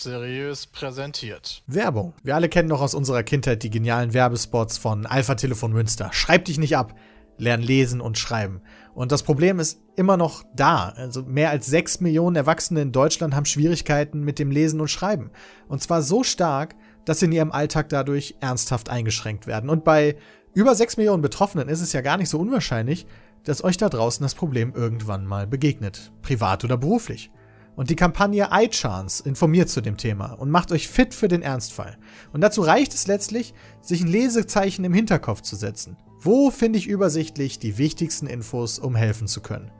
seriös 0.00 0.66
präsentiert. 0.66 1.62
Werbung. 1.66 2.14
Wir 2.22 2.34
alle 2.34 2.48
kennen 2.48 2.68
noch 2.68 2.80
aus 2.80 2.94
unserer 2.94 3.22
Kindheit 3.22 3.62
die 3.62 3.70
genialen 3.70 4.14
Werbespots 4.14 4.78
von 4.78 5.06
Alpha 5.06 5.34
Telefon 5.34 5.72
Münster. 5.72 6.10
Schreib 6.12 6.44
dich 6.44 6.58
nicht 6.58 6.76
ab. 6.76 6.94
Lern 7.38 7.62
lesen 7.62 8.00
und 8.00 8.18
schreiben. 8.18 8.60
Und 8.94 9.12
das 9.12 9.22
Problem 9.22 9.60
ist 9.60 9.80
immer 9.96 10.16
noch 10.16 10.44
da. 10.54 10.88
Also 10.96 11.22
mehr 11.22 11.50
als 11.50 11.66
sechs 11.66 12.00
Millionen 12.00 12.36
Erwachsene 12.36 12.82
in 12.82 12.92
Deutschland 12.92 13.34
haben 13.34 13.44
Schwierigkeiten 13.44 14.20
mit 14.20 14.38
dem 14.38 14.50
Lesen 14.50 14.80
und 14.80 14.88
Schreiben. 14.88 15.30
Und 15.68 15.80
zwar 15.82 16.02
so 16.02 16.24
stark, 16.24 16.74
dass 17.04 17.20
sie 17.20 17.26
in 17.26 17.32
ihrem 17.32 17.52
Alltag 17.52 17.88
dadurch 17.88 18.34
ernsthaft 18.40 18.90
eingeschränkt 18.90 19.46
werden. 19.46 19.70
Und 19.70 19.84
bei 19.84 20.16
über 20.52 20.74
sechs 20.74 20.96
Millionen 20.96 21.22
Betroffenen 21.22 21.68
ist 21.68 21.80
es 21.80 21.92
ja 21.92 22.00
gar 22.00 22.16
nicht 22.16 22.28
so 22.28 22.38
unwahrscheinlich, 22.38 23.06
dass 23.44 23.62
euch 23.62 23.76
da 23.76 23.88
draußen 23.88 24.22
das 24.24 24.34
Problem 24.34 24.72
irgendwann 24.74 25.24
mal 25.24 25.46
begegnet. 25.46 26.12
Privat 26.22 26.64
oder 26.64 26.76
beruflich. 26.76 27.30
Und 27.78 27.90
die 27.90 27.96
Kampagne 27.96 28.48
iChance 28.50 29.22
informiert 29.22 29.68
zu 29.68 29.80
dem 29.80 29.96
Thema 29.96 30.32
und 30.32 30.50
macht 30.50 30.72
euch 30.72 30.88
fit 30.88 31.14
für 31.14 31.28
den 31.28 31.42
Ernstfall. 31.42 31.96
Und 32.32 32.40
dazu 32.40 32.62
reicht 32.62 32.92
es 32.92 33.06
letztlich, 33.06 33.54
sich 33.80 34.00
ein 34.00 34.08
Lesezeichen 34.08 34.84
im 34.84 34.92
Hinterkopf 34.92 35.42
zu 35.42 35.54
setzen. 35.54 35.96
Wo 36.20 36.50
finde 36.50 36.80
ich 36.80 36.88
übersichtlich 36.88 37.60
die 37.60 37.78
wichtigsten 37.78 38.26
Infos, 38.26 38.80
um 38.80 38.96
helfen 38.96 39.28
zu 39.28 39.40
können? 39.42 39.70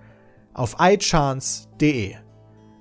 Auf 0.54 0.76
iChance.de. 0.78 2.14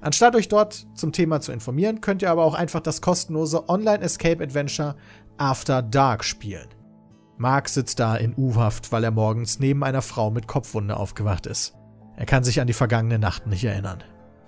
Anstatt 0.01 0.35
euch 0.35 0.49
dort 0.49 0.85
zum 0.93 1.11
Thema 1.13 1.41
zu 1.41 1.51
informieren, 1.51 1.99
könnt 1.99 2.21
ihr 2.21 2.29
aber 2.29 2.43
auch 2.43 2.53
einfach 2.53 2.81
das 2.81 3.01
kostenlose 3.01 3.67
Online 3.69 4.01
Escape 4.01 4.43
Adventure 4.43 4.97
After 5.37 5.81
Dark 5.81 6.25
spielen. 6.25 6.67
Mark 7.37 7.69
sitzt 7.69 7.99
da 7.99 8.15
in 8.17 8.35
U-Haft, 8.37 8.91
weil 8.91 9.03
er 9.03 9.09
morgens 9.09 9.57
neben 9.57 9.83
einer 9.83 10.03
Frau 10.03 10.29
mit 10.29 10.45
Kopfwunde 10.45 10.95
aufgewacht 10.95 11.47
ist. 11.47 11.73
Er 12.15 12.27
kann 12.27 12.43
sich 12.43 12.61
an 12.61 12.67
die 12.67 12.73
vergangene 12.73 13.17
Nacht 13.17 13.47
nicht 13.47 13.63
erinnern. 13.63 14.03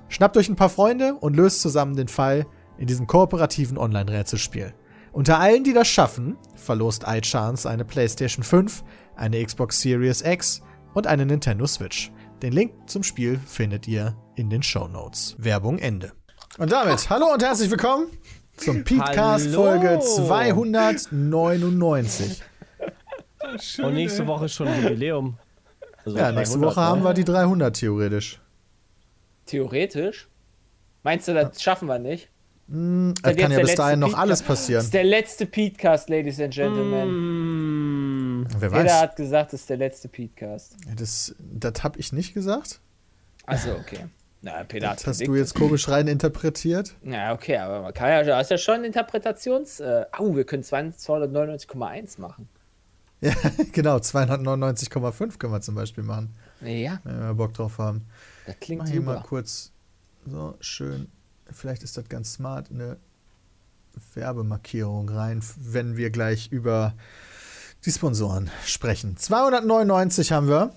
Schnappt 0.09 0.35
euch 0.37 0.49
ein 0.49 0.55
paar 0.55 0.69
Freunde 0.69 1.13
und 1.13 1.35
löst 1.35 1.61
zusammen 1.61 1.95
den 1.95 2.07
Fall 2.07 2.47
in 2.77 2.87
diesem 2.87 3.05
kooperativen 3.05 3.77
Online-Rätselspiel. 3.77 4.73
Unter 5.11 5.39
allen, 5.39 5.63
die 5.63 5.73
das 5.73 5.87
schaffen, 5.87 6.35
verlost 6.55 7.03
iChance 7.07 7.69
eine 7.69 7.85
PlayStation 7.85 8.43
5, 8.43 8.83
eine 9.15 9.43
Xbox 9.43 9.81
Series 9.81 10.21
X 10.21 10.61
und 10.95 11.05
eine 11.07 11.25
Nintendo 11.27 11.67
Switch. 11.67 12.11
Den 12.41 12.53
Link 12.53 12.71
zum 12.87 13.03
Spiel 13.03 13.39
findet 13.45 13.87
ihr 13.87 14.15
in 14.35 14.49
den 14.49 14.63
Show 14.63 14.87
Notes. 14.87 15.35
Werbung 15.37 15.77
Ende. 15.77 16.11
Und 16.57 16.71
damit, 16.71 17.07
hallo 17.09 17.31
und 17.33 17.43
herzlich 17.43 17.69
willkommen 17.69 18.07
zum 18.57 18.83
Podcast 18.83 19.45
Hallo. 19.47 19.63
Folge 19.63 19.99
299. 19.99 22.41
Und 23.83 23.93
nächste 23.93 24.25
Woche 24.25 24.49
schon 24.49 24.67
Jubiläum. 24.81 25.37
Also 26.03 26.17
Ja, 26.17 26.31
nächste 26.31 26.57
300, 26.57 26.75
Woche 26.75 26.81
haben 26.81 26.99
ne? 27.01 27.05
wir 27.05 27.13
die 27.13 27.25
300 27.25 27.75
theoretisch. 27.75 28.39
Theoretisch? 29.49 30.27
Meinst 31.03 31.27
du, 31.27 31.33
das 31.33 31.61
schaffen 31.61 31.87
wir 31.87 31.99
nicht? 31.99 32.29
Das 32.67 33.33
jetzt 33.33 33.39
kann 33.39 33.51
ja 33.51 33.59
bis 33.61 33.73
dahin 33.75 33.99
noch 33.99 34.09
Podcast. 34.09 34.21
alles 34.23 34.39
Das 34.39 34.47
passieren. 34.47 34.83
ist 34.83 34.93
der 34.93 35.03
letzte 35.03 35.45
Petecast, 35.47 36.09
Ladies 36.09 36.39
and 36.39 36.53
Gentlemen. 36.53 38.41
Mm, 38.41 38.47
Wer 38.59 38.69
Jeder 38.69 38.83
weiß. 38.85 39.01
hat 39.01 39.15
gesagt, 39.15 39.53
das 39.53 39.61
ist 39.61 39.69
der 39.71 39.77
letzte 39.77 40.07
Petecast. 40.07 40.75
Das, 40.95 41.35
das 41.39 41.83
habe 41.83 41.99
ich 41.99 42.13
nicht 42.13 42.33
gesagt. 42.35 42.79
Achso, 43.47 43.71
okay. 43.71 44.05
Na, 44.41 44.63
Peter 44.63 44.93
Das 44.93 45.05
hast 45.07 45.25
du 45.25 45.35
jetzt 45.35 45.55
komisch 45.55 45.89
rein 45.89 46.07
interpretiert. 46.07 46.93
Ja, 47.03 47.33
okay, 47.33 47.57
aber 47.57 47.81
man 47.81 47.93
kann 47.93 48.09
ja, 48.09 48.23
du 48.23 48.35
hast 48.35 48.51
ja 48.51 48.57
schon 48.57 48.83
Interpretations. 48.83 49.79
Äh, 49.79 50.05
au, 50.17 50.35
wir 50.35 50.45
können 50.45 50.63
299,1 50.63 52.21
machen. 52.21 52.47
Ja, 53.21 53.33
genau. 53.73 53.97
299,5 53.97 55.37
können 55.39 55.51
wir 55.51 55.59
zum 55.59 55.75
Beispiel 55.75 56.05
machen, 56.05 56.33
Ja, 56.61 56.99
wenn 57.03 57.19
wir 57.19 57.33
Bock 57.33 57.53
drauf 57.53 57.77
haben. 57.77 58.05
Das 58.49 58.55
Mach 58.55 58.65
klingt 58.65 58.89
hier 58.89 59.01
mal 59.01 59.15
super. 59.17 59.27
kurz 59.27 59.71
so 60.25 60.55
schön. 60.59 61.07
Vielleicht 61.51 61.83
ist 61.83 61.97
das 61.97 62.07
ganz 62.09 62.33
smart, 62.33 62.69
eine 62.71 62.97
Werbemarkierung 64.13 65.09
rein, 65.09 65.41
wenn 65.57 65.97
wir 65.97 66.09
gleich 66.09 66.51
über 66.51 66.93
die 67.85 67.91
Sponsoren 67.91 68.49
sprechen. 68.65 69.17
299 69.17 70.31
haben 70.31 70.47
wir. 70.47 70.73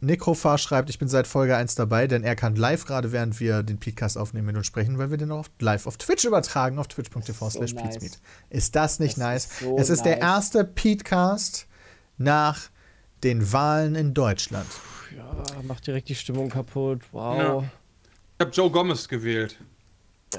Necrofar 0.00 0.58
schreibt, 0.58 0.90
ich 0.90 0.98
bin 0.98 1.08
seit 1.08 1.26
Folge 1.26 1.56
1 1.56 1.74
dabei, 1.76 2.06
denn 2.06 2.22
er 2.24 2.34
kann 2.36 2.56
live, 2.56 2.84
gerade 2.86 3.12
während 3.12 3.38
wir 3.40 3.62
den 3.62 3.78
Podcast 3.78 4.18
aufnehmen, 4.18 4.46
mit 4.46 4.56
uns 4.56 4.66
sprechen, 4.66 4.98
weil 4.98 5.10
wir 5.10 5.16
den 5.16 5.30
auch 5.30 5.46
live 5.60 5.86
auf 5.86 5.96
Twitch 5.96 6.24
übertragen, 6.24 6.78
auf 6.78 6.88
twitch.tv 6.88 7.48
so 7.50 7.58
slash 7.58 7.72
nice. 7.72 7.94
Petemeet. 7.94 8.18
Ist 8.50 8.74
das 8.74 8.98
nicht 8.98 9.12
Das 9.16 9.18
nice? 9.18 9.44
ist 9.46 9.58
so 9.60 9.78
es 9.78 9.88
ist 9.90 10.04
der 10.04 10.16
nice. 10.16 10.24
erste 10.24 10.64
Petecast 10.64 11.66
nach 12.18 12.68
den 13.24 13.52
Wahlen 13.52 13.94
in 13.94 14.14
Deutschland. 14.14 14.66
ja, 15.16 15.62
macht 15.62 15.86
direkt 15.86 16.08
die 16.08 16.14
Stimmung 16.14 16.48
kaputt. 16.50 17.00
Wow. 17.12 17.38
Ja. 17.38 17.58
Ich 18.38 18.40
habe 18.40 18.50
Joe 18.50 18.70
Gomez 18.70 19.08
gewählt. 19.08 19.56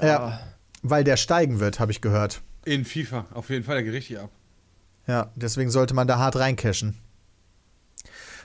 Ja, 0.02 0.40
weil 0.82 1.02
der 1.04 1.16
steigen 1.16 1.58
wird, 1.60 1.80
habe 1.80 1.90
ich 1.92 2.00
gehört. 2.00 2.40
In 2.64 2.84
FIFA. 2.84 3.26
Auf 3.34 3.50
jeden 3.50 3.64
Fall, 3.64 3.76
der 3.76 3.84
geht 3.84 3.94
richtig 3.94 4.18
ab. 4.20 4.30
Ja, 5.06 5.30
deswegen 5.34 5.70
sollte 5.70 5.94
man 5.94 6.06
da 6.06 6.18
hart 6.18 6.36
reincashen. 6.36 6.94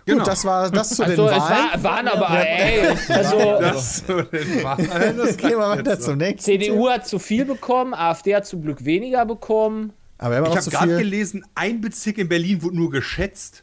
Genau. 0.06 0.20
Gut, 0.20 0.28
das 0.28 0.44
war 0.44 0.70
das 0.70 0.90
zu 0.90 1.04
Also, 1.04 1.28
den 1.28 1.36
es 1.36 1.42
Wahlen. 1.42 1.84
war, 1.84 1.84
waren 1.84 2.08
aber, 2.10 2.30
ey, 2.46 2.88
also, 3.10 3.38
Das 3.62 4.06
zu 4.06 4.24
den 4.24 4.64
Wahlen. 4.64 5.18
Das 5.18 5.38
Gehen 5.38 5.52
wir 5.52 5.60
weiter 5.60 6.00
zum 6.00 6.18
nächsten. 6.18 6.44
CDU 6.44 6.90
hat 6.90 7.08
zu 7.08 7.20
viel 7.20 7.46
bekommen, 7.46 7.94
AfD 7.94 8.36
hat 8.36 8.46
zum 8.46 8.62
Glück 8.64 8.84
weniger 8.84 9.26
bekommen. 9.26 9.94
Aber 10.18 10.36
haben 10.38 10.46
Ich 10.48 10.58
habe 10.58 10.70
gerade 10.70 10.98
gelesen, 10.98 11.46
ein 11.56 11.80
Bezirk 11.82 12.18
in 12.18 12.28
Berlin 12.28 12.62
wurde 12.64 12.76
nur 12.76 12.92
geschätzt. 12.92 13.63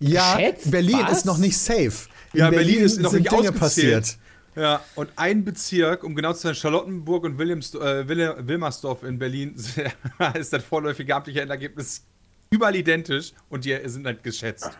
Ja, 0.00 0.36
Geschätzt? 0.36 0.70
Berlin 0.70 0.98
Was? 1.02 1.18
ist 1.18 1.26
noch 1.26 1.38
nicht 1.38 1.56
safe. 1.56 2.08
In 2.32 2.40
Ja, 2.40 2.50
Berlin 2.50 2.80
ist 2.80 3.00
noch 3.00 3.10
sind 3.10 3.22
nicht 3.22 3.32
Dinge 3.32 3.52
passiert. 3.52 4.18
Ja, 4.56 4.82
und 4.96 5.10
ein 5.16 5.44
Bezirk, 5.44 6.02
um 6.02 6.14
genau 6.14 6.32
zu 6.32 6.40
sein, 6.40 6.54
Charlottenburg 6.54 7.24
und 7.24 7.38
Williams, 7.38 7.74
äh, 7.74 8.08
Wilmersdorf 8.08 9.04
in 9.04 9.18
Berlin, 9.18 9.54
ist 10.34 10.52
das 10.52 10.64
vorläufige 10.64 11.14
amtliche 11.14 11.40
Endergebnis 11.42 12.02
überall 12.50 12.74
identisch 12.74 13.32
und 13.48 13.64
die 13.64 13.78
sind 13.86 14.06
halt 14.06 14.22
geschätzt. 14.24 14.70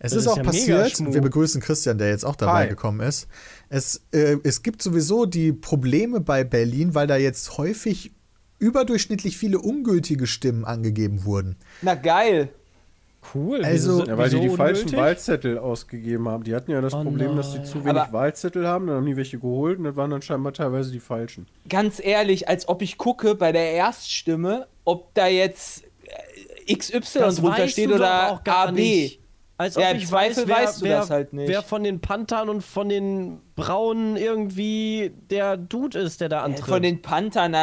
Es 0.00 0.12
ist, 0.12 0.22
ist 0.22 0.26
auch 0.26 0.36
ja 0.36 0.42
passiert. 0.42 0.98
Wir 0.98 1.20
begrüßen 1.20 1.60
Christian, 1.60 1.98
der 1.98 2.08
jetzt 2.08 2.24
auch 2.24 2.36
dabei 2.36 2.62
Hi. 2.64 2.68
gekommen 2.68 3.00
ist. 3.00 3.28
Es, 3.68 4.02
äh, 4.10 4.36
es 4.42 4.62
gibt 4.62 4.82
sowieso 4.82 5.24
die 5.24 5.52
Probleme 5.52 6.20
bei 6.20 6.42
Berlin, 6.42 6.94
weil 6.94 7.06
da 7.06 7.16
jetzt 7.16 7.56
häufig 7.58 8.12
überdurchschnittlich 8.58 9.38
viele 9.38 9.60
ungültige 9.60 10.26
Stimmen 10.26 10.64
angegeben 10.64 11.24
wurden. 11.24 11.56
Na 11.80 11.94
geil. 11.94 12.48
Cool. 13.32 13.64
Also- 13.64 14.04
Ja, 14.04 14.18
weil 14.18 14.28
die 14.30 14.40
die 14.40 14.48
falschen 14.50 14.80
unnötig? 14.86 14.98
Wahlzettel 14.98 15.58
ausgegeben 15.58 16.28
haben. 16.28 16.44
Die 16.44 16.54
hatten 16.54 16.70
ja 16.70 16.80
das 16.80 16.94
Oh 16.94 17.02
Problem, 17.02 17.36
dass 17.36 17.52
die 17.52 17.58
nein. 17.58 17.66
zu 17.66 17.84
wenig 17.84 18.00
Aber- 18.02 18.12
Wahlzettel 18.12 18.66
haben, 18.66 18.86
dann 18.86 18.96
haben 18.96 19.06
die 19.06 19.16
welche 19.16 19.38
geholt 19.38 19.78
und 19.78 19.84
das 19.84 19.96
waren 19.96 20.10
dann 20.10 20.22
scheinbar 20.22 20.52
teilweise 20.52 20.92
die 20.92 21.00
falschen. 21.00 21.46
Ganz 21.68 22.00
ehrlich, 22.04 22.48
als 22.48 22.68
ob 22.68 22.82
ich 22.82 22.98
gucke 22.98 23.34
bei 23.34 23.52
der 23.52 23.72
Erststimme, 23.72 24.66
ob 24.84 25.14
da 25.14 25.26
jetzt 25.26 25.84
äh, 26.66 26.74
XY 26.76 27.00
Das 27.20 27.36
drunter 27.36 27.68
steht 27.68 27.88
oder 27.90 27.98
doch 28.28 28.36
auch 28.38 28.44
gar 28.44 28.68
AB. 28.68 28.74
nicht. 28.74 29.20
Als 29.56 29.76
ob 29.76 29.82
Ja, 29.84 29.90
im 29.90 29.98
ich 29.98 30.08
Zweifel 30.08 30.42
weiß, 30.42 30.48
wer, 30.48 30.56
weißt 30.56 30.80
du 30.80 30.84
wer, 30.86 30.98
das 30.98 31.10
halt 31.10 31.32
nicht. 31.32 31.48
wer 31.48 31.62
von 31.62 31.84
den 31.84 32.00
Panthern 32.00 32.48
und 32.48 32.62
von 32.62 32.88
den 32.88 33.40
Braunen 33.54 34.16
irgendwie 34.16 35.12
der 35.30 35.56
Dude 35.56 35.98
ist, 36.00 36.20
der 36.20 36.28
da 36.28 36.42
antritt. 36.42 36.66
Von 36.66 36.82
den 36.82 37.00
Panthern, 37.02 37.54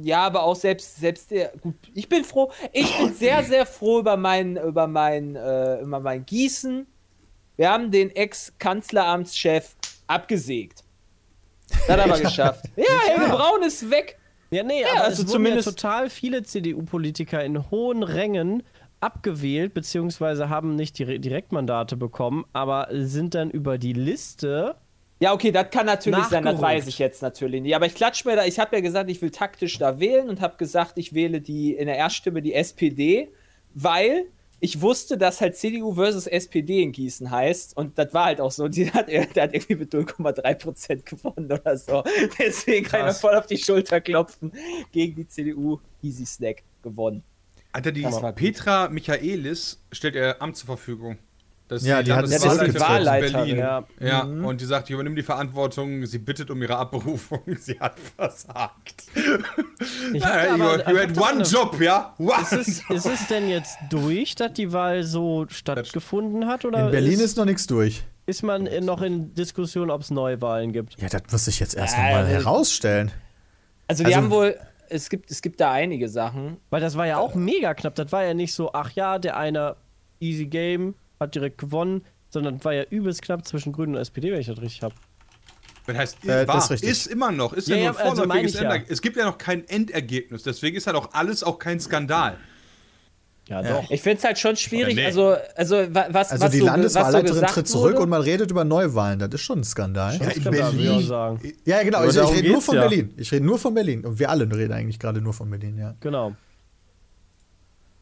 ja, 0.00 0.22
aber 0.26 0.44
auch 0.44 0.54
selbst, 0.54 0.96
selbst 1.00 1.32
der, 1.32 1.52
gut, 1.60 1.74
ich 1.92 2.08
bin 2.08 2.22
froh, 2.22 2.52
ich 2.72 2.96
bin 2.98 3.12
sehr, 3.14 3.42
sehr 3.44 3.66
froh 3.66 3.98
über 3.98 4.16
mein, 4.16 4.56
über 4.58 4.86
mein, 4.86 5.34
äh, 5.34 5.80
über 5.80 5.98
mein 5.98 6.24
Gießen. 6.24 6.86
Wir 7.56 7.70
haben 7.70 7.90
den 7.90 8.14
Ex-Kanzleramtschef 8.14 9.74
abgesägt. 10.06 10.84
Das 11.68 11.88
hat 11.98 12.08
er 12.10 12.20
geschafft. 12.20 12.64
Ja, 12.76 12.84
Helge 13.08 13.28
Braun 13.28 13.62
ist 13.64 13.90
weg. 13.90 14.18
Ja, 14.52 14.62
nee, 14.64 14.82
Ja, 14.82 14.88
aber 14.96 15.04
also 15.04 15.22
es 15.22 15.28
zumindest- 15.30 15.66
ja 15.66 15.72
total 15.72 16.10
viele 16.10 16.42
CDU-Politiker 16.42 17.44
in 17.44 17.70
hohen 17.70 18.02
Rängen 18.02 18.62
abgewählt, 19.00 19.74
beziehungsweise 19.74 20.48
haben 20.48 20.76
nicht 20.76 20.98
die 20.98 21.18
Direktmandate 21.18 21.96
bekommen, 21.96 22.44
aber 22.52 22.88
sind 22.90 23.34
dann 23.34 23.50
über 23.50 23.78
die 23.78 23.92
Liste. 23.92 24.76
Ja, 25.20 25.34
okay, 25.34 25.52
das 25.52 25.70
kann 25.70 25.86
natürlich 25.86 26.24
sein, 26.24 26.44
das 26.44 26.60
weiß 26.60 26.86
ich 26.86 26.98
jetzt 26.98 27.20
natürlich 27.20 27.60
nicht. 27.60 27.76
Aber 27.76 27.86
ich 27.86 27.94
klatsch 27.94 28.24
mir 28.24 28.36
da, 28.36 28.44
ich 28.44 28.58
habe 28.58 28.76
ja 28.76 28.80
gesagt, 28.80 29.10
ich 29.10 29.20
will 29.20 29.30
taktisch 29.30 29.78
da 29.78 30.00
wählen 30.00 30.30
und 30.30 30.40
habe 30.40 30.56
gesagt, 30.56 30.92
ich 30.96 31.12
wähle 31.14 31.40
die 31.40 31.74
in 31.74 31.86
der 31.86 31.96
Erststimme 31.96 32.40
die 32.40 32.54
SPD, 32.54 33.30
weil 33.74 34.26
ich 34.60 34.80
wusste, 34.82 35.16
dass 35.16 35.40
halt 35.40 35.56
CDU 35.56 35.94
versus 35.94 36.26
SPD 36.26 36.82
in 36.82 36.92
Gießen 36.92 37.30
heißt. 37.30 37.76
Und 37.76 37.98
das 37.98 38.12
war 38.12 38.26
halt 38.26 38.40
auch 38.40 38.50
so. 38.50 38.68
Die 38.68 38.90
hat, 38.92 39.08
der 39.08 39.22
hat 39.22 39.54
irgendwie 39.54 39.74
mit 39.74 39.92
0,3% 39.92 41.02
gewonnen 41.04 41.50
oder 41.50 41.76
so. 41.76 42.04
Deswegen 42.38 42.86
kann 42.86 43.00
ich 43.00 43.06
mir 43.06 43.14
voll 43.14 43.34
auf 43.34 43.46
die 43.46 43.56
Schulter 43.56 44.00
klopfen. 44.00 44.52
Gegen 44.92 45.16
die 45.16 45.26
CDU, 45.26 45.80
easy 46.02 46.26
snack, 46.26 46.62
gewonnen. 46.82 47.22
Alter, 47.72 47.92
die. 47.92 48.06
Petra 48.34 48.88
Michaelis 48.88 49.78
stellt 49.92 50.14
ihr 50.14 50.40
Amt 50.42 50.56
zur 50.56 50.66
Verfügung. 50.66 51.18
Das 51.68 51.82
ist 51.82 51.88
Ja, 51.88 52.02
die 52.02 52.12
hat 52.12 52.26
Ja, 52.28 52.36
das 52.36 52.44
ist 52.44 52.74
die 52.74 52.80
Wahlleiterin, 52.80 53.32
Berlin. 53.32 53.56
ja. 53.58 53.84
Ja, 54.00 54.22
und 54.22 54.60
die 54.60 54.64
sagt, 54.64 54.88
ich 54.90 54.94
übernehme 54.94 55.14
die 55.14 55.22
Verantwortung, 55.22 56.04
sie 56.04 56.18
bittet 56.18 56.50
um 56.50 56.60
ihre 56.60 56.76
Abberufung, 56.76 57.42
sie 57.60 57.78
hat 57.78 57.94
versagt. 58.16 59.04
Ich 60.12 60.20
Ja, 60.20 60.26
hab 60.50 60.58
you, 60.58 60.64
aber- 60.64 60.90
you 60.90 60.96
ich 60.96 61.16
had 61.16 61.16
one 61.34 61.42
job, 61.44 61.80
ja? 61.80 62.12
One 62.18 62.32
Ist 62.42 62.52
es, 62.52 62.82
ist 62.90 63.06
es 63.06 63.26
denn 63.28 63.48
jetzt 63.48 63.78
durch, 63.88 64.34
dass 64.34 64.52
die 64.54 64.72
Wahl 64.72 65.04
so 65.04 65.46
stattgefunden 65.48 66.48
hat? 66.48 66.64
Oder 66.64 66.86
In 66.86 66.90
Berlin 66.90 67.12
ist, 67.12 67.20
ist 67.20 67.36
noch 67.36 67.44
nichts 67.44 67.68
durch. 67.68 68.02
ist 68.26 68.42
man 68.42 68.66
in- 68.66 68.84
noch 68.84 69.00
in 69.02 69.32
Diskussion, 69.34 69.92
ob 69.92 70.00
es 70.00 70.10
Neuwahlen 70.10 70.72
gibt? 70.72 71.00
Ja, 71.00 71.08
das 71.08 71.22
muss 71.30 71.44
sich 71.44 71.60
jetzt 71.60 71.76
erst 71.76 71.96
Ja, 71.96 72.02
noch 72.02 72.10
mal 72.10 72.22
das- 72.24 72.32
herausstellen. 72.32 73.12
Also 73.86 74.02
die 74.02 74.06
Also- 74.12 74.16
haben 74.24 74.30
wohl, 74.32 74.56
es 74.90 75.08
gibt, 75.08 75.30
es 75.30 75.40
gibt 75.40 75.60
da 75.60 75.72
einige 75.72 76.08
Sachen. 76.08 76.58
Weil 76.70 76.80
das 76.80 76.96
war 76.96 77.06
ja 77.06 77.18
auch 77.18 77.34
mega 77.34 77.74
knapp. 77.74 77.94
Das 77.94 78.12
war 78.12 78.24
ja 78.24 78.34
nicht 78.34 78.52
so, 78.52 78.72
ach 78.72 78.90
ja, 78.92 79.18
der 79.18 79.36
eine 79.36 79.76
easy 80.20 80.46
game 80.46 80.94
hat 81.18 81.34
direkt 81.34 81.58
gewonnen, 81.58 82.02
sondern 82.28 82.56
das 82.56 82.64
war 82.64 82.74
ja 82.74 82.84
übelst 82.90 83.22
knapp 83.22 83.46
zwischen 83.46 83.72
Grünen 83.72 83.94
und 83.94 84.00
SPD, 84.00 84.30
wenn 84.32 84.40
ich 84.40 84.46
das 84.46 84.60
richtig 84.60 84.82
habe. 84.82 84.94
Das 85.86 85.96
heißt, 85.96 86.24
Äh, 86.24 86.46
war, 86.46 86.56
das 86.56 86.70
ist, 86.70 86.84
ist 86.84 87.06
immer 87.06 87.32
noch, 87.32 87.52
ist 87.52 87.68
Ja, 87.68 87.76
ja, 87.76 87.92
nur 87.92 88.00
ein 88.00 88.06
also 88.06 88.24
ja. 88.24 88.34
Endergebnis. 88.36 88.90
Es 88.90 89.02
gibt 89.02 89.16
ja 89.16 89.24
noch 89.24 89.38
kein 89.38 89.66
Endergebnis, 89.68 90.42
deswegen 90.42 90.76
ist 90.76 90.86
halt 90.86 90.96
auch 90.96 91.12
alles 91.12 91.42
auch 91.42 91.58
kein 91.58 91.80
Skandal. 91.80 92.36
Ja, 93.50 93.60
Ja. 93.62 93.72
doch. 93.80 93.90
Ich 93.90 94.00
finde 94.00 94.18
es 94.18 94.24
halt 94.24 94.38
schon 94.38 94.56
schwierig. 94.56 94.94
nee. 94.94 95.04
Also, 95.04 95.34
also 95.56 95.76
wa- 95.94 96.06
was, 96.10 96.30
Also 96.30 96.44
was 96.44 96.52
die 96.52 96.58
so, 96.58 96.64
so 96.66 96.70
Landeswahlleiterin 96.70 97.34
gesagt 97.34 97.52
tritt 97.54 97.68
zurück 97.68 97.92
wurde, 97.94 98.02
und 98.04 98.08
man 98.08 98.22
redet 98.22 98.50
über 98.50 98.64
Neuwahlen. 98.64 99.18
Das 99.18 99.28
ist 99.34 99.40
schon 99.42 99.58
ein 99.58 99.64
Skandal. 99.64 100.16
Man 100.18 100.44
würde 100.54 100.82
ich 100.82 100.88
auch 100.88 101.00
sagen. 101.00 101.52
Ja, 101.64 101.82
genau. 101.82 102.04
Ich, 102.04 102.16
ich 102.16 102.32
rede 102.32 102.48
nur 102.48 102.62
von 102.62 102.74
ja. 102.76 102.80
Berlin. 102.82 103.12
Ich 103.16 103.32
rede 103.32 103.44
nur 103.44 103.58
von 103.58 103.74
Berlin. 103.74 104.06
Und 104.06 104.18
wir 104.18 104.30
alle 104.30 104.44
reden 104.44 104.72
eigentlich 104.72 104.98
gerade 105.00 105.20
nur 105.20 105.32
von 105.34 105.50
Berlin, 105.50 105.76
ja. 105.78 105.94
Genau. 106.00 106.32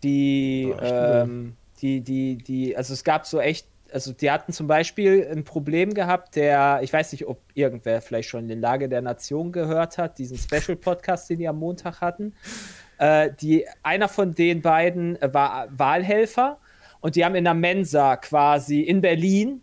die, 0.02 0.68
Ja, 0.80 1.22
ähm, 1.22 1.54
die, 1.82 2.00
die, 2.00 2.36
die, 2.36 2.76
also 2.76 2.92
es 2.92 3.04
gab 3.04 3.26
so 3.26 3.40
echt, 3.40 3.66
also 3.92 4.12
die 4.12 4.30
hatten 4.30 4.52
zum 4.52 4.66
Beispiel 4.66 5.26
ein 5.32 5.44
Problem 5.44 5.94
gehabt, 5.94 6.36
der, 6.36 6.80
ich 6.82 6.92
weiß 6.92 7.12
nicht, 7.12 7.26
ob 7.26 7.40
irgendwer 7.54 8.02
vielleicht 8.02 8.28
schon 8.28 8.46
den 8.48 8.60
Lage 8.60 8.88
der 8.88 9.00
Nation 9.00 9.50
gehört 9.50 9.96
hat, 9.98 10.18
diesen 10.18 10.36
Special-Podcast, 10.36 11.30
den 11.30 11.38
die 11.38 11.48
am 11.48 11.58
Montag 11.58 12.00
hatten. 12.00 12.34
Äh, 12.98 13.30
die, 13.40 13.66
einer 13.82 14.08
von 14.08 14.34
den 14.34 14.60
beiden 14.62 15.20
äh, 15.22 15.32
war 15.32 15.68
Wahlhelfer 15.70 16.58
und 17.00 17.16
die 17.16 17.24
haben 17.24 17.34
in 17.34 17.44
der 17.44 17.54
Mensa 17.54 18.16
quasi 18.16 18.80
in 18.80 19.00
Berlin 19.00 19.62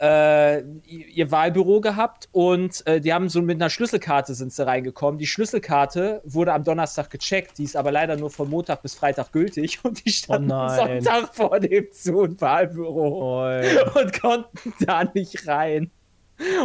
äh, 0.00 0.62
ihr 0.88 1.30
Wahlbüro 1.30 1.80
gehabt 1.80 2.28
und 2.32 2.84
äh, 2.88 3.00
die 3.00 3.12
haben 3.12 3.28
so 3.28 3.40
mit 3.40 3.62
einer 3.62 3.70
Schlüsselkarte 3.70 4.34
sind 4.34 4.52
sie 4.52 4.66
reingekommen. 4.66 5.16
Die 5.18 5.28
Schlüsselkarte 5.28 6.22
wurde 6.24 6.52
am 6.52 6.64
Donnerstag 6.64 7.08
gecheckt, 7.08 7.58
die 7.58 7.64
ist 7.64 7.76
aber 7.76 7.92
leider 7.92 8.16
nur 8.16 8.30
von 8.30 8.50
Montag 8.50 8.82
bis 8.82 8.94
Freitag 8.94 9.30
gültig 9.30 9.78
und 9.84 10.04
die 10.04 10.10
standen 10.10 10.50
Oh 10.50 10.54
am 10.54 10.66
nein. 10.66 11.02
Sonntag 11.02 11.34
vor 11.34 11.60
dem 11.60 11.86
Zoom-Wahlbüro 11.92 13.44
Oi. 13.44 13.78
und 13.94 14.20
konnten 14.20 14.74
da 14.80 15.04
nicht 15.04 15.46
rein 15.46 15.92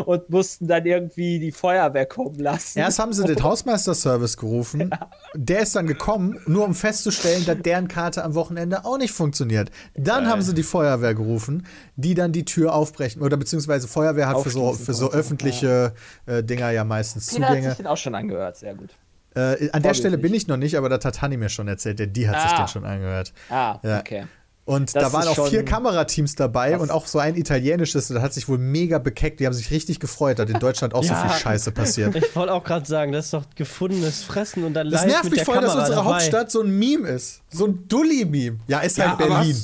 und 0.06 0.29
mussten 0.29 0.68
dann 0.68 0.85
irgendwie 0.85 1.39
die 1.39 1.51
Feuerwehr 1.51 2.06
kommen 2.06 2.39
lassen. 2.39 2.79
Erst 2.79 3.00
haben 3.00 3.13
sie 3.13 3.24
den 3.25 3.41
Hausmeisterservice 3.44 4.38
gerufen. 4.38 4.89
Der 5.35 5.59
ist 5.62 5.75
dann 5.75 5.88
gekommen, 5.88 6.39
nur 6.45 6.65
um 6.65 6.74
festzustellen, 6.75 7.45
dass 7.45 7.57
deren 7.62 7.88
Karte 7.88 8.24
am 8.24 8.35
Wochenende 8.35 8.85
auch 8.85 8.97
nicht 8.97 9.12
funktioniert. 9.12 9.69
Dann 9.95 10.27
haben 10.27 10.41
sie 10.41 10.53
die 10.53 10.63
Feuerwehr 10.63 11.13
gerufen, 11.15 11.65
die 11.95 12.13
dann 12.13 12.31
die 12.31 12.45
Tür 12.45 12.74
aufbrechen. 12.74 13.21
Oder 13.21 13.38
beziehungsweise 13.38 13.88
Feuerwehr 13.88 14.27
hat 14.27 14.41
für 14.41 14.50
so, 14.50 14.74
für 14.74 14.94
so 14.94 15.12
öffentliche 15.12 15.94
äh, 16.25 16.44
Dinger 16.44 16.71
ja 16.71 16.83
meistens 16.83 17.27
Peter 17.27 17.41
hat 17.44 17.50
Zugänge. 17.50 17.68
sich 17.69 17.77
den 17.77 17.88
auch 17.88 17.97
schon 17.97 18.15
angehört, 18.15 18.57
sehr 18.57 18.75
gut. 18.75 18.89
Äh, 19.35 19.69
an 19.71 19.83
der. 19.83 19.94
Stelle 19.94 20.18
bin 20.18 20.33
ich 20.33 20.47
noch 20.47 20.57
nicht, 20.57 20.75
aber 20.77 20.89
das 20.89 21.06
hat 21.06 21.21
Hanni 21.21 21.38
mir 21.38 21.50
schon 21.50 21.68
erzählt, 21.68 22.00
denn 22.00 22.12
die 22.13 22.27
hat 22.27 22.41
sich 22.41 22.51
Ah. 22.51 22.63
den 22.63 22.68
schon 22.69 22.85
angehört. 22.85 23.33
Ah, 23.50 23.77
Ja. 23.83 24.00
okay. 24.00 24.25
Und 24.68 24.94
Das 24.94 25.02
da 25.02 25.14
waren 25.14 25.28
auch 25.30 25.48
vier 25.48 25.64
Kamerateams 25.64 26.36
dabei 26.36 26.72
krass. 26.72 26.81
und 26.81 26.92
auch 26.92 27.08
so 27.08 27.19
ein 27.19 27.36
italienisches, 27.38 28.10
das 28.10 28.22
hat 28.22 28.34
sich 28.34 28.50
wohl 28.50 28.58
mega 28.58 29.00
bekeckt. 29.00 29.40
Die 29.40 29.46
haben 29.46 29.54
sich 29.54 29.72
richtig 29.72 30.02
gefreut, 30.02 30.40
dass 30.40 30.50
in 30.50 30.60
Deutschland 30.60 30.94
auch 30.94 31.06
Ja. 31.06 31.22
so 31.24 31.30
viel 31.30 31.40
Scheiße 31.40 31.72
passiert. 31.72 32.14
Ich 32.18 32.36
wollte 32.36 32.52
auch 32.54 32.66
gerade 32.66 32.86
sagen, 32.86 33.14
das 33.14 33.25
ist 33.25 33.34
doch 33.34 33.46
gefundenes 33.56 34.24
Fressen 34.24 34.66
und 34.66 34.74
dann 34.74 34.92
Das 34.92 35.04
live 35.04 35.12
nervt 35.12 35.24
mit 35.24 35.34
mich 35.36 35.44
voll, 35.46 35.56
dass 35.56 35.72
Kamera 35.72 35.80
unsere 35.86 35.96
dabei. 36.04 36.10
Hauptstadt 36.16 36.52
so 36.52 36.62
ein 36.62 36.78
Meme 36.78 37.08
ist. 37.08 37.42
So 37.50 37.66
ein 37.68 37.88
Dulli-Meme. 37.88 38.60
Ja, 38.68 38.80
ist 38.80 38.98
Ja, 38.98 39.18
halt 39.18 39.19
Berlin. 39.19 39.56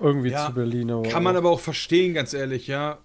Irgendwie 0.00 0.30
Ja, 0.30 0.46
zu 0.46 0.52
Berlin. 0.54 0.90
Aber 0.92 1.08
Kann 1.08 1.24
man 1.24 1.36
aber 1.36 1.50
auch 1.50 1.60
verstehen, 1.60 2.14
ganz 2.14 2.32
ehrlich, 2.32 2.68
ja. 2.68 2.98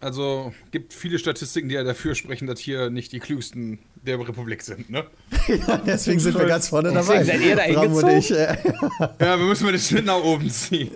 Also 0.00 0.52
gibt 0.72 0.92
viele 0.92 1.20
Statistiken, 1.20 1.68
die 1.68 1.76
ja 1.76 1.84
dafür 1.84 2.16
sprechen, 2.16 2.48
dass 2.48 2.58
hier 2.58 2.90
nicht 2.90 3.12
die 3.12 3.20
klügsten 3.20 3.78
der 4.06 4.18
Republik 4.18 4.62
sind, 4.62 4.90
ne? 4.90 5.04
Deswegen 5.86 6.20
sind 6.20 6.38
wir 6.38 6.46
ganz 6.46 6.68
vorne 6.68 6.92
Deswegen 6.92 7.06
dabei. 7.08 7.24
seid 7.24 7.40
ihr 7.40 7.56
da 7.56 7.62
Bram 7.80 7.92
und 7.94 8.08
hingezogen? 8.08 8.18
ich, 8.18 8.30
äh, 8.30 9.24
Ja, 9.24 9.38
wir 9.38 9.46
müssen 9.46 9.64
mal 9.64 9.72
den 9.72 9.80
Schnitt 9.80 10.04
nach 10.06 10.22
oben 10.22 10.50
ziehen. 10.50 10.90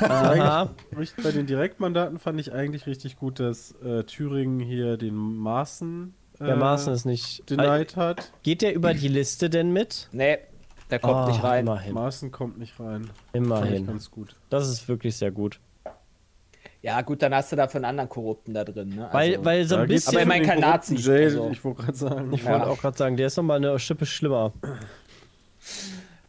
Aha. 0.00 0.70
Richtig, 0.96 1.24
bei 1.24 1.32
den 1.32 1.46
Direktmandaten 1.46 2.18
fand 2.18 2.38
ich 2.40 2.52
eigentlich 2.52 2.86
richtig 2.86 3.16
gut, 3.16 3.40
dass 3.40 3.72
äh, 3.84 4.04
Thüringen 4.04 4.60
hier 4.60 4.96
den 4.96 5.14
Maaßen 5.14 6.14
äh, 6.40 6.44
Der 6.46 6.56
Maaßen 6.56 6.92
ist 6.92 7.04
nicht. 7.04 7.48
denied 7.50 7.96
hat. 7.96 8.32
Geht 8.42 8.62
der 8.62 8.74
über 8.74 8.94
die 8.94 9.08
Liste 9.08 9.50
denn 9.50 9.72
mit? 9.72 10.08
Nee, 10.12 10.38
der 10.90 10.98
kommt 10.98 11.14
Ah, 11.14 11.28
nicht 11.28 11.42
rein. 11.42 11.66
Immerhin. 11.66 11.94
Maaßen 11.94 12.30
kommt 12.30 12.58
nicht 12.58 12.78
rein. 12.80 13.04
Fand 13.04 13.12
ich 13.32 13.36
Immerhin. 13.40 13.86
ganz 13.86 14.10
gut. 14.10 14.36
Das 14.50 14.68
ist 14.68 14.88
wirklich 14.88 15.16
sehr 15.16 15.30
gut. 15.30 15.60
Ja, 16.82 17.02
gut, 17.02 17.20
dann 17.20 17.34
hast 17.34 17.52
du 17.52 17.56
dafür 17.56 17.78
einen 17.78 17.84
anderen 17.86 18.08
Korrupten 18.08 18.54
da 18.54 18.64
drin. 18.64 18.90
Ne? 18.96 19.08
Weil, 19.12 19.32
Also- 19.32 19.44
weil 19.44 19.64
so 19.66 19.76
ein 19.76 19.86
bisschen. 19.88 20.14
Aber 20.14 20.22
immerhin 20.22 20.42
den 20.44 20.48
kein 20.50 20.60
Nazi, 20.60 20.94
Jay, 20.96 21.24
also. 21.24 21.50
Ich 21.52 21.62
wollte 21.62 21.82
gerade 21.82 21.96
sagen. 21.98 22.32
Ich 22.32 22.42
Ja. 22.42 22.52
wollte 22.52 22.66
auch 22.68 22.80
gerade 22.80 22.96
sagen, 22.96 23.16
der 23.18 23.26
ist 23.26 23.36
nochmal 23.36 23.58
eine 23.58 23.78
Schippe 23.78 24.06
schlimmer. 24.06 24.52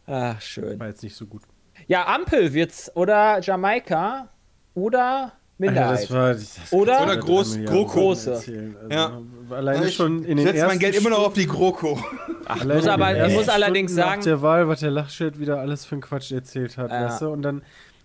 Ach, 0.06 0.40
schön. 0.40 0.78
War 0.78 0.88
jetzt 0.88 1.02
nicht 1.02 1.16
so 1.16 1.26
gut. 1.26 1.42
Ja, 1.86 2.06
Ampel 2.06 2.52
wird's. 2.52 2.90
Oder 2.94 3.40
Jamaika. 3.40 4.28
Oder 4.74 5.32
Minderheit. 5.58 5.90
Alter, 5.90 6.00
das 6.02 6.10
war, 6.10 6.32
das 6.34 6.72
Oder- 6.72 7.02
Oder 7.02 7.14
groß- 7.14 7.64
GroKo. 7.64 8.12
Erzählen. 8.12 8.76
Also, 8.76 8.90
Ja. 8.90 9.20
Alleine 9.56 9.86
ich 9.86 9.94
schon 9.94 10.24
in 10.24 10.36
den 10.38 10.46
setze 10.46 10.66
mein 10.66 10.78
Geld 10.78 10.96
immer 10.96 11.10
noch 11.10 11.20
auf 11.26 11.32
die 11.34 11.46
GroKo. 11.46 11.98
Alleine 12.46 12.74
muss 12.74 12.88
aber- 12.88 13.26
ich 13.26 13.34
muss 13.34 13.48
allerdings 13.48 13.92
Stunden 13.92 14.08
sagen- 14.08 14.18
Nach 14.20 14.24
der 14.24 14.42
Wahl, 14.42 14.68
was 14.68 14.80
der 14.80 14.90
Lachschild 14.90 15.38
wieder 15.38 15.60
alles 15.60 15.84
für 15.84 15.94
einen 15.94 16.02
Quatsch 16.02 16.32
erzählt 16.32 16.76
hat, 16.78 16.90
Ja. 16.90 17.04
weißt 17.06 17.22
du? 17.22 17.28
Und 17.30 17.42
dann, 17.42 17.62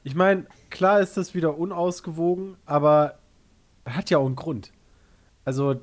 ich 0.08 0.16
meine, 0.16 0.46
klar 0.70 1.02
ist 1.02 1.18
das 1.18 1.36
wieder 1.36 1.58
unausgewogen, 1.58 2.56
aber 2.66 3.20
hat 3.86 4.10
ja 4.10 4.20
auch 4.20 4.26
einen 4.26 4.38
Grund. 4.38 4.72
Also, 5.44 5.76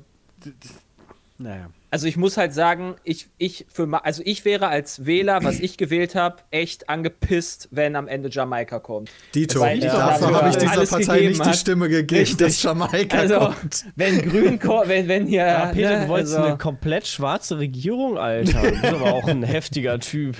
naja. 1.37 1.69
Also 1.91 2.07
ich 2.07 2.17
muss 2.17 2.35
halt 2.35 2.51
sagen, 2.51 2.95
ich, 3.03 3.29
ich 3.37 3.67
für 3.71 3.87
also 4.03 4.23
ich 4.25 4.43
wäre 4.43 4.67
als 4.67 5.05
Wähler, 5.05 5.43
was 5.43 5.59
ich 5.59 5.77
gewählt 5.77 6.15
habe, 6.15 6.37
echt 6.49 6.89
angepisst, 6.89 7.69
wenn 7.71 7.95
am 7.95 8.07
Ende 8.07 8.29
Jamaika 8.31 8.79
kommt. 8.79 9.11
Dito, 9.35 9.59
Weil 9.59 9.77
ich 9.77 9.85
doch 9.85 9.93
dafür 9.99 10.33
habe 10.33 10.49
ich 10.49 10.57
dieser 10.57 10.85
Partei 10.87 11.21
nicht 11.21 11.45
die 11.45 11.49
hat. 11.49 11.55
Stimme 11.55 11.87
gegeben, 11.87 12.19
Richtig. 12.19 12.37
dass 12.39 12.63
Jamaika 12.63 13.17
Also 13.19 13.39
kommt. 13.39 13.85
wenn 13.95 14.27
Grün 14.27 14.59
wenn 14.85 15.07
wenn 15.07 15.27
hier 15.27 15.45
Ja, 15.45 15.65
Peter, 15.67 15.99
ne, 15.99 16.01
du 16.01 16.07
wolltest 16.09 16.35
also, 16.35 16.47
eine 16.47 16.57
komplett 16.57 17.05
schwarze 17.05 17.59
Regierung, 17.59 18.17
Alter. 18.17 18.63
Du 18.63 18.71
bist 18.71 18.85
aber 18.85 19.13
auch 19.13 19.27
ein 19.27 19.43
heftiger 19.43 19.99
Typ. 19.99 20.35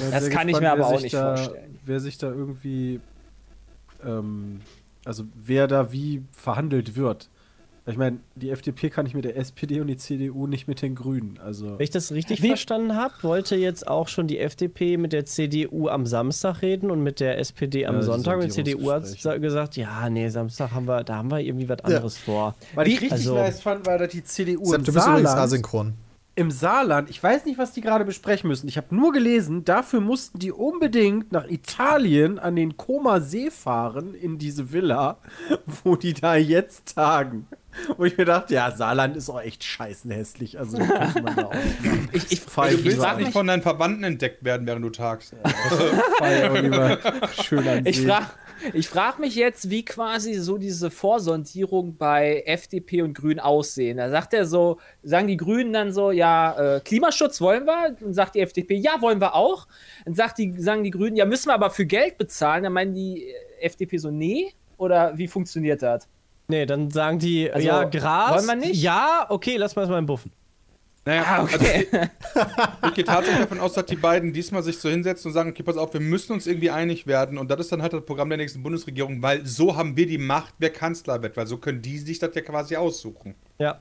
Ja, 0.00 0.10
Das 0.10 0.30
kann 0.30 0.48
ich 0.48 0.58
mir 0.60 0.72
aber 0.72 0.86
auch 0.86 1.00
nicht 1.00 1.14
da, 1.14 1.36
vorstellen. 1.36 1.78
Wer 1.84 2.00
sich 2.00 2.18
da 2.18 2.28
irgendwie, 2.28 3.00
ähm, 4.04 4.60
also 5.04 5.24
wer 5.34 5.66
da 5.66 5.92
wie 5.92 6.22
verhandelt 6.32 6.96
wird. 6.96 7.28
Ich 7.86 7.98
meine, 7.98 8.16
die 8.34 8.48
FDP 8.48 8.88
kann 8.88 9.04
nicht 9.04 9.12
mit 9.14 9.26
der 9.26 9.36
SPD 9.36 9.78
und 9.82 9.88
die 9.88 9.98
CDU 9.98 10.46
nicht 10.46 10.66
mit 10.66 10.80
den 10.80 10.94
Grünen. 10.94 11.38
Also 11.44 11.72
Wenn 11.78 11.84
ich 11.84 11.90
das 11.90 12.12
richtig 12.12 12.42
Wie- 12.42 12.48
verstanden 12.48 12.96
habe, 12.96 13.12
wollte 13.20 13.56
jetzt 13.56 13.86
auch 13.86 14.08
schon 14.08 14.26
die 14.26 14.38
FDP 14.38 14.96
mit 14.96 15.12
der 15.12 15.26
CDU 15.26 15.88
am 15.88 16.06
Samstag 16.06 16.62
reden 16.62 16.90
und 16.90 17.02
mit 17.02 17.20
der 17.20 17.38
SPD 17.38 17.84
am 17.84 17.96
Ja, 17.96 18.02
Sonntag. 18.02 18.36
Und 18.36 18.44
die 18.44 18.48
CDU 18.48 18.90
hat 18.90 19.04
gesagt, 19.42 19.76
ja, 19.76 20.08
nee, 20.08 20.30
Samstag 20.30 20.70
haben 20.72 20.86
wir, 20.88 21.04
da 21.04 21.16
haben 21.16 21.30
wir 21.30 21.40
irgendwie 21.40 21.68
was 21.68 21.80
anderes 21.80 22.16
vor. 22.16 22.54
Was 22.74 22.86
ich 22.88 22.94
richtig 22.94 23.12
also- 23.12 23.34
nice 23.34 23.60
fand, 23.60 23.84
war, 23.86 23.98
dass 23.98 24.08
die 24.08 24.24
CDU 24.24 24.60
im 24.62 24.64
Sepp, 24.70 24.84
du 24.86 24.92
bist 24.94 25.06
übrigens 25.06 25.28
Saarland, 25.30 25.44
asynchron. 25.44 25.92
Im 26.36 26.50
Saarland, 26.50 27.10
ich 27.10 27.22
weiß 27.22 27.44
nicht, 27.44 27.58
was 27.58 27.72
die 27.72 27.80
gerade 27.80 28.04
besprechen 28.04 28.48
müssen. 28.48 28.66
Ich 28.66 28.76
habe 28.76 28.94
nur 28.94 29.12
gelesen, 29.12 29.64
dafür 29.64 30.00
mussten 30.00 30.38
die 30.40 30.50
unbedingt 30.50 31.30
nach 31.30 31.48
Italien 31.48 32.38
an 32.38 32.56
den 32.56 32.76
Koma 32.76 33.20
See 33.20 33.50
fahren, 33.50 34.14
in 34.14 34.38
diese 34.38 34.72
Villa, 34.72 35.18
wo 35.84 35.94
die 35.94 36.12
da 36.12 36.34
jetzt 36.34 36.94
tagen. 36.94 37.46
Wo 37.96 38.04
ich 38.04 38.16
mir 38.16 38.24
dachte, 38.24 38.54
ja, 38.54 38.70
Saarland 38.70 39.16
ist 39.16 39.28
auch 39.28 39.40
echt 39.40 39.64
scheißenhässlich. 39.64 40.58
Also, 40.58 40.78
das 40.78 41.14
man 41.14 41.36
da 41.36 41.44
auch 41.46 41.54
ich, 42.12 42.30
ich, 42.32 42.40
Fein, 42.46 42.70
ich, 42.70 42.74
Du 42.74 42.78
ich 42.80 42.84
willst 42.86 42.98
frage 42.98 43.16
nicht 43.18 43.26
mich, 43.26 43.32
von 43.32 43.46
deinen 43.46 43.62
Verwandten 43.62 44.04
entdeckt 44.04 44.44
werden, 44.44 44.66
während 44.66 44.84
du 44.84 44.90
tagst. 44.90 45.34
Feier 46.18 46.52
auch 46.52 46.56
lieber 46.56 46.98
schön 47.42 47.66
an 47.66 47.86
ich 47.86 47.98
See. 47.98 48.06
frage 48.06 48.26
ich 48.72 48.88
frag 48.88 49.18
mich 49.18 49.34
jetzt, 49.34 49.70
wie 49.70 49.84
quasi 49.84 50.34
so 50.34 50.58
diese 50.58 50.90
Vorsondierung 50.90 51.96
bei 51.96 52.42
FDP 52.46 53.02
und 53.02 53.14
Grünen 53.14 53.40
aussehen. 53.40 53.98
Da 53.98 54.10
sagt 54.10 54.32
er 54.34 54.46
so, 54.46 54.78
sagen 55.02 55.28
die 55.28 55.36
Grünen 55.36 55.72
dann 55.72 55.92
so, 55.92 56.10
ja, 56.10 56.76
äh, 56.76 56.80
Klimaschutz 56.80 57.40
wollen 57.40 57.66
wir. 57.66 57.96
Und 58.00 58.14
sagt 58.14 58.34
die 58.34 58.40
FDP, 58.40 58.76
ja, 58.76 59.00
wollen 59.00 59.20
wir 59.20 59.34
auch. 59.34 59.66
Dann 60.04 60.14
sagt 60.14 60.38
die, 60.38 60.52
sagen 60.60 60.84
die 60.84 60.90
Grünen, 60.90 61.16
ja, 61.16 61.24
müssen 61.24 61.48
wir 61.48 61.54
aber 61.54 61.70
für 61.70 61.86
Geld 61.86 62.18
bezahlen. 62.18 62.64
Dann 62.64 62.72
meinen 62.72 62.94
die 62.94 63.24
äh, 63.24 63.34
FDP 63.66 63.98
so, 63.98 64.10
nee. 64.10 64.52
Oder 64.76 65.16
wie 65.16 65.28
funktioniert 65.28 65.82
das? 65.82 66.08
Nee, 66.48 66.66
dann 66.66 66.90
sagen 66.90 67.18
die, 67.18 67.50
Also, 67.50 67.66
ja, 67.66 67.84
Gras. 67.84 68.34
wollen 68.34 68.60
wir 68.60 68.66
nicht? 68.68 68.82
Ja, 68.82 69.26
okay, 69.28 69.56
lass 69.56 69.76
mal 69.76 69.82
erstmal 69.82 69.98
im 70.00 70.06
Buffen. 70.06 70.32
Naja, 71.06 71.24
Ah, 71.26 71.42
okay. 71.42 71.54
also 71.54 71.64
ich, 71.66 72.88
ich 72.88 72.94
gehe 72.94 73.04
tatsächlich 73.04 73.40
davon 73.42 73.60
aus, 73.60 73.74
dass 73.74 73.84
die 73.86 73.96
beiden 73.96 74.32
diesmal 74.32 74.62
sich 74.62 74.78
so 74.78 74.88
hinsetzen 74.88 75.28
und 75.28 75.34
sagen, 75.34 75.50
okay, 75.50 75.62
pass 75.62 75.76
auf, 75.76 75.92
wir 75.92 76.00
müssen 76.00 76.32
uns 76.32 76.46
irgendwie 76.46 76.70
einig 76.70 77.06
werden 77.06 77.36
und 77.36 77.50
das 77.50 77.60
ist 77.60 77.72
dann 77.72 77.82
halt 77.82 77.92
das 77.92 78.04
Programm 78.04 78.30
der 78.30 78.38
nächsten 78.38 78.62
Bundesregierung, 78.62 79.20
weil 79.22 79.44
so 79.44 79.76
haben 79.76 79.96
wir 79.96 80.06
die 80.06 80.18
Macht, 80.18 80.54
wer 80.58 80.70
Kanzler 80.70 81.22
wird, 81.22 81.36
weil 81.36 81.46
so 81.46 81.58
können 81.58 81.82
die 81.82 81.98
sich 81.98 82.18
das 82.18 82.34
ja 82.34 82.40
quasi 82.40 82.76
aussuchen. 82.76 83.34
Ja. 83.58 83.80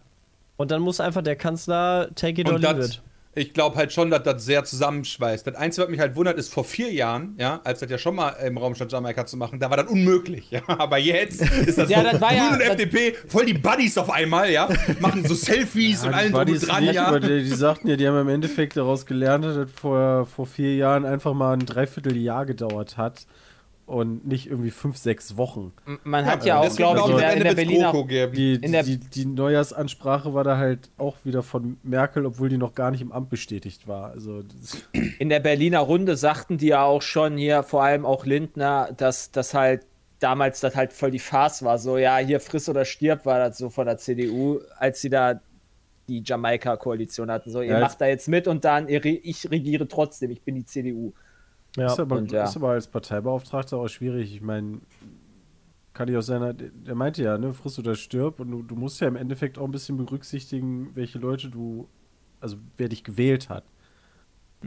Und 0.58 0.70
dann 0.72 0.82
muss 0.82 1.00
einfach 1.00 1.22
der 1.24 1.36
Kanzler 1.36 2.10
take 2.16 2.42
it 2.42 2.48
or 2.48 2.56
Und 2.56 2.62
leave 2.62 2.76
das, 2.76 2.90
it. 2.96 3.02
Ich 3.36 3.54
glaube 3.54 3.78
halt 3.78 3.92
schon, 3.92 4.12
dass 4.12 4.24
das 4.24 4.46
sehr 4.46 4.64
zusammenschweißt. 4.64 5.48
Das 5.48 5.56
Einzige, 5.56 5.86
was 5.86 5.92
mich 5.92 6.00
halt 6.00 6.16
wundert, 6.16 6.38
ist 6.38 6.54
vor 6.54 6.64
vier 6.64 6.92
Jahren, 6.92 7.36
ja, 7.40 7.62
als 7.64 7.80
das 7.80 7.90
ja 7.90 7.98
schon 7.98 8.16
mal 8.16 8.30
im 8.46 8.58
Raum 8.58 8.76
stand, 8.76 8.92
Jamaika 8.92 9.26
zu 9.26 9.38
machen, 9.38 9.60
da 9.60 9.70
war 9.70 9.78
das 9.78 9.88
unmöglich, 9.88 10.52
ja. 10.52 10.62
Aber 10.68 10.98
jetzt 10.98 11.42
ist 11.42 11.78
das 11.78 11.90
Ja, 11.90 12.04
so, 12.04 12.12
das 12.12 12.22
war 12.22 12.30
Grün 12.30 12.38
ja- 12.38 12.54
und 12.54 12.62
FDP, 12.62 13.16
voll 13.28 13.46
die 13.46 13.54
Buddies 13.54 13.98
auf 13.98 14.12
einmal, 14.12 14.52
ja, 14.52 14.70
machen 15.00 15.26
so 15.26 15.34
Selfies 15.34 16.04
und 16.04 16.12
die 16.12 16.16
allen 16.16 16.32
drum 16.32 16.46
Buddies 16.46 16.64
und 16.64 16.70
dran, 16.70 16.84
nicht, 16.84 16.96
ja. 16.96 17.08
aber 17.08 17.20
die, 17.20 17.44
die 17.44 17.50
sagten 17.50 17.88
ja, 17.88 17.96
die 17.96 18.08
haben 18.08 18.20
im 18.20 18.30
Endeffekt 18.30 18.78
daraus 18.78 19.06
gelernt, 19.06 19.46
dass 19.46 19.56
das 19.56 19.70
vor, 19.72 20.26
vor 20.26 20.46
vier 20.46 20.76
Jahren 20.76 21.06
einfach 21.06 21.34
mal 21.34 21.54
ein 21.54 21.66
Dreivierteljahr 21.66 22.46
gedauert 22.46 22.98
hat 22.98 23.26
und 23.86 24.26
nicht 24.26 24.48
irgendwie 24.48 24.72
fünf, 24.72 24.98
sechs 24.98 25.36
Wochen. 25.38 25.74
Man 26.04 26.26
hat 26.26 26.46
ja 26.46 26.60
auch, 26.60 26.64
Deswegen 26.64 26.94
glaube 26.94 27.00
ich, 27.22 27.28
in 27.32 27.38
in 27.38 27.44
der 27.44 27.54
Berliner. 27.56 27.92
Die, 28.32 28.54
In 28.56 28.72
der- 28.72 28.84
die, 28.84 28.98
die 28.98 29.26
Neujahrsansprache 29.26 30.34
war 30.34 30.44
da 30.44 30.58
halt 30.58 30.90
auch 30.98 31.18
wieder 31.24 31.44
von 31.44 31.78
Merkel, 31.84 32.26
obwohl 32.26 32.50
die 32.50 32.58
noch 32.58 32.76
gar 32.76 32.92
nicht 32.92 33.02
im 33.02 33.12
Amt 33.12 33.30
bestätigt 33.30 33.88
war. 33.88 34.12
Also 34.12 34.44
in 35.20 35.30
der 35.30 35.40
Berliner 35.42 35.80
Runde 35.80 36.16
sagten 36.16 36.58
die 36.58 36.68
ja 36.68 36.84
auch 36.84 37.02
schon 37.02 37.38
hier, 37.38 37.64
vor 37.64 37.84
allem 37.84 38.06
auch 38.06 38.26
Lindner, 38.26 38.90
dass 38.96 39.32
das 39.32 39.54
halt 39.54 39.86
damals 40.20 40.62
das 40.62 40.76
halt 40.78 40.94
voll 40.94 41.12
die 41.12 41.20
Farce 41.20 41.64
war. 41.64 41.78
So, 41.78 41.98
ja, 41.98 42.18
hier 42.18 42.40
friss 42.40 42.70
oder 42.70 42.86
stirb 42.86 43.26
war 43.26 43.40
das 43.40 43.58
so 43.58 43.70
von 43.70 43.86
der 43.86 43.98
CDU, 43.98 44.60
als 44.78 45.02
sie 45.02 45.10
da 45.10 45.42
die 46.08 46.24
Jamaika-Koalition 46.26 47.30
hatten. 47.30 47.50
So, 47.52 47.62
ihr 47.62 47.74
Ja, 47.74 47.80
macht 47.80 48.00
da 48.00 48.06
jetzt 48.08 48.28
mit 48.30 48.48
und 48.48 48.64
dann, 48.66 48.88
ich 48.88 49.50
regiere 49.52 49.88
trotzdem, 49.88 50.32
ich 50.32 50.42
bin 50.42 50.56
die 50.56 50.66
CDU. 50.66 51.14
Ja. 51.78 51.88
ist, 51.88 52.00
aber, 52.00 52.18
und 52.18 52.32
ja. 52.32 52.44
ist 52.44 52.56
aber 52.56 52.70
als 52.70 52.88
Parteibeauftragter 52.88 53.78
auch 53.78 53.88
schwierig. 53.88 54.34
Ich 54.34 54.42
meine, 54.42 54.82
kann 55.94 56.08
ich 56.08 56.18
aus 56.18 56.26
seiner, 56.26 56.54
der 56.54 56.96
meinte 56.96 57.24
ja, 57.24 57.38
ne, 57.38 57.54
friss 57.54 57.80
oder 57.80 57.96
stirb 57.96 58.40
und 58.40 58.52
du, 58.52 58.64
du 58.64 58.76
musst 58.76 59.00
ja 59.00 59.08
im 59.08 59.16
Endeffekt 59.16 59.58
auch 59.58 59.66
ein 59.66 59.72
bisschen 59.72 59.98
berücksichtigen, 59.98 60.96
welche 60.96 61.20
Leute 61.20 61.50
du, 61.50 61.88
also 62.40 62.58
wer 62.78 62.90
dich 62.90 63.04
gewählt 63.04 63.50
hat. 63.50 63.64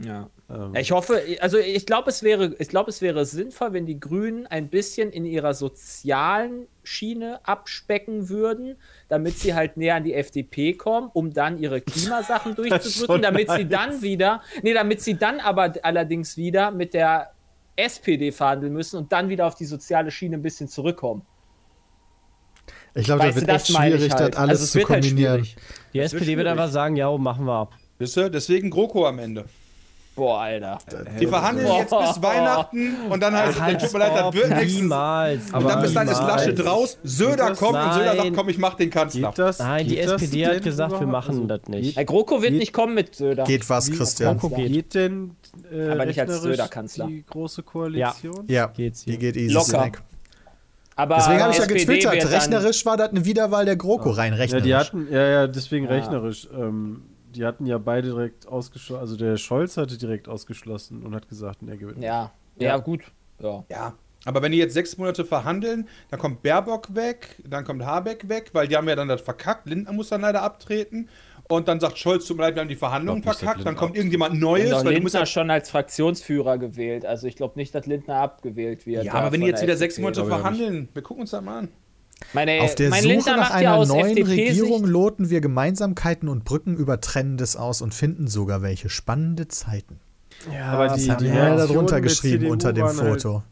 Ja. 0.03 0.29
Ähm, 0.49 0.75
Ich 0.75 0.91
hoffe, 0.91 1.21
also 1.41 1.57
ich 1.57 1.85
glaube, 1.85 2.09
es 2.09 2.23
wäre, 2.23 2.55
ich 2.59 2.67
glaube, 2.69 2.89
es 2.89 3.01
wäre 3.01 3.25
sinnvoll, 3.25 3.73
wenn 3.73 3.85
die 3.85 3.99
Grünen 3.99 4.45
ein 4.47 4.69
bisschen 4.69 5.11
in 5.11 5.25
ihrer 5.25 5.53
sozialen 5.53 6.67
Schiene 6.83 7.39
abspecken 7.43 8.29
würden, 8.29 8.75
damit 9.09 9.37
sie 9.39 9.53
halt 9.53 9.77
näher 9.77 9.95
an 9.95 10.03
die 10.03 10.13
FDP 10.13 10.73
kommen, 10.73 11.09
um 11.13 11.33
dann 11.33 11.57
ihre 11.59 11.81
Klimasachen 11.81 12.55
durchzudrücken, 12.55 13.21
damit 13.21 13.49
sie 13.49 13.65
nice. 13.65 13.69
dann 13.69 14.01
wieder, 14.01 14.41
nee, 14.61 14.73
damit 14.73 15.01
sie 15.01 15.15
dann 15.17 15.39
aber 15.39 15.73
allerdings 15.83 16.37
wieder 16.37 16.71
mit 16.71 16.93
der 16.93 17.31
SPD 17.75 18.31
verhandeln 18.31 18.73
müssen 18.73 18.97
und 18.97 19.11
dann 19.11 19.29
wieder 19.29 19.45
auf 19.47 19.55
die 19.55 19.65
soziale 19.65 20.11
Schiene 20.11 20.37
ein 20.37 20.41
bisschen 20.41 20.67
zurückkommen. 20.67 21.23
Ich 22.95 23.05
glaube, 23.05 23.25
da 23.27 23.35
wird 23.35 23.47
das 23.47 23.63
echt 23.69 23.73
meine 23.77 23.95
ich 23.95 24.01
schwierig, 24.01 24.13
halt. 24.13 24.33
das 24.33 24.39
alles 24.39 24.49
Also 24.51 24.63
es 24.63 24.71
zu 24.71 24.77
wird 24.79 24.89
halt 24.89 25.03
kombinieren. 25.03 25.45
schwierig. 25.45 25.57
Die 25.93 25.99
Das 25.99 26.13
wird 26.13 26.21
SPD 26.21 26.37
wird 26.37 26.47
schwierig. 26.47 26.59
einfach 26.59 26.71
sagen, 26.71 26.95
ja, 26.95 27.15
machen 27.17 27.45
wir. 27.45 27.69
Wisst 27.99 28.17
ihr? 28.17 28.29
Deswegen 28.29 28.69
GroKo 28.71 29.05
am 29.07 29.19
Ende. 29.19 29.45
Boah, 30.17 30.39
Alter. 30.41 30.77
Die 31.19 31.27
verhandeln 31.27 31.67
Boah. 31.67 31.77
jetzt 31.79 31.91
bis 32.15 32.23
Weihnachten 32.23 32.95
und 33.09 33.21
dann 33.21 33.33
heißt 33.35 33.83
es, 33.83 33.91
tut 33.91 33.93
mir 33.93 33.99
leid, 33.99 34.11
das 34.15 34.33
wird 34.33 34.49
nichts. 34.57 34.73
Niemals. 34.73 35.51
Und 35.53 35.63
dann 35.69 35.81
bis 35.81 35.93
dann 35.93 36.07
ist 36.07 36.19
niemals. 36.19 36.45
Laschet 36.47 36.65
raus, 36.65 36.97
Söder 37.03 37.53
kommt 37.53 37.75
und 37.77 37.93
Söder 37.93 38.05
sagt, 38.15 38.17
Nein. 38.17 38.35
komm, 38.35 38.49
ich 38.49 38.57
mach 38.57 38.73
den 38.73 38.89
Kanzler. 38.89 39.29
geht 39.29 39.37
das? 39.39 39.59
Nein, 39.59 39.87
die 39.87 39.99
SPD 39.99 40.47
hat 40.47 40.63
gesagt, 40.63 40.99
wir 40.99 41.05
machen 41.07 41.29
Also, 41.35 41.45
das 41.45 41.61
nicht. 41.67 41.95
Herr 41.95 42.05
GroKo 42.05 42.41
wird 42.41 42.51
Geht- 42.51 42.59
nicht 42.59 42.73
kommen 42.73 42.95
mit 42.95 43.15
Söder. 43.15 43.43
Geht 43.43 43.69
was, 43.69 43.91
Christian? 43.91 44.37
GroKo 44.39 44.55
geht. 44.55 44.71
Geht 44.73 44.93
denn 44.95 45.35
äh, 45.71 45.89
Aber 45.91 46.05
nicht 46.07 46.19
als 46.19 46.41
Söder-Kanzler. 46.41 47.07
die 47.07 47.23
große 47.25 47.61
Koalition? 47.63 48.45
Ja, 48.47 48.67
Geht's 48.67 49.05
die 49.05 49.11
hier. 49.11 49.19
geht 49.19 49.37
easy 49.37 49.53
Locker. 49.53 49.65
snack. 49.69 50.01
Aber 50.95 51.17
Deswegen 51.17 51.41
habe 51.43 51.51
ich 51.53 51.59
ja 51.59 51.65
getwittert, 51.67 52.31
rechnerisch 52.31 52.83
war 52.87 52.97
das 52.97 53.11
eine 53.11 53.23
Wiederwahl 53.23 53.65
der 53.65 53.75
GroKo, 53.75 54.09
rein 54.09 54.33
Ja, 54.33 54.39
rechnerisch. 54.39 54.63
die 54.65 54.75
hatten, 54.75 55.07
ja, 55.11 55.27
ja, 55.27 55.47
deswegen 55.47 55.85
Ja. 55.85 55.91
rechnerisch. 55.91 56.47
Ähm, 56.51 57.03
die 57.37 57.45
hatten 57.45 57.65
ja 57.65 57.77
beide 57.77 58.09
direkt 58.09 58.47
ausgeschlossen. 58.47 58.99
Also 58.99 59.15
der 59.15 59.37
Scholz 59.37 59.77
hatte 59.77 59.97
direkt 59.97 60.27
ausgeschlossen 60.27 61.03
und 61.03 61.13
hat 61.15 61.29
gesagt, 61.29 61.59
er 61.67 61.77
gewinnt. 61.77 62.03
Ja, 62.03 62.31
ja, 62.57 62.77
gut. 62.77 63.03
Ja. 63.39 63.63
Ja. 63.69 63.93
Aber 64.25 64.41
wenn 64.41 64.51
die 64.51 64.57
jetzt 64.57 64.73
sechs 64.73 64.97
Monate 64.97 65.23
verhandeln, 65.23 65.87
dann 66.09 66.19
kommt 66.19 66.41
Baerbock 66.41 66.95
weg, 66.95 67.35
dann 67.47 67.63
kommt 67.63 67.85
Habeck 67.85 68.27
weg, 68.27 68.49
weil 68.53 68.67
die 68.67 68.75
haben 68.75 68.89
ja 68.89 68.95
dann 68.95 69.07
das 69.07 69.21
verkackt. 69.21 69.67
Lindner 69.67 69.93
muss 69.93 70.09
dann 70.09 70.21
leider 70.21 70.41
abtreten. 70.41 71.07
Und 71.47 71.69
dann 71.69 71.79
sagt 71.79 71.97
Scholz, 71.97 72.25
tut 72.25 72.35
mir 72.35 72.43
leid, 72.43 72.55
wir 72.55 72.61
haben 72.61 72.67
die 72.67 72.75
Verhandlungen 72.75 73.21
glaub 73.21 73.35
verkackt. 73.35 73.65
Dann 73.65 73.77
kommt 73.77 73.95
irgendjemand 73.95 74.37
Neues. 74.37 74.71
Doch 74.71 74.83
Weil 74.83 74.95
du 74.95 75.01
musst 75.01 75.13
Lindner 75.13 75.19
ja, 75.21 75.25
schon 75.27 75.49
als 75.49 75.69
Fraktionsführer 75.69 76.57
gewählt. 76.57 77.05
Also 77.05 77.27
ich 77.27 77.37
glaube 77.37 77.57
nicht, 77.57 77.73
dass 77.73 77.85
Lindner 77.85 78.15
abgewählt 78.15 78.85
wird. 78.85 79.05
ja, 79.05 79.13
aber 79.13 79.31
wenn 79.31 79.41
die 79.41 79.47
jetzt 79.47 79.61
der 79.61 79.67
wieder 79.67 79.77
sechs 79.77 79.97
Monate 79.97 80.25
verhandeln, 80.25 80.89
wir 80.93 81.03
gucken 81.03 81.21
uns 81.21 81.31
das 81.31 81.41
mal 81.41 81.59
an. 81.59 81.69
Meine, 82.33 82.61
Auf 82.61 82.75
der 82.75 82.89
mein 82.89 83.03
Suche 83.03 83.31
nach 83.35 83.51
einer 83.51 83.85
neuen 83.85 84.17
Regierung 84.23 84.85
loten 84.85 85.29
wir 85.29 85.39
Gemeinsamkeiten 85.39 86.27
und 86.29 86.43
Brücken 86.45 86.75
über 86.75 86.99
Trennendes 86.99 87.55
aus 87.55 87.81
und 87.81 87.93
finden 87.93 88.27
sogar 88.27 88.61
welche 88.61 88.89
spannende 88.89 89.47
Zeiten. 89.47 89.99
Ja, 90.53 90.65
Aber 90.65 90.87
Das 90.87 91.03
die- 91.03 91.11
haben 91.11 91.19
die 91.23 91.31
wir 91.31 91.35
ja 91.35 91.55
darunter 91.55 92.01
geschrieben 92.01 92.39
CDU 92.41 92.51
unter 92.53 92.73
dem 92.73 92.85
halt- 92.85 92.95
Foto. 93.21 93.43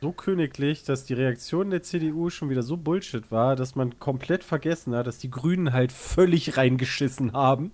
So 0.00 0.12
königlich, 0.12 0.82
dass 0.84 1.04
die 1.04 1.14
Reaktion 1.14 1.70
der 1.70 1.82
CDU 1.82 2.28
schon 2.30 2.50
wieder 2.50 2.62
so 2.62 2.76
Bullshit 2.76 3.30
war, 3.30 3.54
dass 3.56 3.74
man 3.76 3.98
komplett 3.98 4.42
vergessen 4.42 4.94
hat, 4.94 5.06
dass 5.06 5.18
die 5.18 5.30
Grünen 5.30 5.72
halt 5.72 5.92
völlig 5.92 6.56
reingeschissen 6.56 7.32
haben. 7.32 7.70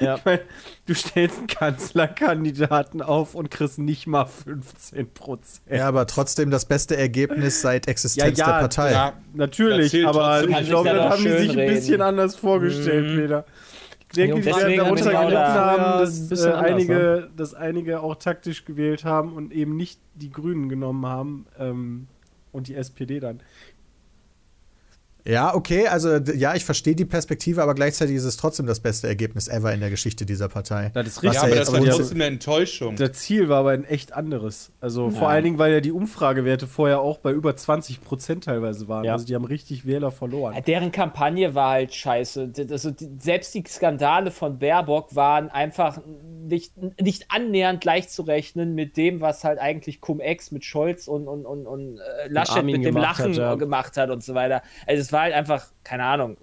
Ja. 0.00 0.16
Ich 0.16 0.24
meine, 0.24 0.40
du 0.86 0.94
stellst 0.94 1.38
einen 1.38 1.46
Kanzlerkandidaten 1.46 3.02
auf 3.02 3.34
und 3.34 3.50
kriegst 3.50 3.78
nicht 3.78 4.06
mal 4.06 4.24
15 4.26 5.12
Prozent. 5.12 5.60
Ja, 5.70 5.88
aber 5.88 6.06
trotzdem 6.06 6.50
das 6.50 6.64
beste 6.64 6.96
Ergebnis 6.96 7.60
seit 7.60 7.86
Existenz 7.88 8.36
der 8.38 8.44
Partei. 8.44 8.92
Ja, 8.92 9.12
Natürlich, 9.34 10.06
aber 10.06 10.44
ich 10.48 10.66
glaube, 10.66 10.88
ja 10.88 10.94
das 10.94 11.12
haben 11.12 11.22
die 11.24 11.30
sich 11.30 11.38
ein 11.40 11.46
schönreden. 11.50 11.74
bisschen 11.74 12.00
anders 12.02 12.36
vorgestellt, 12.36 13.14
Mhm. 13.14 13.20
Peter. 13.20 13.44
Ich 14.12 14.16
denke, 14.16 14.40
die 14.40 14.46
werden 14.46 14.76
darunter 14.76 15.10
gelitten 15.10 15.36
haben, 15.38 15.82
Ja, 15.82 16.00
dass 16.00 16.30
ein 16.30 16.36
äh, 16.36 16.52
anders, 16.52 16.64
einige, 16.64 17.30
dass 17.36 17.54
einige 17.54 18.00
auch 18.00 18.16
taktisch 18.16 18.64
gewählt 18.64 19.04
haben 19.04 19.34
und 19.34 19.52
eben 19.52 19.76
nicht 19.76 20.00
die 20.16 20.30
Grünen 20.30 20.68
genommen 20.68 21.06
haben 21.06 21.46
ähm, 21.60 22.08
und 22.50 22.66
die 22.66 22.74
SPD 22.74 23.20
dann. 23.20 23.40
Ja, 25.26 25.54
okay, 25.54 25.86
also 25.86 26.16
ja, 26.16 26.54
ich 26.54 26.64
verstehe 26.64 26.94
die 26.94 27.04
Perspektive, 27.04 27.62
aber 27.62 27.74
gleichzeitig 27.74 28.16
ist 28.16 28.24
es 28.24 28.36
trotzdem 28.36 28.66
das 28.66 28.80
beste 28.80 29.08
Ergebnis 29.08 29.48
ever 29.48 29.72
in 29.72 29.80
der 29.80 29.90
Geschichte 29.90 30.26
dieser 30.26 30.48
Partei. 30.48 30.90
Das 30.94 31.06
ist 31.06 31.22
richtig. 31.22 31.42
ja 31.42 31.48
ja 31.48 31.52
aber 31.52 31.56
das 31.56 31.72
war 31.72 31.84
trotzdem 31.84 32.16
eine 32.18 32.26
Enttäuschung. 32.26 32.96
Das 32.96 33.12
Ziel 33.12 33.48
war 33.48 33.60
aber 33.60 33.70
ein 33.70 33.84
echt 33.84 34.12
anderes. 34.12 34.72
Also 34.80 35.10
vor 35.10 35.28
allen 35.28 35.44
Dingen, 35.44 35.58
weil 35.58 35.72
ja 35.72 35.80
die 35.80 35.92
Umfragewerte 35.92 36.66
vorher 36.66 37.00
auch 37.00 37.18
bei 37.18 37.32
über 37.32 37.56
20 37.56 38.02
Prozent 38.02 38.44
teilweise 38.44 38.88
waren. 38.88 39.04
Ja. 39.04 39.12
Also 39.12 39.26
die 39.26 39.34
haben 39.34 39.44
richtig 39.44 39.86
Wähler 39.86 40.10
verloren. 40.10 40.54
Ja, 40.54 40.60
Deren 40.60 40.92
Kampagne 40.92 41.54
war 41.54 41.70
halt 41.72 41.94
scheiße. 41.94 42.52
Also 42.70 42.90
selbst 43.18 43.54
die 43.54 43.64
Skandale 43.66 44.30
von 44.30 44.58
Baerbock 44.58 45.14
waren 45.14 45.48
einfach 45.50 46.00
nicht, 46.50 46.74
nicht 47.00 47.30
annähernd 47.30 47.80
gleichzurechnen 47.80 48.74
mit 48.74 48.96
dem, 48.96 49.20
was 49.20 49.44
halt 49.44 49.58
eigentlich 49.58 50.00
Cum-Ex 50.00 50.50
mit 50.50 50.64
Scholz 50.64 51.08
und, 51.08 51.26
und, 51.26 51.46
und, 51.46 51.66
und 51.66 51.98
äh, 51.98 52.28
Laschet 52.28 52.64
mit 52.64 52.84
dem 52.84 52.96
Lachen 52.96 53.32
hat, 53.32 53.36
ja. 53.36 53.54
gemacht 53.54 53.96
hat 53.96 54.10
und 54.10 54.22
so 54.22 54.34
weiter. 54.34 54.62
Also 54.86 55.00
es 55.00 55.12
war 55.12 55.22
halt 55.22 55.34
einfach, 55.34 55.66
keine 55.84 56.04
Ahnung, 56.04 56.36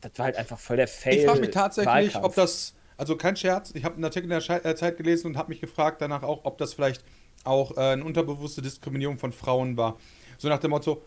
das 0.00 0.12
war 0.16 0.26
halt 0.26 0.36
einfach 0.36 0.58
voll 0.58 0.76
der 0.76 0.86
Fail. 0.86 1.18
Ich 1.18 1.26
frage 1.26 1.40
mich 1.40 1.50
tatsächlich, 1.50 1.92
Wahlkampf. 1.92 2.24
ob 2.24 2.34
das, 2.36 2.74
also 2.96 3.16
kein 3.16 3.34
Scherz, 3.34 3.72
ich 3.74 3.84
habe 3.84 3.96
einen 3.96 4.04
Artikel 4.04 4.24
in 4.24 4.30
der 4.30 4.40
Schei- 4.40 4.60
äh, 4.62 4.76
Zeit 4.76 4.96
gelesen 4.96 5.26
und 5.26 5.36
habe 5.36 5.48
mich 5.48 5.60
gefragt 5.60 6.00
danach 6.00 6.22
auch, 6.22 6.44
ob 6.44 6.58
das 6.58 6.74
vielleicht 6.74 7.02
auch 7.44 7.76
äh, 7.76 7.80
eine 7.80 8.04
unterbewusste 8.04 8.62
Diskriminierung 8.62 9.18
von 9.18 9.32
Frauen 9.32 9.76
war. 9.76 9.96
So 10.36 10.48
nach 10.48 10.58
dem 10.58 10.70
Motto, 10.70 11.02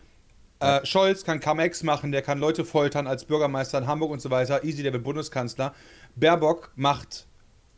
äh, 0.60 0.84
Scholz 0.84 1.24
kann 1.24 1.40
Cum-Ex 1.40 1.82
machen, 1.82 2.12
der 2.12 2.22
kann 2.22 2.38
Leute 2.38 2.64
foltern 2.64 3.06
als 3.06 3.24
Bürgermeister 3.24 3.78
in 3.78 3.86
Hamburg 3.86 4.10
und 4.10 4.20
so 4.20 4.30
weiter. 4.30 4.62
Easy, 4.62 4.82
der 4.82 4.92
wird 4.92 5.04
Bundeskanzler. 5.04 5.74
Baerbock 6.16 6.72
macht, 6.76 7.26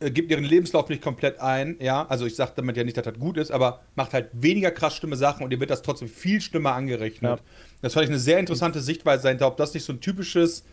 äh, 0.00 0.10
gibt 0.10 0.30
ihren 0.30 0.44
Lebenslauf 0.44 0.88
nicht 0.88 1.02
komplett 1.02 1.40
ein, 1.40 1.76
ja. 1.80 2.06
Also 2.06 2.26
ich 2.26 2.34
sage 2.34 2.52
damit 2.56 2.76
ja 2.76 2.84
nicht, 2.84 2.96
dass 2.96 3.04
das 3.04 3.18
gut 3.18 3.36
ist, 3.36 3.50
aber 3.50 3.80
macht 3.94 4.12
halt 4.12 4.30
weniger 4.32 4.70
krass 4.70 4.96
schlimme 4.96 5.16
Sachen 5.16 5.44
und 5.44 5.52
ihr 5.52 5.60
wird 5.60 5.70
das 5.70 5.82
trotzdem 5.82 6.08
viel 6.08 6.40
schlimmer 6.40 6.74
angerechnet. 6.74 7.38
Ja. 7.38 7.44
Das 7.82 7.94
fand 7.94 8.04
ich 8.04 8.10
eine 8.10 8.18
sehr 8.18 8.38
interessante 8.38 8.80
Sichtweise 8.80 9.24
dahinter, 9.24 9.46
ob 9.46 9.56
das 9.56 9.74
nicht 9.74 9.84
so 9.84 9.92
ein 9.92 10.00
typisches 10.00 10.64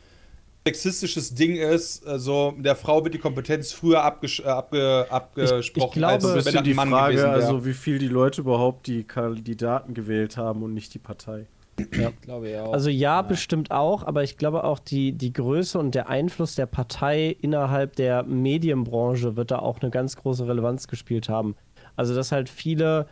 sexistisches 0.65 1.33
Ding 1.33 1.55
ist, 1.55 2.05
also 2.05 2.53
der 2.57 2.75
Frau 2.75 3.03
wird 3.03 3.15
die 3.15 3.19
Kompetenz 3.19 3.71
früher 3.71 4.03
abges 4.03 4.39
äh, 4.39 4.43
abge 4.43 5.07
abgesprochen, 5.09 5.87
ich 5.87 5.91
glaube, 5.93 6.27
als 6.27 6.53
wenn 6.53 6.63
die 6.63 6.73
Mann 6.75 6.89
Frage, 6.89 7.15
gewesen 7.15 7.31
wäre. 7.31 7.35
also 7.35 7.65
wie 7.65 7.73
viel 7.73 7.97
die 7.97 8.07
Leute 8.07 8.41
überhaupt 8.41 8.85
die 8.85 9.03
Kandidaten 9.03 9.95
gewählt 9.95 10.37
haben 10.37 10.61
und 10.61 10.73
nicht 10.75 10.93
die 10.93 10.99
Partei. 10.99 11.47
glaube 12.21 12.49
ich 12.49 12.57
auch. 12.57 12.73
Also 12.73 12.89
ja, 12.89 13.21
bestimmt 13.21 13.71
auch, 13.71 14.03
aber 14.05 14.23
ich 14.23 14.37
glaube 14.37 14.63
auch 14.63 14.79
die, 14.79 15.13
die 15.13 15.33
Größe 15.33 15.79
und 15.79 15.95
der 15.95 16.09
Einfluss 16.09 16.55
der 16.55 16.65
Partei 16.65 17.35
innerhalb 17.41 17.95
der 17.95 18.23
Medienbranche 18.23 19.35
wird 19.35 19.51
da 19.51 19.59
auch 19.59 19.79
eine 19.81 19.89
ganz 19.91 20.15
große 20.15 20.47
Relevanz 20.47 20.87
gespielt 20.87 21.29
haben. 21.29 21.55
Also 21.95 22.13
dass 22.15 22.31
halt 22.31 22.49
viele 22.49 23.07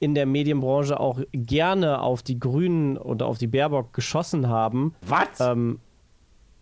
in 0.00 0.14
der 0.14 0.26
Medienbranche 0.26 0.98
auch 1.00 1.20
gerne 1.32 2.00
auf 2.00 2.22
die 2.22 2.38
Grünen 2.38 2.98
oder 2.98 3.26
auf 3.26 3.38
die 3.38 3.46
Baerbock 3.46 3.92
geschossen 3.94 4.48
haben. 4.48 4.94
Was? 5.06 5.40
Ähm, 5.40 5.78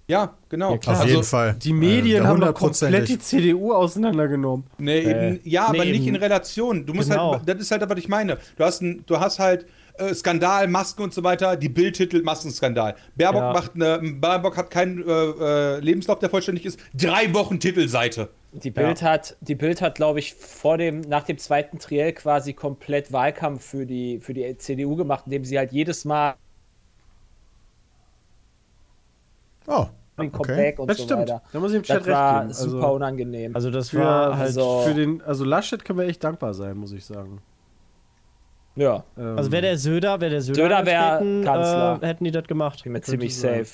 Ja, 0.08 0.34
genau. 0.48 0.72
Ja, 0.72 0.78
klar. 0.78 1.00
Auf 1.00 1.08
jeden 1.08 1.22
Fall. 1.24 1.54
Die 1.54 1.72
Medien 1.72 2.24
Äh, 2.24 2.26
haben 2.26 2.40
doch 2.40 2.52
komplett 2.54 3.08
die 3.08 3.18
CDU 3.18 3.72
auseinandergenommen. 3.72 4.64
Nee, 4.78 4.98
Äh, 4.98 5.10
eben, 5.34 5.40
ja, 5.44 5.66
aber 5.68 5.84
nee, 5.84 5.92
nicht 5.92 6.02
eben. 6.06 6.16
in 6.16 6.22
Relation. 6.22 6.84
Du 6.84 6.92
musst 6.92 7.08
Genau. 7.10 7.34
halt, 7.34 7.48
das 7.48 7.58
ist 7.60 7.70
halt, 7.70 7.88
was 7.88 7.98
ich 7.98 8.08
meine. 8.08 8.36
Du 8.56 8.64
hast, 8.64 8.82
ein, 8.82 9.02
du 9.06 9.18
hast 9.18 9.38
halt 9.38 9.64
äh, 10.10 10.14
Skandal, 10.14 10.68
Masken 10.68 11.02
und 11.02 11.14
so 11.14 11.22
weiter, 11.24 11.56
die 11.56 11.68
Bildtitel 11.68 12.22
Maskenskandal. 12.22 12.94
Baerbock 13.16 13.40
Ja. 13.42 13.52
macht 13.52 13.74
eine, 13.74 13.98
Baerbock 14.14 14.56
hat 14.56 14.70
keinen 14.70 15.02
äh, 15.06 15.10
äh, 15.12 15.78
Lebenslauf, 15.80 16.18
der 16.18 16.30
vollständig 16.30 16.66
ist. 16.66 16.78
Drei 16.94 17.32
Wochen 17.34 17.58
Titelseite. 17.60 18.28
Die 18.52 18.70
Bild 18.70 19.00
hat, 19.02 19.36
die 19.40 19.54
Bild 19.54 19.80
hat, 19.80 19.94
glaube 19.94 20.18
ich, 20.18 20.34
vor 20.34 20.76
dem, 20.76 21.00
nach 21.00 21.22
dem 21.24 21.38
zweiten 21.38 21.78
Triell 21.78 22.12
quasi 22.12 22.52
komplett 22.52 23.10
Wahlkampf 23.12 23.64
für 23.64 23.86
die, 23.86 24.20
für 24.20 24.34
die 24.34 24.56
CDU 24.58 24.94
gemacht, 24.96 25.24
indem 25.26 25.44
sie 25.44 25.56
halt 25.58 25.72
jedes 25.72 26.04
Mal 26.04 26.34
Oh, 29.66 29.86
ein 30.16 30.28
okay. 30.28 30.30
Comeback 30.42 30.78
und 30.80 30.88
Das 30.90 30.98
so 30.98 31.04
stimmt. 31.04 31.22
weiter. 31.22 31.42
Da 31.52 31.60
muss 31.60 31.70
ich 31.70 31.76
im 31.76 31.82
Das 31.82 31.88
Chat 31.88 32.06
recht 32.06 32.08
war 32.16 32.40
geben. 32.42 32.52
super 32.52 32.76
Also, 32.84 32.94
unangenehm. 32.96 33.54
Also 33.54 33.70
das 33.70 33.90
für, 33.90 34.00
war 34.00 34.36
halt. 34.36 34.48
also- 34.48 34.82
für 34.82 34.94
den, 34.94 35.22
also 35.22 35.44
Laschet 35.44 35.84
können 35.84 35.98
wir 36.00 36.06
echt 36.06 36.22
dankbar 36.24 36.52
sein, 36.52 36.76
muss 36.76 36.92
ich 36.92 37.04
sagen. 37.04 37.40
Ja, 38.76 39.04
Ähm, 39.18 39.36
Also 39.38 39.52
wäre 39.52 39.62
der 39.62 39.78
Söder, 39.78 40.20
wäre 40.20 40.30
der 40.30 40.40
Söder, 40.42 40.62
Söder 40.62 40.86
wär 40.86 41.12
angetreten, 41.18 41.44
Kanzler. 41.44 41.98
Äh, 42.02 42.06
hätten 42.06 42.24
die 42.24 42.30
das 42.30 42.44
gemacht. 42.44 42.82
bin 42.82 42.92
mir 42.92 43.00
ziemlich 43.02 43.36
safe. 43.36 43.66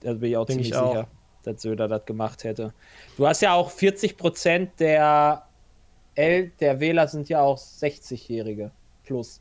Da 0.00 0.14
bin 0.14 0.30
ich 0.30 0.36
auch 0.36 0.46
Denk 0.46 0.56
ziemlich 0.58 0.68
ich 0.70 0.76
auch. 0.76 0.92
sicher, 0.92 1.06
dass 1.44 1.62
Söder 1.62 1.88
das 1.88 2.04
gemacht 2.06 2.44
hätte. 2.44 2.72
Du 3.16 3.26
hast 3.26 3.40
ja 3.42 3.54
auch 3.54 3.70
40% 3.70 4.68
der, 4.78 5.42
El 6.14 6.50
der 6.60 6.80
Wähler 6.80 7.06
sind 7.08 7.28
ja 7.28 7.40
auch 7.40 7.56
60-Jährige 7.58 8.70
plus 9.04 9.40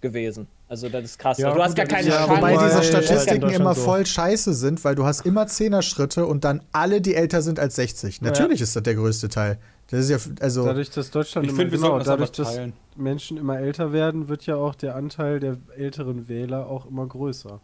gewesen. 0.00 0.46
Also 0.68 0.88
das 0.88 1.04
ist 1.04 1.18
krass. 1.18 1.38
Ja, 1.38 1.52
du 1.54 1.62
hast 1.62 1.74
gar 1.74 1.86
keine 1.86 2.08
ja- 2.08 2.16
Chance. 2.26 2.36
Wobei 2.36 2.52
diese 2.52 2.64
Ja, 2.66 2.74
ja 2.76 2.82
Statistiken 2.82 3.48
immer 3.50 3.74
so. 3.74 3.82
voll 3.82 4.04
scheiße 4.04 4.52
sind, 4.52 4.84
weil 4.84 4.94
du 4.94 5.04
hast 5.06 5.24
immer 5.24 5.46
Zehner-Schritte 5.46 6.26
und 6.26 6.44
dann 6.44 6.62
alle, 6.72 7.00
die 7.00 7.14
älter 7.14 7.40
sind 7.42 7.58
als 7.58 7.76
60. 7.76 8.20
Natürlich 8.20 8.60
ist 8.60 8.76
das 8.76 8.82
der 8.82 8.94
größte 8.94 9.28
Teil. 9.28 9.58
Das 9.90 10.00
ist 10.00 10.10
ja, 10.10 10.32
also, 10.42 10.64
Dadurch, 10.64 10.90
dass 10.90 11.10
Deutschland 11.10 11.46
Ich 11.46 11.52
immer, 11.52 11.60
finde, 11.62 11.72
wir 11.72 11.78
genau, 11.78 11.98
dadurch, 11.98 12.30
dass. 12.32 12.58
Menschen 12.94 13.38
immer 13.38 13.58
älter 13.58 13.92
werden, 13.92 14.28
wird 14.28 14.44
ja 14.44 14.56
auch 14.56 14.74
der 14.74 14.94
Anteil 14.94 15.40
der 15.40 15.56
älteren 15.76 16.28
Wähler 16.28 16.66
auch 16.66 16.86
immer 16.86 17.06
größer. 17.06 17.60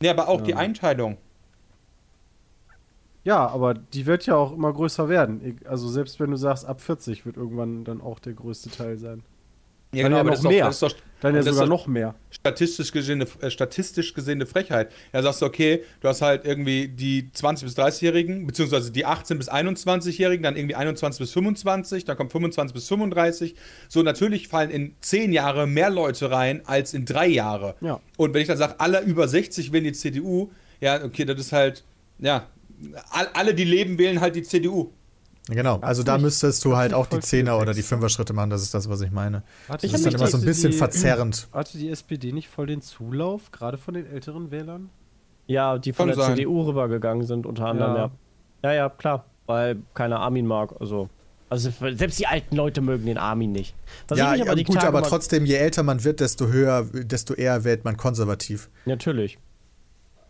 Ja, 0.00 0.12
aber 0.12 0.28
auch 0.28 0.42
die 0.42 0.52
Ja. 0.52 0.58
Einteilung. 0.58 1.16
Ja, 3.24 3.46
aber 3.48 3.74
die 3.74 4.06
wird 4.06 4.26
ja 4.26 4.36
auch 4.36 4.52
immer 4.52 4.72
größer 4.72 5.08
werden. 5.08 5.58
Also 5.64 5.88
selbst 5.88 6.20
wenn 6.20 6.30
du 6.30 6.36
sagst, 6.36 6.64
ab 6.64 6.80
40 6.80 7.26
wird 7.26 7.36
irgendwann 7.36 7.84
dann 7.84 8.00
auch 8.00 8.20
der 8.20 8.34
größte 8.34 8.70
Teil 8.70 8.96
sein. 8.96 9.22
Ja, 9.92 10.02
Dann 10.02 10.12
ja 10.12 10.20
aber 10.20 10.24
noch 10.24 10.30
das 10.32 10.38
ist 10.40 10.44
doch- 10.44 10.50
mehr. 10.50 10.64
das 10.66 10.74
ist 10.74 10.82
doch 10.82 10.94
Dann 11.22 11.34
ja 11.34 11.42
sogar 11.42 11.66
noch 11.66 11.86
mehr. 11.86 12.14
statistisch 12.30 12.92
gesehen, 12.92 13.24
äh, 13.40 13.50
statistisch 13.50 14.12
gesehen 14.12 14.34
eine 14.34 14.46
Frechheit. 14.46 14.92
Ja, 15.14 15.22
sagst 15.22 15.40
du, 15.40 15.46
okay, 15.46 15.82
du 16.00 16.08
hast 16.08 16.20
halt 16.20 16.44
irgendwie 16.44 16.88
die 16.88 17.30
20- 17.34 17.64
bis 17.64 17.74
30-Jährigen, 17.74 18.46
beziehungsweise 18.46 18.92
die 18.92 19.06
18- 19.06 19.36
bis 19.38 19.48
21-Jährigen, 19.48 20.42
dann 20.42 20.56
irgendwie 20.56 20.74
21 20.74 21.18
bis 21.18 21.32
25, 21.32 22.04
dann 22.04 22.16
kommt 22.18 22.32
25 22.32 22.74
bis 22.74 22.86
35. 22.86 23.54
So, 23.88 24.02
natürlich 24.02 24.48
fallen 24.48 24.70
in 24.70 24.94
10 25.00 25.32
Jahre 25.32 25.66
mehr 25.66 25.88
Leute 25.90 26.30
rein 26.30 26.60
als 26.66 26.92
in 26.92 27.06
drei 27.06 27.26
Jahre. 27.26 27.74
Ja. 27.80 27.98
Und 28.18 28.34
wenn 28.34 28.42
ich 28.42 28.48
dann 28.48 28.58
sage, 28.58 28.74
alle 28.78 29.00
über 29.00 29.26
60 29.26 29.72
wählen 29.72 29.84
die 29.84 29.92
CDU, 29.92 30.50
ja, 30.80 31.02
okay, 31.02 31.24
das 31.24 31.40
ist 31.40 31.52
halt, 31.52 31.82
ja, 32.18 32.46
all, 33.10 33.26
alle, 33.32 33.54
die 33.54 33.64
leben, 33.64 33.98
wählen 33.98 34.20
halt 34.20 34.36
die 34.36 34.42
CDU. 34.42 34.92
Genau. 35.48 35.78
Also 35.80 36.02
da 36.02 36.18
müsstest 36.18 36.64
du 36.64 36.76
halt 36.76 36.94
auch 36.94 37.06
die 37.06 37.20
Zehner 37.20 37.58
oder 37.58 37.74
die. 37.74 37.82
Fünfer-Schritte 37.82 38.32
machen. 38.32 38.50
Das 38.50 38.62
ist 38.62 38.74
das, 38.74 38.88
was 38.88 39.00
ich 39.00 39.10
meine. 39.10 39.42
Hatte 39.68 39.86
Das 39.86 39.94
ist 40.00 40.06
dann 40.06 40.14
immer 40.14 40.26
so 40.26 40.38
ein 40.38 40.44
bisschen 40.44 40.72
verzerrend. 40.72 41.48
Hatte 41.52 41.78
die 41.78 41.88
SPD 41.88 42.32
nicht 42.32 42.48
voll 42.48 42.66
den 42.66 42.82
Zulauf, 42.82 43.50
gerade 43.50 43.78
von 43.78 43.94
den 43.94 44.06
älteren 44.06 44.50
Wählern? 44.50 44.90
Ja, 45.46 45.78
die 45.78 45.92
von 45.92 46.08
Kann 46.08 46.16
der 46.16 46.26
sein. 46.26 46.36
CDU 46.36 46.62
rübergegangen 46.62 47.26
sind, 47.26 47.46
unter 47.46 47.66
anderem, 47.66 47.94
Ja. 47.94 48.02
ja. 48.02 48.10
Ja, 48.62 48.72
ja, 48.72 48.88
klar. 48.90 49.24
Weil 49.46 49.78
keiner 49.94 50.20
Armin 50.20 50.46
mag. 50.46 50.74
Also, 50.78 51.08
also 51.48 51.70
selbst 51.94 52.18
die 52.18 52.26
alten 52.26 52.54
Leute 52.54 52.82
mögen 52.82 53.06
den 53.06 53.16
Armin 53.16 53.52
nicht. 53.52 53.74
Was 54.08 54.18
ja, 54.18 54.34
ich 54.34 54.40
mich 54.40 54.48
ja 54.48 54.54
die 54.54 54.64
gut, 54.64 54.76
Tage 54.76 54.88
aber 54.88 55.02
trotzdem, 55.02 55.46
je 55.46 55.54
älter 55.54 55.82
man 55.82 56.04
wird, 56.04 56.20
desto 56.20 56.48
höher, 56.48 56.84
desto 56.92 57.32
eher 57.34 57.64
wählt 57.64 57.84
man 57.84 57.96
konservativ. 57.96 58.68
Natürlich. 58.84 59.38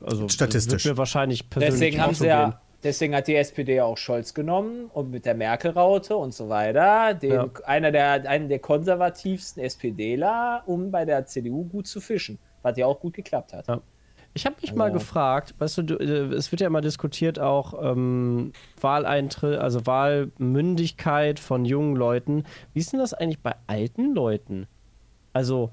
Also, 0.00 0.28
Statistisch. 0.28 0.84
Wird 0.84 0.94
mir 0.94 0.98
wahrscheinlich 0.98 1.50
persönlich 1.50 1.74
Deswegen 1.74 2.00
auch 2.00 2.04
haben 2.04 2.14
so 2.14 2.24
sie 2.24 2.28
ja, 2.28 2.50
gehen. 2.50 2.58
Deswegen 2.82 3.14
hat 3.14 3.26
die 3.28 3.34
SPD 3.36 3.76
ja 3.76 3.84
auch 3.84 3.98
Scholz 3.98 4.34
genommen 4.34 4.90
und 4.92 5.10
mit 5.10 5.24
der 5.26 5.34
Merkel-Raute 5.34 6.16
und 6.16 6.32
so 6.34 6.48
weiter, 6.48 7.14
den, 7.14 7.32
Ja. 7.32 7.48
einer 7.64 7.90
der, 7.92 8.28
einen 8.28 8.48
der 8.48 8.58
konservativsten 8.60 9.62
SPDler, 9.62 10.62
um 10.66 10.90
bei 10.90 11.04
der 11.04 11.26
CDU 11.26 11.64
gut 11.64 11.86
zu 11.86 12.00
fischen. 12.00 12.38
Was 12.62 12.76
ja 12.76 12.86
auch 12.86 13.00
gut 13.00 13.14
geklappt 13.14 13.52
hat. 13.52 13.68
Ja. 13.68 13.80
Ich 14.34 14.44
habe 14.46 14.56
mich 14.60 14.74
mal 14.74 14.88
Ja. 14.88 14.92
gefragt, 14.94 15.54
weißt 15.58 15.78
du, 15.78 15.82
du, 15.82 15.94
äh, 15.96 16.34
es 16.34 16.52
wird 16.52 16.60
ja 16.60 16.66
immer 16.66 16.80
diskutiert 16.80 17.38
auch 17.40 17.74
ähm, 17.82 18.52
Wahleintritt, 18.80 19.58
also 19.58 19.86
Wahlmündigkeit 19.86 21.40
von 21.40 21.64
jungen 21.64 21.96
Leuten. 21.96 22.44
Wie 22.74 22.80
ist 22.80 22.92
denn 22.92 23.00
das 23.00 23.14
eigentlich 23.14 23.40
bei 23.40 23.54
alten 23.66 24.14
Leuten? 24.14 24.66
Also 25.32 25.70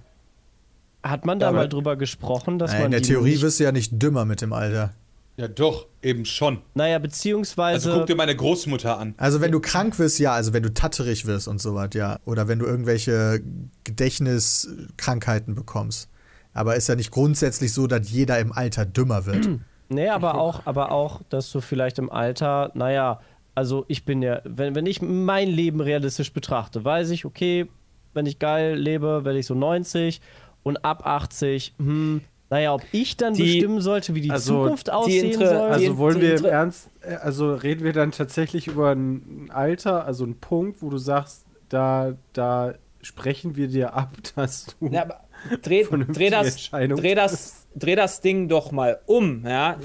hat 1.03 1.25
man 1.25 1.39
da 1.39 1.49
aber- 1.49 1.57
mal 1.57 1.69
drüber 1.69 1.95
gesprochen, 1.95 2.57
dass 2.59 2.73
Äh, 2.73 2.77
man 2.77 2.85
In 2.85 2.91
der 2.91 3.01
Theorie 3.01 3.39
wirst 3.41 3.59
du 3.59 3.63
ja 3.65 3.71
nicht 3.71 4.01
dümmer 4.01 4.25
mit 4.25 4.41
dem 4.41 4.53
Alter. 4.53 4.91
Ja, 5.37 5.49
doch, 5.49 5.87
eben 6.01 6.23
schon. 6.25 6.61
naja, 6.75 6.97
beziehungsweise 6.97 7.89
Also 7.89 7.99
guck 7.99 8.07
dir 8.07 8.15
meine 8.15 8.35
Großmutter 8.35 8.97
an. 8.97 9.15
Also 9.17 9.41
wenn 9.41 9.51
du 9.51 9.59
krank 9.59 9.99
wirst, 9.99 10.17
ja, 10.19 10.33
also 10.33 10.53
wenn 10.53 10.63
du 10.63 10.73
tatterig 10.73 11.25
wirst 11.25 11.47
und 11.49 11.61
so 11.61 11.75
was, 11.75 11.89
ja. 11.93 12.19
Oder 12.25 12.47
wenn 12.47 12.59
du 12.59 12.65
irgendwelche 12.65 13.41
Gedächtniskrankheiten 13.83 15.55
bekommst. 15.55 16.09
Aber 16.53 16.75
ist 16.75 16.87
ja 16.87 16.95
nicht 16.95 17.11
grundsätzlich 17.11 17.73
so, 17.73 17.85
dass 17.87 18.09
jeder 18.09 18.39
im 18.39 18.51
Alter 18.51 18.85
dümmer 18.85 19.25
wird. 19.25 19.49
Nee, 19.87 20.09
aber 20.09 20.39
auch, 20.39 20.61
aber 20.65 20.91
auch, 20.91 21.21
dass 21.29 21.51
du 21.51 21.61
vielleicht 21.61 21.99
im 21.99 22.11
Alter, 22.11 22.71
naja, 22.73 23.19
also 23.53 23.85
ich 23.87 24.03
bin 24.03 24.23
ja, 24.23 24.41
wenn, 24.43 24.73
wenn 24.73 24.87
ich 24.87 24.99
mein 24.99 25.47
Leben 25.47 25.79
realistisch 25.79 26.33
betrachte, 26.33 26.83
weiß 26.83 27.11
ich, 27.11 27.23
okay, 27.23 27.67
wenn 28.15 28.25
ich 28.25 28.39
geil 28.39 28.73
lebe, 28.73 29.25
werde 29.25 29.37
ich 29.37 29.45
so 29.45 29.53
90 29.53 30.21
und 30.63 30.83
ab 30.83 31.05
80, 31.05 31.75
hm, 31.77 32.21
naja, 32.49 32.73
ob 32.73 32.81
ich 32.91 33.17
dann 33.17 33.33
Die- 33.33 33.43
bestimmen 33.43 33.81
sollte, 33.81 34.13
wie 34.15 34.21
die 34.21 34.31
Also, 34.31 34.63
Zukunft 34.63 34.87
die 34.87 34.91
aussehen 34.91 35.31
Inter- 35.31 35.47
soll. 35.47 35.57
Also 35.71 35.85
Die- 35.93 35.97
wollen 35.97 36.15
die 36.15 36.21
wir 36.21 36.37
im 36.37 36.45
Ernst, 36.45 36.89
also 37.21 37.53
reden 37.55 37.83
wir 37.83 37.93
dann 37.93 38.11
tatsächlich 38.11 38.67
über 38.67 38.91
ein 38.91 39.49
Alter, 39.53 40.05
also 40.05 40.23
einen 40.23 40.39
Punkt, 40.39 40.81
wo 40.81 40.89
du 40.89 40.97
sagst, 40.97 41.45
da, 41.69 42.13
da 42.33 42.73
sprechen 43.01 43.55
wir 43.55 43.67
dir 43.67 43.93
ab, 43.93 44.11
dass 44.35 44.67
du 44.79 44.87
Ja, 44.89 45.01
aber 45.03 45.21
dreh, 45.61 45.83
dreh, 45.83 46.29
das, 46.29 46.69
dreh, 46.71 47.15
das, 47.15 47.67
dreh 47.75 47.95
das 47.95 48.21
Ding 48.21 48.47
doch 48.47 48.71
mal 48.71 48.99
um. 49.05 49.43
Ja? 49.45 49.77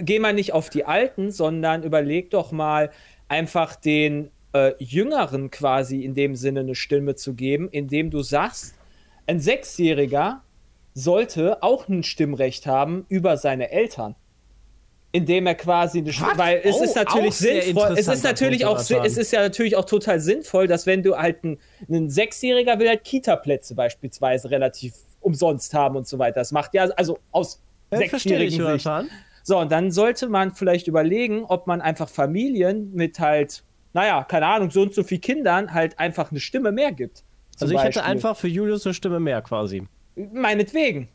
Geh 0.00 0.18
mal 0.18 0.32
nicht 0.34 0.52
auf 0.52 0.70
die 0.70 0.84
Alten, 0.84 1.30
sondern 1.30 1.82
überleg 1.82 2.30
doch 2.30 2.52
mal, 2.52 2.90
einfach 3.28 3.76
den 3.76 4.30
äh, 4.54 4.72
Jüngeren 4.78 5.50
quasi 5.50 6.02
in 6.02 6.14
dem 6.14 6.34
Sinne 6.34 6.60
eine 6.60 6.74
Stimme 6.74 7.14
zu 7.14 7.34
geben, 7.34 7.68
indem 7.70 8.10
du 8.10 8.22
sagst, 8.22 8.74
ein 9.26 9.40
Sechsjähriger 9.40 10.42
sollte 10.94 11.62
auch 11.62 11.88
ein 11.88 12.02
Stimmrecht 12.02 12.66
haben 12.66 13.06
über 13.08 13.36
seine 13.36 13.70
Eltern. 13.70 14.14
Indem 15.10 15.46
er 15.46 15.54
quasi 15.54 15.98
eine 15.98 16.12
Stimme, 16.12 16.32
weil 16.36 16.60
es 16.62 16.76
Oh, 16.76 16.82
ist 16.84 16.94
natürlich 16.94 17.36
sinnvoll, 17.36 17.92
es 17.96 18.08
ist 18.08 18.24
natürlich 18.24 18.66
auch, 18.66 18.78
si- 18.78 18.94
es 19.02 19.16
ist 19.16 19.32
ja 19.32 19.40
natürlich 19.40 19.74
auch 19.74 19.86
total 19.86 20.20
sinnvoll, 20.20 20.66
dass 20.66 20.84
wenn 20.86 21.02
du 21.02 21.16
halt 21.16 21.44
ein, 21.44 21.58
ein 21.88 22.10
Sechsjähriger 22.10 22.78
will 22.78 22.88
halt 22.88 23.04
Kita-Plätze 23.04 23.74
beispielsweise 23.74 24.50
relativ 24.50 24.94
umsonst 25.20 25.72
haben 25.72 25.96
und 25.96 26.06
so 26.06 26.18
weiter. 26.18 26.40
Das 26.40 26.52
macht 26.52 26.74
ja, 26.74 26.84
also 26.96 27.18
aus 27.32 27.62
Ja, 27.90 27.98
sechsjährigen 27.98 28.50
Sicht. 28.50 28.58
Jonathan. 28.60 29.08
So, 29.44 29.58
und 29.58 29.72
dann 29.72 29.90
sollte 29.90 30.28
man 30.28 30.54
vielleicht 30.54 30.88
überlegen, 30.88 31.42
ob 31.44 31.66
man 31.66 31.80
einfach 31.80 32.10
Familien 32.10 32.92
mit 32.92 33.18
halt, 33.18 33.64
naja, 33.94 34.24
keine 34.24 34.46
Ahnung, 34.46 34.70
so 34.70 34.82
und 34.82 34.92
so 34.94 35.02
viel 35.04 35.20
Kindern 35.20 35.72
halt 35.72 35.98
einfach 35.98 36.30
eine 36.30 36.40
Stimme 36.40 36.70
mehr 36.70 36.92
gibt. 36.92 37.24
Also 37.58 37.72
ich 37.72 37.80
hätte 37.80 38.00
Beispiel. 38.00 38.02
einfach 38.12 38.36
für 38.36 38.48
Julius 38.48 38.84
eine 38.84 38.92
Stimme 38.92 39.20
mehr 39.20 39.40
quasi. 39.40 39.88
Meinetwegen. 40.32 41.08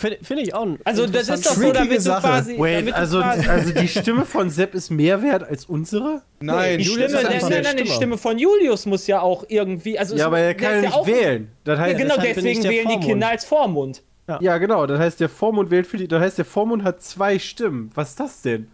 Finde 0.00 0.18
find 0.22 0.40
ich 0.40 0.54
auch 0.54 0.62
ein 0.62 0.78
Also 0.84 1.08
das 1.08 1.28
ist 1.28 1.44
doch 1.44 1.54
so, 1.54 1.72
damit 1.72 1.96
du 1.98 2.00
Sache. 2.02 2.20
quasi. 2.20 2.56
Wait, 2.56 2.76
damit 2.76 2.94
du 2.94 2.96
also, 2.98 3.20
quasi 3.20 3.48
also 3.48 3.72
die 3.72 3.88
Stimme 3.88 4.24
von 4.24 4.48
Sepp 4.48 4.74
ist 4.74 4.90
mehr 4.90 5.22
wert 5.22 5.42
als 5.42 5.64
unsere? 5.64 6.22
Nein, 6.38 6.78
die 6.78 6.84
Stimme, 6.84 7.04
ist 7.06 7.12
nein, 7.14 7.24
nein, 7.24 7.40
nein, 7.40 7.62
die 7.62 7.82
Stimme. 7.82 7.94
Stimme 7.96 8.18
von 8.18 8.38
Julius 8.38 8.86
muss 8.86 9.08
ja 9.08 9.20
auch 9.20 9.44
irgendwie. 9.48 9.98
Also 9.98 10.14
Ja, 10.14 10.26
aber 10.26 10.38
er 10.38 10.54
kann 10.54 10.76
ja 10.76 10.80
nicht 10.82 10.94
auch- 10.94 11.04
wählen. 11.06 11.50
Das 11.64 11.78
Ja, 11.78 11.84
heißt, 11.86 11.98
genau, 11.98 12.14
deshalb 12.14 12.34
bin 12.36 12.46
ich 12.46 12.58
deswegen 12.58 12.62
der 12.62 12.70
wählen 12.70 12.82
die 12.86 12.92
Vormund. 12.92 13.06
Kinder 13.10 13.28
als 13.28 13.44
Vormund. 13.44 14.02
ja, 14.40 14.58
genau. 14.58 14.86
Das 14.86 15.00
heißt, 15.00 15.18
der 15.18 15.28
Vormund 15.28 15.70
wählt 15.72 15.86
für 15.88 15.96
die. 15.96 16.06
Das 16.06 16.22
heißt, 16.22 16.38
der 16.38 16.44
Vormund 16.44 16.84
hat 16.84 17.02
zwei 17.02 17.38
Stimmen. 17.40 17.90
Was 17.94 18.10
ist 18.10 18.20
das 18.20 18.42
denn? 18.42 18.68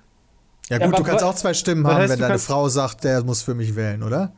Ja 0.69 0.79
Ja, 0.79 0.87
gut, 0.87 0.95
aber 0.95 1.05
du 1.05 1.09
kannst 1.11 1.25
auch 1.25 1.35
zwei 1.37 1.55
Stimmen 1.55 1.87
haben, 1.87 1.97
heißt, 1.97 2.13
wenn 2.13 2.19
du 2.19 2.27
deine 2.27 2.39
Frau 2.39 2.69
sagt, 2.69 3.03
der 3.05 3.23
muss 3.25 3.41
für 3.41 3.55
mich 3.55 3.75
wählen, 3.77 4.03
oder? 4.03 4.33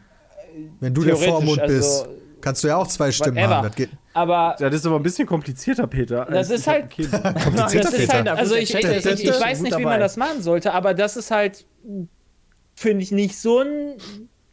Wenn 0.79 0.95
du 0.95 1.03
der 1.03 1.17
Vormund 1.17 1.61
bist, 1.67 2.03
also, 2.03 2.15
kannst 2.47 2.63
du 2.63 2.69
ja 2.69 2.77
auch 2.77 2.87
zwei 2.87 3.11
Stimmen 3.11 3.35
whatever. 3.37 3.57
haben. 3.57 3.67
Das 3.67 3.75
geht. 3.75 3.91
Aber 4.15 4.55
Das 4.57 4.73
ist 4.73 4.87
aber 4.87 4.97
ein 5.01 5.03
bisschen 5.03 5.27
komplizierter, 5.27 5.89
Peter. 5.89 6.27
Das 6.27 6.49
als 6.49 6.51
ist 6.51 6.61
ich 6.61 6.67
halt-. 6.73 6.91
Komplizierter 6.91 7.91
das 7.91 7.93
ist 7.93 7.99
Peter. 7.99 8.15
halt, 8.15 8.29
also 8.29 8.55
ich, 8.55 8.73
ich, 8.73 8.85
ich, 8.85 9.05
ich, 9.05 9.25
ich 9.25 9.41
weiß 9.41 9.63
nicht, 9.63 9.77
wie 9.77 9.85
man 9.85 9.99
das 9.99 10.17
machen 10.17 10.43
sollte, 10.43 10.73
aber 10.73 10.95
das 10.95 11.17
ist 11.17 11.33
halt, 11.33 11.67
finde 12.77 13.03
ich, 13.03 13.11
nicht 13.11 13.37
so 13.37 13.63
ein 13.63 13.97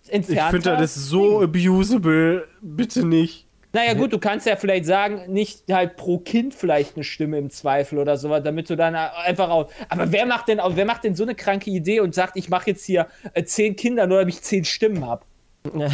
Ich 0.06 0.12
entfernter. 0.12 0.50
finde, 0.50 0.78
das 0.82 0.96
so 0.96 1.44
abusable. 1.44 2.48
Bitte 2.64 3.06
nicht. 3.06 3.46
Naja, 3.74 3.94
gut, 3.94 4.12
du 4.12 4.18
kannst 4.18 4.48
ja 4.48 4.56
vielleicht 4.56 4.86
sagen, 4.86 5.32
nicht 5.32 5.64
halt 5.72 5.96
pro 5.96 6.18
Kind 6.18 6.56
vielleicht 6.56 6.96
eine 6.96 7.04
Stimme 7.04 7.38
im 7.38 7.52
Zweifel 7.52 8.00
oder 8.00 8.18
sowas, 8.18 8.42
damit 8.44 8.72
du 8.72 8.76
dann 8.76 8.96
einfach 8.96 9.50
auch. 9.50 9.70
Aber 9.90 10.12
wer 10.12 10.26
macht 10.26 10.48
denn, 10.48 10.60
wer 10.68 10.86
macht 10.86 11.04
denn 11.04 11.16
so 11.16 11.24
eine 11.24 11.36
kranke 11.36 11.70
Idee 11.70 12.00
und 12.00 12.16
sagt, 12.16 12.38
ich 12.38 12.50
mache 12.50 12.72
jetzt 12.72 12.86
hier 12.86 13.06
äh, 13.36 13.44
zehn 13.44 13.76
Kinder, 13.76 14.08
nur 14.08 14.18
damit 14.20 14.34
ich 14.34 14.42
zehn 14.42 14.66
Stimmen 14.66 15.06
habe? 15.06 15.24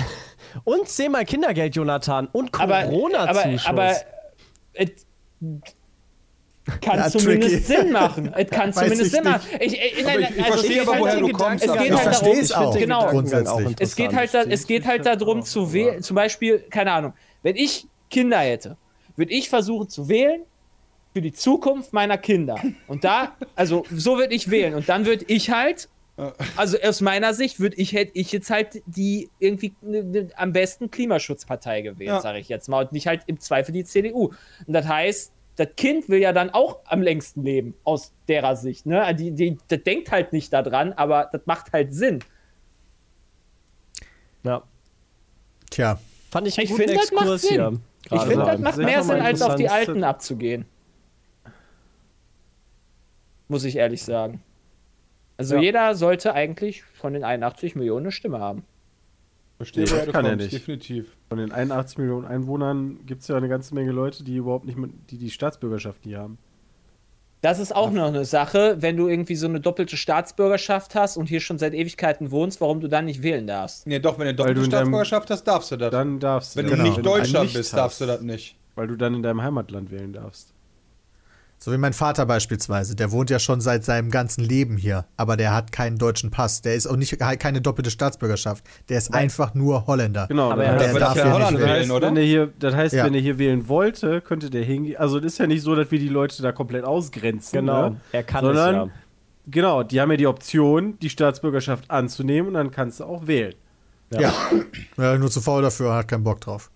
Und 0.64 0.88
zehnmal 0.88 1.26
Kindergeld, 1.26 1.76
Jonathan. 1.76 2.28
Und 2.32 2.54
Aber, 2.60 2.78
aber, 2.80 2.90
Corona-Zuschuss. 2.90 3.66
aber 3.66 3.96
es 4.74 4.90
kann 6.82 6.98
Ja, 7.00 7.10
zumindest 7.10 7.68
tricky. 7.68 7.82
Sinn 7.82 7.92
machen. 7.92 8.32
Es 8.36 8.50
kann 8.50 8.70
Weiß 8.70 8.76
zumindest 8.76 9.02
ich 9.06 9.12
Sinn 9.12 9.24
machen. 9.24 9.42
Ich, 9.60 9.74
ich, 9.74 10.06
Aber 10.06 10.20
nein, 10.20 10.22
ich- 10.32 10.38
ich 10.38 10.44
also 10.44 10.54
verstehe 10.58 10.82
es 10.82 10.88
aber, 10.88 10.92
geht 10.98 11.02
woher 11.02 11.14
halt- 11.14 11.22
du 11.24 11.32
kommst, 11.32 11.64
Es 11.64 11.70
aber- 11.70 11.80
geht 11.80 11.88
Ich 11.88 11.94
halt 11.94 12.04
verstehe 12.04 12.30
darum, 12.30 12.40
es 12.44 12.52
auch. 12.52 12.78
Genau. 12.78 13.08
Grundsätzlich. 13.10 13.76
Es 13.80 13.96
geht 13.96 14.16
halt, 14.16 14.34
da, 14.34 14.42
es 14.44 14.68
geht 14.68 14.86
halt 14.86 15.06
darum 15.06 15.44
zu 15.44 15.74
wählen. 15.74 16.04
Zum 16.04 16.16
Beispiel, 16.16 16.60
keine 16.70 16.92
Ahnung, 16.92 17.14
wenn 17.42 17.56
ich 17.56 17.88
Kinder 18.10 18.40
hätte, 18.40 18.78
würde 19.16 19.34
ich 19.34 19.50
versuchen 19.50 19.90
zu 19.90 20.08
wählen 20.10 20.42
für 21.14 21.22
die 21.22 21.34
Zukunft 21.34 21.92
meiner 21.92 22.18
Kinder. 22.20 22.56
Und 22.88 23.04
da, 23.04 23.36
also 23.56 23.84
so 23.92 24.18
würde 24.18 24.36
ich 24.36 24.52
wählen. 24.52 24.76
Und 24.76 24.90
dann 24.90 25.06
würde 25.06 25.26
ich 25.28 25.50
halt, 25.50 25.90
also 26.58 26.78
aus 26.82 27.02
meiner 27.02 27.34
Sicht 27.34 27.60
würde 27.60 27.78
ich 27.78 27.94
hätte 27.94 28.12
ich 28.16 28.32
jetzt 28.32 28.50
halt 28.50 28.82
die 28.86 29.30
irgendwie 29.40 29.74
ne, 29.82 30.04
ne, 30.04 30.30
am 30.36 30.52
besten 30.54 30.92
Klimaschutzpartei 30.92 31.82
gewählt, 31.82 32.10
Ja. 32.10 32.22
sage 32.22 32.40
ich 32.40 32.50
jetzt 32.50 32.68
mal. 32.68 32.84
Und 32.84 32.92
nicht 32.92 33.08
halt 33.08 33.24
im 33.28 33.40
Zweifel 33.40 33.72
die 33.72 33.84
CDU. 33.86 34.34
Und 34.68 34.74
das 34.74 34.88
heißt, 34.88 35.32
das 35.56 35.68
Kind 35.78 36.08
will 36.10 36.20
ja 36.20 36.32
dann 36.34 36.50
auch 36.50 36.80
am 36.86 37.02
längsten 37.02 37.44
leben, 37.44 37.74
aus 37.84 38.14
derer 38.28 38.56
Sicht. 38.56 38.86
Ne? 38.86 39.14
Die, 39.16 39.32
die, 39.32 39.58
das 39.68 39.84
denkt 39.84 40.12
halt 40.12 40.32
nicht 40.34 40.52
daran, 40.54 40.94
aber 40.94 41.30
das 41.32 41.42
macht 41.46 41.72
halt 41.74 41.94
Sinn. 41.94 42.20
ja. 44.44 44.64
Tja, 45.70 46.00
Fand 46.32 46.48
ich 46.48 46.58
Ich 46.58 46.74
finde, 46.74 46.94
das 46.96 47.12
macht 47.12 47.24
Exkurs 47.24 47.42
Sinn. 47.44 47.52
hier. 47.52 47.80
Ich 48.12 48.22
finde, 48.22 48.38
das 48.38 48.48
Also, 48.48 48.64
macht 48.64 48.78
mehr 48.78 49.04
Sinn, 49.04 49.22
als 49.22 49.42
auf 49.42 49.56
die. 49.56 49.70
Alten 49.70 50.04
abzugehen. 50.04 50.66
Muss 53.48 53.64
ich 53.64 53.76
ehrlich 53.76 54.04
sagen. 54.04 54.42
Also 55.40 55.56
Ja. 55.56 55.62
jeder 55.62 55.96
sollte 55.96 56.34
eigentlich 56.34 56.84
von 56.84 57.14
den 57.14 57.24
81 57.24 57.76
Millionen 57.76 58.06
eine 58.08 58.12
Stimme 58.12 58.40
haben. 58.40 58.64
Verstehe, 59.58 59.86
Nee, 59.86 60.06
du 60.06 60.12
kann 60.12 60.26
er 60.26 60.36
nicht. 60.36 60.52
definitiv. 60.52 61.16
Von 61.30 61.38
den 61.38 61.52
81 61.52 61.98
Millionen 61.98 62.26
Einwohnern 62.26 63.00
gibt 63.06 63.22
es 63.22 63.28
ja 63.30 63.36
eine 63.38 63.50
ganze 63.50 63.74
Menge 63.74 63.92
Leute, 63.92 64.24
die 64.24 64.36
überhaupt 64.36 64.66
nicht 64.66 64.78
mit, 64.78 64.92
die 65.10 65.18
die 65.18 65.32
Staatsbürgerschaft 65.32 66.06
nie 66.06 66.16
haben. 66.16 66.38
Das 67.42 67.58
ist 67.60 67.74
auch 67.74 67.90
noch 67.92 68.08
eine 68.08 68.26
Sache, 68.26 68.78
wenn 68.82 68.98
du 68.98 69.08
irgendwie 69.08 69.36
so 69.36 69.48
eine 69.48 69.62
doppelte 69.62 69.96
Staatsbürgerschaft 69.96 70.94
hast 70.96 71.16
und 71.16 71.28
hier 71.30 71.40
schon 71.40 71.58
seit 71.58 71.74
Ewigkeiten 71.74 72.32
wohnst, 72.32 72.60
warum 72.60 72.82
du 72.82 72.90
dann 72.90 73.06
nicht 73.06 73.24
wählen 73.24 73.48
darfst. 73.48 73.88
Nee, 73.88 74.00
doch, 74.00 74.20
wenn 74.20 74.26
du 74.36 74.44
Weil 74.44 74.54
du 74.54 74.62
doppelte 74.62 74.70
deinem- 74.70 74.70
Staatsbürgerschaft 74.88 75.30
hast, 75.30 75.44
darfst 75.46 75.72
du 75.72 75.78
das. 75.78 75.92
Dann 75.92 76.20
darfst 76.20 76.56
du 76.56 76.60
wenn 76.60 76.68
das. 76.68 76.78
du 76.78 76.84
nicht 76.84 76.96
einen 76.96 77.04
Deutscher 77.04 77.44
nicht 77.44 77.54
bist, 77.56 77.72
hast, 77.74 77.78
darfst 77.80 78.02
du 78.02 78.06
das 78.08 78.22
nicht. 78.22 78.58
Weil 78.76 78.88
du 78.88 78.98
dann 78.98 79.14
in 79.14 79.24
deinem 79.24 79.42
Heimatland 79.42 79.90
wählen 79.90 80.12
darfst. 80.12 80.54
So 81.62 81.74
wie 81.74 81.78
mein 81.78 81.92
Vater 81.92 82.26
beispielsweise, 82.26 82.96
der 82.96 83.12
wohnt 83.12 83.30
ja 83.30 83.38
schon 83.38 83.60
seit 83.60 83.84
seinem 83.84 84.12
ganzen 84.12 84.44
Leben 84.46 84.78
hier, 84.78 85.06
aber 85.18 85.36
der 85.36 85.54
hat 85.54 85.74
keinen 85.74 85.98
deutschen 85.98 86.32
Pass. 86.32 86.62
Der 86.62 86.74
ist 86.76 86.88
auch 86.88 86.96
nicht 86.96 87.20
keine 87.20 87.60
doppelte 87.62 87.92
Staatsbürgerschaft. 87.92 88.64
Der 88.88 88.98
ist 88.98 89.14
einfach 89.14 89.54
nur 89.54 89.86
Holländer. 89.86 90.28
Genau, 90.28 90.52
Aber 90.52 90.64
er 90.64 90.78
der 90.78 90.94
darf 90.98 91.18
ja 91.18 91.24
hier 91.26 91.34
Holland 91.34 91.52
nicht 91.58 91.64
das 91.64 91.70
wählen. 91.80 91.92
oder? 91.92 92.08
wenn 92.08 92.18
er 92.18 92.24
hier, 92.24 92.54
das 92.60 92.74
heißt, 92.76 92.94
Ja. 92.96 93.04
wenn 93.06 93.14
er 93.14 93.20
hier 93.20 93.38
wählen 93.38 93.68
wollte, 93.68 94.22
könnte 94.22 94.50
der 94.50 94.64
hingehen. 94.64 94.96
Also 94.98 95.20
das 95.20 95.34
ist 95.34 95.38
ja 95.40 95.48
nicht 95.48 95.62
so, 95.62 95.76
dass 95.76 95.92
wir 95.92 96.00
die 96.00 96.08
Leute 96.08 96.42
da 96.42 96.54
komplett 96.54 96.86
ausgrenzen. 96.86 97.60
Genau, 97.60 97.90
Ne? 97.90 98.02
er 98.14 98.24
kann 98.24 98.46
Sondern, 98.46 98.76
es 98.76 98.88
ja. 98.88 98.92
genau, 99.48 99.84
die 99.84 100.00
haben 100.00 100.12
ja 100.12 100.18
die 100.18 100.28
Option, 100.28 100.98
die 101.00 101.10
Staatsbürgerschaft 101.10 101.92
anzunehmen 101.92 102.48
und 102.48 102.54
dann 102.54 102.72
kannst 102.72 103.02
du 103.02 103.04
auch 103.04 103.28
wählen. 103.28 103.54
Ja. 104.14 104.34
ja. 104.98 105.18
Nur 105.18 105.30
zu 105.30 105.42
faul 105.42 105.62
dafür, 105.62 105.94
hat 105.94 106.08
keinen 106.08 106.24
Bock 106.24 106.40
drauf. 106.40 106.72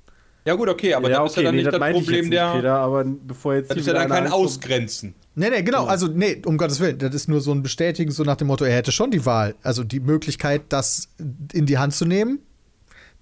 Ja 0.45 0.55
gut, 0.55 0.67
okay, 0.67 0.93
aber 0.93 1.09
das 1.09 1.31
ist 1.31 1.37
ja 1.37 1.43
dann 1.43 1.55
nicht 1.55 1.67
das 1.67 1.73
ich 1.75 1.79
Problem 1.93 2.29
der... 2.29 2.45
Nicht, 2.47 2.55
Peter, 2.61 2.75
aber 2.75 3.05
bevor 3.05 3.55
jetzt 3.55 3.69
das 3.69 3.75
hier 3.75 3.81
ist 3.81 3.87
ja 3.87 3.93
dann 3.93 4.09
kein 4.09 4.23
ankommt- 4.25 4.33
Ausgrenzen. 4.43 5.15
Nee, 5.35 5.49
nee, 5.49 5.61
genau. 5.63 5.85
Also, 5.85 6.07
nee, 6.07 6.41
um 6.45 6.57
Gottes 6.57 6.79
Willen. 6.79 6.97
Das 6.99 7.15
ist 7.15 7.27
nur 7.29 7.39
so 7.41 7.51
ein 7.53 7.63
Bestätigen, 7.63 8.11
so 8.11 8.23
nach 8.23 8.35
dem 8.35 8.47
Motto, 8.47 8.65
er 8.65 8.75
hätte 8.75 8.91
schon 8.91 9.09
die 9.09 9.25
Wahl. 9.25 9.55
Also 9.63 9.83
die 9.83 9.99
Möglichkeit, 10.01 10.63
das 10.69 11.07
in 11.53 11.65
die 11.65 11.77
Hand 11.77 11.93
zu 11.93 12.05
nehmen, 12.05 12.39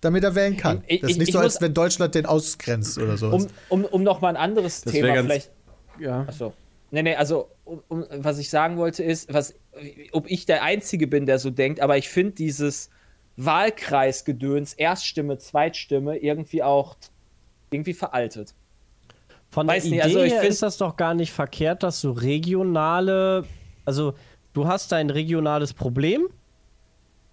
damit 0.02 0.24
er 0.24 0.34
wählen 0.36 0.58
kann. 0.58 0.84
Ich- 0.88 1.02
das 1.02 1.12
ist 1.12 1.14
ich- 1.16 1.20
nicht 1.20 1.28
ich 1.30 1.34
so, 1.34 1.40
als 1.40 1.54
muss- 1.56 1.62
wenn 1.62 1.74
Deutschland 1.76 2.16
den 2.16 2.26
ausgrenzt 2.26 2.98
oder 2.98 3.18
so. 3.18 3.30
Um, 3.30 3.48
um, 3.70 3.86
um 3.86 4.04
nochmal 4.04 4.36
ein 4.36 4.42
anderes 4.42 4.82
Das 4.82 4.92
Thema 4.92 5.14
ganz- 5.14 5.26
vielleicht. 5.28 5.52
Ja. 6.00 6.22
Achso. 6.28 6.54
Nee, 6.90 7.04
nee, 7.04 7.16
also, 7.16 7.48
um, 7.64 7.82
um, 7.88 8.04
was 8.18 8.40
ich 8.40 8.50
sagen 8.50 8.78
wollte 8.78 9.04
ist, 9.04 9.32
was, 9.34 9.54
ob 10.12 10.30
ich 10.30 10.46
der 10.48 10.64
Einzige 10.64 11.08
bin, 11.08 11.26
der 11.28 11.40
so 11.40 11.50
denkt, 11.52 11.80
aber 11.80 11.98
ich 11.98 12.10
finde 12.10 12.32
dieses 12.34 12.90
Wahlkreisgedöns, 13.38 14.74
Erststimme, 14.74 15.38
Zweitstimme, 15.38 16.18
irgendwie 16.18 16.64
auch 16.64 16.96
irgendwie 17.72 17.94
veraltet. 17.94 18.54
Von 19.50 19.68
Weiß 19.68 19.84
der 19.84 19.92
nicht, 19.92 20.00
Idee 20.00 20.16
also 20.16 20.24
ich 20.24 20.34
her 20.34 20.44
ist 20.44 20.62
das 20.62 20.78
doch 20.78 20.96
gar 20.96 21.14
nicht 21.14 21.32
verkehrt, 21.32 21.84
dass 21.84 22.02
du 22.02 22.12
regionale, 22.12 23.46
also 23.86 24.14
du 24.54 24.68
hast 24.68 24.94
ein 24.94 25.10
regionales 25.10 25.74
Problem. 25.74 26.28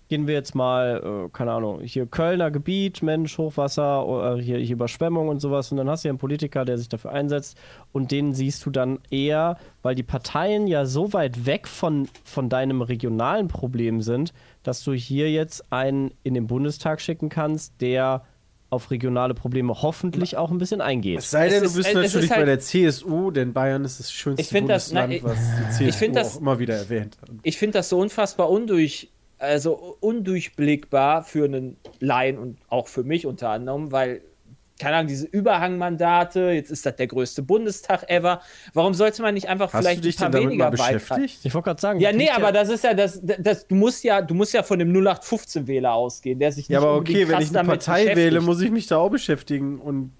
Gehen 0.08 0.26
wir 0.26 0.32
jetzt 0.34 0.54
mal, 0.54 1.26
äh, 1.26 1.28
keine 1.36 1.52
Ahnung, 1.52 1.80
hier 1.82 2.06
Kölner 2.06 2.50
Gebiet, 2.50 3.02
Mensch, 3.02 3.36
Hochwasser, 3.36 4.06
oder 4.06 4.36
hier, 4.38 4.56
hier 4.58 4.74
Überschwemmung 4.76 5.28
und 5.28 5.40
sowas. 5.40 5.70
Und 5.70 5.76
dann 5.76 5.90
hast 5.90 6.02
du 6.04 6.08
ja 6.08 6.12
einen 6.12 6.18
Politiker, 6.18 6.64
der 6.64 6.78
sich 6.78 6.88
dafür 6.88 7.12
einsetzt. 7.12 7.58
Und 7.92 8.10
den 8.10 8.32
siehst 8.32 8.64
du 8.64 8.70
dann 8.70 9.00
eher, 9.10 9.58
weil 9.82 9.94
die 9.94 10.02
Parteien 10.02 10.66
ja 10.66 10.86
so 10.86 11.12
weit 11.12 11.44
weg 11.44 11.68
von, 11.68 12.08
von 12.24 12.48
deinem 12.48 12.80
regionalen 12.80 13.48
Problem 13.48 14.00
sind, 14.00 14.32
dass 14.62 14.82
du 14.82 14.92
hier 14.94 15.30
jetzt 15.30 15.70
einen 15.72 16.12
in 16.22 16.32
den 16.32 16.46
Bundestag 16.46 17.02
schicken 17.02 17.28
kannst, 17.28 17.80
der 17.82 18.24
auf 18.70 18.90
regionale 18.90 19.34
Probleme 19.34 19.74
hoffentlich 19.82 20.36
auch 20.38 20.50
ein 20.50 20.58
bisschen 20.58 20.80
eingeht. 20.80 21.18
Es 21.18 21.30
sei 21.30 21.46
Es 21.48 21.52
denn, 21.54 21.64
ist- 21.64 21.72
du 21.72 21.76
bist 21.78 21.88
es 21.88 21.94
ist 21.94 22.02
natürlich 22.02 22.30
halt- 22.30 22.40
bei 22.40 22.44
der 22.46 22.60
CSU, 22.60 23.30
denn 23.30 23.52
Bayern 23.52 23.84
ist 23.84 23.98
das 24.00 24.10
schönste 24.12 24.40
Ich 24.42 24.48
find 24.48 24.68
das- 24.70 24.88
Bundesland, 24.90 25.08
nein, 25.10 25.18
ich- 25.18 25.24
was 25.24 25.78
die 25.78 25.88
CSU 25.90 26.12
das- 26.12 26.36
auch 26.36 26.40
immer 26.40 26.58
wieder 26.58 26.76
erwähnt. 26.76 27.16
hat. 27.20 27.30
Ich 27.42 27.58
finde 27.58 27.78
das 27.78 27.88
so 27.90 27.98
unfassbar 27.98 28.48
undurch, 28.50 29.10
also 29.38 29.96
undurchblickbar 30.00 31.22
für 31.22 31.44
einen 31.44 31.76
Laien 32.00 32.38
und 32.38 32.58
auch 32.68 32.88
für 32.88 33.04
mich 33.04 33.26
unter 33.26 33.50
anderem, 33.50 33.92
weil, 33.92 34.20
keine 34.78 34.96
Ahnung, 34.96 35.08
diese 35.08 35.26
Überhangmandate, 35.26 36.50
jetzt 36.50 36.70
ist 36.70 36.86
das 36.86 36.96
der 36.96 37.06
größte 37.06 37.42
Bundestag 37.42 38.08
ever. 38.10 38.40
Warum 38.74 38.94
sollte 38.94 39.22
man 39.22 39.34
nicht 39.34 39.48
einfach 39.48 39.72
Hast 39.72 39.82
vielleicht 39.82 40.04
du 40.04 40.08
dich 40.08 40.18
ein 40.18 40.30
paar 40.30 40.30
denn 40.30 40.50
weniger 40.50 40.70
beschäftigt? 40.70 41.44
Ich 41.44 41.54
wollte 41.54 41.66
gerade 41.66 41.80
sagen. 41.80 42.00
Ja, 42.00 42.12
nee, 42.12 42.30
aber 42.30 42.52
das 42.52 42.68
ist 42.68 42.84
ja 42.84 42.94
das, 42.94 43.20
das 43.22 43.66
du 43.66 43.74
musst 43.74 44.04
ja, 44.04 44.22
du 44.22 44.34
musst 44.34 44.52
ja 44.54 44.62
von 44.62 44.78
dem 44.78 44.92
0815-Wähler 44.92 45.92
ausgehen, 45.92 46.38
der 46.38 46.52
sich 46.52 46.68
nicht 46.68 46.74
Ja, 46.74 46.78
aber 46.78 46.94
okay, 46.94 47.28
wenn 47.28 47.40
ich 47.40 47.56
eine 47.56 47.68
Partei 47.68 48.14
wähle, 48.16 48.40
muss 48.40 48.60
ich 48.60 48.70
mich 48.70 48.86
da 48.86 48.98
auch 48.98 49.10
beschäftigen 49.10 49.78
und, 49.80 50.12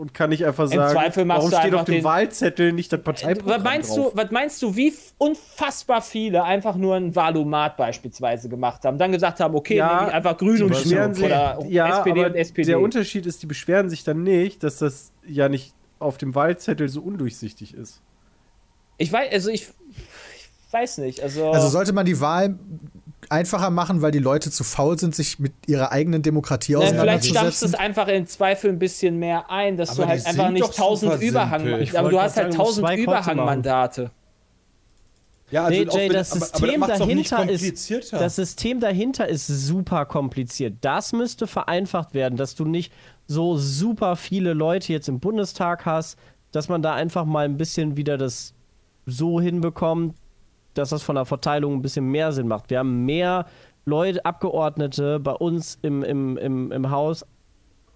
und 0.00 0.14
kann 0.14 0.30
nicht 0.30 0.44
einfach 0.46 0.64
Im 0.64 0.70
sagen, 0.78 0.92
Zweifel 0.92 1.24
machst 1.26 1.38
warum 1.38 1.50
du 1.50 1.56
steht 1.56 1.66
einfach 1.66 1.80
auf 1.80 1.84
dem 1.84 1.94
den- 1.96 2.04
Wahlzettel 2.04 2.72
nicht 2.72 2.92
das 2.92 3.02
Parteiprogramm 3.02 3.56
was 3.58 3.62
meinst 3.64 3.96
drauf? 3.96 4.12
du, 4.12 4.16
was 4.16 4.30
meinst 4.30 4.62
du, 4.62 4.74
wie 4.76 4.94
unfassbar 5.18 6.00
viele 6.02 6.42
einfach 6.42 6.74
nur 6.74 6.96
ein 6.96 7.14
Valomat 7.14 7.76
beispielsweise 7.76 8.48
gemacht 8.48 8.84
haben, 8.84 8.96
dann 8.98 9.12
gesagt 9.12 9.40
haben, 9.40 9.54
okay, 9.54 9.76
Ja, 9.76 9.94
nehme 9.96 10.08
ich 10.08 10.14
einfach 10.14 10.36
Grün 10.38 10.62
und 10.62 10.68
beschweren 10.70 11.14
Schwarz 11.14 11.16
sich, 11.18 11.26
oder 11.26 11.58
ja, 11.68 11.98
SPD 11.98 12.20
aber 12.20 12.30
und 12.30 12.34
SPD. 12.34 12.64
der 12.66 12.80
Unterschied 12.80 13.26
ist, 13.26 13.42
die 13.42 13.46
beschweren 13.46 13.90
sich 13.90 14.02
dann 14.02 14.22
nicht, 14.22 14.62
dass 14.64 14.78
das 14.78 15.12
ja 15.26 15.48
nicht 15.48 15.74
auf 15.98 16.16
dem 16.16 16.34
Wahlzettel 16.34 16.88
so 16.88 17.02
undurchsichtig 17.02 17.74
ist. 17.74 18.00
Ich 18.96 19.12
weiß, 19.12 19.30
also 19.32 19.50
ich, 19.50 19.68
ich 19.94 20.72
weiß 20.72 20.98
nicht, 20.98 21.20
also, 21.22 21.50
Also 21.50 21.68
sollte 21.68 21.92
man 21.92 22.06
die 22.06 22.20
Wahl 22.20 22.58
einfacher 23.30 23.70
machen, 23.70 24.02
weil 24.02 24.10
die 24.10 24.18
Leute 24.18 24.50
zu 24.50 24.64
faul 24.64 24.98
sind, 24.98 25.14
sich 25.14 25.38
mit 25.38 25.52
ihrer 25.66 25.92
eigenen 25.92 26.22
Demokratie 26.22 26.74
ne, 26.74 26.80
vielleicht 26.80 27.26
stampfst 27.26 27.62
du 27.62 27.66
es 27.66 27.74
auseinanderzusetzen? 27.74 27.74
einfach 27.80 28.08
im 28.08 28.26
Zweifel 28.26 28.70
ein 28.70 28.78
bisschen 28.78 29.18
mehr 29.18 29.50
ein, 29.50 29.76
dass 29.76 29.90
Aber 29.90 30.02
du 30.02 30.08
halt 30.08 30.26
einfach 30.26 30.50
nicht 30.50 30.76
tausend 30.76 31.12
super 31.12 31.24
Überhang, 31.24 31.60
simpel. 31.60 31.82
Ich 31.82 31.98
aber 31.98 32.10
du 32.10 32.20
hast 32.20 32.36
halt 32.36 32.52
tausend. 32.54 32.90
Überhangmandate. 32.98 34.10
Ja, 35.50 35.68
Nee, 35.68 35.88
auch 35.88 35.94
Jay, 35.96 36.08
wenn- 36.08 36.12
das 36.14 36.30
aber- 36.32 36.40
aber 36.42 36.46
System 36.58 36.80
doch 36.80 37.06
nicht 37.06 37.32
dahinter 37.32 37.50
ist. 37.52 38.12
Das 38.12 38.36
System 38.36 38.78
dahinter 38.80 39.26
ist 39.28 39.46
super 39.48 40.06
kompliziert. 40.06 40.74
Das 40.80 41.12
müsste 41.12 41.46
vereinfacht 41.48 42.14
werden, 42.14 42.36
dass 42.36 42.54
du 42.54 42.64
nicht 42.64 42.92
so 43.26 43.56
super 43.56 44.14
viele 44.14 44.52
Leute 44.52 44.92
jetzt 44.92 45.08
im 45.08 45.18
Bundestag 45.18 45.86
hast, 45.86 46.16
dass 46.52 46.68
man 46.68 46.82
da 46.82 46.94
einfach 46.94 47.24
mal 47.24 47.44
ein 47.44 47.56
bisschen 47.56 47.96
wieder 47.96 48.16
das 48.16 48.54
so 49.06 49.40
hinbekommt, 49.40 50.14
dass 50.74 50.90
das 50.90 51.02
von 51.02 51.16
der 51.16 51.24
Verteilung 51.24 51.74
ein 51.74 51.82
bisschen 51.82 52.06
mehr 52.06 52.32
Sinn 52.32 52.48
macht. 52.48 52.70
Wir 52.70 52.78
haben 52.78 53.04
mehr 53.04 53.46
Leute, 53.84 54.24
Abgeordnete 54.24 55.18
bei 55.20 55.32
uns 55.32 55.78
im, 55.82 56.02
im, 56.02 56.36
im, 56.36 56.72
im 56.72 56.90
Haus 56.90 57.24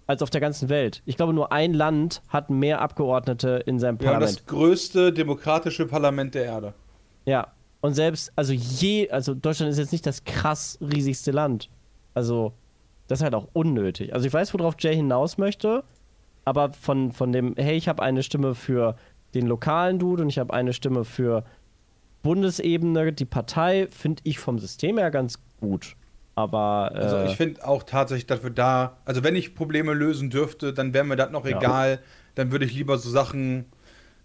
als 0.07 0.21
auf 0.21 0.29
der 0.29 0.41
ganzen 0.41 0.69
Welt. 0.69 1.01
Ich 1.05 1.17
glaube, 1.17 1.33
nur 1.33 1.51
ein 1.51 1.73
Land 1.73 2.21
hat 2.29 2.49
mehr 2.49 2.81
Abgeordnete 2.81 3.63
in 3.65 3.79
seinem 3.79 3.97
Parlament. 3.97 4.23
das 4.23 4.45
größte 4.45 5.11
demokratische 5.11 5.87
Parlament 5.87 6.35
der 6.35 6.45
Erde. 6.45 6.73
Ja, 7.25 7.47
und 7.81 7.93
selbst, 7.93 8.31
also 8.35 8.53
je, 8.53 9.09
also 9.09 9.33
Deutschland 9.33 9.71
ist 9.71 9.77
jetzt 9.77 9.91
nicht 9.91 10.05
das 10.05 10.23
krass 10.23 10.77
riesigste 10.81 11.31
Land. 11.31 11.69
Also, 12.13 12.53
das 13.07 13.19
ist 13.19 13.23
halt 13.23 13.35
auch 13.35 13.47
unnötig. 13.53 14.13
Also 14.13 14.25
ich 14.25 14.33
weiß, 14.33 14.53
worauf 14.53 14.75
Jay 14.79 14.95
hinaus 14.95 15.37
möchte, 15.37 15.83
aber 16.45 16.71
von, 16.73 17.11
von 17.11 17.31
dem, 17.31 17.55
hey, 17.57 17.75
ich 17.75 17.87
habe 17.87 18.01
eine 18.01 18.23
Stimme 18.23 18.55
für 18.55 18.95
den 19.33 19.47
lokalen 19.47 19.99
Dude 19.99 20.23
und 20.23 20.29
ich 20.29 20.39
habe 20.39 20.53
eine 20.53 20.73
Stimme 20.73 21.03
für 21.03 21.43
Bundesebene, 22.25 23.13
die 23.13 23.25
Partei, 23.25 23.87
finde 23.91 24.23
ich 24.25 24.39
vom 24.39 24.57
System 24.57 24.97
her 24.97 25.11
ganz 25.11 25.37
gut. 25.59 25.95
Aber 26.33 26.91
äh, 26.95 26.97
Also 26.97 27.19
ich 27.19 27.37
finde 27.37 27.65
auch 27.67 27.83
tatsächlich, 27.83 28.25
dass 28.25 28.41
wir 28.41 28.49
da, 28.49 28.97
also 29.05 29.23
wenn 29.23 29.35
ich 29.35 29.53
Probleme 29.53 29.93
lösen 29.93 30.31
dürfte, 30.31 30.73
dann 30.73 30.91
wäre 30.95 31.03
mir 31.03 31.17
das 31.17 31.29
noch 31.29 31.45
Ja. 31.45 31.59
egal. 31.59 31.99
Dann 32.33 32.51
würde 32.51 32.65
ich 32.65 32.73
lieber 32.73 32.97
so 32.97 33.11
Sachen 33.11 33.65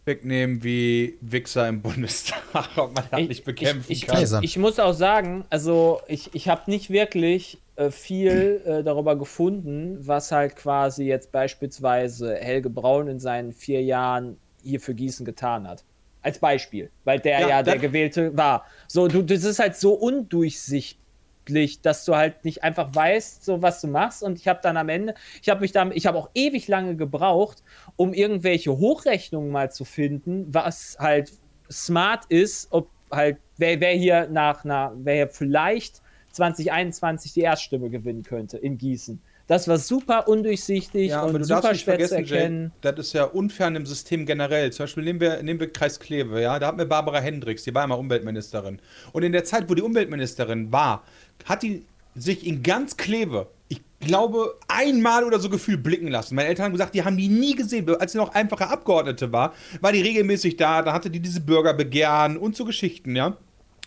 wegnehmen 0.07 0.65
wie 0.65 1.19
Wichser 1.21 1.69
im 1.69 1.83
Bundestag, 1.83 2.71
ob 2.77 2.95
man 2.95 3.05
das 3.11 3.21
nicht 3.21 3.45
bekämpfen 3.45 3.93
ich, 3.93 4.05
ich, 4.05 4.09
kann. 4.09 4.43
Ich 4.43 4.57
muss 4.57 4.79
auch 4.79 4.95
sagen, 4.95 5.45
also 5.51 6.01
ich, 6.09 6.35
ich 6.35 6.49
habe 6.49 6.71
nicht 6.71 6.89
wirklich 6.89 7.59
äh, 7.77 7.91
viel 7.91 8.63
äh, 8.65 8.83
darüber 8.83 9.15
gefunden, 9.17 9.99
was 10.01 10.33
halt 10.33 10.57
quasi 10.57 11.05
jetzt 11.05 11.33
beispielsweise 11.33 12.35
Helge 12.35 12.71
Braun 12.71 13.09
in 13.09 13.21
seinen 13.21 13.53
vier 13.53 13.83
Jahren 13.83 14.39
hier 14.63 14.81
für 14.81 14.95
Gießen 14.95 15.27
getan 15.27 15.69
hat. 15.69 15.85
Als 16.22 16.38
Beispiel, 16.38 16.90
weil 17.04 17.18
der 17.18 17.40
Ja, 17.40 17.48
ja, 17.48 17.62
der 17.62 17.78
Gewählte 17.78 18.37
war. 18.37 18.66
So, 18.88 19.09
du, 19.09 19.22
das 19.22 19.44
ist 19.44 19.59
halt 19.59 19.76
so 19.76 19.94
undurchsichtlich, 19.94 21.80
dass 21.80 22.04
du 22.04 22.14
halt 22.14 22.44
nicht 22.44 22.62
einfach 22.62 22.94
weißt, 22.94 23.44
so 23.44 23.62
was 23.62 23.80
du 23.80 23.88
machst. 23.88 24.22
Und 24.22 24.38
ich 24.38 24.46
habe 24.46 24.61
dann 24.62 24.76
am 24.76 24.88
Ende, 24.90 25.14
ich 25.40 25.48
habe 25.48 25.61
mich 25.62 25.72
dann, 25.72 25.92
ich 25.92 26.06
habe 26.06 26.18
auch 26.18 26.28
ewig 26.35 26.68
lange 26.68 26.96
gebraucht, 26.96 27.62
um 27.96 28.12
irgendwelche 28.12 28.76
Hochrechnungen 28.76 29.50
mal 29.50 29.70
zu 29.70 29.85
finden, 29.85 30.46
was 30.52 30.96
halt 30.98 31.33
smart 31.70 32.26
ist, 32.28 32.68
ob 32.70 32.90
halt, 33.11 33.38
wer, 33.56 33.80
wer 33.80 33.92
hier 33.92 34.28
nach, 34.28 34.64
nach, 34.64 34.92
wer 34.96 35.14
hier 35.14 35.28
vielleicht 35.28 36.02
2021 36.33 37.33
die 37.33 37.40
Erststimme 37.40 37.90
gewinnen 37.90 38.22
könnte 38.22 38.59
in 38.59 38.78
Gießen. 38.78 39.20
Das 39.51 39.67
war 39.67 39.79
super 39.79 40.29
undurchsichtig 40.29 41.09
Ja, 41.09 41.23
aber 41.23 41.35
und 41.35 41.43
super 41.43 41.75
schwer 41.75 41.99
zu 42.07 42.15
erkennen. 42.15 42.71
Jay, 42.85 42.93
das 42.93 43.09
ist 43.09 43.15
ja 43.15 43.25
unfern 43.25 43.75
im 43.75 43.85
System 43.85 44.25
generell. 44.25 44.71
Zum 44.71 44.85
Beispiel 44.85 45.03
nehmen 45.03 45.19
wir, 45.19 45.43
nehmen 45.43 45.59
wir 45.59 45.73
Kreis 45.73 45.99
Kleve, 45.99 46.41
ja, 46.41 46.57
da 46.61 46.69
hatten 46.69 46.79
wir 46.79 46.85
Barbara 46.85 47.19
Hendricks, 47.19 47.65
die 47.65 47.75
war 47.75 47.83
immer 47.83 47.99
Umweltministerin. 47.99 48.79
Und 49.11 49.25
in 49.25 49.33
der 49.33 49.43
Zeit, 49.43 49.69
wo 49.69 49.75
die 49.75 49.83
Umweltministerin 49.83 50.71
war, 50.71 51.03
hat 51.47 51.65
die 51.65 51.85
sich 52.15 52.47
in 52.47 52.63
ganz 52.63 52.97
Kleve, 52.97 53.49
ich 53.67 53.83
glaube, 53.99 54.57
einmal 54.69 55.25
oder 55.25 55.41
so 55.41 55.51
gefühlt 55.51 55.83
blicken 55.83 56.07
lassen. 56.07 56.37
Meine 56.37 56.47
Eltern 56.47 56.67
haben 56.67 56.73
gesagt, 56.73 56.95
die 56.95 57.03
haben 57.03 57.17
die 57.17 57.27
nie 57.27 57.57
gesehen. 57.57 57.93
Als 57.97 58.13
sie 58.13 58.19
noch 58.19 58.33
einfache 58.33 58.69
Abgeordnete 58.69 59.33
war, 59.33 59.53
war 59.81 59.91
die 59.91 60.01
regelmäßig 60.01 60.59
da, 60.59 60.83
da 60.83 60.93
hatte 60.93 61.11
die 61.11 61.19
diese 61.19 61.41
Bürgerbegehren 61.41 62.37
und 62.37 62.55
so 62.55 62.65
Geschichten, 62.65 63.17
ja. 63.17 63.37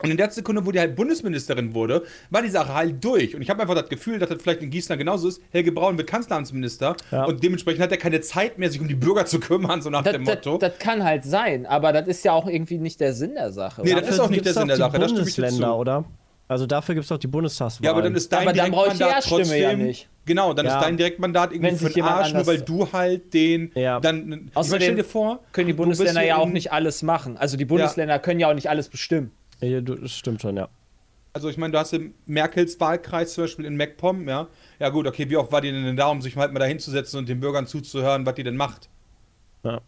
Und 0.01 0.09
in 0.09 0.17
der 0.17 0.29
Sekunde, 0.31 0.65
wo 0.65 0.71
die 0.71 0.79
halt 0.79 0.95
Bundesministerin 0.95 1.73
wurde, 1.73 2.03
war 2.29 2.41
die 2.41 2.49
Sache 2.49 2.73
halt 2.73 3.03
durch. 3.03 3.35
Und 3.35 3.41
ich 3.41 3.49
habe 3.49 3.61
einfach 3.61 3.75
das 3.75 3.87
Gefühl, 3.89 4.19
dass 4.19 4.29
das 4.29 4.41
vielleicht 4.41 4.61
in 4.61 4.69
Gießen 4.69 4.97
genauso 4.97 5.27
ist. 5.27 5.41
Helge 5.51 5.71
Braun 5.71 5.97
wird 5.97 6.07
Kanzleramtsminister 6.09 6.95
Ja. 7.11 7.25
und 7.25 7.43
dementsprechend 7.43 7.81
hat 7.83 7.91
er 7.91 7.97
keine 7.97 8.19
Zeit 8.21 8.57
mehr, 8.57 8.69
sich 8.71 8.81
um 8.81 8.87
die 8.87 8.95
Bürger 8.95 9.25
zu 9.25 9.39
kümmern, 9.39 9.81
so 9.81 9.89
nach 9.89 10.03
Das, 10.03 10.13
dem 10.13 10.25
das, 10.25 10.35
Motto. 10.37 10.57
das 10.57 10.77
kann 10.79 11.03
halt 11.03 11.23
sein, 11.23 11.65
aber 11.65 11.93
das 11.93 12.07
ist 12.07 12.25
ja 12.25 12.33
auch 12.33 12.47
irgendwie 12.47 12.77
nicht 12.79 12.99
der 12.99 13.13
Sinn 13.13 13.35
der 13.35 13.51
Sache. 13.53 13.81
Nee, 13.83 13.93
oder? 13.93 14.01
das 14.01 14.11
ist 14.11 14.19
auch 14.19 14.29
nicht 14.29 14.45
der 14.45 14.53
Sinn 14.53 14.67
der 14.67 14.77
Sache, 14.77 14.97
da 14.99 15.07
stimme 15.07 15.27
ich 15.27 15.35
dir 15.35 15.41
Bundesländer, 15.43 15.67
zu. 15.73 15.73
oder? 15.75 16.05
Also 16.49 16.65
dafür 16.65 16.95
gibt 16.95 17.05
es 17.05 17.11
auch 17.11 17.17
die 17.17 17.27
Bundestagswahl. 17.27 17.85
ja, 17.85 17.91
aber 17.91 18.01
dann 18.01 18.15
ist 18.15 18.31
dein 18.31 18.41
Aber 18.41 18.53
Direktmandat 18.53 18.99
Erststimme 18.99 19.57
ja 19.57 19.69
trotzdem. 19.69 19.85
nicht. 19.87 20.09
Genau, 20.25 20.53
dann 20.53 20.65
Ja. 20.65 20.77
ist 20.77 20.83
dein 20.85 20.97
Direktmandat 20.97 21.51
irgendwie 21.51 21.71
Wenn 21.71 21.77
für 21.77 21.89
den 21.89 22.03
Arsch, 22.03 22.33
nur 22.33 22.45
weil 22.45 22.61
du 22.61 22.91
halt 22.91 23.33
den 23.33 23.71
Ja. 23.75 23.99
dann. 23.99 24.51
Außerdem 24.53 24.81
stell 24.81 24.95
dir 24.95 25.03
vor, 25.05 25.39
können 25.53 25.67
die 25.67 25.73
Bundesländer 25.73 26.23
ja 26.23 26.37
auch 26.37 26.49
nicht 26.49 26.71
alles 26.73 27.01
machen. 27.01 27.37
Also 27.37 27.55
die 27.57 27.65
Bundesländer 27.65 28.19
können 28.19 28.39
ja 28.41 28.49
auch 28.49 28.53
nicht 28.53 28.69
alles 28.69 28.89
bestimmen. 28.89 29.31
Ja, 29.63 29.81
du, 29.81 29.95
das 29.95 30.11
stimmt 30.11 30.41
schon, 30.41 30.57
ja. 30.57 30.69
Also 31.33 31.49
ich 31.49 31.57
meine, 31.57 31.71
du 31.71 31.79
hast 31.79 31.93
im 31.93 32.13
Merkels 32.27 32.79
Wahlkreis 32.79 33.33
zum 33.33 33.45
Beispiel 33.45 33.65
in 33.65 33.75
MacPom, 33.75 34.27
ja. 34.27 34.47
Ja 34.79 34.89
gut, 34.89 35.07
okay, 35.07 35.29
wie 35.29 35.37
oft 35.37 35.51
war 35.51 35.61
die 35.61 35.71
denn 35.71 35.97
da, 35.97 36.07
um 36.07 36.21
sich 36.21 36.35
halt 36.35 36.53
mal 36.53 36.59
da 36.59 36.65
hinzusetzen 36.65 37.17
und 37.17 37.27
den 37.27 37.39
Bürgern 37.39 37.65
zuzuhören, 37.65 38.25
was 38.25 38.35
die 38.35 38.43
denn 38.43 38.57
macht? 38.57 38.89
Ja. 39.63 39.81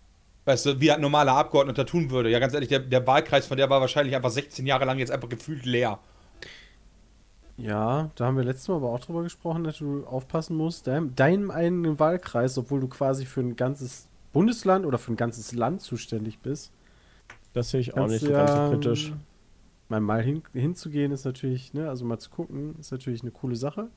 Weißt 0.45 0.65
du, 0.65 0.79
wie 0.79 0.91
ein 0.91 1.01
normaler 1.01 1.33
Abgeordneter 1.33 1.85
tun 1.85 2.09
würde. 2.09 2.29
Ja, 2.29 2.39
ganz 2.39 2.53
ehrlich, 2.53 2.69
der, 2.69 2.79
der 2.79 3.05
Wahlkreis 3.05 3.45
von 3.45 3.57
der 3.57 3.69
war 3.69 3.81
wahrscheinlich 3.81 4.15
einfach 4.15 4.29
16 4.29 4.65
Jahre 4.65 4.85
lang 4.85 4.97
jetzt 4.97 5.11
einfach 5.11 5.29
gefühlt 5.29 5.65
leer. 5.65 5.99
Ja, 7.57 8.11
da 8.15 8.25
haben 8.25 8.37
wir 8.37 8.43
letztes 8.43 8.67
Mal 8.67 8.75
aber 8.75 8.89
auch 8.89 8.99
drüber 8.99 9.23
gesprochen, 9.23 9.63
dass 9.63 9.77
du 9.77 10.05
aufpassen 10.05 10.57
musst. 10.57 10.87
Dein, 10.87 11.15
deinem 11.15 11.51
einen 11.51 11.99
Wahlkreis, 11.99 12.57
obwohl 12.57 12.79
du 12.79 12.87
quasi 12.87 13.25
für 13.25 13.41
ein 13.41 13.55
ganzes 13.55 14.07
Bundesland 14.33 14.85
oder 14.85 14.97
für 14.97 15.13
ein 15.13 15.15
ganzes 15.15 15.53
Land 15.53 15.81
zuständig 15.81 16.39
bist. 16.39 16.71
Das 17.53 17.69
sehe 17.69 17.79
ich 17.79 17.95
auch 17.95 18.07
nicht 18.07 18.21
so 18.21 18.31
ganz 18.31 18.51
so 18.51 18.57
ja, 18.57 18.69
kritisch. 18.69 19.13
Mal, 19.87 20.01
mal 20.01 20.21
hin, 20.23 20.41
hinzugehen 20.53 21.11
ist 21.11 21.25
natürlich, 21.25 21.73
ne, 21.73 21.89
also 21.89 22.05
mal 22.05 22.17
zu 22.17 22.29
gucken, 22.29 22.75
ist 22.79 22.91
natürlich 22.91 23.21
eine 23.21 23.31
coole 23.31 23.55
Sache. 23.55 23.87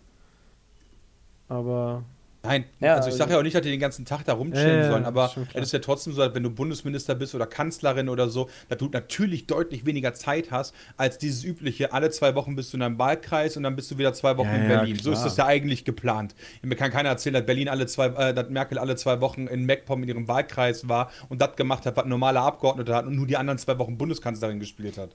Aber 1.48 2.04
Nein, 2.44 2.66
Ja, 2.78 2.94
also 2.94 3.08
ich 3.08 3.14
sage 3.16 3.24
also- 3.24 3.32
ja 3.32 3.38
auch 3.40 3.42
nicht, 3.42 3.56
dass 3.56 3.62
die 3.62 3.70
den 3.70 3.80
ganzen 3.80 4.04
Tag 4.04 4.24
da 4.24 4.32
rumchillen 4.34 4.82
Ja, 4.82 4.90
sollen, 4.90 5.04
aber 5.04 5.30
es 5.54 5.62
ist 5.64 5.72
ja 5.72 5.80
trotzdem 5.80 6.12
so, 6.12 6.20
dass 6.22 6.34
wenn 6.34 6.44
du 6.44 6.50
Bundesminister 6.50 7.16
bist 7.16 7.34
oder 7.34 7.46
Kanzlerin 7.46 8.08
oder 8.08 8.28
so, 8.28 8.48
dass 8.68 8.78
du 8.78 8.88
natürlich 8.88 9.46
deutlich 9.48 9.84
weniger 9.86 10.14
Zeit 10.14 10.52
hast, 10.52 10.72
als 10.96 11.18
dieses 11.18 11.42
übliche, 11.42 11.92
alle 11.92 12.10
zwei 12.10 12.36
Wochen 12.36 12.54
bist 12.54 12.72
du 12.72 12.76
in 12.76 12.82
einem 12.84 12.98
Wahlkreis 12.98 13.56
und 13.56 13.64
dann 13.64 13.74
bist 13.74 13.90
du 13.90 13.98
wieder 13.98 14.14
zwei 14.14 14.36
Wochen 14.36 14.46
Ja, 14.48 14.54
in 14.54 14.62
ja, 14.62 14.68
Berlin. 14.68 14.98
So 14.98 15.10
ist 15.10 15.24
das 15.24 15.36
ja 15.36 15.46
eigentlich 15.46 15.84
geplant. 15.84 16.36
Mir 16.62 16.76
kann 16.76 16.92
keiner 16.92 17.08
erzählen, 17.08 17.34
dass 17.34 17.44
Berlin 17.44 17.68
alle 17.68 17.86
zwei, 17.86 18.06
äh, 18.06 18.32
dass 18.32 18.48
Merkel 18.50 18.78
alle 18.78 18.94
zwei 18.94 19.20
Wochen 19.20 19.48
in 19.48 19.66
MacPom 19.66 20.02
in 20.04 20.08
ihrem 20.08 20.28
Wahlkreis 20.28 20.88
war 20.88 21.10
und 21.28 21.42
das 21.42 21.56
gemacht 21.56 21.86
hat, 21.86 21.96
was 21.96 22.04
ein 22.04 22.08
normaler 22.10 22.42
Abgeordneter 22.42 22.94
hat 22.94 23.06
und 23.06 23.16
nur 23.16 23.26
die 23.26 23.36
anderen 23.36 23.58
zwei 23.58 23.78
Wochen 23.78 23.98
Bundeskanzlerin 23.98 24.60
gespielt 24.60 24.96
hat. 24.96 25.10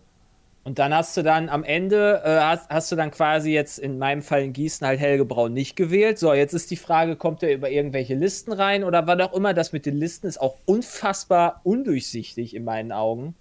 Und 0.66 0.80
dann 0.80 0.94
hast 0.94 1.18
du 1.18 1.24
dann 1.24 1.50
am 1.50 1.64
Ende, 1.64 2.22
äh, 2.24 2.40
hast, 2.40 2.70
hast 2.70 2.92
du 2.92 2.96
dann 2.96 3.12
quasi 3.12 3.52
jetzt 3.52 3.80
in 3.80 3.98
meinem 3.98 4.22
Fall 4.22 4.44
in 4.44 4.54
Gießen 4.54 4.88
halt 4.88 5.00
Helge 5.00 5.26
Braun 5.26 5.54
nicht 5.54 5.76
gewählt. 5.76 6.18
So, 6.18 6.34
jetzt 6.34 6.54
ist 6.54 6.72
die 6.72 6.78
Frage, 6.78 7.18
kommt 7.18 7.44
er 7.44 7.54
über 7.54 7.70
irgendwelche 7.70 8.16
Listen 8.16 8.54
rein 8.54 8.86
oder 8.86 9.06
was 9.06 9.20
auch 9.20 9.34
immer, 9.34 9.54
das 9.54 9.74
mit 9.74 9.86
den 9.86 9.98
Listen 9.98 10.26
ist 10.26 10.40
auch 10.40 10.56
unfassbar 10.66 11.60
undurchsichtig 11.64 12.56
in 12.56 12.64
meinen 12.64 12.94
Augen. 12.94 13.36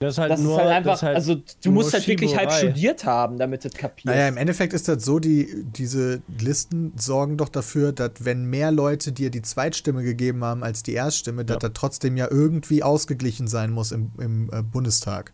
Das 0.00 0.14
ist 0.14 0.18
halt 0.18 0.32
Das 0.32 0.40
nur, 0.40 0.56
ist 0.56 0.64
halt 0.64 0.70
einfach, 0.70 1.02
halt 1.02 1.14
also 1.14 1.36
du 1.62 1.70
musst 1.70 1.94
halt 1.94 2.06
wirklich 2.08 2.36
halb 2.36 2.52
studiert 2.52 3.04
haben, 3.04 3.38
damit 3.38 3.64
du 3.64 3.68
das 3.68 3.78
kapierst. 3.78 4.06
Naja, 4.06 4.26
im 4.26 4.36
Endeffekt 4.36 4.72
ist 4.72 4.88
das 4.88 5.04
so, 5.04 5.20
die, 5.20 5.64
diese 5.76 6.22
Listen 6.40 6.92
sorgen 6.96 7.36
doch 7.36 7.48
dafür, 7.48 7.92
dass 7.92 8.10
wenn 8.18 8.44
mehr 8.46 8.72
Leute 8.72 9.12
dir 9.12 9.30
die 9.30 9.42
Zweitstimme 9.42 10.02
gegeben 10.02 10.42
haben 10.42 10.64
als 10.64 10.82
die 10.82 10.94
Erststimme, 10.94 11.44
dass 11.44 11.58
das 11.58 11.70
trotzdem 11.74 12.16
ja 12.16 12.28
irgendwie 12.28 12.82
ausgeglichen 12.82 13.46
sein 13.46 13.70
muss 13.70 13.92
im, 13.92 14.10
im 14.18 14.50
äh, 14.52 14.62
Bundestag. 14.62 15.32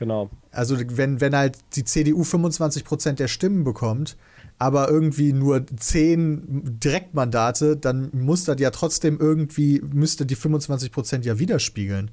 Genau. 0.00 0.30
Also 0.50 0.76
wenn, 0.96 1.20
wenn 1.20 1.36
halt 1.36 1.58
die 1.76 1.84
CDU 1.84 2.22
25% 2.22 3.12
der 3.12 3.28
Stimmen 3.28 3.64
bekommt, 3.64 4.16
aber 4.58 4.88
irgendwie 4.88 5.34
nur 5.34 5.66
10 5.66 6.78
Direktmandate, 6.82 7.76
dann 7.76 8.08
muss 8.14 8.44
das 8.44 8.58
ja 8.60 8.70
trotzdem 8.70 9.18
irgendwie, 9.20 9.82
müsste 9.92 10.24
die 10.24 10.36
25% 10.36 11.22
ja 11.24 11.38
widerspiegeln. 11.38 12.10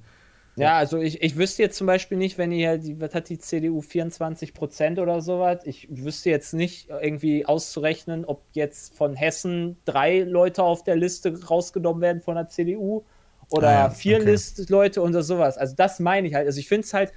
Ja, 0.58 0.76
also 0.76 0.98
ich, 0.98 1.22
ich 1.22 1.38
wüsste 1.38 1.64
jetzt 1.64 1.78
zum 1.78 1.88
Beispiel 1.88 2.18
nicht, 2.18 2.38
wenn 2.38 2.52
ihr, 2.52 2.78
die, 2.78 3.00
was 3.00 3.14
hat 3.14 3.30
die 3.30 3.38
CDU, 3.38 3.80
24 3.80 4.54
Prozent 4.54 5.00
oder 5.00 5.22
sowas, 5.22 5.60
ich 5.64 5.88
wüsste 5.90 6.30
jetzt 6.30 6.54
nicht 6.54 6.90
irgendwie 6.90 7.46
auszurechnen, 7.46 8.26
ob 8.26 8.44
jetzt 8.52 8.98
von 8.98 9.16
Hessen 9.16 9.78
drei 9.86 10.20
Leute 10.24 10.62
auf 10.62 10.84
der 10.84 10.98
Liste 10.98 11.42
rausgenommen 11.46 12.02
werden 12.02 12.22
von 12.22 12.36
der 12.36 12.50
CDU 12.50 13.06
oder 13.50 13.70
Ah 13.70 13.90
vier 13.92 14.18
okay. 14.18 14.26
List 14.26 14.70
Leute 14.70 15.02
oder 15.02 15.24
sowas. 15.24 15.58
Also 15.58 15.74
das 15.74 16.02
meine 16.02 16.28
ich 16.28 16.34
halt. 16.34 16.48
Also 16.48 16.60
ich 16.60 16.68
finde 16.68 16.86
es 16.86 16.94
halt, 16.94 17.14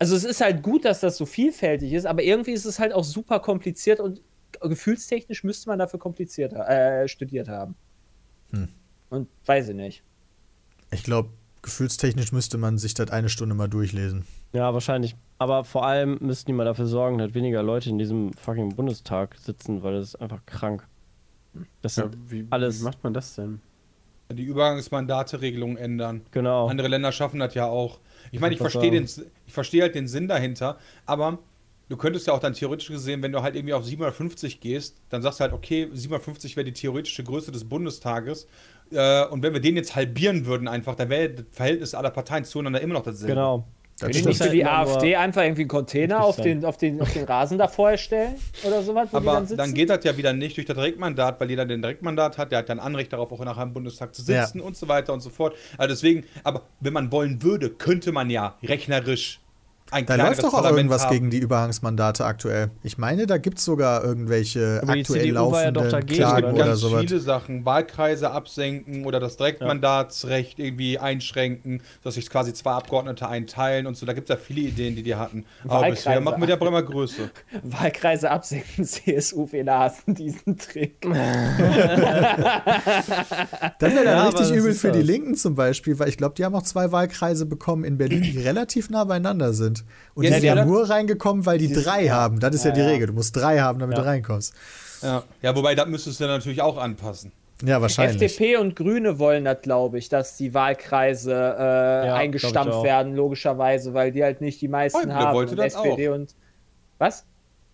also 0.00 0.16
es 0.16 0.24
ist 0.24 0.40
halt 0.40 0.62
gut, 0.62 0.84
dass 0.84 1.00
das 1.00 1.16
so 1.16 1.26
vielfältig 1.26 1.92
ist, 1.92 2.06
aber 2.06 2.22
irgendwie 2.22 2.52
ist 2.52 2.64
es 2.64 2.78
halt 2.80 2.92
auch 2.92 3.04
super 3.04 3.38
kompliziert 3.38 4.00
und 4.00 4.22
gefühlstechnisch 4.60 5.44
müsste 5.44 5.68
man 5.68 5.78
dafür 5.78 6.00
kompliziert, 6.00 6.52
äh, 6.54 7.06
studiert 7.06 7.48
haben. 7.48 7.76
Hm. 8.50 8.68
Und 9.10 9.28
weiß 9.46 9.68
ich 9.68 9.76
nicht. 9.76 10.02
Ich 10.90 11.04
glaube, 11.04 11.28
gefühlstechnisch 11.62 12.32
müsste 12.32 12.56
man 12.58 12.78
sich 12.78 12.94
das 12.94 13.10
eine 13.10 13.28
Stunde 13.28 13.54
mal 13.54 13.68
durchlesen. 13.68 14.24
Ja, 14.54 14.72
wahrscheinlich. 14.72 15.16
Aber 15.38 15.64
vor 15.64 15.86
allem 15.86 16.18
müssten 16.20 16.46
die 16.46 16.52
mal 16.54 16.64
dafür 16.64 16.86
sorgen, 16.86 17.18
dass 17.18 17.34
weniger 17.34 17.62
Leute 17.62 17.90
in 17.90 17.98
diesem 17.98 18.32
fucking 18.32 18.74
Bundestag 18.74 19.36
sitzen, 19.38 19.82
weil 19.82 19.94
das 19.94 20.08
ist 20.08 20.16
einfach 20.16 20.44
krank. 20.46 20.86
Das 21.82 21.96
ja, 21.96 22.10
wie, 22.26 22.46
alles- 22.50 22.80
wie 22.80 22.84
macht 22.84 23.04
man 23.04 23.12
das 23.12 23.34
denn? 23.34 23.60
Die 24.32 24.44
Übergangsmandate-Regelung 24.44 25.76
ändern. 25.76 26.22
genau. 26.30 26.68
Andere 26.68 26.88
Länder 26.88 27.10
schaffen 27.12 27.40
das 27.40 27.54
ja 27.54 27.66
auch. 27.66 27.98
Ich 28.32 28.40
meine, 28.40 28.54
ich 28.54 28.60
verstehe 28.60 28.90
den, 28.90 29.04
ich 29.04 29.52
verstehe 29.52 29.82
halt 29.82 29.94
den 29.94 30.08
Sinn 30.08 30.28
dahinter, 30.28 30.78
aber 31.06 31.38
du 31.88 31.96
könntest 31.96 32.26
ja 32.26 32.32
auch 32.32 32.38
dann 32.38 32.54
theoretisch 32.54 32.88
gesehen, 32.88 33.22
wenn 33.22 33.32
du 33.32 33.42
halt 33.42 33.56
irgendwie 33.56 33.74
auf 33.74 33.84
750 33.84 34.60
gehst, 34.60 34.96
dann 35.10 35.22
sagst 35.22 35.40
du 35.40 35.42
halt, 35.42 35.52
okay, 35.52 35.88
750 35.92 36.56
wäre 36.56 36.64
die 36.64 36.72
theoretische 36.72 37.24
Größe 37.24 37.52
des 37.52 37.68
Bundestages. 37.68 38.46
Äh, 38.92 39.26
und 39.26 39.42
wenn 39.42 39.52
wir 39.52 39.60
den 39.60 39.76
jetzt 39.76 39.94
halbieren 39.96 40.46
würden, 40.46 40.68
einfach, 40.68 40.94
dann 40.94 41.10
wäre 41.10 41.30
das 41.30 41.44
Verhältnis 41.50 41.94
aller 41.94 42.10
Parteien 42.10 42.44
zueinander 42.44 42.80
immer 42.80 42.94
noch 42.94 43.02
dasselbe. 43.02 43.34
Genau. 43.34 43.66
Das 44.00 44.08
Können 44.08 44.22
die 44.22 44.28
nicht 44.28 44.42
für 44.42 44.48
die 44.48 44.64
AfD 44.64 45.14
einfach 45.14 45.42
irgendwie 45.42 45.62
einen 45.62 45.68
Container 45.68 46.24
auf 46.24 46.36
den, 46.36 46.64
auf, 46.64 46.78
den, 46.78 47.02
auf 47.02 47.12
den 47.12 47.24
Rasen 47.24 47.58
da 47.58 47.68
vorher 47.68 47.98
stellen 47.98 48.34
oder 48.64 48.82
sowas, 48.82 49.08
wo 49.10 49.20
die 49.20 49.28
Aber 49.28 49.36
dann 49.36 49.46
sitzen? 49.46 49.58
dann 49.58 49.74
geht 49.74 49.90
das 49.90 50.02
ja 50.04 50.16
wieder 50.16 50.32
nicht 50.32 50.56
durch 50.56 50.66
das 50.66 50.76
Direktmandat, 50.76 51.38
weil 51.38 51.50
jeder 51.50 51.66
den 51.66 51.82
Direktmandat 51.82 52.38
hat, 52.38 52.50
der 52.50 52.60
hat 52.60 52.70
dann 52.70 52.80
Anrecht 52.80 53.12
darauf, 53.12 53.30
auch 53.30 53.44
nachher 53.44 53.62
im 53.62 53.74
Bundestag 53.74 54.14
zu 54.14 54.22
sitzen 54.22 54.60
und 54.60 54.74
so 54.74 54.88
weiter 54.88 55.12
und 55.12 55.20
so 55.20 55.28
fort. 55.28 55.54
Also 55.76 55.92
deswegen, 55.92 56.24
aber 56.44 56.62
wenn 56.80 56.94
man 56.94 57.12
wollen 57.12 57.42
würde, 57.42 57.68
könnte 57.68 58.10
man 58.10 58.30
ja 58.30 58.56
rechnerisch 58.62 59.40
ein 59.90 60.06
Da 60.06 60.14
läuft 60.16 60.42
doch 60.42 60.54
auch 60.54 60.64
irgendwas 60.70 61.04
haben. 61.04 61.12
gegen 61.12 61.30
die 61.30 61.38
Überhangsmandate 61.38 62.24
aktuell. 62.24 62.70
Ich 62.82 62.98
meine, 62.98 63.26
da 63.26 63.38
gibt 63.38 63.58
es 63.58 63.64
sogar 63.64 64.04
irgendwelche 64.04 64.80
Aber 64.82 64.94
die 64.94 65.00
aktuell 65.00 65.22
CDU 65.22 65.50
war 65.52 65.62
ja 65.64 65.70
doch 65.70 65.82
laufenden 65.82 66.00
dagegen, 66.00 66.18
Klagen 66.20 66.44
oder? 66.46 66.54
oder 66.54 66.64
ganz 66.66 66.80
sowas. 66.80 67.00
viele 67.00 67.20
Sachen. 67.20 67.64
Wahlkreise 67.64 68.30
absenken 68.30 69.04
oder 69.04 69.20
das 69.20 69.36
Direktmandatsrecht 69.36 70.58
irgendwie 70.58 70.98
einschränken, 70.98 71.82
dass 72.04 72.14
sich 72.14 72.28
quasi 72.30 72.52
zwei 72.54 72.72
Abgeordnete 72.72 73.28
einteilen 73.28 73.86
und 73.86 73.96
so. 73.96 74.06
Da 74.06 74.12
gibt 74.12 74.30
es 74.30 74.34
ja 74.36 74.40
viele 74.42 74.60
Ideen, 74.62 74.96
die 74.96 75.02
die 75.02 75.14
hatten. 75.14 75.44
Aber 75.64 75.74
Wahlkreise. 75.74 75.94
bisher 75.96 76.20
machen 76.20 76.40
wir 76.40 76.46
der 76.46 76.56
Bremer 76.56 76.82
Größe. 76.82 77.30
Wahlkreise 77.62 78.30
absenken, 78.30 78.84
CSU-Wähler 78.84 79.78
hassen 79.80 80.14
diesen 80.14 80.56
Trick. 80.58 81.04
Das 83.78 83.94
wäre 83.94 84.04
dann 84.04 84.16
Ja, 84.16 84.28
richtig 84.28 84.50
übel 84.52 84.74
für 84.74 84.92
die 84.92 84.98
das. 85.00 85.08
Linken 85.08 85.34
zum 85.34 85.54
Beispiel, 85.54 85.98
weil 85.98 86.08
ich 86.08 86.16
glaube, 86.16 86.34
die 86.36 86.44
haben 86.44 86.54
auch 86.54 86.62
zwei 86.62 86.92
Wahlkreise 86.92 87.46
bekommen 87.46 87.84
in 87.84 87.98
Berlin, 87.98 88.22
die 88.22 88.38
relativ 88.38 88.90
nah 88.90 89.04
beieinander 89.04 89.52
sind. 89.52 89.79
Und 90.14 90.24
Ja, 90.24 90.28
die 90.30 90.34
sind 90.34 90.42
die 90.42 90.46
ja 90.48 90.56
haben- 90.56 90.68
nur 90.68 90.88
reingekommen, 90.88 91.46
weil 91.46 91.58
die, 91.58 91.68
Die- 91.68 91.74
drei 91.74 92.04
ja. 92.04 92.14
haben. 92.14 92.40
Das 92.40 92.54
ist 92.54 92.64
ja, 92.64 92.70
Ja, 92.70 92.74
die 92.74 92.80
ja. 92.82 92.86
Regel. 92.88 93.06
Du 93.08 93.12
musst 93.14 93.34
drei 93.36 93.60
haben, 93.60 93.78
damit 93.78 93.96
Ja. 93.96 94.02
du 94.04 94.08
reinkommst. 94.08 94.54
Ja, 95.02 95.22
ja 95.42 95.56
wobei, 95.56 95.74
das 95.74 95.86
müsstest 95.88 96.20
du 96.20 96.24
dann 96.24 96.36
natürlich 96.38 96.62
auch 96.62 96.76
anpassen. 96.78 97.32
Ja, 97.62 97.80
wahrscheinlich. 97.82 98.22
FDP 98.22 98.56
und 98.56 98.74
Grüne 98.74 99.18
wollen 99.18 99.44
das, 99.44 99.58
glaube 99.62 99.98
ich, 99.98 100.08
dass 100.08 100.36
die 100.38 100.54
Wahlkreise 100.54 101.32
äh, 101.58 102.06
ich 102.06 102.12
eingestampft 102.12 102.72
auch. 102.72 102.84
werden, 102.84 103.14
logischerweise, 103.14 103.92
weil 103.92 104.12
die 104.12 104.22
halt 104.24 104.40
nicht 104.40 104.60
die 104.62 104.68
meisten 104.68 104.98
Schäuble 105.00 105.14
haben. 105.14 105.34
wollte 105.34 105.50
und 105.52 105.58
das 105.58 105.74
SPD 105.74 106.08
und. 106.08 106.34
Was? 106.98 107.24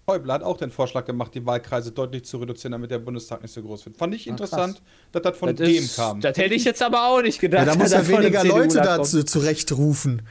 Häuble 0.08 0.32
hat 0.32 0.42
auch 0.44 0.56
den 0.56 0.70
Vorschlag 0.70 1.04
gemacht, 1.04 1.34
die 1.34 1.44
Wahlkreise 1.44 1.90
deutlich 1.90 2.24
zu 2.24 2.36
reduzieren, 2.38 2.72
damit 2.72 2.92
der 2.92 3.00
Bundestag 3.00 3.42
nicht 3.42 3.52
so 3.52 3.60
groß 3.62 3.86
wird. 3.86 3.96
Fand 3.96 4.14
ich 4.14 4.28
interessant, 4.28 4.80
dass 5.10 5.22
das 5.22 5.36
von 5.36 5.54
Das, 5.56 5.66
dem 5.66 5.82
ist, 5.82 5.96
kam. 5.96 6.20
das 6.20 6.36
hätte 6.38 6.54
ich 6.54 6.64
jetzt 6.64 6.80
aber 6.82 7.06
auch 7.08 7.22
nicht 7.22 7.40
gedacht. 7.40 7.66
Ja, 7.66 7.72
da 7.72 7.78
muss 7.78 7.90
ja 7.90 7.98
einem 7.98 8.08
weniger 8.08 8.44
Leute 8.44 8.76
dazu 8.76 9.24
zurechtrufen, 9.24 10.22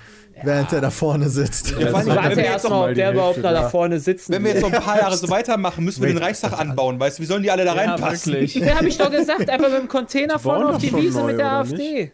während 0.43 0.71
er 0.71 0.79
da 0.79 0.91
vorne 0.91 1.27
sitzt. 1.29 1.71
Ja, 1.71 1.91
kommt. 1.91 2.05
Warte 2.07 2.29
wenn 2.29 2.37
wir 2.37 2.43
jetzt 2.43 2.53
erst 2.53 2.63
noch 2.65 2.71
mal, 2.71 2.79
mal 2.79 2.89
ob 2.91 2.95
der 2.95 3.11
überhaupt 3.11 3.43
da 3.43 3.51
da. 3.51 3.69
vorne 3.69 3.99
sitzen 3.99 4.31
Wenn 4.31 4.43
wir 4.45 4.51
jetzt 4.53 4.61
noch 4.61 4.71
ein 4.71 4.81
paar 4.81 4.97
Jahre 4.97 5.17
so 5.17 5.29
weitermachen, 5.29 5.83
müssen 5.83 6.01
wir 6.01 6.07
den. 6.07 6.19
Reichstag 6.19 6.53
anbauen, 6.57 6.97
weißt 6.97 7.19
du? 7.19 7.23
Wie 7.23 7.27
sollen 7.27 7.43
die 7.43 7.51
alle 7.51 7.65
da 7.65 7.73
reinpassen? 7.73 8.31
wirklich. 8.31 8.55
Ja, 8.55 8.75
habe 8.77 8.87
ich 8.87 8.97
doch 8.97 9.11
gesagt, 9.11 9.49
einfach 9.49 9.69
mit 9.69 9.79
dem 9.79 9.87
Container 9.89 10.39
vorne 10.39 10.67
auf 10.67 10.77
die 10.77 10.95
Wiese 10.95 11.19
neu, 11.19 11.27
mit 11.27 11.39
der 11.39 11.51
AfD. 11.51 12.11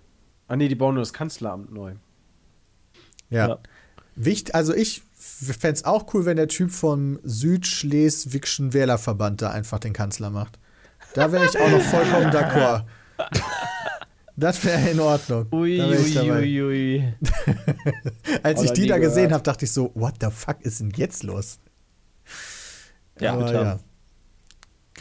Ah 0.47 0.55
nee, 0.55 0.67
die 0.67 0.75
bauen 0.75 0.95
nur 0.95 1.01
das 1.03 1.13
Kanzleramt 1.13 1.71
neu. 1.71 1.93
Ja. 3.29 3.59
Wicht, 4.25 4.55
also 4.55 4.73
ich 4.73 5.01
fände 5.17 5.75
es 5.75 5.85
auch 5.85 6.13
cool, 6.13 6.25
wenn 6.25 6.37
der 6.37 6.47
Typ 6.47 6.71
vom 6.71 7.19
Südschleswigschen 7.23 8.73
Wählerverband 8.73 9.41
da 9.41 9.51
einfach 9.51 9.79
den 9.79 9.93
Kanzler 9.93 10.29
macht. 10.29 10.59
Da 11.13 11.31
wäre 11.31 11.45
ich 11.45 11.57
auch 11.59 11.69
noch 11.69 11.81
vollkommen 11.81 12.31
d'accord. 12.31 12.83
Das 14.35 14.63
wäre 14.63 14.89
in 14.89 14.99
Ordnung. 14.99 15.47
Ui, 15.51 15.77
Da 15.77 15.91
ich 15.91 16.17
ui, 16.19 16.31
ui, 16.31 16.61
ui. 16.61 17.13
Als 18.43 18.61
ich 18.61 18.67
Oder 18.69 18.73
die 18.73 18.81
nie 18.81 18.87
da 18.87 18.97
gesehen 18.97 19.15
gehört. 19.15 19.33
habe, 19.33 19.43
dachte 19.43 19.65
ich 19.65 19.71
so, 19.71 19.91
what 19.93 20.15
the 20.21 20.27
fuck 20.31 20.61
ist 20.61 20.79
denn 20.79 20.91
jetzt 20.95 21.23
los? 21.23 21.59
Ja, 23.19 23.33
aber 23.33 23.53
ja. 23.53 23.79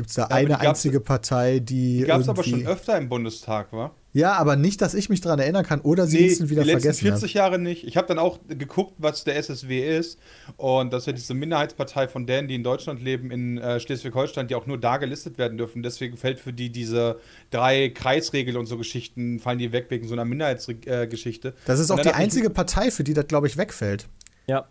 Gibt 0.00 0.08
es 0.08 0.16
da 0.16 0.28
die 0.28 0.32
eine 0.32 0.58
einzige 0.60 0.98
Partei, 0.98 1.58
die. 1.58 1.98
Die 1.98 2.04
gab 2.04 2.22
es 2.22 2.28
aber 2.30 2.42
schon 2.42 2.66
öfter 2.66 2.96
im 2.96 3.10
Bundestag, 3.10 3.70
wa? 3.70 3.90
Ja, 4.14 4.32
aber 4.32 4.56
nicht, 4.56 4.80
dass 4.80 4.94
ich 4.94 5.10
mich 5.10 5.20
daran 5.20 5.38
erinnern 5.40 5.62
kann 5.64 5.82
oder 5.82 6.06
sie 6.06 6.16
Nee, 6.22 6.28
müssen 6.28 6.48
wieder 6.48 6.62
die 6.62 6.68
letzten 6.70 6.94
vergessen. 6.94 7.18
40 7.20 7.34
Jahre 7.34 7.58
nicht. 7.58 7.84
Ich 7.86 7.98
habe 7.98 8.08
dann 8.08 8.18
auch 8.18 8.38
geguckt, 8.48 8.94
was 8.96 9.24
der 9.24 9.36
SSW 9.36 9.98
ist. 9.98 10.18
Und 10.56 10.90
das 10.94 11.02
ist 11.02 11.06
ja 11.08 11.12
diese 11.12 11.34
Minderheitspartei 11.34 12.08
von 12.08 12.26
denen, 12.26 12.48
die 12.48 12.54
in 12.54 12.64
Deutschland 12.64 13.02
leben, 13.02 13.30
in 13.30 13.58
äh, 13.58 13.78
Schleswig-Holstein, 13.78 14.48
die 14.48 14.54
auch 14.54 14.66
nur 14.66 14.78
da 14.78 14.96
gelistet 14.96 15.36
werden 15.36 15.58
dürfen. 15.58 15.82
Deswegen 15.82 16.16
fällt 16.16 16.40
für 16.40 16.54
die 16.54 16.70
diese 16.70 17.20
drei 17.50 17.90
Kreisregeln 17.90 18.56
und 18.56 18.64
so 18.64 18.78
Geschichten, 18.78 19.38
fallen 19.38 19.58
die 19.58 19.70
weg 19.70 19.88
wegen 19.90 20.08
so 20.08 20.14
einer 20.14 20.24
Minderheitsgeschichte. 20.24 21.52
Das 21.66 21.78
ist 21.78 21.90
auch 21.90 22.00
die 22.00 22.08
einzige 22.10 22.48
Partei, 22.48 22.90
für 22.90 23.04
die 23.04 23.12
das, 23.12 23.26
glaube 23.26 23.48
ich, 23.48 23.58
wegfällt. 23.58 24.08
Ja. 24.46 24.66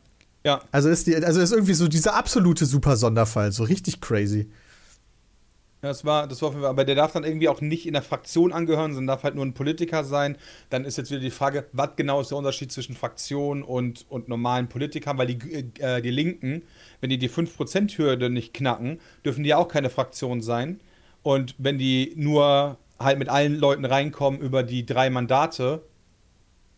Ja, 0.45 0.61
Also 0.71 0.87
ist, 0.89 1.05
die, 1.07 1.15
also 1.17 1.41
ist 1.41 1.51
irgendwie 1.51 1.73
so 1.73 1.87
dieser 1.89 2.15
absolute 2.15 2.65
Super-Sonderfall, 2.65 3.51
so 3.51 3.63
richtig 3.63 3.99
crazy. 3.99 4.49
Das 5.81 6.03
war, 6.03 6.27
das 6.27 6.41
war 6.41 6.49
auf 6.49 6.55
aber 6.57 6.83
der 6.83 6.95
darf 6.95 7.13
dann 7.13 7.23
irgendwie 7.23 7.47
auch 7.47 7.61
nicht 7.61 7.85
in 7.87 7.93
der 7.93 8.01
Fraktion 8.01 8.51
angehören, 8.51 8.93
sondern 8.93 9.07
darf 9.15 9.23
halt 9.23 9.35
nur 9.35 9.45
ein 9.45 9.53
Politiker 9.53 10.03
sein. 10.03 10.37
Dann 10.69 10.83
ist 10.83 10.97
jetzt 10.97 11.09
wieder 11.09 11.21
die 11.21 11.31
Frage, 11.31 11.67
was 11.71 11.91
genau 11.95 12.19
ist 12.19 12.31
der 12.31 12.37
Unterschied 12.37 12.71
zwischen 12.71 12.95
Fraktion 12.95 13.63
und, 13.63 14.05
und 14.09 14.27
normalen 14.27 14.67
Politikern, 14.67 15.17
weil 15.17 15.27
die, 15.27 15.79
äh, 15.79 16.01
die 16.01 16.11
Linken, 16.11 16.63
wenn 16.99 17.09
die 17.09 17.17
die 17.17 17.29
5%-Hürde 17.29 18.29
nicht 18.29 18.53
knacken, 18.53 18.99
dürfen 19.23 19.43
die 19.43 19.49
ja 19.49 19.57
auch 19.57 19.69
keine 19.69 19.89
Fraktion 19.89 20.41
sein. 20.41 20.81
Und 21.23 21.55
wenn 21.57 21.77
die 21.77 22.13
nur 22.17 22.77
halt 22.99 23.17
mit 23.19 23.29
allen 23.29 23.55
Leuten 23.57 23.85
reinkommen 23.85 24.41
über 24.41 24.63
die 24.63 24.85
drei 24.85 25.09
Mandate, 25.09 25.83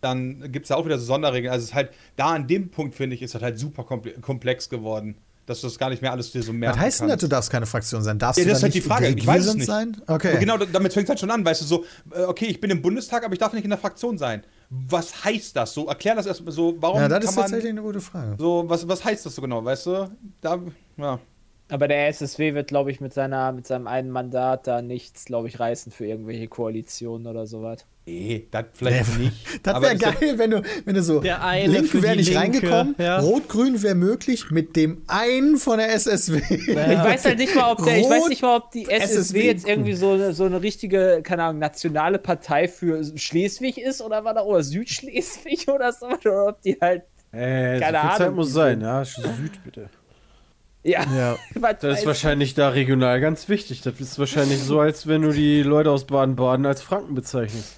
dann 0.01 0.51
gibt 0.51 0.65
es 0.65 0.69
da 0.69 0.75
auch 0.75 0.85
wieder 0.85 0.97
so 0.97 1.05
Sonderregeln. 1.05 1.51
Also 1.51 1.63
es 1.63 1.69
ist 1.71 1.75
halt, 1.75 1.91
da 2.15 2.29
an 2.29 2.47
dem 2.47 2.69
Punkt, 2.71 2.95
finde 2.95 3.15
ich, 3.15 3.21
ist 3.21 3.35
das 3.35 3.41
halt 3.41 3.59
super 3.59 3.83
komple- 3.83 4.19
komplex 4.21 4.69
geworden. 4.69 5.15
Dass 5.45 5.60
du 5.62 5.67
das 5.67 5.77
gar 5.80 5.89
nicht 5.89 6.01
mehr 6.01 6.12
alles 6.12 6.32
dir 6.32 6.43
so 6.43 6.54
merken 6.54 6.77
Was 6.77 6.86
heißt 6.86 7.01
denn 7.01 7.08
das, 7.10 7.19
du 7.19 7.27
darfst 7.27 7.49
keine 7.49 7.65
Fraktion 7.65 8.04
sein? 8.04 8.19
Darfst 8.19 8.38
Ja, 8.38 8.43
du 8.45 8.49
das 8.51 8.60
ist 8.60 8.63
halt 8.63 8.73
die 8.75 8.82
Frage. 8.82 9.08
Ich 9.08 9.25
weiß 9.25 9.45
es 9.47 9.56
nicht. 9.56 9.65
sein? 9.65 9.99
Okay. 10.08 10.30
Aber 10.30 10.38
genau, 10.38 10.58
da- 10.58 10.65
damit 10.65 10.93
fängt 10.93 11.06
es 11.06 11.10
halt 11.10 11.19
schon 11.19 11.32
an, 11.32 11.43
weißt 11.43 11.62
du, 11.62 11.65
so, 11.65 11.86
äh, 12.13 12.23
okay, 12.23 12.45
ich 12.45 12.62
bin 12.62 12.69
im 12.69 12.82
Bundestag, 12.82 13.25
aber 13.25 13.34
ich 13.34 13.39
darf 13.39 13.51
nicht 13.54 13.63
in 13.63 13.69
der 13.71 13.80
Fraktion 13.80 14.17
sein. 14.17 14.43
Was 14.69 15.25
heißt 15.25 15.56
das? 15.56 15.73
So, 15.73 15.88
erklär 15.88 16.15
das 16.15 16.27
erstmal 16.27 16.54
so, 16.54 16.75
warum 16.80 16.99
ja, 17.01 17.08
das 17.10 17.25
ist 17.25 17.36
man, 17.36 17.43
tatsächlich 17.43 17.71
eine 17.71 17.82
gute 17.82 17.99
Frage. 18.01 18.36
so, 18.38 18.63
was, 18.67 18.88
was 18.88 19.04
heißt 19.04 19.25
das 19.25 19.36
so 19.36 19.41
genau, 19.41 19.65
weißt 19.65 19.86
du? 19.88 20.12
Da, 20.41 20.60
ja. 20.97 21.19
Aber 21.71 21.88
der 21.88 22.07
SSW 22.10 22.53
wird, 22.53 22.67
glaube 22.67 22.91
ich, 22.91 22.99
mit, 22.99 23.13
seiner, 23.13 23.51
mit 23.53 23.65
seinem 23.65 23.88
einen 23.88 24.10
Mandat 24.12 24.67
da 24.67 24.81
nichts, 24.81 25.23
glaube 25.25 25.47
ich, 25.47 25.60
reißen 25.60 25.91
für 25.91 26.05
irgendwelche 26.05 26.47
Koalitionen 26.49 27.27
oder 27.27 27.47
sowas. 27.47 27.86
Nee, 28.05 28.47
das 28.51 28.65
vielleicht 28.73 29.17
Nee, 29.17 29.25
nicht. 29.25 29.38
Das 29.63 29.81
wäre 29.81 29.95
ja- 29.95 30.12
geil, 30.12 30.34
wenn 30.38 30.51
du, 30.51 30.62
wenn 30.84 30.95
du 30.95 31.01
so, 31.03 31.21
Der 31.21 31.43
eine 31.45 31.67
Linken 31.71 31.88
für 31.88 32.01
wäre 32.03 32.15
nicht 32.17 32.27
Linke, 32.34 32.39
reingekommen, 32.69 32.95
ja. 32.97 33.19
Rot-Grün 33.19 33.81
wäre 33.84 33.95
möglich, 33.95 34.51
mit 34.51 34.75
dem 34.75 35.03
einen 35.07 35.55
von 35.57 35.77
der 35.77 35.93
SSW. 35.93 36.41
Ich 36.49 36.67
weiß 36.75 37.23
halt 37.25 37.38
nicht 37.38 37.55
mal, 37.55 37.71
ob 37.71 37.86
der, 37.86 37.99
ich 37.99 38.10
weiß 38.10 38.27
nicht 38.27 38.41
mal, 38.41 38.57
ob 38.57 38.71
die 38.71 38.89
SSW, 38.89 39.13
SSW 39.13 39.45
jetzt 39.45 39.67
irgendwie 39.67 39.93
so, 39.93 40.12
eine- 40.12 40.34
so 40.34 40.43
eine 40.43 40.62
richtige, 40.62 41.21
keine 41.23 41.43
Ahnung, 41.43 41.60
nationale 41.60 42.19
Partei 42.19 42.67
für 42.67 43.01
Schleswig 43.17 43.77
ist 43.77 44.01
oder 44.01 44.25
war 44.25 44.34
da 44.34 44.41
oder 44.43 44.62
Südschleswig 44.63 45.67
oder 45.73 45.93
so, 45.93 46.07
oder 46.07 46.47
ob 46.49 46.62
die 46.63 46.77
halt, 46.81 47.03
Äh, 47.31 47.79
Keine 47.79 47.97
so 47.97 48.01
viel 48.01 48.10
Zeit 48.17 48.21
Ahnung, 48.21 48.36
muss 48.36 48.51
sein, 48.51 48.81
ja. 48.81 49.05
Süd, 49.05 49.63
bitte. 49.63 49.89
Ja, 50.83 51.05
Ja. 51.15 51.37
Das 51.79 51.99
ist 51.99 52.05
wahrscheinlich 52.05 52.53
da 52.53 52.69
regional 52.69 53.21
ganz 53.21 53.49
wichtig. 53.49 53.81
Das 53.81 53.99
ist 53.99 54.17
wahrscheinlich 54.19 54.59
so, 54.59 54.79
als 54.79 55.07
wenn 55.07 55.21
du 55.21 55.31
die 55.31 55.63
Leute 55.63 55.91
aus 55.91 56.05
Baden-Baden 56.05 56.65
als 56.65 56.81
Franken 56.81 57.15
bezeichnest. 57.15 57.75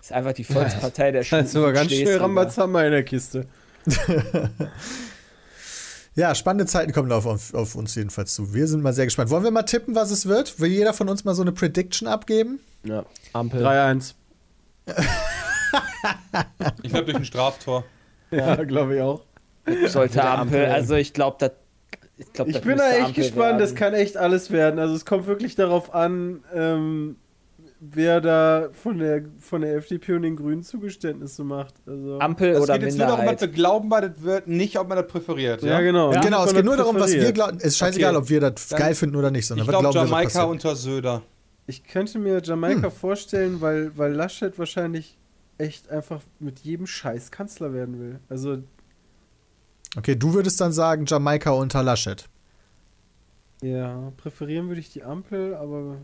ist 0.00 0.12
einfach 0.12 0.32
die 0.32 0.44
Volkspartei 0.44 1.12
der 1.12 1.24
Das 1.30 1.46
ist 1.46 1.52
sogar 1.52 1.72
ganz 1.72 1.92
schnell. 1.92 2.18
Rambazamba 2.18 2.84
in 2.84 2.92
der 2.92 3.04
Kiste. 3.04 3.46
ja, 6.14 6.34
spannende 6.34 6.66
Zeiten 6.66 6.92
kommen 6.92 7.10
auf, 7.10 7.26
auf, 7.26 7.54
auf 7.54 7.74
uns 7.74 7.94
jedenfalls 7.94 8.34
zu. 8.34 8.52
Wir 8.54 8.66
sind 8.68 8.82
mal 8.82 8.92
sehr 8.92 9.06
gespannt. 9.06 9.30
Wollen 9.30 9.44
wir 9.44 9.50
mal 9.50 9.62
tippen, 9.62 9.94
was 9.94 10.10
es 10.10 10.26
wird? 10.26 10.60
Will 10.60 10.70
jeder 10.70 10.92
von 10.92 11.08
uns 11.08 11.24
mal 11.24 11.34
so 11.34 11.42
eine 11.42 11.52
Prediction 11.52 12.06
abgeben? 12.06 12.60
Ja. 12.84 13.04
Ampel. 13.32 13.64
3-1. 13.64 14.14
Ich 16.82 16.90
glaube 16.90 17.04
durch 17.06 17.16
ein 17.16 17.24
Straftor. 17.24 17.84
Ja, 18.30 18.56
glaube 18.64 18.96
ich 18.96 19.02
auch. 19.02 19.22
Sollte 19.88 20.22
Ampel. 20.24 20.66
also 20.66 20.94
ich 20.96 21.12
glaube, 21.12 21.36
das. 21.40 21.52
Ich, 22.26 22.32
glaub, 22.32 22.48
Ich 22.48 22.54
das 22.54 22.62
bin 22.62 22.76
da 22.78 22.90
echt 22.92 23.00
Ampel 23.06 23.14
gespannt, 23.24 23.60
das 23.60 23.70
werden. 23.70 23.78
kann 23.78 23.94
echt 23.94 24.16
alles 24.16 24.50
werden. 24.50 24.78
Also 24.78 24.94
es 24.94 25.04
kommt 25.04 25.26
wirklich 25.26 25.54
darauf 25.54 25.94
an, 25.94 26.40
ähm, 26.54 27.16
wer 27.80 28.20
da 28.20 28.68
von 28.72 28.98
der, 28.98 29.24
von 29.40 29.60
der 29.62 29.74
FDP 29.76 30.14
und 30.14 30.22
den 30.22 30.36
Grünen 30.36 30.62
Zugeständnisse 30.62 31.42
macht. 31.42 31.74
Also, 31.86 32.18
Ampel 32.20 32.50
Es 32.50 32.60
oder 32.60 32.74
geht 32.74 32.82
jetzt 32.88 32.98
nur 32.98 33.06
darum, 33.06 33.18
was 33.20 33.26
Minderheit. 33.26 33.40
wir 33.40 33.48
glauben, 33.48 33.90
was 33.90 34.00
das 34.02 34.22
wird, 34.22 34.46
nicht, 34.48 34.78
ob 34.78 34.88
man 34.88 34.98
das 34.98 35.06
präferiert. 35.08 35.62
ja, 35.62 35.80
genau. 35.80 36.10
Nicht, 36.10 36.22
genau, 36.22 36.44
es 36.44 36.54
geht 36.54 36.64
nur 36.64 36.76
das 36.76 36.86
darum, 36.86 37.00
was 37.00 37.12
wir 37.12 37.32
glauben. 37.32 37.56
Es 37.58 37.64
ist 37.64 37.78
scheißegal, 37.78 38.14
Okay. 38.14 38.22
ob 38.24 38.30
wir 38.30 38.40
das 38.40 38.68
Dann- 38.68 38.78
geil 38.78 38.94
finden 38.94 39.16
oder 39.16 39.30
nicht, 39.30 39.46
sondern 39.46 39.66
Ich 39.66 39.72
was 39.72 39.80
glaube 39.80 39.92
glauben 39.92 40.08
Jamaika 40.10 40.44
unter 40.44 40.76
Söder. 40.76 41.22
Ich 41.66 41.84
könnte 41.84 42.18
mir 42.18 42.40
Jamaika 42.42 42.90
vorstellen, 42.90 43.60
weil, 43.60 43.96
weil 43.96 44.12
Laschet 44.12 44.58
wahrscheinlich 44.58 45.18
echt 45.58 45.90
einfach 45.90 46.20
mit 46.40 46.60
jedem 46.60 46.86
Scheiß 46.86 47.30
Kanzler 47.30 47.72
werden 47.72 48.00
will. 48.00 48.20
Also, 48.28 48.58
Okay, 49.96 50.16
du 50.16 50.32
würdest 50.34 50.60
dann 50.60 50.72
sagen, 50.72 51.04
Jamaika 51.06 51.50
unter 51.50 51.82
Laschet. 51.82 52.24
ja, 53.62 54.12
präferieren 54.16 54.68
würde 54.68 54.80
ich 54.80 54.90
die 54.90 55.02
Ampel, 55.02 55.54
aber. 55.54 55.98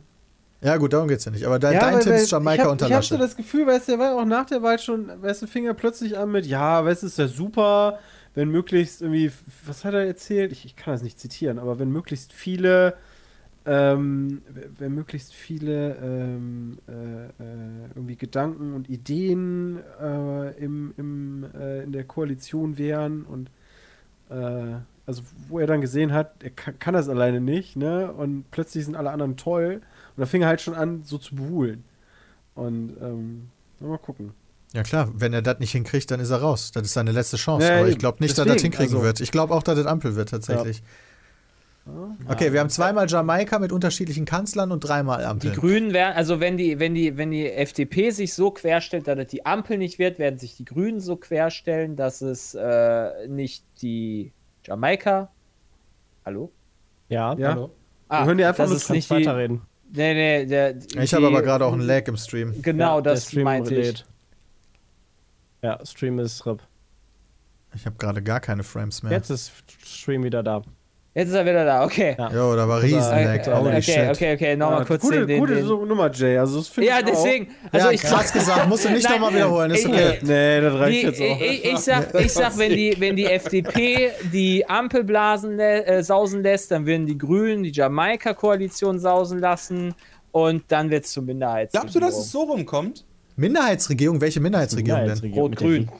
Ja, 0.60 0.76
gut, 0.76 0.92
darum 0.92 1.08
geht's 1.08 1.24
ja 1.24 1.30
nicht. 1.30 1.44
Aber 1.46 1.58
de 1.58 1.72
ja, 1.72 1.80
dein 1.80 1.94
weil- 1.94 2.02
Tipp 2.02 2.12
ist 2.14 2.30
Jamaika 2.30 2.62
ich 2.62 2.66
hab, 2.66 2.72
unter 2.72 2.86
Ich 2.86 2.92
habe 2.92 3.04
so 3.04 3.14
Laschet. 3.14 3.24
das 3.30 3.36
Gefühl, 3.36 3.66
weißt 3.66 3.88
du, 3.88 3.92
der 3.92 3.98
war 4.00 4.14
auch 4.20 4.24
nach 4.24 4.44
der 4.46 4.62
Wahl 4.62 4.78
schon, 4.78 5.10
weißt 5.22 5.42
du, 5.42 5.46
fing 5.46 5.64
er 5.66 5.74
plötzlich 5.74 6.18
an 6.18 6.30
mit, 6.32 6.46
ja, 6.46 6.84
weißt 6.84 7.02
du, 7.02 7.06
ist 7.06 7.18
ja 7.18 7.28
super, 7.28 7.98
wenn 8.34 8.48
möglichst 8.50 9.00
irgendwie, 9.02 9.30
was 9.66 9.84
hat 9.84 9.94
er 9.94 10.04
erzählt? 10.06 10.52
Ich, 10.52 10.64
ich 10.64 10.76
kann 10.76 10.94
das 10.94 11.02
nicht 11.02 11.18
zitieren, 11.18 11.58
aber 11.58 11.78
wenn 11.78 11.90
möglichst 11.90 12.32
viele, 12.32 12.94
ähm, 13.66 14.42
wenn 14.78 14.94
möglichst 14.94 15.32
viele 15.32 15.96
ähm, 16.02 16.78
äh, 16.88 16.92
äh, 16.92 17.28
irgendwie 17.94 18.16
Gedanken 18.16 18.74
und 18.74 18.88
Ideen 18.88 19.78
äh, 20.00 20.56
im, 20.58 20.92
im, 20.96 21.46
äh, 21.54 21.82
in 21.84 21.92
der 21.92 22.04
Koalition 22.04 22.78
wären 22.78 23.24
und 23.24 23.50
äh, 24.30 24.76
also 25.06 25.22
wo 25.48 25.58
er 25.58 25.66
dann 25.66 25.80
gesehen 25.80 26.12
hat, 26.12 26.42
er 26.42 26.50
kann, 26.50 26.78
kann 26.78 26.94
das 26.94 27.08
alleine 27.08 27.40
nicht, 27.40 27.76
ne? 27.76 28.12
Und 28.12 28.50
plötzlich 28.50 28.84
sind 28.84 28.94
alle 28.94 29.10
anderen 29.10 29.36
toll. 29.36 29.80
Und 30.16 30.20
da 30.20 30.26
fing 30.26 30.42
er 30.42 30.48
halt 30.48 30.60
schon 30.60 30.74
an, 30.74 31.02
so 31.04 31.16
zu 31.18 31.34
beholen. 31.34 31.84
Und 32.54 32.96
ähm, 33.00 33.48
mal 33.80 33.98
gucken. 33.98 34.32
Ja 34.74 34.82
klar, 34.82 35.08
wenn 35.14 35.32
er 35.32 35.40
das 35.40 35.60
nicht 35.60 35.72
hinkriegt, 35.72 36.10
dann 36.10 36.20
ist 36.20 36.28
er 36.30 36.42
raus. 36.42 36.72
Das 36.72 36.82
ist 36.82 36.92
seine 36.92 37.12
letzte 37.12 37.36
Chance. 37.38 37.66
Ja, 37.66 37.78
Aber 37.78 37.88
ich 37.88 37.96
glaube 37.98 38.18
nicht, 38.20 38.32
dass 38.32 38.40
er 38.40 38.44
das 38.44 38.56
Deswegen, 38.56 38.72
hinkriegen 38.72 38.96
also- 38.96 39.06
wird. 39.06 39.20
Ich 39.20 39.30
glaube 39.30 39.54
auch, 39.54 39.62
dass 39.62 39.76
das 39.76 39.86
Ampel 39.86 40.14
wird 40.14 40.28
tatsächlich. 40.28 40.82
Okay, 42.28 42.52
wir 42.52 42.60
haben 42.60 42.68
zweimal 42.70 43.08
Jamaika 43.08 43.58
mit 43.58 43.72
unterschiedlichen 43.72 44.24
Kanzlern 44.24 44.72
und 44.72 44.80
dreimal 44.80 45.20
Die 45.20 45.24
Ampeln. 45.24 45.54
Grünen 45.54 45.92
werden, 45.92 46.14
also 46.16 46.40
wenn 46.40 46.56
die, 46.56 46.78
wenn 46.78 46.94
die, 46.94 47.16
wenn 47.16 47.30
die 47.30 47.50
FDP 47.50 48.10
sich 48.10 48.34
so 48.34 48.50
querstellt, 48.50 49.06
dass 49.08 49.18
es 49.18 49.28
die 49.28 49.46
Ampel 49.46 49.78
nicht 49.78 49.98
wird, 49.98 50.18
werden 50.18 50.38
sich 50.38 50.56
die 50.56 50.64
Grünen 50.64 51.00
so 51.00 51.16
querstellen, 51.16 51.96
dass 51.96 52.20
es 52.20 52.54
äh, 52.54 53.26
nicht 53.28 53.64
die 53.80 54.32
Jamaika. 54.66 55.30
Hallo? 56.26 56.52
Ja, 57.08 57.34
Ja. 57.34 57.50
hallo. 57.52 57.70
Ah, 58.08 58.24
hören 58.24 58.38
dir 58.38 58.48
einfach 58.48 58.66
nur 58.66 58.74
nicht 58.74 59.10
die. 59.10 59.14
weiterreden. 59.14 59.62
Nee, 59.90 60.14
nee, 60.14 60.46
der, 60.46 60.76
Ich 60.76 61.10
die- 61.10 61.16
habe 61.16 61.26
aber 61.28 61.42
gerade 61.42 61.64
auch 61.64 61.72
einen 61.72 61.82
Lag 61.82 62.06
im 62.08 62.16
Stream. 62.16 62.60
Genau, 62.62 62.96
Ja, 62.96 63.00
das 63.02 63.28
Stream 63.28 63.44
meinte 63.44 63.74
ich. 63.74 64.04
Ja, 65.62 65.84
Stream 65.84 66.18
ist 66.18 66.44
RIP. 66.46 66.62
Ich 67.74 67.84
habe 67.86 67.96
gerade 67.96 68.22
gar 68.22 68.40
keine 68.40 68.62
Frames 68.62 69.02
mehr. 69.02 69.12
Jetzt 69.12 69.30
ist 69.30 69.52
Stream 69.84 70.24
wieder 70.24 70.42
da. 70.42 70.62
Jetzt 71.14 71.30
ist 71.30 71.34
er 71.34 71.44
wieder 71.44 71.64
da, 71.64 71.84
okay. 71.84 72.14
Ja. 72.16 72.30
Jo, 72.32 72.54
da 72.54 72.68
war 72.68 72.80
riesen 72.80 72.98
Okay, 73.00 73.24
Lag. 73.24 73.46
Holy 73.60 73.68
okay, 73.70 73.82
shit. 73.82 74.10
okay, 74.10 74.34
okay, 74.34 74.56
nochmal 74.56 74.80
Ja, 74.80 74.84
kurz 74.84 75.02
gute, 75.02 75.18
den, 75.20 75.26
den, 75.26 75.40
gute 75.40 75.54
den. 75.56 75.66
Nummer, 75.66 76.10
Jay. 76.12 76.38
Also 76.38 76.58
das 76.58 76.68
finde 76.68 76.88
Ja, 76.90 76.98
ich 76.98 77.04
auch. 77.06 77.08
deswegen. 77.10 77.48
Also 77.72 77.86
ja, 77.88 77.92
ich 77.92 78.02
krass 78.02 78.32
gesagt. 78.32 78.68
Musst 78.68 78.84
du 78.84 78.90
nicht 78.90 79.08
nochmal 79.10 79.34
wiederholen. 79.34 79.70
Ist 79.72 79.80
ich- 79.80 79.88
okay. 79.88 80.18
Nee, 80.22 80.60
das 80.60 80.74
reicht 80.74 81.02
Die, 81.02 81.06
jetzt 81.06 81.20
auch. 81.20 81.40
ich, 81.40 81.64
ich 81.64 81.78
sag, 81.78 82.14
ich 82.20 82.32
sag 82.32 82.58
wenn, 82.58 82.70
die, 82.70 82.94
wenn 83.00 83.16
die 83.16 83.24
FDP 83.26 84.10
die 84.32 84.68
Ampelblasen 84.68 85.58
äh, 85.58 86.02
sausen 86.04 86.42
lässt, 86.42 86.70
dann 86.70 86.86
werden 86.86 87.06
die 87.06 87.18
Grünen 87.18 87.64
die 87.64 87.72
Jamaika-Koalition 87.72 89.00
sausen 89.00 89.40
lassen 89.40 89.94
und 90.30 90.64
dann 90.68 90.88
wird 90.90 91.04
es 91.04 91.12
zur 91.12 91.24
Minderheitsregierung. 91.24 91.90
Glaubst 91.90 91.96
du, 91.96 92.00
dass 92.00 92.16
es 92.26 92.30
so 92.30 92.42
rumkommt? 92.42 93.04
Minderheitsregierung? 93.34 94.20
Welche 94.20 94.40
Minderheitsregierung 94.40 95.00
denn? 95.06 95.20
Minderheitsregierung 95.20 95.50
mit 95.50 95.60
Rot-Grün. 95.60 95.90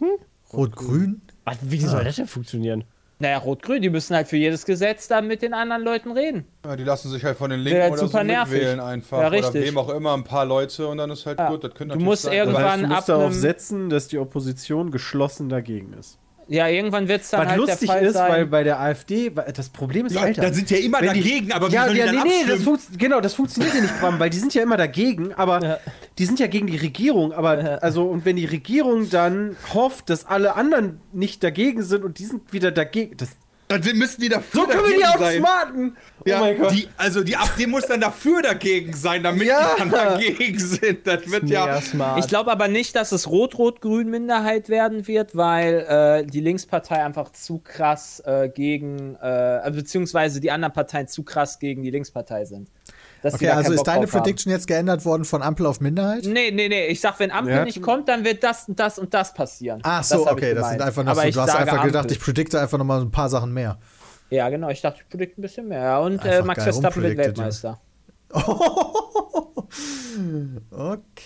Rot-Grün? 0.52 1.22
Was, 1.44 1.56
Wie 1.62 1.78
soll 1.80 2.04
das 2.04 2.16
denn 2.16 2.26
funktionieren? 2.26 2.84
Naja, 3.20 3.38
Rot-Grün, 3.38 3.82
die 3.82 3.90
müssen 3.90 4.14
halt 4.14 4.28
für 4.28 4.36
jedes 4.36 4.64
Gesetz 4.64 5.08
dann 5.08 5.26
mit 5.26 5.42
den 5.42 5.52
anderen 5.52 5.82
Leuten 5.82 6.12
reden. 6.12 6.44
Ja, 6.64 6.76
die 6.76 6.84
lassen 6.84 7.10
sich 7.10 7.24
halt 7.24 7.36
von 7.36 7.50
den 7.50 7.58
Linken 7.60 7.80
halt 7.82 7.92
oder 7.94 8.00
super 8.02 8.18
so 8.18 8.24
nervig. 8.24 8.52
mitwählen 8.54 8.78
einfach. 8.80 9.18
Ja, 9.20 9.26
oder 9.26 9.36
richtig. 9.36 9.66
wem 9.66 9.76
auch 9.78 9.88
immer, 9.88 10.14
ein 10.14 10.22
paar 10.22 10.44
Leute 10.44 10.86
und 10.86 10.98
dann 10.98 11.10
ist 11.10 11.26
halt 11.26 11.36
gut. 11.38 11.64
Das 11.64 11.70
könnte 11.74 11.78
Du 11.78 11.86
natürlich 11.88 12.04
musst 12.04 12.22
sein. 12.22 12.32
irgendwann- 12.34 12.62
Das 12.62 12.70
heißt, 12.72 12.80
du 12.82 12.84
ab 12.86 12.94
musst 12.96 13.08
darauf 13.08 13.24
einem- 13.24 13.32
setzen, 13.40 13.90
dass 13.90 14.06
die 14.08 14.18
Opposition 14.18 14.90
geschlossen 14.92 15.48
dagegen 15.48 15.94
ist. 15.94 16.18
Ja, 16.50 16.66
irgendwann 16.66 17.08
wird 17.08 17.20
es 17.22 17.30
dann 17.30 17.40
Was 17.42 17.48
halt 17.48 17.58
lustig 17.60 17.78
der 17.80 17.88
Fall 17.88 18.06
ist, 18.06 18.14
sein. 18.14 18.30
weil 18.32 18.46
bei 18.46 18.64
der 18.64 18.80
AfD, 18.80 19.30
das 19.54 19.68
Problem 19.68 20.06
ist, 20.06 20.14
Ja, 20.14 20.22
Alter. 20.22 20.40
da 20.42 20.52
sind 20.52 20.70
ja 20.70 20.78
immer 20.78 21.00
wenn 21.02 21.12
die- 21.12 21.20
dagegen, 21.22 21.52
aber 21.52 21.68
wie 21.70 21.74
ja, 21.74 21.82
sollen 21.84 21.92
die 21.94 22.00
ja, 22.00 22.06
dann 22.06 22.14
nee, 22.22 22.30
nee, 22.46 22.64
das 22.64 22.88
genau, 22.96 23.20
das 23.20 23.34
funktioniert 23.34 23.74
ja 23.74 23.82
nicht, 23.82 24.00
Bram, 24.00 24.18
weil 24.18 24.30
die 24.30 24.38
sind 24.38 24.54
ja 24.54 24.62
immer 24.62 24.78
dagegen, 24.78 25.34
aber 25.34 25.62
Ja. 25.62 25.78
die 26.18 26.24
sind 26.24 26.40
ja 26.40 26.46
gegen 26.46 26.66
die 26.66 26.78
Regierung, 26.78 27.32
aber 27.34 27.82
also 27.82 28.04
und 28.04 28.24
wenn 28.24 28.36
die 28.36 28.46
Regierung 28.46 29.10
dann 29.10 29.56
hofft, 29.74 30.08
dass 30.08 30.24
alle 30.26 30.56
anderen 30.56 31.00
nicht 31.12 31.44
dagegen 31.44 31.82
sind 31.82 32.02
und 32.02 32.18
die 32.18 32.24
sind 32.24 32.50
wieder 32.52 32.70
dagegen, 32.72 33.16
das, 33.18 33.30
Dann 33.68 33.82
müssen 33.98 34.20
die 34.22 34.28
dafür 34.30 34.62
so 34.62 34.66
können 34.66 34.84
wir 34.86 34.96
die 34.96 35.02
dagegen 35.02 35.18
sein. 35.18 35.42
outsmarten. 35.44 35.96
Ja, 36.24 36.38
oh 36.38 36.40
mein 36.40 36.58
Gott. 36.58 36.72
Die, 36.72 36.88
also 36.96 37.22
die 37.22 37.36
AfD 37.36 37.66
muss 37.66 37.86
dann 37.86 38.00
dafür 38.00 38.40
dagegen 38.42 38.94
sein, 38.94 39.22
damit 39.22 39.46
Ja. 39.46 39.74
die 39.74 39.78
dann 39.80 39.90
dagegen 39.90 40.58
sind. 40.58 41.06
Das 41.06 41.30
wird 41.30 41.44
Mega 41.44 41.66
ja. 41.66 41.80
smart. 41.80 42.18
Ich 42.18 42.28
glaube 42.28 42.50
aber 42.50 42.68
nicht, 42.68 42.96
dass 42.96 43.12
es 43.12 43.28
Rot-Rot-Grün-Minderheit 43.28 44.68
werden 44.68 45.06
wird, 45.06 45.36
weil 45.36 45.86
äh, 45.88 46.26
die 46.26 46.40
Linkspartei 46.40 47.04
einfach 47.04 47.30
zu 47.32 47.58
krass 47.58 48.20
äh, 48.26 48.48
gegen, 48.48 49.16
äh, 49.16 49.70
beziehungsweise 49.72 50.40
die 50.40 50.50
anderen 50.50 50.72
Parteien 50.72 51.06
zu 51.08 51.22
krass 51.22 51.58
gegen 51.58 51.82
die 51.82 51.90
Linkspartei 51.90 52.44
sind. 52.46 52.68
Okay, 53.22 53.48
also 53.48 53.72
ist 53.72 53.78
Bock 53.78 53.84
deine 53.86 54.04
drauf 54.06 54.14
haben. 54.14 54.22
Prediction 54.22 54.52
jetzt 54.52 54.66
geändert 54.66 55.04
worden 55.04 55.24
von 55.24 55.42
Ampel 55.42 55.66
auf 55.66 55.80
Minderheit? 55.80 56.24
Nee, 56.24 56.50
nee, 56.50 56.68
nee. 56.68 56.86
Ich 56.86 57.00
sag, 57.00 57.18
wenn 57.20 57.30
Ampel 57.30 57.54
Ja. 57.54 57.64
nicht 57.64 57.82
kommt, 57.82 58.08
dann 58.08 58.24
wird 58.24 58.42
das 58.44 58.68
und 58.68 58.78
das 58.78 58.98
und 58.98 59.12
das 59.14 59.34
passieren. 59.34 59.80
Ach 59.82 60.04
so, 60.04 60.24
ich 60.26 60.30
okay, 60.32 60.54
das 60.54 60.70
sind 60.70 60.82
einfach 60.82 61.02
noch 61.04 61.12
Aber 61.12 61.22
so, 61.22 61.28
ich 61.28 61.34
du 61.34 61.40
hast 61.40 61.54
einfach 61.54 61.82
gedacht, 61.84 62.02
Ampel. 62.04 62.12
ich 62.16 62.20
predikte 62.20 62.60
einfach 62.60 62.78
nochmal 62.78 63.00
ein 63.00 63.10
paar 63.10 63.28
Sachen 63.28 63.52
mehr. 63.52 63.78
Ja, 64.30 64.48
genau. 64.50 64.68
Ich 64.68 64.80
dachte, 64.82 65.00
ich 65.02 65.08
predikte 65.08 65.40
ein 65.40 65.42
bisschen 65.42 65.68
mehr. 65.68 65.82
Ja, 65.82 65.98
Und 65.98 66.24
äh, 66.24 66.42
Max 66.42 66.62
Verstappen 66.62 67.02
wird 67.02 67.18
rumpredicted, 67.18 67.78
Weltmeister. 68.30 69.68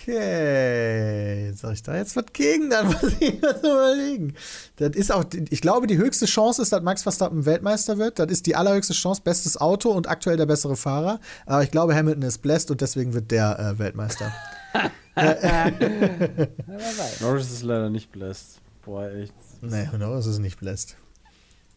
Okay. 0.05 1.51
Soll 1.53 1.73
ich 1.73 1.83
da 1.83 1.95
jetzt 1.95 2.15
was 2.15 2.25
gegen? 2.33 2.69
Dann 2.69 2.87
muss 2.87 3.03
ich 3.19 3.33
was 3.41 3.59
überlegen. 3.59 4.33
Das 4.77 4.95
ist 4.95 5.11
auch, 5.11 5.23
ich 5.49 5.61
glaube, 5.61 5.87
die 5.87 5.97
höchste 5.97 6.25
Chance 6.25 6.61
ist, 6.61 6.71
dass 6.71 6.81
Max 6.81 7.03
Verstappen 7.03 7.45
Weltmeister 7.45 7.97
wird. 7.97 8.19
Das 8.19 8.31
ist 8.31 8.45
die 8.45 8.55
allerhöchste 8.55 8.93
Chance, 8.93 9.21
bestes 9.23 9.59
Auto 9.59 9.91
und 9.91 10.07
aktuell 10.07 10.37
der 10.37 10.45
bessere 10.45 10.75
Fahrer. 10.75 11.19
Aber 11.45 11.63
ich 11.63 11.71
glaube, 11.71 11.95
Hamilton 11.95 12.23
ist 12.23 12.39
blessed 12.39 12.71
und 12.71 12.81
deswegen 12.81 13.13
wird 13.13 13.31
der 13.31 13.59
äh, 13.59 13.79
Weltmeister. 13.79 14.31
Norris 17.21 17.51
ist 17.51 17.63
leider 17.63 17.89
nicht 17.89 18.11
blessed. 18.11 18.59
Boah, 18.83 19.09
echt. 19.11 19.33
nee, 19.61 19.87
Norris 19.97 20.25
ist 20.25 20.39
nicht 20.39 20.59
blessed. 20.59 20.95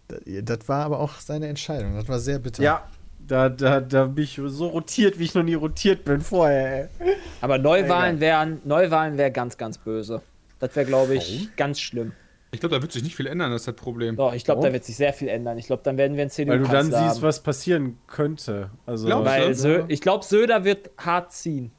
Das, 0.08 0.20
das 0.24 0.68
war 0.68 0.84
aber 0.84 1.00
auch 1.00 1.20
seine 1.20 1.48
Entscheidung. 1.48 1.94
Das 1.94 2.08
war 2.08 2.18
sehr 2.18 2.38
bitter. 2.38 2.62
Ja, 2.62 2.86
da, 3.26 3.48
da, 3.48 3.80
da 3.80 4.04
bin 4.06 4.24
ich 4.24 4.40
so 4.46 4.68
rotiert, 4.68 5.18
wie 5.18 5.24
ich 5.24 5.34
noch 5.34 5.42
nie 5.42 5.54
rotiert 5.54 6.04
bin 6.04 6.20
vorher, 6.20 6.88
ey. 6.98 7.16
Aber 7.40 7.58
Neuwahlen 7.58 8.20
wären, 8.20 8.60
Neuwahlen 8.64 9.18
wäre 9.18 9.30
ganz, 9.30 9.56
ganz 9.56 9.78
böse. 9.78 10.22
Das 10.58 10.74
wäre, 10.74 10.86
glaube 10.86 11.14
ich, 11.14 11.54
ganz 11.56 11.80
schlimm. 11.80 12.12
Ich 12.52 12.60
glaube, 12.60 12.74
da 12.74 12.80
wird 12.80 12.92
sich 12.92 13.02
nicht 13.02 13.16
viel 13.16 13.26
ändern, 13.26 13.50
das 13.50 13.62
ist 13.62 13.68
das 13.68 13.74
Problem. 13.76 14.16
Doch, 14.16 14.32
ich 14.32 14.44
glaube, 14.44 14.58
Warum? 14.58 14.70
da 14.70 14.72
wird 14.72 14.84
sich 14.84 14.96
sehr 14.96 15.12
viel 15.12 15.28
ändern. 15.28 15.58
Ich 15.58 15.66
glaube, 15.66 15.82
dann 15.82 15.98
werden 15.98 16.16
wir 16.16 16.22
einen 16.22 16.30
CDU 16.30 16.52
Weil 16.52 16.60
du 16.60 16.68
dann 16.68 16.86
siehst, 16.86 16.96
haben. 16.96 17.22
was 17.22 17.42
passieren 17.42 17.98
könnte. 18.06 18.70
Also, 18.86 19.08
Weil. 19.08 19.54
Sö 19.54 19.84
ich 19.88 20.00
glaube, 20.00 20.24
Söder 20.24 20.64
wird 20.64 20.90
hart 20.96 21.32
ziehen. 21.32 21.72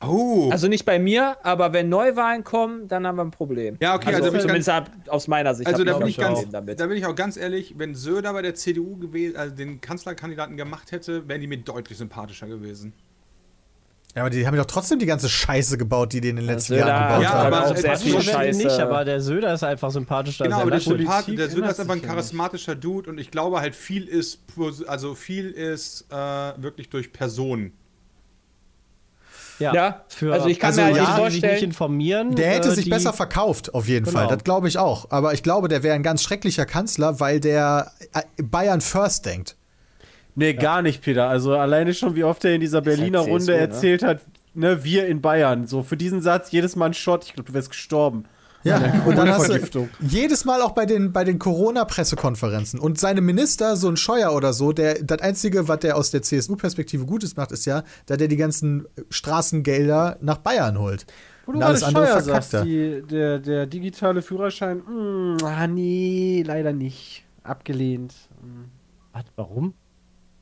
Oh. 0.00 0.50
Also 0.50 0.68
nicht 0.68 0.84
bei 0.84 0.98
mir, 0.98 1.38
aber 1.42 1.72
wenn 1.72 1.88
Neuwahlen 1.88 2.44
kommen, 2.44 2.86
dann 2.86 3.06
haben 3.06 3.16
wir 3.16 3.24
ein 3.24 3.30
Problem. 3.30 3.78
Ja, 3.80 3.94
okay, 3.94 4.08
also, 4.08 4.18
also 4.24 4.30
bin 4.30 4.40
ich 4.40 4.42
zumindest 4.46 4.68
ab- 4.68 4.90
aus 5.08 5.26
meiner 5.26 5.54
Sicht. 5.54 5.66
Also 5.66 5.84
da 5.84 5.96
bin 5.96 6.06
ich 6.08 6.18
ganz, 6.18 6.46
da 6.50 6.60
bin 6.60 6.96
ich 6.98 7.06
auch 7.06 7.14
ganz 7.14 7.36
ehrlich, 7.38 7.74
wenn 7.78 7.94
Söder 7.94 8.32
bei 8.34 8.42
der 8.42 8.54
CDU 8.54 8.96
gewesen, 8.98 9.36
also 9.36 9.54
den 9.54 9.80
Kanzlerkandidaten 9.80 10.56
gemacht 10.58 10.92
hätte, 10.92 11.26
wären 11.28 11.40
die 11.40 11.46
mir 11.46 11.58
deutlich 11.58 11.96
sympathischer 11.96 12.46
gewesen. 12.46 12.92
Ja, 14.14 14.22
aber 14.22 14.30
die 14.30 14.46
haben 14.46 14.56
doch 14.56 14.64
trotzdem 14.66 14.98
die 14.98 15.04
ganze 15.06 15.28
Scheiße 15.28 15.76
gebaut, 15.76 16.12
die 16.14 16.20
die 16.22 16.30
in 16.30 16.36
den 16.36 16.46
letzten 16.46 16.74
Söder 16.74 16.88
Jahren 16.88 17.08
gebaut 17.08 17.22
Ja, 17.22 17.30
haben. 17.32 17.46
aber 17.54 17.66
auch 17.66 17.74
es 17.74 17.80
sehr 17.82 17.92
ist 17.94 18.02
viel 18.02 18.12
schon 18.12 18.22
Scheiße. 18.22 18.58
Nicht, 18.64 18.78
aber 18.80 19.04
der 19.04 19.20
Söder 19.20 19.52
ist 19.54 19.62
einfach 19.62 19.90
sympathischer 19.90 20.44
Genau, 20.44 20.60
aber 20.60 20.70
der. 20.70 20.80
Sympath 20.80 21.28
der 21.28 21.50
Söder 21.50 21.70
ist 21.70 21.80
einfach 21.80 21.94
ein 21.96 22.00
ja 22.02 22.06
charismatischer 22.08 22.74
Dude 22.74 23.10
und 23.10 23.18
ich 23.18 23.30
glaube 23.30 23.60
halt 23.60 23.74
viel 23.74 24.06
ist, 24.08 24.40
also 24.86 25.14
viel 25.14 25.50
ist 25.50 26.06
äh, 26.10 26.14
wirklich 26.14 26.88
durch 26.88 27.12
Personen. 27.12 27.72
Ja, 29.58 30.02
für 30.08 30.32
also 30.32 30.48
ich 30.48 30.58
kann 30.60 30.68
Also 30.68 30.80
mir 30.82 30.86
halt 30.86 30.96
ja, 30.96 31.02
nicht 31.02 31.08
sich 31.08 31.16
nicht 31.16 31.40
vorstellen. 31.42 31.64
informieren. 31.64 32.34
Der 32.34 32.50
hätte 32.50 32.68
äh, 32.68 32.72
sich 32.72 32.84
die- 32.84 32.90
besser 32.90 33.12
verkauft, 33.12 33.72
auf 33.74 33.88
jeden 33.88 34.04
Genau. 34.04 34.18
Fall. 34.18 34.28
Das 34.28 34.44
glaube 34.44 34.68
ich 34.68 34.78
auch. 34.78 35.10
Aber 35.10 35.32
ich 35.34 35.42
glaube, 35.42 35.68
der 35.68 35.82
wäre 35.82 35.94
ein 35.94 36.02
ganz 36.02 36.22
schrecklicher 36.22 36.66
Kanzler, 36.66 37.20
weil 37.20 37.40
der 37.40 37.90
äh, 38.14 38.42
Bayern 38.42 38.80
first 38.80 39.24
denkt. 39.26 39.56
Nee, 40.34 40.52
gar 40.52 40.82
nicht, 40.82 41.00
Peter. 41.02 41.28
Also 41.28 41.54
alleine 41.56 41.94
schon, 41.94 42.14
wie 42.14 42.24
oft 42.24 42.44
er 42.44 42.54
in 42.54 42.60
dieser 42.60 42.82
Berliner 42.82 43.20
halt 43.20 43.28
Runde 43.30 43.44
CSU, 43.46 43.52
ne? 43.52 43.58
erzählt 43.60 44.02
hat, 44.02 44.20
ne, 44.52 44.84
wir 44.84 45.06
in 45.06 45.22
Bayern. 45.22 45.66
So, 45.66 45.82
für 45.82 45.96
diesen 45.96 46.20
Satz 46.20 46.50
jedes 46.52 46.76
Mal 46.76 46.86
ein 46.86 46.94
Shot. 46.94 47.24
Ich 47.24 47.32
glaube, 47.32 47.48
du 47.48 47.54
wärst 47.54 47.70
gestorben. 47.70 48.26
Ja, 48.66 49.02
und 49.06 49.16
dann 49.16 49.28
hast 49.28 49.74
du 49.74 49.88
jedes 50.00 50.44
Mal 50.44 50.60
auch 50.62 50.72
bei 50.72 50.86
den, 50.86 51.12
bei 51.12 51.24
den 51.24 51.38
Corona-Pressekonferenzen. 51.38 52.80
Und 52.80 52.98
seine 52.98 53.20
Minister, 53.20 53.76
so 53.76 53.88
ein 53.88 53.96
Scheuer 53.96 54.32
oder 54.32 54.52
so, 54.52 54.72
der, 54.72 55.02
das 55.02 55.20
Einzige, 55.20 55.68
was 55.68 55.80
der 55.80 55.96
aus 55.96 56.10
der 56.10 56.22
CSU-Perspektive 56.22 57.06
Gutes 57.06 57.36
macht, 57.36 57.52
ist 57.52 57.64
ja, 57.64 57.84
dass 58.06 58.18
er 58.18 58.28
die 58.28 58.36
ganzen 58.36 58.86
Straßengelder 59.10 60.18
nach 60.20 60.38
Bayern 60.38 60.78
holt. 60.78 61.06
Wo 61.46 61.52
du 61.52 61.60
alles 61.60 61.84
andere 61.84 62.06
Scheuer 62.06 62.20
sagst, 62.20 62.52
die, 62.64 63.02
der, 63.08 63.38
der 63.38 63.66
digitale 63.66 64.20
Führerschein, 64.20 64.78
mm, 64.78 65.36
ah 65.44 65.66
nee, 65.66 66.42
leider 66.44 66.72
nicht. 66.72 67.24
Abgelehnt. 67.44 68.12
Was, 69.12 69.24
warum? 69.36 69.74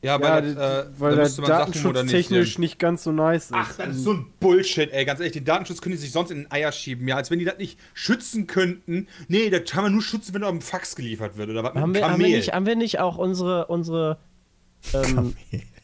Ja, 0.05 0.19
Ja, 0.19 0.21
weil, 0.21 0.55
das, 0.55 0.85
äh, 0.87 0.91
weil 0.99 1.11
da 1.11 1.17
der 1.17 1.25
müsste 1.25 1.41
man 1.41 1.49
Sachen 1.49 1.59
datenschutztechnisch 1.59 1.85
modernisieren. 1.85 2.61
nicht 2.61 2.79
ganz 2.79 3.05
so 3.05 3.13
nice 3.13 3.45
ist. 3.47 3.53
Ach, 3.55 3.77
das 3.77 3.89
ist 3.89 4.05
so 4.05 4.13
ein 4.13 4.27
Bullshit, 4.39 4.93
ey. 4.93 5.05
Ganz 5.05 5.21
ehrlich, 5.21 5.33
die 5.33 5.45
Datenschutz 5.45 5.81
können 5.81 5.95
die 5.95 6.01
sich 6.01 6.13
sonst 6.13 6.31
in 6.31 6.43
den 6.43 6.53
Eier 6.53 6.73
schieben. 6.73 7.09
Ja, 7.09 7.17
als 7.17 7.31
wenn 7.31 7.39
die 7.39 7.45
das 7.45 7.59
nicht 7.59 7.79
schützen 7.95 8.47
könnten. 8.47 9.09
Nee, 9.29 9.51
das 9.51 9.71
kann 9.71 9.83
man 9.83 9.93
nur 9.93 10.03
schützen, 10.03 10.35
wenn 10.35 10.43
er 10.43 10.49
auf 10.49 10.55
dem 10.55 10.61
Fax 10.61 10.95
geliefert 10.95 11.37
wird. 11.37 11.51
Oder 11.51 11.65
was 11.65 11.75
mit 11.75 11.83
Haben 11.83 11.91
einem 11.91 11.95
wir, 11.95 12.11
haben, 12.11 12.21
wir 12.21 12.37
nicht, 12.37 12.53
haben 12.53 12.67
wir 12.67 12.77
nicht 12.77 13.01
auch 13.01 13.17
unsere, 13.17 13.67
unsere 13.67 14.19
ähm, 14.93 15.35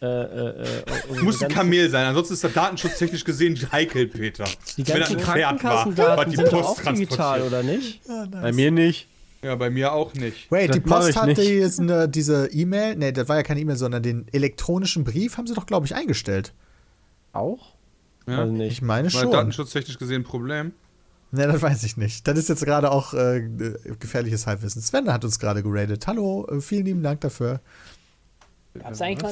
äh, 0.03 0.07
äh, 0.07 0.63
äh, 0.63 1.23
Muss 1.23 1.43
ein 1.43 1.51
Kamel 1.51 1.91
sein, 1.91 2.07
ansonsten 2.07 2.35
ist 2.35 2.45
das 2.45 2.53
datenschutztechnisch 2.53 3.25
gesehen 3.25 3.59
heikel, 3.73 4.07
Peter. 4.07 4.45
Die 4.77 4.87
Wenn 4.87 4.99
ganzen 4.99 5.19
das 5.19 5.29
ein 5.29 5.35
Pferd 5.35 5.65
war, 5.99 6.25
die 6.25 6.37
Post 6.37 6.87
digital, 6.87 7.43
oder 7.43 7.63
nicht? 7.63 8.01
Bei 8.31 8.53
mir 8.53 8.71
nicht. 8.71 9.09
Ja, 9.43 9.55
bei 9.57 9.71
mir 9.71 9.93
auch 9.93 10.13
nicht. 10.15 10.51
Wait, 10.51 10.69
Das 10.69 10.77
die 10.77 10.81
Post 10.81 11.17
hat 11.17 11.39
jetzt 11.39 11.81
eine, 11.81 12.09
diese 12.09 12.49
E-Mail, 12.53 12.97
nee, 12.97 13.11
das 13.13 13.29
war 13.29 13.37
ja 13.37 13.43
keine 13.43 13.61
E-Mail, 13.61 13.77
sondern 13.77 14.03
den 14.03 14.27
elektronischen 14.33 15.05
Brief 15.05 15.39
haben 15.39 15.47
sie 15.47 15.55
doch, 15.55 15.65
glaube 15.67 15.87
ich, 15.87 15.95
eingestellt. 15.95 16.53
Auch? 17.33 17.75
Ja. 18.27 18.41
Also 18.41 18.53
Ich 18.53 18.59
nicht. 18.59 18.83
meine 18.83 19.13
War 19.13 19.23
schon. 19.23 19.31
datenschutztechnisch 19.31 19.99
gesehen 19.99 20.23
ein 20.23 20.25
Problem. 20.25 20.73
Ne, 21.33 21.47
das 21.47 21.63
weiß 21.63 21.85
ich 21.85 21.97
nicht. 21.97 22.27
Das 22.27 22.37
ist 22.37 22.49
jetzt 22.49 22.65
gerade 22.65 22.91
auch 22.91 23.15
äh, 23.15 23.41
gefährliches 23.99 24.47
Halbwissen. 24.47 24.83
Sven 24.83 25.11
hat 25.13 25.25
uns 25.25 25.39
gerade 25.39 25.63
geradet. 25.63 26.07
Hallo, 26.07 26.47
äh, 26.51 26.61
vielen 26.61 26.85
lieben 26.85 27.03
Dank 27.03 27.21
dafür. 27.21 27.61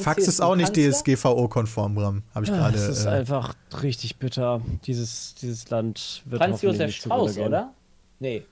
Fax 0.01 0.27
ist 0.27 0.41
auch 0.41 0.55
nicht? 0.55 0.75
DSGVO-konform, 0.75 1.95
Bram. 1.95 2.23
Habe 2.33 2.45
ich 2.45 2.51
gerade. 2.51 2.77
Es 2.77 2.87
ist 2.87 3.05
äh, 3.05 3.09
einfach 3.09 3.53
richtig 3.81 4.17
bitter. 4.17 4.61
Dieses, 4.85 5.35
dieses 5.35 5.69
Land 5.69 6.23
wird 6.25 6.41
Franz 6.41 6.61
Josef 6.61 6.91
Strauß, 6.93 7.37
oder? 7.37 7.73
Nee. 8.19 8.43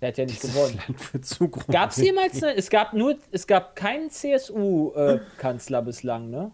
Der 0.00 0.08
hat 0.08 0.18
ja 0.18 0.24
nicht 0.24 0.40
gewonnen. 0.40 0.78
Land 0.86 1.12
wird 1.12 1.24
zugrunde 1.26 1.72
Gab 1.72 1.90
es 1.90 1.96
jemals 1.98 2.42
eine, 2.42 2.56
es 2.56 2.70
gab 2.70 2.94
nur, 2.94 3.16
es 3.32 3.46
gab 3.46 3.76
keinen 3.76 4.10
CSU-Kanzler 4.10 5.82
bislang, 5.82 6.30
ne? 6.30 6.50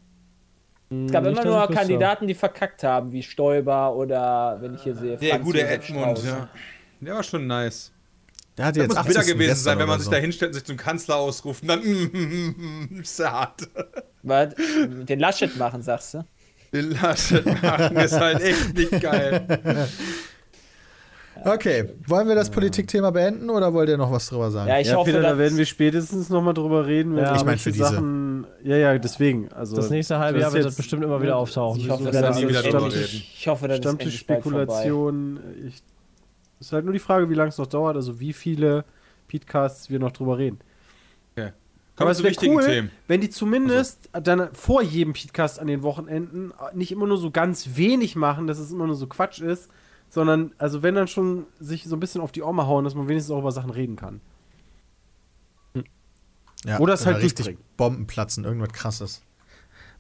Es 0.89 1.13
gab 1.13 1.25
Hm, 1.25 1.33
immer 1.33 1.45
nur. 1.45 1.71
Kandidaten, 1.71 2.27
die 2.29 2.35
verkackt 2.35 2.83
haben, 2.85 3.11
wie 3.13 3.23
Stoiber 3.23 3.95
oder, 3.95 4.59
wenn 4.61 4.75
ich 4.75 4.83
hier 4.83 4.95
sehe, 4.95 5.17
Der 5.17 5.31
Franz 5.31 5.45
gute 5.45 5.67
Edmund, 5.67 6.23
ja. 6.25 6.49
Der 7.01 7.15
war 7.15 7.23
schon 7.23 7.47
nice. 7.47 7.93
der 8.57 8.67
hat 8.67 8.77
Das 8.77 8.83
jetzt 8.85 8.97
muss 8.97 9.07
bitter 9.07 9.21
80. 9.21 9.33
gewesen 9.35 9.49
gestern 9.49 9.65
sein, 9.65 9.79
wenn 9.79 9.87
man 9.87 9.95
oder 9.95 9.99
sich 9.99 10.05
so. 10.07 10.11
da 10.13 10.17
hinstellt 10.19 10.49
und 10.51 10.55
sich 10.55 10.65
zum 10.65 10.77
Kanzler 10.77 11.17
ausruft 11.17 11.63
und 11.63 11.69
dann 11.69 11.81
mm, 11.81 12.99
ist 13.01 13.19
ja 13.19 13.33
hart. 13.33 13.69
Was? 14.23 14.55
Den 14.57 15.19
Laschet 15.21 15.57
machen, 15.57 15.83
sagst 15.83 16.15
du? 16.15 16.25
Den 16.73 16.91
Laschet 16.93 17.45
machen 17.63 17.97
ist 17.97 18.13
halt 18.19 18.41
echt 18.41 18.75
nicht 18.75 19.01
geil. 19.01 19.47
Okay, 21.45 21.91
wollen 22.07 22.27
wir 22.29 22.35
das 22.35 22.51
Politikthema 22.51 23.11
beenden 23.11 23.51
oder 23.51 23.73
wollt 23.73 23.89
ihr 23.89 23.97
noch 23.97 24.11
was 24.11 24.29
drüber 24.29 24.51
sagen? 24.51 24.69
Ja, 24.69 24.81
ich 24.81 24.89
ja, 24.89 24.97
hoffe, 24.97 25.11
Peter, 25.13 25.23
da 25.23 25.39
werden 25.39 25.57
wir 25.59 25.67
spätestens 25.67 26.29
nochmal 26.29 26.55
drüber 26.55 26.87
reden. 26.87 27.15
wenn 27.15 27.23
Ja, 27.25 27.31
wir 27.33 27.37
ich 27.37 27.45
mein, 27.45 27.59
solche 27.59 27.63
für 27.63 27.73
diese. 27.73 27.85
Sachen. 27.85 28.47
Ja, 28.65 28.77
ja, 28.77 28.99
deswegen. 28.99 29.53
Also, 29.53 29.77
Das 29.77 29.91
nächste 29.91 30.19
halbe 30.19 30.41
Jahr 30.41 30.49
ist 30.49 30.55
wird 30.55 30.65
das 30.67 30.75
bestimmt 30.77 31.05
immer 31.05 31.21
wieder 31.23 31.37
auftauchen. 31.37 31.81
Ich 31.81 31.89
hoffe, 31.91 32.09
ist 32.09 32.15
das 32.15 32.37
nie 32.37 32.49
wieder 32.49 32.63
drüber 32.63 32.87
reden. 32.87 33.23
Ich 33.35 33.49
hoffe, 33.49 33.69
dass 33.69 33.79
Stammtischspekulation. 33.79 35.41
Ich, 35.69 35.83
ist 36.59 36.73
halt 36.73 36.85
nur 36.85 36.95
die 36.95 37.01
Frage, 37.01 37.29
wie 37.29 37.35
lange 37.35 37.51
es 37.51 37.59
noch 37.59 37.67
dauert, 37.67 37.97
also 37.97 38.19
wie 38.19 38.33
viele 38.33 38.85
Podcasts 39.31 39.91
wir 39.91 39.99
noch 39.99 40.13
drüber 40.13 40.39
reden. 40.39 40.59
Okay. 41.37 41.49
Aber 41.49 41.53
Kommen 41.97 42.09
wir 42.09 42.11
es 42.13 42.17
zu 42.19 42.23
wäre 42.25 42.31
wichtigen 42.33 42.55
cool, 42.57 42.65
Themen. 42.65 42.91
wenn 43.09 43.21
die 43.21 43.31
zumindest 43.31 44.11
dann 44.13 44.49
vor 44.53 44.83
jedem 44.83 45.13
Podcast 45.13 45.61
an 45.61 45.67
den 45.67 45.83
Wochenenden 45.83 46.53
nicht 46.75 46.93
immer 46.93 47.07
nur 47.07 47.19
so 47.19 47.31
ganz 47.31 47.71
wenig 47.77 48.17
machen, 48.17 48.47
dass 48.47 48.59
es 48.59 48.71
immer 48.71 48.87
nur 48.87 48.97
so 48.97 49.07
Quatsch 49.07 49.41
ist, 49.41 49.71
sondern, 50.17 50.53
also 50.57 50.83
wenn 50.83 50.95
dann 50.95 51.09
schon 51.09 51.45
sich 51.61 51.85
so 51.85 51.95
ein 51.95 52.01
bisschen 52.01 52.23
auf 52.23 52.33
die 52.33 52.41
Ohren 52.43 52.57
hauen, 52.67 52.85
dass 52.85 52.95
man 52.95 53.07
wenigstens 53.07 53.35
auch 53.35 53.41
über 53.41 53.53
Sachen 53.53 53.69
reden 53.69 53.97
kann. 53.97 54.23
Ja, 56.65 56.79
Oder 56.79 56.95
es 56.95 57.05
halt 57.05 57.23
richtig. 57.23 57.59
Bomben 57.77 58.07
platzen, 58.07 58.45
irgendwas 58.45 58.73
krasses. 58.73 59.21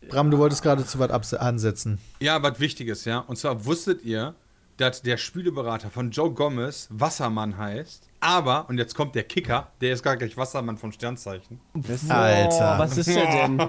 Bram, 0.08 0.30
du 0.30 0.38
wolltest 0.38 0.62
gerade 0.62 0.86
zu 0.86 0.98
was 0.98 1.10
abse- 1.10 1.36
ansetzen. 1.36 1.98
Ja, 2.18 2.42
was 2.42 2.58
Wichtiges, 2.60 3.04
ja. 3.04 3.18
Und 3.18 3.36
zwar 3.36 3.66
wusstet 3.66 4.04
ihr, 4.04 4.34
dass 4.76 5.02
der 5.02 5.16
Spüleberater 5.16 5.90
von 5.90 6.10
Joe 6.10 6.30
Gomez 6.30 6.88
Wassermann 6.90 7.56
heißt. 7.56 8.08
Aber, 8.20 8.68
und 8.68 8.78
jetzt 8.78 8.94
kommt 8.94 9.14
der 9.14 9.22
Kicker, 9.24 9.68
der 9.80 9.92
ist 9.92 10.02
gar 10.02 10.16
nicht 10.16 10.36
Wassermann 10.36 10.76
vom 10.78 10.90
Sternzeichen. 10.92 11.60
Alter, 12.08 12.74
Oh, 12.76 12.78
was 12.80 12.96
ist 12.98 13.08
der 13.08 13.26
denn? 13.26 13.58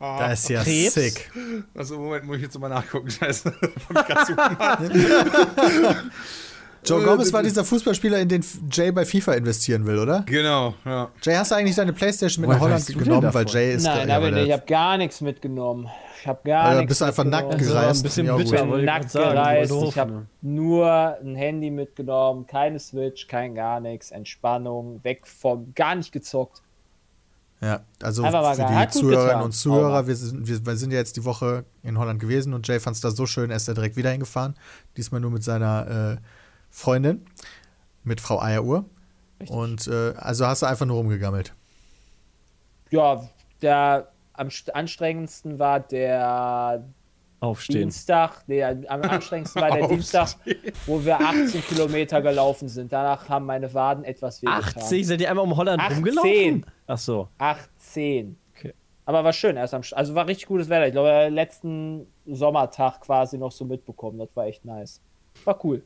das 0.00 0.40
ist 0.42 0.48
ja 0.50 0.62
Krebs? 0.62 0.94
sick. 0.94 1.30
Also, 1.74 1.98
Moment, 1.98 2.24
muss 2.26 2.36
ich 2.36 2.42
jetzt 2.42 2.58
mal 2.58 2.68
nachgucken. 2.68 3.10
Scheiße. 3.10 3.52
Joe 6.84 7.00
Äh, 7.00 7.04
Gomez 7.04 7.32
war 7.32 7.42
dieser 7.42 7.64
Fußballspieler, 7.64 8.18
in 8.18 8.28
den 8.28 8.44
Jay 8.70 8.92
bei 8.92 9.06
FIFA 9.06 9.34
investieren 9.34 9.86
will, 9.86 9.98
oder? 9.98 10.22
genau, 10.26 10.74
ja. 10.84 11.10
Jay, 11.22 11.34
hast 11.34 11.50
du 11.50 11.54
eigentlich 11.54 11.76
deine 11.76 11.92
Playstation 11.94 12.42
mit 12.42 12.50
Woher 12.50 12.58
nach 12.58 12.64
Holland 12.66 12.86
genommen, 12.86 13.32
weil? 13.32 13.46
Jay 13.48 13.74
ist 13.74 13.84
Nein, 13.84 14.08
ja, 14.08 14.16
aber 14.16 14.26
weil 14.26 14.32
nicht. 14.34 14.46
Ich 14.48 14.52
habe 14.52 14.66
gar 14.66 14.98
nichts 14.98 15.20
mitgenommen. 15.22 15.88
Ich 16.24 16.28
habe 16.28 16.40
gar 16.42 16.64
Alter, 16.64 16.80
nichts 16.80 16.88
bist 16.88 17.00
du 17.02 17.04
einfach 17.04 17.24
nackt 17.24 17.58
gereist. 17.58 18.00
ein 18.00 18.02
bisschen 18.02 18.30
auch 18.30 18.38
bitter. 18.38 18.78
Ich 18.78 18.84
nackt 18.86 19.10
sagen, 19.10 19.32
gereist. 19.32 19.70
doof, 19.70 19.88
Ich 19.90 19.98
habe 19.98 20.12
ne? 20.12 20.26
nur 20.40 21.18
ein 21.20 21.36
Handy 21.36 21.70
mitgenommen, 21.70 22.46
keine 22.46 22.78
Switch, 22.78 23.26
kein 23.26 23.54
gar 23.54 23.78
nichts, 23.80 24.10
Entspannung, 24.10 25.04
weg 25.04 25.26
vom, 25.26 25.74
gar 25.74 25.94
nicht 25.94 26.12
gezockt. 26.12 26.62
Ja, 27.60 27.80
also 28.02 28.22
für 28.24 28.30
die 28.30 28.62
Hat 28.62 28.94
Zuhörerinnen 28.94 29.44
und 29.44 29.52
Zuhörer, 29.52 30.06
wir 30.06 30.16
sind, 30.16 30.48
wir, 30.48 30.64
wir 30.64 30.76
sind 30.76 30.92
ja 30.92 30.98
jetzt 30.98 31.18
die 31.18 31.26
Woche 31.26 31.66
in 31.82 31.98
Holland 31.98 32.20
gewesen 32.20 32.54
und 32.54 32.66
Jay 32.66 32.80
fand 32.80 32.96
es 32.96 33.02
da 33.02 33.10
so 33.10 33.26
schön, 33.26 33.50
er 33.50 33.56
ist 33.56 33.68
da 33.68 33.74
direkt 33.74 33.96
wieder 33.96 34.10
hingefahren. 34.10 34.54
Diesmal 34.96 35.20
nur 35.20 35.30
mit 35.30 35.44
seiner 35.44 36.16
äh, 36.16 36.22
Freundin, 36.70 37.26
mit 38.02 38.22
Frau 38.22 38.40
Eieruhr. 38.40 38.86
Und 39.46 39.88
äh, 39.88 40.14
also 40.16 40.46
hast 40.46 40.62
du 40.62 40.66
einfach 40.66 40.86
nur 40.86 40.96
rumgegammelt. 40.96 41.52
Ja, 42.90 43.28
der 43.60 44.08
am 44.34 44.48
st- 44.48 44.70
anstrengendsten 44.70 45.58
war 45.58 45.80
der 45.80 46.84
Aufstehen. 47.40 47.82
Dienstag, 47.82 48.42
nee, 48.46 48.62
am 48.62 49.02
anstrengendsten 49.02 49.60
war 49.60 49.70
der 49.76 49.88
Dienstag, 49.88 50.36
wo 50.86 51.04
wir 51.04 51.20
18 51.20 51.62
Kilometer 51.62 52.22
gelaufen 52.22 52.68
sind. 52.68 52.92
Danach 52.92 53.28
haben 53.28 53.46
meine 53.46 53.72
Waden 53.74 54.04
etwas 54.04 54.40
wehgetan. 54.42 54.62
80? 54.82 55.06
Seid 55.06 55.20
ihr 55.20 55.28
einmal 55.30 55.44
um 55.44 55.56
Holland 55.56 55.80
18. 55.82 55.96
rumgelaufen? 55.96 56.66
Ach 56.86 56.98
so. 56.98 57.28
18. 57.38 58.36
Okay. 58.56 58.72
Aber 59.04 59.24
war 59.24 59.32
schön, 59.34 59.56
erst 59.56 59.74
am, 59.74 59.82
St- 59.82 59.92
also 59.94 60.14
war 60.14 60.26
richtig 60.26 60.46
gutes 60.46 60.68
Wetter. 60.70 60.86
Ich 60.86 60.92
glaube, 60.92 61.28
letzten 61.28 62.06
Sommertag 62.26 63.00
quasi 63.02 63.36
noch 63.36 63.52
so 63.52 63.64
mitbekommen. 63.66 64.18
Das 64.18 64.28
war 64.34 64.46
echt 64.46 64.64
nice. 64.64 65.00
War 65.44 65.62
cool. 65.64 65.82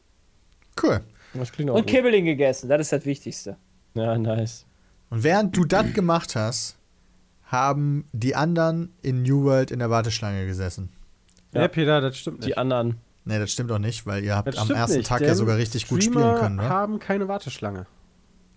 Cool. 0.80 1.00
Das 1.34 1.50
klingt 1.50 1.70
auch 1.70 1.74
Und 1.74 1.82
gut. 1.82 1.90
Kibbeling 1.90 2.24
gegessen, 2.24 2.68
das 2.68 2.80
ist 2.82 2.92
das 2.92 3.04
Wichtigste. 3.04 3.56
Ja, 3.94 4.16
nice. 4.16 4.64
Und 5.10 5.24
während 5.24 5.56
du 5.56 5.64
das 5.64 5.92
gemacht 5.92 6.36
hast, 6.36 6.77
haben 7.48 8.04
die 8.12 8.34
anderen 8.36 8.92
in 9.02 9.22
New 9.22 9.42
World 9.44 9.70
in 9.70 9.78
der 9.78 9.90
Warteschlange 9.90 10.46
gesessen. 10.46 10.90
Ja, 11.52 11.62
Ja. 11.62 11.68
Peter, 11.68 12.00
das 12.00 12.16
stimmt 12.16 12.40
nicht. 12.40 12.48
Die 12.48 12.56
anderen. 12.56 12.96
Nee, 13.24 13.38
das 13.38 13.50
stimmt 13.50 13.70
doch 13.70 13.78
nicht, 13.78 14.06
weil 14.06 14.22
ihr 14.24 14.36
habt 14.36 14.56
am 14.56 14.70
ersten 14.70 14.98
nicht, 14.98 15.06
Tag 15.08 15.20
ja 15.22 15.34
sogar 15.34 15.56
richtig 15.56 15.88
gut 15.88 16.02
Streamer 16.02 16.20
spielen 16.20 16.40
können, 16.40 16.56
ne? 16.56 16.68
haben 16.68 16.98
keine 16.98 17.28
Warteschlange. 17.28 17.86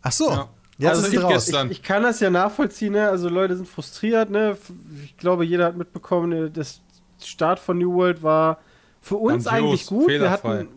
Ach 0.02 0.12
so, 0.12 0.30
Ja. 0.30 0.50
jetzt 0.78 1.04
also 1.04 1.08
ist 1.08 1.24
raus. 1.24 1.50
Ich, 1.50 1.72
ich 1.72 1.84
kann 1.84 2.04
das 2.04 2.20
ja 2.20 2.30
nachvollziehen, 2.30 2.94
ne? 2.94 3.10
Also 3.10 3.28
Leute 3.30 3.56
sind 3.56 3.68
frustriert, 3.68 4.30
ne? 4.30 4.58
Ich 5.04 5.18
glaube, 5.18 5.46
jeder 5.46 5.66
hat 5.66 5.78
mitbekommen, 5.78 6.30
ne, 6.30 6.50
das 6.52 6.82
Start 7.22 7.60
von 7.60 7.78
New 7.78 7.94
World 7.94 8.24
war 8.24 8.60
für 9.02 9.16
uns 9.16 9.46
Grandios, 9.46 9.70
eigentlich 9.70 9.86
gut. 9.88 10.08
Wir 10.08 10.30
hatten, 10.32 10.68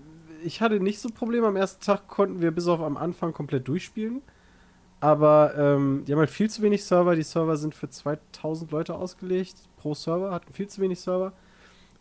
ich 0.44 0.60
hatte 0.60 0.78
nicht 0.80 1.00
so 1.00 1.08
Probleme. 1.08 1.46
Am 1.46 1.56
ersten 1.56 1.82
Tag 1.84 2.06
konnten 2.08 2.40
wir 2.40 2.50
bis 2.50 2.66
auf 2.68 2.80
am 2.80 2.96
Anfang 2.96 3.32
komplett 3.32 3.66
durchspielen. 3.68 4.22
Aber 5.04 5.52
ähm, 5.58 6.02
die 6.06 6.12
haben 6.12 6.18
halt 6.18 6.30
viel 6.30 6.48
zu 6.48 6.62
wenig 6.62 6.82
Server. 6.82 7.14
Die 7.14 7.22
Server 7.22 7.58
sind 7.58 7.74
für 7.74 7.90
2000 7.90 8.70
Leute 8.70 8.94
ausgelegt 8.94 9.56
pro 9.76 9.92
Server, 9.92 10.30
hatten 10.30 10.50
viel 10.54 10.66
zu 10.66 10.80
wenig 10.80 10.98
Server. 10.98 11.34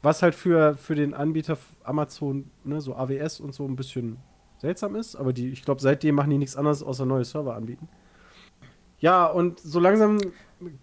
Was 0.02 0.22
halt 0.22 0.34
für, 0.34 0.76
für 0.76 0.96
den 0.96 1.14
Anbieter 1.14 1.58
Amazon, 1.84 2.50
ne, 2.64 2.80
so 2.80 2.96
AWS 2.96 3.42
und 3.42 3.54
so 3.54 3.66
ein 3.66 3.76
bisschen 3.76 4.20
seltsam 4.58 4.96
ist. 4.96 5.18
Aber 5.18 5.34
die, 5.34 5.50
ich 5.50 5.66
glaube, 5.66 5.82
seitdem 5.82 6.16
machen 6.16 6.30
die 6.30 6.38
nichts 6.38 6.56
anderes, 6.56 6.82
außer 6.82 7.06
neue 7.06 7.26
Server 7.26 7.56
anbieten. 7.58 7.90
Ja, 9.00 9.26
und 9.26 9.60
so 9.60 9.82
langsam 9.82 10.20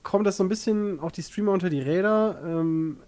kommt 0.02 0.26
das 0.26 0.36
so 0.36 0.44
ein 0.44 0.50
bisschen 0.50 1.00
auch 1.00 1.12
die 1.12 1.22
Streamer 1.22 1.52
unter 1.52 1.70
die 1.70 1.80
Räder, 1.80 2.38
ähm, 2.44 2.98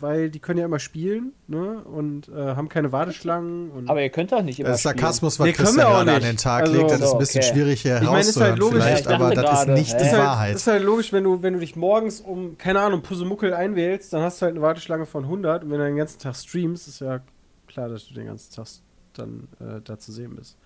weil 0.00 0.30
die 0.30 0.38
können 0.38 0.58
ja 0.58 0.64
immer 0.64 0.78
spielen, 0.78 1.32
ne? 1.46 1.82
Und 1.84 2.28
äh, 2.28 2.32
haben 2.54 2.68
keine 2.68 2.92
Warteschlangen. 2.92 3.70
Und 3.70 3.88
Aber 3.90 4.02
ihr 4.02 4.10
könnt 4.10 4.32
doch 4.32 4.42
nicht 4.42 4.58
immer 4.60 4.68
Das 4.70 4.78
ist 4.78 4.82
spielen. 4.82 4.98
Sarkasmus, 4.98 5.38
was 5.40 5.46
Nee, 5.46 5.52
Christian 5.52 5.86
gerade 5.86 6.12
an 6.12 6.22
den 6.22 6.36
Tag 6.36 6.62
Also- 6.62 6.74
legt. 6.76 6.90
Das 6.90 7.00
ist 7.00 7.12
ein 7.12 7.18
bisschen 7.18 7.42
okay. 7.42 7.52
schwierig 7.52 7.82
hier 7.82 7.96
Ich 8.02 8.08
meine, 8.08 8.20
ist 8.20 8.40
halt 8.40 8.58
logisch. 8.58 8.82
vielleicht, 8.82 9.06
aber 9.08 9.30
das 9.34 9.60
ist 9.62 9.68
nicht 9.68 9.92
hä? 9.94 9.98
die 9.98 10.04
ist 10.04 10.12
halt, 10.12 10.22
Wahrheit. 10.22 10.56
ist 10.56 10.66
halt 10.66 10.82
logisch, 10.84 11.12
wenn 11.12 11.24
du, 11.24 11.42
wenn 11.42 11.54
du 11.54 11.60
dich 11.60 11.76
morgens 11.76 12.20
um, 12.20 12.58
keine 12.58 12.80
Ahnung, 12.80 13.02
Pusemuckel 13.02 13.54
einwählst, 13.54 14.12
dann 14.12 14.22
hast 14.22 14.40
du 14.40 14.46
halt 14.46 14.54
eine 14.54 14.62
Warteschlange 14.62 15.06
von 15.06 15.24
100 15.24 15.64
und 15.64 15.70
wenn 15.70 15.78
du 15.78 15.84
den 15.84 15.96
ganzen 15.96 16.18
Tag 16.18 16.36
streamst, 16.36 16.88
ist 16.88 17.00
ja 17.00 17.20
klar, 17.66 17.88
dass 17.88 18.06
du 18.08 18.14
den 18.14 18.26
ganzen 18.26 18.54
Tag 18.54 18.66
dann 19.14 19.48
äh, 19.60 19.80
da 19.82 19.98
zu 19.98 20.12
sehen 20.12 20.36
bist. 20.36 20.56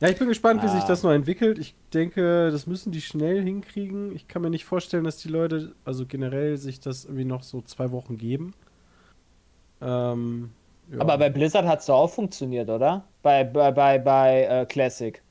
Ja, 0.00 0.08
ich 0.08 0.18
bin 0.18 0.28
gespannt, 0.28 0.62
wie 0.62 0.66
Ah. 0.66 0.74
sich 0.74 0.84
das 0.84 1.02
noch 1.02 1.12
entwickelt. 1.12 1.58
Ich 1.58 1.74
denke, 1.92 2.50
das 2.50 2.66
müssen 2.66 2.92
die 2.92 3.00
schnell 3.00 3.42
hinkriegen. 3.42 4.14
Ich 4.14 4.28
kann 4.28 4.42
mir 4.42 4.50
nicht 4.50 4.64
vorstellen, 4.64 5.04
dass 5.04 5.18
die 5.18 5.28
Leute, 5.28 5.72
also 5.84 6.04
generell, 6.06 6.56
sich 6.56 6.80
das 6.80 7.04
irgendwie 7.04 7.24
noch 7.24 7.42
so 7.42 7.62
zwei 7.62 7.90
Wochen 7.92 8.18
geben. 8.18 8.54
Ähm, 9.80 10.50
ja. 10.92 11.00
Aber 11.00 11.16
bei 11.16 11.30
Blizzard 11.30 11.66
hat 11.66 11.80
es 11.80 11.86
doch 11.86 11.96
auch 11.96 12.10
funktioniert, 12.10 12.68
oder? 12.68 13.04
Bei, 13.22 13.44
bei, 13.44 13.70
bei, 13.70 13.98
bei 13.98 14.42
äh, 14.42 14.66
Classic. 14.66 15.22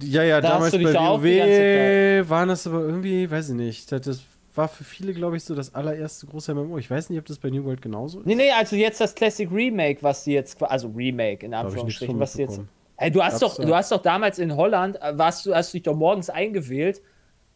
Ja, 0.00 0.22
ja, 0.22 0.40
Da 0.40 0.50
damals 0.50 0.72
bei 0.72 0.82
WoW 0.94 2.28
waren 2.28 2.48
das 2.48 2.66
aber 2.66 2.80
irgendwie, 2.80 3.30
weiß 3.30 3.50
ich 3.50 3.54
nicht. 3.54 3.92
Das, 3.92 4.22
war 4.54 4.68
für 4.68 4.84
viele, 4.84 5.12
glaube 5.12 5.36
ich, 5.36 5.44
so 5.44 5.54
das 5.54 5.74
allererste 5.74 6.26
große 6.26 6.54
MMO. 6.54 6.78
Ich 6.78 6.90
weiß 6.90 7.10
nicht, 7.10 7.18
ob 7.18 7.26
das 7.26 7.38
bei 7.38 7.50
New 7.50 7.64
World 7.64 7.82
genauso 7.82 8.20
ist. 8.20 8.26
Nee, 8.26 8.34
nee, 8.36 8.50
also 8.52 8.76
jetzt 8.76 9.00
das 9.00 9.14
Classic 9.14 9.50
Remake, 9.50 10.02
was 10.02 10.24
die 10.24 10.32
jetzt, 10.32 10.62
also 10.62 10.88
Remake 10.88 11.44
in 11.44 11.54
Anführungsstrichen, 11.54 12.18
was 12.18 12.34
die 12.34 12.42
jetzt. 12.42 12.60
Hey, 12.96 13.10
du 13.10 13.22
hast 13.22 13.40
Gab's 13.40 13.56
doch, 13.56 13.64
du 13.64 13.74
hast 13.74 13.90
doch 13.92 14.02
damals 14.02 14.38
in 14.38 14.54
Holland, 14.56 15.00
äh, 15.02 15.16
warst 15.18 15.44
du, 15.46 15.54
hast 15.54 15.72
du 15.72 15.78
dich 15.78 15.82
doch 15.82 15.96
morgens 15.96 16.30
eingewählt 16.30 17.02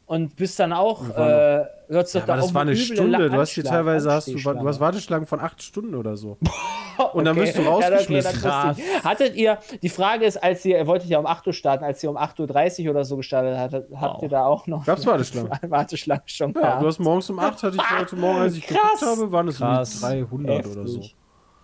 und 0.07 0.35
bist 0.37 0.59
dann 0.59 0.73
auch, 0.73 1.09
äh, 1.11 1.65
du 1.89 1.97
hast 1.97 2.15
doch 2.15 2.21
Ja, 2.21 2.27
da 2.27 2.33
aber 2.35 2.43
das 2.43 2.55
war 2.55 2.63
eine 2.63 2.77
Stunde. 2.77 3.31
Du 3.31 3.39
hast 3.39 3.51
hier 3.51 3.65
teilweise 3.65 4.11
hast 4.11 4.29
du, 4.29 4.37
du 4.39 4.67
hast 4.69 4.81
Warteschlangen 4.81 5.27
von 5.27 5.41
acht 5.41 5.63
Stunden 5.63 5.95
oder 5.95 6.17
so. 6.17 6.39
Und 7.13 7.25
dann 7.27 7.37
Okay. 7.37 7.47
wirst 7.47 7.57
du 7.59 7.63
Ja, 7.63 7.69
okay, 7.69 7.71
rausgeschmissen. 7.71 8.43
wusste 8.43 8.83
ich. 8.83 9.05
Hattet 9.05 9.37
ihr, 9.37 9.59
die 9.83 9.89
Frage 9.89 10.25
ist, 10.25 10.37
als 10.43 10.65
ihr, 10.65 10.79
ihr 10.79 10.87
wolltet 10.89 11.09
ja 11.09 11.21
um 11.21 11.27
8 11.27 11.47
Uhr 11.47 11.53
starten, 11.53 11.85
als 11.85 12.03
ihr 12.03 12.11
um 12.11 12.17
8.30 12.17 12.85
Uhr 12.87 12.91
oder 12.91 13.05
so 13.05 13.17
gestartet 13.17 13.57
hattet, 13.57 13.89
habt 13.95 14.21
ihr 14.25 14.29
da 14.29 14.45
auch 14.47 14.67
noch 14.67 14.85
Gab's 14.85 15.07
Warteschlangen? 15.07 15.51
Warteschlangen 15.71 16.23
schon 16.27 16.53
Ja, 16.55 16.61
gehabt? 16.63 16.83
du 16.83 16.87
hast 16.89 16.99
morgens 16.99 17.31
um 17.31 17.39
acht, 17.39 17.63
hatte 17.63 17.77
ich 17.77 17.91
heute 18.01 18.17
Morgen, 18.17 18.41
als 18.41 18.55
ich 18.57 18.67
Krass. 18.67 18.79
geguckt 18.99 19.03
habe, 19.03 19.31
waren 19.31 19.47
es 19.47 19.59
Krass. 19.59 20.03
irgendwie 20.03 20.27
300 20.27 20.67
oder 20.67 20.87
so. 20.89 21.01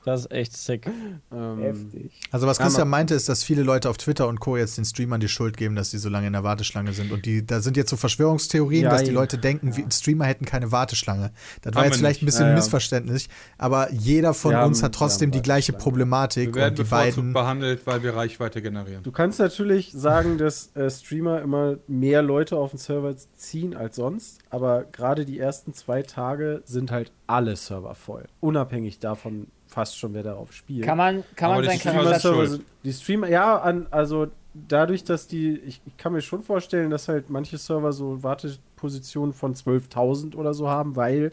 Das 0.04 0.20
ist 0.20 0.30
echt 0.32 0.56
sick. 0.56 0.86
Ähm, 1.32 1.58
Heftig. 1.60 2.12
Also 2.30 2.46
was 2.46 2.58
Ja, 2.58 2.64
Christian 2.64 2.88
meinte, 2.88 3.14
ist, 3.14 3.28
dass 3.28 3.42
viele 3.42 3.62
Leute 3.62 3.88
auf 3.88 3.96
Twitter 3.96 4.28
und 4.28 4.38
Co. 4.40 4.56
jetzt 4.56 4.76
den 4.78 4.84
Streamern 4.84 5.20
die 5.20 5.28
Schuld 5.28 5.56
geben, 5.56 5.74
dass 5.76 5.90
sie 5.90 5.98
so 5.98 6.08
lange 6.08 6.26
in 6.26 6.32
der 6.34 6.44
Warteschlange 6.44 6.92
sind. 6.92 7.10
Und 7.12 7.24
die, 7.26 7.44
da 7.46 7.60
sind 7.60 7.76
jetzt 7.76 7.90
so 7.90 7.96
Verschwörungstheorien, 7.96 8.84
Ja, 8.84 8.90
dass 8.90 9.02
die 9.02 9.08
ja. 9.08 9.14
Leute 9.14 9.38
denken, 9.38 9.76
wie, 9.76 9.84
Streamer 9.90 10.26
hätten 10.26 10.44
keine 10.44 10.72
Warteschlange. 10.72 11.32
Das 11.62 11.74
war 11.74 11.84
jetzt 11.86 11.96
vielleicht 11.96 12.20
ein 12.22 12.26
nicht. 12.26 12.32
bisschen 12.34 12.42
Ja, 12.42 12.50
ein 12.52 12.56
ja. 12.56 12.62
Missverständnis, 12.62 13.28
aber 13.58 13.90
jeder 13.92 14.34
von 14.34 14.54
uns 14.54 14.82
hat 14.82 14.94
trotzdem 14.94 15.30
die 15.30 15.42
gleiche. 15.42 15.72
Problematik 15.72 16.48
Wir 16.48 16.54
werden 16.54 16.78
und 16.78 16.78
die 16.78 16.90
beiden. 16.90 17.32
behandelt, 17.32 17.86
weil 17.86 18.02
wir 18.02 18.14
Reichweite 18.14 18.60
generieren. 18.62 19.02
Du 19.02 19.12
kannst 19.12 19.38
natürlich 19.38 19.92
sagen, 19.92 20.38
dass 20.38 20.74
äh, 20.76 20.90
Streamer 20.90 21.40
immer 21.42 21.76
mehr 21.86 22.22
Leute 22.22 22.56
auf 22.56 22.70
den 22.70 22.78
Server 22.78 23.14
ziehen 23.36 23.74
als 23.74 23.96
sonst, 23.96 24.38
aber 24.50 24.84
gerade 24.84 25.24
die 25.24 25.38
ersten 25.38 25.72
zwei 25.74 26.02
Tage 26.02 26.62
sind 26.64 26.90
halt 26.90 27.12
alle 27.26 27.56
Server 27.56 27.94
voll. 27.94 28.24
Unabhängig 28.40 28.98
davon 28.98 29.46
fast 29.74 29.98
schon, 29.98 30.14
wer 30.14 30.22
darauf 30.22 30.52
spielt. 30.52 30.84
Kann 30.86 30.96
man, 30.96 31.24
kann 31.36 31.50
Aber 31.50 31.62
man 31.62 31.76
Streamer 31.78 32.02
Charakter 32.04 32.58
die 32.84 32.92
Streamer, 32.92 33.28
ja, 33.28 33.58
an, 33.58 33.86
also 33.90 34.28
dadurch, 34.54 35.02
dass 35.04 35.26
die, 35.26 35.56
ich, 35.58 35.82
ich 35.84 35.96
kann 35.96 36.12
mir 36.12 36.22
schon 36.22 36.42
vorstellen, 36.42 36.90
dass 36.90 37.08
halt 37.08 37.28
manche 37.28 37.58
Server 37.58 37.92
so 37.92 38.22
Wartepositionen 38.22 39.32
von 39.34 39.54
12.000 39.54 40.36
oder 40.36 40.54
so 40.54 40.68
haben, 40.68 40.96
weil 40.96 41.32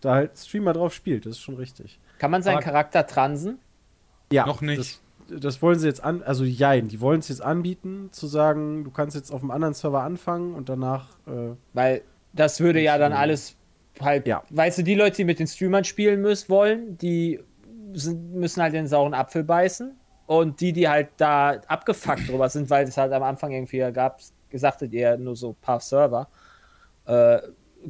da 0.00 0.14
halt 0.14 0.36
Streamer 0.38 0.72
drauf 0.72 0.94
spielt, 0.94 1.26
das 1.26 1.32
ist 1.32 1.40
schon 1.40 1.56
richtig. 1.56 2.00
Kann 2.18 2.30
man 2.30 2.42
seinen 2.42 2.56
Aber- 2.56 2.64
Charakter 2.64 3.06
transen? 3.06 3.58
Ja, 4.32 4.46
Noch 4.46 4.62
nicht. 4.62 4.78
Das, 5.28 5.40
das 5.40 5.62
wollen 5.62 5.78
sie 5.78 5.86
jetzt 5.86 6.02
an, 6.02 6.22
also 6.22 6.44
jein, 6.44 6.88
die 6.88 7.00
wollen 7.00 7.20
es 7.20 7.28
jetzt 7.28 7.42
anbieten, 7.42 8.08
zu 8.12 8.26
sagen, 8.26 8.84
du 8.84 8.90
kannst 8.90 9.14
jetzt 9.14 9.30
auf 9.30 9.42
einem 9.42 9.50
anderen 9.50 9.74
Server 9.74 10.02
anfangen 10.02 10.54
und 10.54 10.68
danach, 10.68 11.10
äh, 11.26 11.54
Weil 11.74 12.02
das 12.32 12.60
würde 12.60 12.80
ja 12.80 12.96
dann 12.96 13.12
alles 13.12 13.54
halt, 14.00 14.26
Ja. 14.26 14.42
weißt 14.48 14.78
du, 14.78 14.82
die 14.82 14.94
Leute, 14.94 15.16
die 15.16 15.24
mit 15.24 15.38
den 15.38 15.46
Streamern 15.46 15.84
spielen 15.84 16.22
müssen, 16.22 16.48
wollen, 16.48 16.96
die 16.98 17.40
sind, 17.94 18.34
müssen 18.34 18.62
halt 18.62 18.74
den 18.74 18.86
sauren 18.86 19.14
Apfel 19.14 19.44
beißen. 19.44 19.96
Und 20.26 20.60
die, 20.60 20.72
die 20.72 20.88
halt 20.88 21.08
da 21.16 21.50
abgefuckt 21.66 22.28
drüber 22.28 22.48
sind, 22.48 22.70
weil 22.70 22.86
es 22.86 22.96
halt 22.96 23.12
am 23.12 23.22
Anfang 23.22 23.50
irgendwie 23.52 23.78
gab, 23.92 24.20
gesagt 24.50 24.80
hat, 24.82 24.92
ihr 24.92 25.16
nur 25.18 25.36
so 25.36 25.50
ein 25.50 25.56
paar 25.60 25.80
Server, 25.80 26.28
äh, 27.06 27.38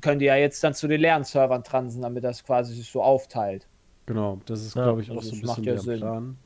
können 0.01 0.19
die 0.19 0.25
ja 0.27 0.37
jetzt 0.37 0.65
dann 0.65 0.75
zu 0.75 0.89
den 0.89 1.01
leeren 1.01 1.25
Servern 1.25 1.63
transen, 1.63 2.03
damit 2.03 2.25
das 2.25 2.43
quasi 2.43 2.75
sich 2.75 2.91
so 2.91 3.03
aufteilt. 3.03 3.69
genau, 4.07 4.41
das 4.47 4.63
ist, 4.63 4.75
Ja, 4.75 4.85
glaube 4.85 5.03
ich, 5.03 5.11
auch 5.11 5.23
so 5.23 5.37
ein 5.37 5.43
das 5.43 5.43
macht 5.43 5.63
bisschen 5.63 5.65
ja 5.65 5.73
der 5.73 5.81
Sinn. 5.83 6.01
Plan. 6.01 6.39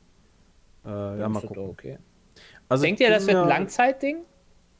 Äh, 0.85 1.19
ja, 1.19 1.29
mal 1.29 1.41
gucken. 1.41 1.69
Okay. 1.69 1.97
Also 2.69 2.83
Denkt 2.83 2.99
ihr, 2.99 3.09
das 3.09 3.25
wird 3.25 3.37
ein 3.37 3.47
Langzeitding? 3.47 4.17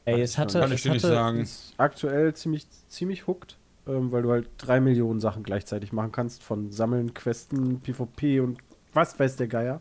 Ey, 0.04 0.20
es 0.20 0.38
hatte, 0.38 0.60
Kann 0.60 0.72
ich 0.72 0.82
dir 0.82 0.92
nicht 0.92 1.04
hatte, 1.04 1.14
sagen. 1.14 1.40
ist 1.40 1.74
aktuell 1.78 2.34
ziemlich, 2.34 2.66
ziemlich 2.88 3.26
hooked, 3.26 3.58
ähm, 3.86 4.12
weil 4.12 4.22
du 4.22 4.30
halt 4.30 4.48
drei 4.58 4.80
Millionen 4.80 5.20
Sachen 5.20 5.42
gleichzeitig 5.42 5.92
machen 5.92 6.12
kannst, 6.12 6.42
von 6.42 6.70
Sammeln, 6.70 7.14
Questen, 7.14 7.80
PvP 7.80 8.40
und 8.40 8.58
was 8.92 9.18
weiß 9.18 9.36
der 9.36 9.48
Geier. 9.48 9.80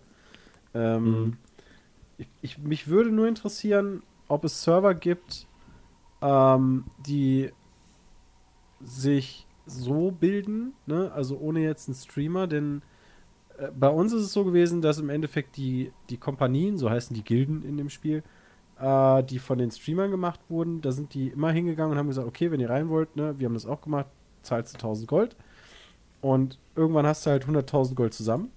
Ähm, 0.74 1.24
Mhm. 1.24 1.38
ich, 2.18 2.30
ich, 2.42 2.58
mich 2.60 2.88
würde 2.88 3.12
nur 3.12 3.28
interessieren, 3.28 4.04
ob 4.28 4.46
es 4.46 4.64
Server 4.64 4.96
gibt, 4.96 5.48
ähm, 6.22 6.86
die 7.00 7.52
sich 8.80 9.48
so 9.66 10.12
bilden, 10.12 10.74
ne? 10.86 11.12
also 11.14 11.38
ohne 11.38 11.62
jetzt 11.62 11.88
einen 11.88 11.96
Streamer, 11.96 12.48
denn 12.48 12.82
äh, 13.58 13.70
bei 13.72 13.90
uns 13.90 14.14
ist 14.14 14.24
es 14.24 14.34
so 14.34 14.46
gewesen, 14.46 14.82
dass 14.82 15.00
im 15.00 15.10
Endeffekt 15.10 15.58
die, 15.58 15.94
die 16.10 16.18
Kompanien, 16.18 16.78
so 16.78 16.90
heißen 16.90 17.16
die 17.16 17.24
Gilden 17.24 17.64
in 17.64 17.78
dem 17.78 17.90
Spiel, 17.90 18.24
äh, 18.80 19.24
die 19.24 19.40
von 19.40 19.58
den 19.60 19.72
Streamern 19.72 20.12
gemacht 20.12 20.42
wurden, 20.50 20.82
da 20.82 20.92
sind 20.92 21.14
die 21.14 21.30
immer 21.30 21.52
hingegangen 21.52 21.94
und 21.94 22.00
haben 22.00 22.08
gesagt, 22.08 22.28
okay, 22.28 22.52
wenn 22.52 22.60
ihr 22.62 22.70
rein 22.70 22.90
wollt, 22.90 23.16
ne, 23.16 23.40
wir 23.40 23.48
haben 23.48 23.56
das 23.56 23.66
auch 23.66 23.82
gemacht, 23.82 24.08
zahlst 24.44 24.74
du 24.76 24.78
1000 24.78 25.08
Gold. 25.10 25.36
Und 26.22 26.60
irgendwann 26.76 27.08
hast 27.08 27.26
du 27.26 27.32
halt 27.32 27.46
100.000 27.48 27.96
Gold 27.96 28.14
zusammen, 28.14 28.52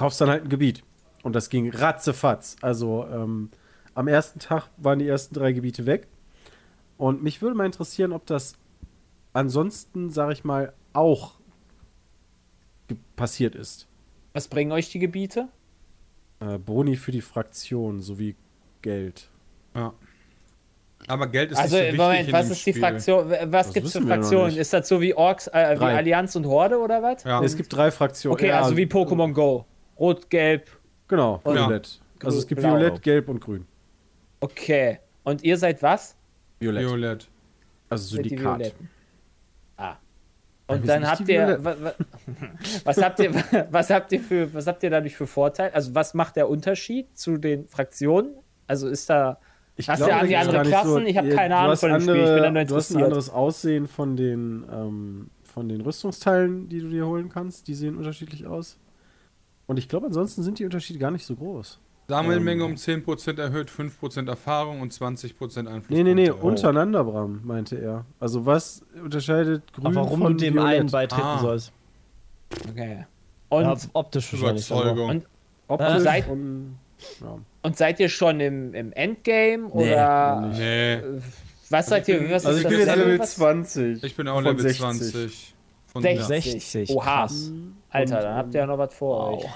kaufst 0.00 0.18
dann 0.22 0.30
halt 0.30 0.44
ein 0.44 0.48
Gebiet. 0.48 0.82
Und 1.22 1.36
das 1.36 1.50
ging 1.50 1.68
ratzefatz. 1.70 2.56
Also 2.62 3.06
ähm, 3.12 3.50
am 3.94 4.08
ersten 4.08 4.38
Tag 4.38 4.64
waren 4.78 4.98
die 4.98 5.06
ersten 5.06 5.34
drei 5.34 5.52
Gebiete 5.52 5.84
weg. 5.84 6.06
Und 6.96 7.22
mich 7.22 7.42
würde 7.42 7.54
mal 7.54 7.66
interessieren, 7.66 8.14
ob 8.14 8.24
das 8.24 8.54
ansonsten, 9.34 10.08
sag 10.08 10.32
ich 10.32 10.42
mal, 10.42 10.72
auch 10.94 11.34
passiert 13.14 13.54
ist. 13.54 13.88
Was 14.32 14.48
bringen 14.48 14.72
euch 14.72 14.90
die 14.90 15.00
Gebiete? 15.00 15.48
Äh, 16.40 16.56
Boni 16.56 16.96
für 16.96 17.12
die 17.12 17.20
Fraktion 17.20 18.00
sowie 18.00 18.36
Geld. 18.80 19.28
Ja. 19.74 19.92
Aber 21.08 21.26
Geld 21.26 21.52
ist 21.52 21.58
Also, 21.58 21.76
nicht 21.76 21.82
so 21.82 21.86
wichtig 21.92 22.00
Moment, 22.00 22.28
in 22.28 22.32
was 22.32 22.46
dem 22.46 22.52
ist 22.52 22.66
die 22.66 22.70
Spiel. 22.70 22.82
Fraktion? 22.82 23.30
Was 23.30 23.66
Das 23.66 23.74
gibt 23.74 23.86
es 23.86 23.92
für 23.92 24.02
Fraktionen? 24.02 24.56
Ist 24.56 24.72
das 24.72 24.88
so 24.88 25.02
wie 25.02 25.14
Orks, 25.14 25.46
äh, 25.48 25.76
wie. 25.78 25.84
Allianz 25.84 26.36
und 26.36 26.46
Horde 26.46 26.78
oder 26.78 27.02
was? 27.02 27.22
Ja. 27.24 27.42
Es 27.44 27.54
gibt 27.54 27.70
drei 27.70 27.90
Fraktionen. 27.90 28.32
Okay, 28.34 28.48
Ja, 28.48 28.62
also 28.62 28.78
wie 28.78 28.86
Pokémon 28.86 29.34
Go. 29.34 29.66
Rot, 30.00 30.28
Gelb. 30.30 30.70
Genau, 31.08 31.40
Und- 31.44 31.54
Violett. 31.54 32.00
Also 32.24 32.38
es 32.38 32.46
gibt 32.46 32.60
Blau. 32.60 32.70
Violett, 32.76 33.02
Gelb 33.02 33.28
und 33.28 33.40
Grün. 33.40 33.66
Okay. 34.40 34.98
Und 35.24 35.42
ihr 35.44 35.56
seid 35.56 35.82
was? 35.82 36.16
Violett. 36.58 36.86
Violett. 36.88 37.28
Also 37.88 38.16
Seid 38.16 38.24
die 38.24 38.28
Syndikat. 38.30 38.58
Violetten. 38.58 38.90
Ah. 39.76 39.96
Und 40.66 40.86
dann 40.88 41.06
habt 41.08 41.20
die 41.26 41.32
ihr, 41.32 41.40
Violetten. 41.62 41.64
wa, 41.64 41.74
wa, 41.80 41.92
was 42.84 43.02
habt 43.02 43.20
ihr, 43.20 43.34
was 43.70 43.90
habt 43.90 44.12
ihr 44.12 44.20
für, 44.20 44.52
was 44.54 44.66
habt 44.66 44.82
ihr 44.82 44.90
dadurch 44.90 45.16
für 45.16 45.26
Vorteil? 45.26 45.70
Also 45.72 45.94
was 45.94 46.14
macht 46.14 46.36
der 46.36 46.48
Unterschied 46.48 47.16
zu 47.18 47.36
den 47.38 47.66
Fraktionen? 47.68 48.34
Also 48.66 48.88
ist 48.88 49.08
da, 49.10 49.38
Ich 49.76 49.88
Hast 49.88 50.04
glaube, 50.04 50.20
du 50.20 50.26
die 50.28 50.36
andere 50.36 50.62
Klassen? 50.62 51.06
Ich 51.06 51.16
hab 51.16 51.24
ihr- 51.24 51.34
keine 51.34 51.56
Ahnung 51.56 51.70
hast 51.72 51.80
von 51.80 51.90
dem 51.90 52.00
Spiel, 52.02 52.16
ich 52.16 52.24
bin 52.24 52.42
da 52.42 52.50
nur 52.50 52.64
Du 52.64 52.76
hast 52.76 52.90
ein 52.90 52.94
interessiert. 52.96 53.02
anderes 53.04 53.30
Aussehen 53.30 53.86
von 53.88 54.16
den, 54.16 54.64
ähm, 54.70 55.30
von 55.42 55.68
den 55.68 55.80
Rüstungsteilen, 55.80 56.68
die 56.68 56.80
du 56.80 56.88
dir 56.88 57.06
holen 57.06 57.28
kannst. 57.30 57.66
Die 57.66 57.74
sehen 57.74 57.96
unterschiedlich 57.96 58.46
aus. 58.46 58.78
Und 59.70 59.76
ich 59.76 59.88
glaube, 59.88 60.06
ansonsten 60.06 60.42
sind 60.42 60.58
die 60.58 60.64
Unterschiede 60.64 60.98
gar 60.98 61.12
nicht 61.12 61.24
so 61.24 61.36
groß. 61.36 61.78
Sammelmenge 62.08 62.64
Ähm. 62.64 62.70
um 62.72 62.76
10% 62.76 63.38
erhöht, 63.40 63.70
5% 63.70 64.28
Erfahrung 64.28 64.80
und 64.80 64.92
20% 64.92 65.68
Einfluss. 65.68 65.96
Nee, 65.96 66.02
nee, 66.02 66.14
nee, 66.14 66.28
untereinander, 66.30 67.04
Bram, 67.04 67.40
meinte 67.44 67.76
er. 67.80 68.04
Also 68.18 68.44
was 68.46 68.82
unterscheidet 69.00 69.72
Grün 69.72 69.86
Aber 69.86 69.94
warum 69.94 70.22
von 70.22 70.32
du 70.36 70.44
dem 70.44 70.54
Violett? 70.54 70.80
einen 70.80 70.90
beitreten 70.90 71.22
Ah. 71.22 71.38
sollst. 71.38 71.72
okay. 72.68 73.06
Und, 73.48 73.62
ja, 73.62 73.76
optisch 73.92 74.32
Überzeugung. 74.32 75.08
Und- 75.08 75.26
Optisch 75.68 76.02
Seid- 76.02 76.28
und, 76.28 76.76
ja. 77.20 77.38
und 77.62 77.76
seid 77.76 78.00
ihr 78.00 78.08
schon 78.08 78.40
im, 78.40 78.74
im 78.74 78.92
Endgame 78.92 79.68
Nee, 79.72 79.92
oder. 79.92 80.50
Nee, 80.52 80.98
was 81.68 81.86
seid 81.86 82.08
ihr? 82.08 82.28
Was 82.28 82.44
Also 82.44 82.50
ist 82.50 82.56
ich 82.56 82.62
das 82.64 82.70
bin 82.70 82.78
jetzt 82.80 82.88
Level? 82.88 83.04
Level 83.04 83.18
Was- 83.20 83.34
20. 83.36 84.02
ich 84.02 84.16
bin 84.16 84.26
auch 84.26 84.40
Level 84.42 84.58
60. 84.60 84.80
20. 84.80 85.54
Von 85.86 86.02
60. 86.02 86.42
60, 86.42 86.90
Oha. 86.90 87.04
krass. 87.04 87.52
Alter, 87.90 88.16
Und, 88.18 88.22
dann 88.24 88.34
habt 88.36 88.54
ihr 88.54 88.60
ja 88.60 88.66
noch 88.66 88.78
was 88.78 88.94
vor 88.94 89.32
Wow. 89.32 89.44
euch. 89.44 89.50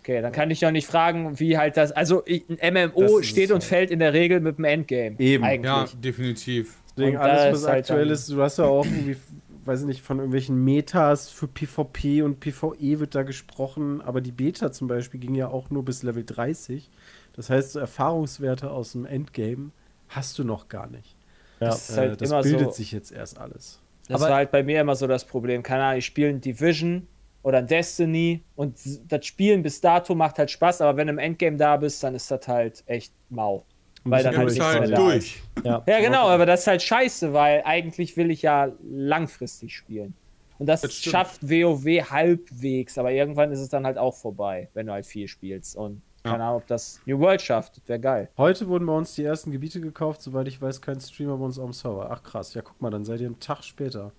Okay, 0.00 0.20
dann 0.20 0.32
kann 0.32 0.50
ich 0.50 0.60
doch 0.60 0.70
nicht 0.70 0.86
fragen, 0.86 1.38
wie 1.40 1.56
halt 1.56 1.76
das. 1.78 1.90
Also 1.92 2.22
ein 2.26 2.58
MMO 2.74 3.18
Das 3.18 3.26
steht 3.26 3.50
und 3.50 3.54
halt. 3.56 3.64
fällt 3.64 3.90
in 3.90 4.00
der 4.00 4.12
Regel 4.12 4.40
mit 4.40 4.58
dem 4.58 4.64
Endgame. 4.64 5.18
Eben. 5.18 5.42
Eigentlich. 5.44 5.64
Ja, 5.64 5.86
definitiv. 5.96 6.76
Deswegen 6.96 7.16
Und 7.16 7.22
alles, 7.22 7.52
was 7.54 7.60
ist 7.62 7.66
halt 7.68 7.78
aktuell 7.90 8.10
ist, 8.10 8.28
du 8.30 8.42
hast 8.42 8.58
ja 8.58 8.66
auch 8.66 8.84
irgendwie, 8.84 9.16
weiß 9.64 9.80
ich 9.80 9.86
nicht, 9.86 10.02
von 10.02 10.18
irgendwelchen 10.18 10.62
Metas 10.62 11.30
für 11.30 11.48
PvP 11.48 12.20
und 12.22 12.38
PvE 12.38 13.00
wird 13.00 13.14
da 13.14 13.22
gesprochen, 13.22 14.02
aber 14.02 14.20
die 14.20 14.30
Beta 14.30 14.70
zum 14.72 14.88
Beispiel 14.88 15.18
ging 15.18 15.34
ja 15.34 15.48
auch 15.48 15.70
nur 15.70 15.84
bis 15.84 16.02
Level 16.02 16.22
30. 16.24 16.90
Das 17.32 17.48
heißt, 17.50 17.72
so 17.72 17.80
Erfahrungswerte 17.80 18.70
aus 18.70 18.92
dem 18.92 19.06
Endgame 19.06 19.70
hast 20.08 20.38
du 20.38 20.44
noch 20.44 20.68
gar 20.68 20.86
nicht. 20.88 21.16
Ja. 21.60 21.68
Das 21.68 21.88
ist 21.88 21.96
Äh, 21.96 22.00
halt 22.00 22.20
das 22.20 22.28
immer 22.30 22.42
bildet 22.42 22.66
so. 22.66 22.72
sich 22.72 22.92
jetzt 22.92 23.10
erst 23.10 23.38
alles. 23.38 23.80
Das 24.06 24.20
Aber- 24.20 24.28
war 24.30 24.36
halt 24.36 24.50
bei 24.50 24.62
mir 24.62 24.82
immer 24.82 24.94
so 24.96 25.06
das 25.06 25.24
Problem. 25.24 25.62
Keine 25.62 25.82
Ahnung, 25.84 25.98
ich 25.98 26.04
spiele 26.04 26.28
ein 26.28 26.42
Division 26.42 27.08
oder 27.44 27.58
ein 27.58 27.66
Destiny 27.68 28.42
und 28.56 28.80
das 29.06 29.24
Spielen 29.26 29.62
bis 29.62 29.80
dato 29.80 30.14
macht 30.16 30.38
halt 30.38 30.50
Spaß, 30.50 30.80
aber 30.80 30.96
wenn 30.96 31.06
du 31.06 31.12
im 31.12 31.18
Endgame 31.18 31.56
da 31.56 31.76
bist, 31.76 32.02
dann 32.02 32.16
ist 32.16 32.28
das 32.30 32.48
halt 32.48 32.82
echt 32.86 33.12
mau. 33.28 33.64
Weil 34.02 34.22
dann 34.24 34.36
halt 34.36 34.48
nichts 34.48 34.58
mehr 34.58 34.80
halt 34.80 34.92
da 34.92 34.96
durch. 34.96 35.42
Ja. 35.62 35.82
Ja, 35.86 36.00
genau, 36.00 36.28
aber 36.28 36.44
das 36.46 36.60
ist 36.60 36.66
halt 36.66 36.82
scheiße, 36.82 37.32
weil 37.32 37.62
eigentlich 37.64 38.16
will 38.16 38.30
ich 38.30 38.42
ja 38.42 38.72
langfristig 38.82 39.74
spielen. 39.76 40.14
Und 40.58 40.66
das, 40.66 40.82
Das 40.82 40.94
schafft 40.96 41.42
WoW 41.42 41.84
halbwegs, 42.10 42.98
aber 42.98 43.12
irgendwann 43.12 43.50
ist 43.52 43.60
es 43.60 43.68
dann 43.68 43.84
halt 43.86 43.98
auch 43.98 44.14
vorbei, 44.14 44.68
wenn 44.74 44.86
du 44.86 44.92
halt 44.92 45.06
viel 45.06 45.28
spielst. 45.28 45.76
Und 45.76 46.02
Ja. 46.24 46.32
keine 46.32 46.44
Ahnung, 46.44 46.58
ob 46.62 46.66
das 46.66 47.00
New 47.06 47.18
World 47.18 47.42
schafft, 47.42 47.80
wäre 47.86 48.00
geil. 48.00 48.30
Heute 48.38 48.68
wurden 48.68 48.86
bei 48.86 48.92
uns 48.94 49.14
die 49.14 49.24
ersten 49.24 49.50
Gebiete 49.50 49.80
gekauft, 49.80 50.22
soweit 50.22 50.48
ich 50.48 50.60
weiß, 50.62 50.80
kein 50.80 51.00
Streamer 51.00 51.36
bei 51.36 51.44
uns 51.44 51.58
auf 51.58 51.64
dem 51.66 51.72
Server. 51.74 52.08
Ach 52.10 52.22
krass, 52.22 52.54
ja 52.54 52.62
guck 52.62 52.80
mal, 52.80 52.90
dann 52.90 53.04
seid 53.04 53.20
ihr 53.20 53.26
einen 53.26 53.40
Tag 53.40 53.62
später. 53.64 54.12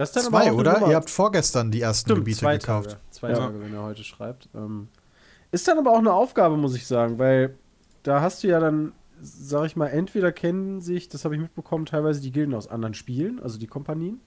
Das 0.00 0.08
ist 0.10 0.16
dann 0.16 0.26
aber 0.32 0.38
Zwei, 0.42 0.44
auch 0.44 0.52
eine 0.52 0.56
oder? 0.60 0.72
Nummer- 0.80 0.90
Ihr 0.90 0.96
habt 0.96 1.10
vorgestern 1.10 1.70
die 1.70 1.82
ersten 1.82 2.08
Stimmt, 2.08 2.20
Gebiete 2.20 2.38
zwei 2.38 2.56
gekauft. 2.56 2.90
Tage. 2.90 3.00
Zwei 3.10 3.28
Ja. 3.30 3.36
Tage, 3.36 3.60
wenn 3.60 3.74
er 3.74 3.82
heute 3.82 4.02
schreibt. 4.02 4.48
Ähm, 4.54 4.88
ist 5.52 5.68
dann 5.68 5.76
aber 5.78 5.92
auch 5.92 5.98
eine 5.98 6.12
Aufgabe, 6.12 6.56
muss 6.56 6.74
ich 6.74 6.86
sagen, 6.86 7.18
weil 7.18 7.54
da 8.02 8.20
hast 8.22 8.42
du 8.42 8.48
ja 8.48 8.60
dann, 8.60 8.92
sag 9.20 9.66
ich 9.66 9.76
mal, 9.76 9.88
entweder 9.88 10.32
kennen 10.32 10.80
sich, 10.80 11.08
das 11.10 11.24
habe 11.26 11.34
ich 11.34 11.40
mitbekommen, 11.42 11.84
teilweise 11.84 12.20
die 12.22 12.32
Gilden 12.32 12.54
aus 12.54 12.66
anderen 12.68 12.94
Spielen, 12.94 13.40
also 13.40 13.58
die 13.58 13.66
Kompanien, 13.66 14.20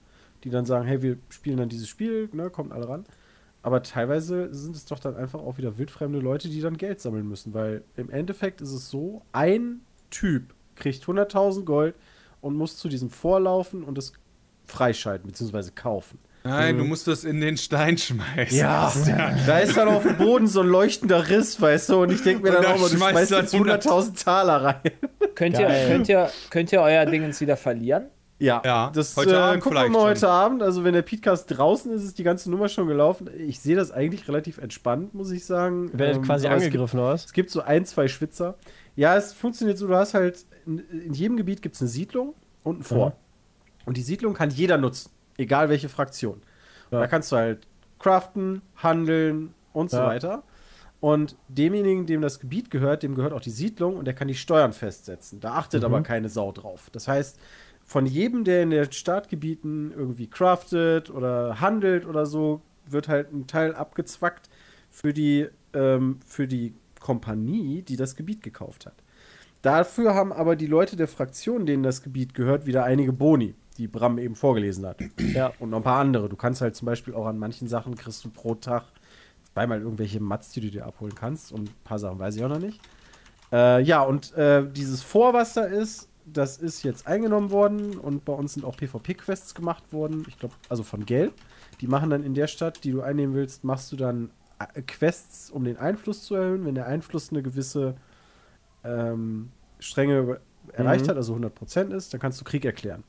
die 0.44 0.50
dann 0.50 0.64
sagen, 0.64 0.86
hey, 0.86 1.02
wir 1.02 1.16
spielen 1.28 1.56
dann 1.56 1.68
dieses 1.68 1.88
Spiel, 1.88 2.28
ne, 2.32 2.50
kommt 2.50 2.70
alle 2.72 2.88
ran. 2.88 3.04
Aber 3.62 3.82
teilweise 3.82 4.54
sind 4.54 4.76
es 4.76 4.84
doch 4.84 4.98
dann 5.00 5.16
einfach 5.16 5.40
auch 5.40 5.56
wieder 5.58 5.76
wildfremde 5.76 6.20
Leute, 6.20 6.48
die 6.50 6.60
dann 6.60 6.76
Geld 6.76 7.00
sammeln 7.00 7.26
müssen, 7.26 7.52
weil 7.54 7.82
im 7.96 8.10
Endeffekt 8.10 8.60
ist 8.60 8.72
es 8.72 8.90
so, 8.90 9.22
ein 9.32 9.80
Typ 10.10 10.54
kriegt 10.76 11.02
100.000 11.04 11.64
Gold 11.64 11.94
und 12.42 12.54
muss 12.56 12.76
zu 12.76 12.88
diesem 12.88 13.10
vorlaufen 13.10 13.82
und 13.82 13.96
es 13.98 14.12
freischalten 14.64 15.28
bzw. 15.30 15.70
kaufen. 15.74 16.18
Nein, 16.46 16.76
du 16.76 16.84
musst 16.84 17.06
das 17.06 17.24
in 17.24 17.40
den 17.40 17.56
Stein 17.56 17.96
schmeißen. 17.96 18.58
Ja, 18.58 18.92
da 19.46 19.58
ist 19.60 19.78
dann 19.78 19.88
auf 19.88 20.02
dem 20.02 20.18
Boden 20.18 20.46
so 20.46 20.60
ein 20.60 20.66
leuchtender 20.66 21.26
Riss, 21.30 21.58
weißt 21.58 21.88
du, 21.88 22.02
und 22.02 22.12
ich 22.12 22.22
denke 22.22 22.42
mir 22.42 22.52
dann 22.52 22.62
da 22.64 22.74
auch 22.74 22.88
du 22.90 22.94
schmeißt 22.96 23.30
jetzt 23.30 23.54
100.000 23.54 24.22
Taler 24.22 24.62
rein. 24.62 24.80
Könnt 25.34 25.58
ihr, 25.58 25.66
Geil. 25.66 25.88
könnt, 25.88 26.08
ihr, 26.10 26.30
könnt 26.50 26.70
ihr 26.70 26.82
euer 26.82 27.06
Dingens 27.06 27.40
wieder 27.40 27.56
verlieren? 27.56 28.08
Ja, 28.38 28.60
Ja, 28.62 28.90
das 28.94 29.16
heute 29.16 29.30
äh, 29.32 29.36
Abend 29.36 29.62
gucken 29.62 29.78
wir 29.78 29.88
mal 29.88 29.98
schon. 30.00 30.08
heute 30.08 30.28
Abend. 30.28 30.62
Also, 30.62 30.84
wenn 30.84 30.92
der 30.92 31.00
Podcast 31.02 31.46
draußen 31.48 31.90
ist, 31.92 32.02
ist 32.04 32.18
die 32.18 32.24
ganze 32.24 32.50
Nummer 32.50 32.68
schon 32.68 32.88
gelaufen. 32.88 33.30
Ich 33.38 33.60
sehe 33.60 33.76
das 33.76 33.90
eigentlich 33.90 34.28
relativ 34.28 34.58
entspannt, 34.58 35.14
muss 35.14 35.30
ich 35.30 35.46
sagen. 35.46 35.96
Werdet 35.98 36.16
Ähm, 36.16 36.22
quasi 36.24 36.46
angegriffen, 36.48 36.98
oder 37.00 37.10
was? 37.10 37.24
Es 37.24 37.32
gibt 37.32 37.48
so 37.50 37.62
ein, 37.62 37.86
zwei 37.86 38.06
Schwitzer. 38.08 38.56
Ja, 38.96 39.16
es 39.16 39.32
funktioniert 39.32 39.78
so, 39.78 39.86
du 39.86 39.94
hast 39.94 40.12
halt, 40.12 40.44
in, 40.66 40.80
in 40.90 41.14
jedem 41.14 41.36
Gebiet 41.38 41.62
gibt 41.62 41.76
es 41.76 41.80
eine 41.80 41.88
Siedlung 41.88 42.34
und 42.64 42.80
ein 42.80 42.82
Fort. 42.82 43.14
Und 43.84 43.96
die 43.96 44.02
Siedlung 44.02 44.34
kann 44.34 44.50
jeder 44.50 44.78
nutzen, 44.78 45.10
egal 45.36 45.68
welche 45.68 45.88
Fraktion. 45.88 46.42
Ja. 46.90 47.00
da 47.00 47.06
kannst 47.06 47.32
du 47.32 47.36
halt 47.36 47.66
craften, 47.98 48.62
handeln 48.76 49.52
und 49.72 49.90
so 49.90 49.96
Ja. 49.96 50.06
weiter. 50.06 50.42
Und 51.00 51.36
demjenigen, 51.48 52.06
dem 52.06 52.20
das 52.20 52.38
Gebiet 52.40 52.70
gehört, 52.70 53.02
dem 53.02 53.14
gehört 53.14 53.32
auch 53.32 53.40
die 53.40 53.50
Siedlung 53.50 53.96
und 53.96 54.04
der 54.06 54.14
kann 54.14 54.28
die 54.28 54.34
Steuern 54.34 54.72
festsetzen. 54.72 55.40
Da 55.40 55.54
achtet 55.54 55.80
Mhm. 55.80 55.86
aber 55.86 56.02
keine 56.02 56.28
Sau 56.28 56.52
drauf. 56.52 56.88
Das 56.92 57.08
heißt, 57.08 57.38
von 57.84 58.06
jedem, 58.06 58.44
der 58.44 58.62
in 58.62 58.70
den 58.70 58.90
Startgebieten 58.92 59.92
irgendwie 59.92 60.28
craftet 60.28 61.10
oder 61.10 61.60
handelt 61.60 62.06
oder 62.06 62.26
so, 62.26 62.62
wird 62.86 63.08
halt 63.08 63.32
ein 63.32 63.46
Teil 63.46 63.74
abgezwackt 63.74 64.48
für 64.90 65.12
die, 65.12 65.48
ähm, 65.72 66.20
für 66.26 66.46
die 66.46 66.74
Kompanie, 67.00 67.82
die 67.82 67.96
das 67.96 68.14
Gebiet 68.16 68.42
gekauft 68.42 68.86
hat. 68.86 68.94
Dafür 69.64 70.14
haben 70.14 70.30
aber 70.30 70.56
die 70.56 70.66
Leute 70.66 70.94
der 70.94 71.08
Fraktion, 71.08 71.64
denen 71.64 71.82
das 71.82 72.02
Gebiet 72.02 72.34
gehört, 72.34 72.66
wieder 72.66 72.84
einige 72.84 73.14
Boni, 73.14 73.54
die 73.78 73.88
Bram 73.88 74.18
eben 74.18 74.34
vorgelesen 74.34 74.84
hat. 74.84 74.98
Ja. 75.32 75.54
Und 75.58 75.70
noch 75.70 75.78
ein 75.78 75.82
paar 75.82 76.00
andere. 76.00 76.28
Du 76.28 76.36
kannst 76.36 76.60
halt 76.60 76.76
zum 76.76 76.84
Beispiel 76.84 77.14
auch 77.14 77.24
an 77.24 77.38
manchen 77.38 77.66
Sachen 77.66 77.96
kriegst 77.96 78.22
du 78.26 78.28
pro 78.28 78.56
Tag 78.56 78.84
zweimal 79.54 79.80
irgendwelche 79.80 80.20
Mats, 80.20 80.50
die 80.50 80.60
du 80.60 80.70
dir 80.70 80.84
abholen 80.84 81.14
kannst. 81.14 81.50
Und 81.50 81.70
ein 81.70 81.74
paar 81.82 81.98
Sachen 81.98 82.18
weiß 82.18 82.36
ich 82.36 82.44
auch 82.44 82.50
noch 82.50 82.58
nicht. 82.58 82.78
Äh, 83.52 83.80
ja, 83.80 84.02
und 84.02 84.34
äh, 84.34 84.70
dieses 84.70 85.02
Vor, 85.02 85.32
was 85.32 85.54
da 85.54 85.62
ist, 85.62 86.10
das 86.26 86.58
ist 86.58 86.82
jetzt 86.82 87.06
eingenommen 87.06 87.50
worden. 87.50 87.96
Und 87.96 88.26
bei 88.26 88.34
uns 88.34 88.52
sind 88.52 88.66
auch 88.66 88.76
PvP-Quests 88.76 89.54
gemacht 89.54 89.94
worden. 89.94 90.26
Ich 90.28 90.38
glaube, 90.38 90.54
also 90.68 90.82
von 90.82 91.06
Geld. 91.06 91.32
Die 91.80 91.86
machen 91.86 92.10
dann 92.10 92.22
in 92.22 92.34
der 92.34 92.48
Stadt, 92.48 92.84
die 92.84 92.90
du 92.90 93.00
einnehmen 93.00 93.34
willst, 93.34 93.64
machst 93.64 93.90
du 93.92 93.96
dann 93.96 94.28
äh, 94.58 94.82
Quests, 94.82 95.50
um 95.50 95.64
den 95.64 95.78
Einfluss 95.78 96.22
zu 96.22 96.34
erhöhen. 96.34 96.66
Wenn 96.66 96.74
der 96.74 96.86
Einfluss 96.86 97.30
eine 97.30 97.42
gewisse 97.42 97.94
ähm, 98.84 99.50
Strenge 99.78 100.40
erreicht 100.72 101.06
Mhm. 101.06 101.08
hat, 101.08 101.16
also 101.16 101.34
100% 101.34 101.92
ist, 101.92 102.12
dann 102.14 102.20
kannst 102.20 102.40
du 102.40 102.44
Krieg 102.44 102.64
erklären. 102.64 103.04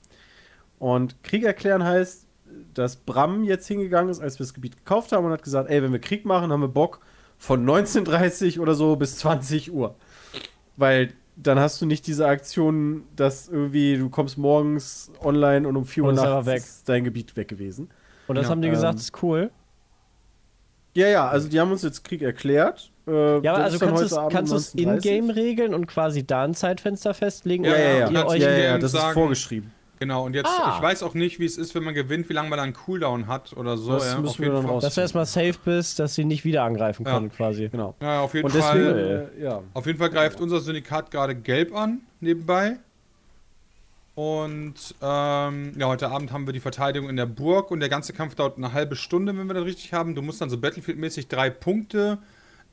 Und 0.80 1.24
Krieg 1.24 1.44
erklären 1.44 1.84
heißt, 1.84 2.28
dass 2.74 2.98
Bram 2.98 3.44
jetzt 3.44 3.68
hingegangen 3.68 4.10
ist, 4.10 4.22
als 4.22 4.40
wir 4.40 4.46
das 4.46 4.54
Gebiet 4.54 4.78
gekauft 4.78 5.12
haben 5.12 5.26
und 5.26 5.32
hat 5.32 5.44
gesagt, 5.44 5.70
ey, 5.70 5.82
wenn 5.84 5.92
wir 5.92 6.00
Krieg 6.00 6.26
machen, 6.26 6.52
haben 6.52 6.62
wir 6.62 6.68
Bock 6.68 7.00
von 7.38 7.66
19.30 7.66 8.60
oder 8.60 8.76
so 8.76 8.96
bis 8.96 9.18
20 9.18 9.72
Uhr. 9.74 9.96
Weil 10.78 11.14
dann 11.36 11.60
hast 11.60 11.82
du 11.82 11.86
nicht 11.86 12.08
diese 12.08 12.28
Aktion, 12.28 13.04
dass 13.16 13.48
irgendwie 13.50 13.98
du 13.98 14.10
kommst 14.10 14.38
morgens 14.38 15.12
online 15.20 15.68
und 15.68 15.76
um 15.78 15.86
4 15.86 16.06
Uhr 16.06 16.14
nachts 16.14 16.48
ist 16.48 16.90
dein 16.90 17.04
Gebiet 17.04 17.36
weg 17.36 17.48
gewesen. 17.50 17.90
Und 18.28 18.36
das 18.36 18.48
Ja, 18.48 18.50
haben 18.50 18.62
die 18.62 18.70
gesagt, 18.70 19.00
ähm, 19.00 19.00
ist 19.00 19.24
cool. 19.24 19.52
Ja, 20.96 21.08
ja, 21.08 21.28
also 21.28 21.48
die 21.50 21.60
haben 21.60 21.72
uns 21.72 21.84
jetzt 21.84 22.04
Krieg 22.04 22.22
erklärt. 22.22 22.90
Äh, 23.08 23.40
Ja, 23.42 23.54
also 23.56 23.76
ist 23.76 23.82
dann 23.82 23.90
kannst 23.90 24.02
du 24.02 24.06
es 24.08 24.14
Abend 24.14 24.32
kannst 24.34 24.52
du 24.52 24.56
es 24.58 24.76
19.30. 24.76 24.80
in-game 24.96 25.30
regeln 25.30 25.74
und 25.74 25.88
quasi 25.88 26.26
da 26.26 26.44
ein 26.44 26.54
Zeitfenster 26.54 27.14
festlegen? 27.14 27.66
Ja, 27.66 27.72
oder 27.72 27.80
Ja, 27.80 27.90
ja, 27.90 28.00
ja. 28.00 28.10
ihr 28.12 28.26
euch 28.28 28.42
ja, 28.42 28.50
ja, 28.50 28.56
in-game 28.56 28.82
das 28.82 28.94
ist 28.94 29.00
sagen- 29.00 29.14
vorgeschrieben. 29.14 29.72
Genau, 29.98 30.26
und 30.26 30.34
jetzt, 30.36 30.48
Ah. 30.50 30.74
ich 30.76 30.82
weiß 30.84 31.04
auch 31.04 31.14
nicht, 31.14 31.40
wie 31.40 31.46
es 31.46 31.58
ist, 31.58 31.74
wenn 31.74 31.84
man 31.84 31.94
gewinnt, 31.94 32.28
wie 32.28 32.34
lange 32.34 32.50
man 32.50 32.58
da 32.58 32.64
einen 32.64 32.74
Cooldown 32.74 33.28
hat 33.28 33.54
oder 33.56 33.78
so. 33.78 33.94
Das 33.94 34.06
ja, 34.12 34.20
müssen 34.20 34.28
auf 34.30 34.40
wir 34.40 34.46
jeden 34.48 34.56
dann 34.58 34.66
Fall. 34.66 34.74
raus- 34.74 34.84
Dass 34.84 34.96
du 34.96 35.02
erstmal 35.02 35.26
safe 35.26 35.54
bist, 35.64 36.00
dass 36.00 36.16
sie 36.16 36.26
nicht 36.26 36.44
wieder 36.44 36.64
angreifen 36.64 37.06
Ja. 37.06 37.14
können, 37.14 37.32
quasi. 37.32 37.70
Genau. 37.70 37.96
Ja, 38.02 38.20
auf 38.20 38.34
jeden 38.34 38.46
Und 38.46 38.54
deswegen, 38.56 38.84
Fall. 38.86 39.30
äh, 39.40 39.44
ja. 39.44 39.62
Auf 39.74 39.86
jeden 39.86 39.98
Fall 39.98 40.10
greift 40.10 40.42
unser 40.42 40.60
Syndikat 40.60 41.12
gerade 41.12 41.34
gelb 41.34 41.74
an, 41.74 42.02
nebenbei. 42.20 42.78
Und 44.16 44.96
ähm, 45.02 45.74
ja, 45.78 45.88
heute 45.88 46.10
Abend 46.10 46.32
haben 46.32 46.48
wir 46.48 46.54
die 46.54 46.62
Verteidigung 46.62 47.10
in 47.10 47.18
der 47.18 47.26
Burg 47.26 47.70
und 47.70 47.82
der 47.82 47.90
ganze 47.90 48.14
Kampf 48.14 48.36
dauert 48.36 48.58
eine 48.58 48.72
halbe 48.72 48.96
Stunde, 48.96 49.38
wenn 49.38 49.48
wir 49.48 49.54
das 49.54 49.66
richtig 49.66 49.92
haben. 49.92 50.16
Du 50.16 50.22
musst 50.22 50.40
dann 50.40 50.50
so 50.50 50.58
Battlefield-mäßig 50.58 51.28
drei 51.28 51.50
Punkte 51.50 52.20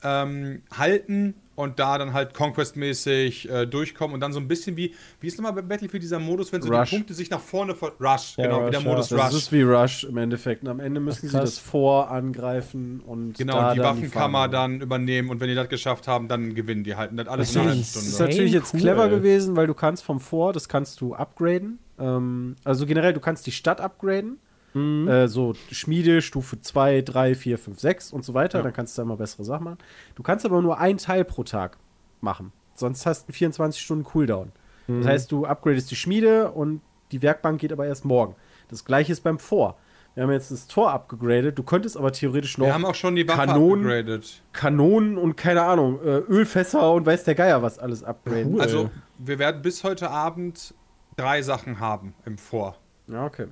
ähm, 0.04 0.62
halten 0.72 1.34
und 1.62 1.78
da 1.78 1.98
dann 1.98 2.12
halt 2.12 2.34
Conquest-mäßig 2.34 3.48
äh, 3.50 3.66
durchkommen 3.66 4.14
und 4.14 4.20
dann 4.20 4.32
so 4.32 4.40
ein 4.40 4.48
bisschen 4.48 4.76
wie, 4.76 4.94
wie 5.20 5.26
ist 5.26 5.38
nochmal 5.38 5.52
bei 5.52 5.62
Battlefield 5.62 6.02
dieser 6.02 6.18
Modus, 6.18 6.52
wenn 6.52 6.62
so 6.62 6.72
Rush. 6.72 6.90
die 6.90 6.96
Punkte 6.96 7.14
sich 7.14 7.30
nach 7.30 7.40
vorne 7.40 7.74
ver 7.74 7.92
Rush, 8.00 8.34
Ja, 8.36 8.44
genau, 8.44 8.60
wie 8.60 8.64
Rush, 8.64 8.70
der 8.72 8.80
ja. 8.80 8.88
Modus 8.88 9.08
Das 9.08 9.20
Rush. 9.28 9.34
ist 9.38 9.52
wie 9.52 9.62
Rush 9.62 10.04
im 10.04 10.16
Endeffekt. 10.16 10.62
Und 10.62 10.68
am 10.68 10.80
Ende 10.80 11.00
müssen 11.00 11.28
sie 11.28 11.36
krass. 11.36 11.50
das 11.56 11.58
vor 11.58 12.10
angreifen 12.10 13.00
und 13.06 13.38
Genau, 13.38 13.54
da 13.54 13.72
die 13.74 13.80
dann 13.80 13.96
Waffenkammer 13.96 14.38
Farbe. 14.38 14.52
dann 14.52 14.80
übernehmen 14.80 15.30
und 15.30 15.40
wenn 15.40 15.48
die 15.48 15.54
das 15.54 15.68
geschafft 15.68 16.08
haben, 16.08 16.28
dann 16.28 16.54
gewinnen 16.54 16.84
die 16.84 16.96
halt. 16.96 17.10
Und 17.12 17.16
das 17.18 17.28
alles 17.28 17.52
Das 17.52 17.56
in 17.56 17.60
einer 17.62 17.70
ist 17.72 17.76
halben 17.76 17.80
Das 17.94 18.02
ist 18.02 18.14
Stunde. 18.14 18.30
natürlich 18.30 18.52
jetzt 18.52 18.74
cool. 18.74 18.80
clever 18.80 19.08
gewesen, 19.08 19.56
weil 19.56 19.66
du 19.66 19.74
kannst 19.74 20.04
vom 20.04 20.20
Vor, 20.20 20.52
das 20.52 20.68
kannst 20.68 21.00
du 21.00 21.14
upgraden. 21.14 21.78
Ähm, 21.98 22.56
also 22.64 22.86
generell, 22.86 23.12
du 23.12 23.20
kannst 23.20 23.46
die 23.46 23.52
Stadt 23.52 23.80
upgraden. 23.80 24.38
Mhm. 24.74 25.08
Äh, 25.08 25.28
so 25.28 25.54
Schmiede, 25.70 26.22
Stufe 26.22 26.60
2, 26.60 27.02
3, 27.02 27.34
4, 27.34 27.58
5, 27.58 27.78
6 27.80 28.12
und 28.12 28.24
so 28.24 28.34
weiter. 28.34 28.58
Ja. 28.58 28.64
Dann 28.64 28.72
kannst 28.72 28.96
du 28.96 29.00
da 29.00 29.04
immer 29.04 29.16
bessere 29.16 29.44
Sachen 29.44 29.64
machen. 29.64 29.78
Du 30.14 30.22
kannst 30.22 30.44
aber 30.44 30.62
nur 30.62 30.78
ein 30.78 30.98
Teil 30.98 31.24
pro 31.24 31.44
Tag 31.44 31.76
machen. 32.20 32.52
Sonst 32.74 33.06
hast 33.06 33.28
du 33.28 33.32
24 33.32 33.80
Stunden 33.80 34.04
Cooldown. 34.04 34.52
Mhm. 34.86 35.00
Das 35.00 35.06
heißt, 35.08 35.32
du 35.32 35.46
upgradest 35.46 35.90
die 35.90 35.96
Schmiede 35.96 36.50
und 36.50 36.80
die 37.10 37.22
Werkbank 37.22 37.60
geht 37.60 37.72
aber 37.72 37.86
erst 37.86 38.04
morgen. 38.04 38.34
Das 38.68 38.84
gleiche 38.84 39.12
ist 39.12 39.22
beim 39.22 39.38
Vor. 39.38 39.76
Wir 40.14 40.24
haben 40.24 40.30
jetzt 40.30 40.50
das 40.50 40.66
Tor 40.66 40.90
abgegradet. 40.92 41.58
Du 41.58 41.62
könntest 41.62 41.96
aber 41.96 42.12
theoretisch 42.12 42.58
noch 42.58 42.66
Wir 42.66 42.74
haben 42.74 42.84
auch 42.84 42.94
schon 42.94 43.16
die 43.16 43.26
Waffe 43.26 43.46
Kanonen-. 43.46 44.22
Kanonen 44.52 45.16
und 45.16 45.36
keine 45.36 45.62
Ahnung, 45.62 46.00
äh, 46.02 46.18
Ölfässer 46.18 46.92
und 46.92 47.06
weiß 47.06 47.24
der 47.24 47.34
Geier 47.34 47.62
was 47.62 47.78
alles 47.78 48.04
upgraden. 48.04 48.54
Cool. 48.54 48.60
Also, 48.60 48.90
wir 49.18 49.38
werden 49.38 49.62
bis 49.62 49.84
heute 49.84 50.10
Abend 50.10 50.74
drei 51.16 51.40
Sachen 51.42 51.80
haben 51.80 52.14
im 52.26 52.36
Vor. 52.36 52.76
Ja, 53.06 53.24
okay. 53.24 53.46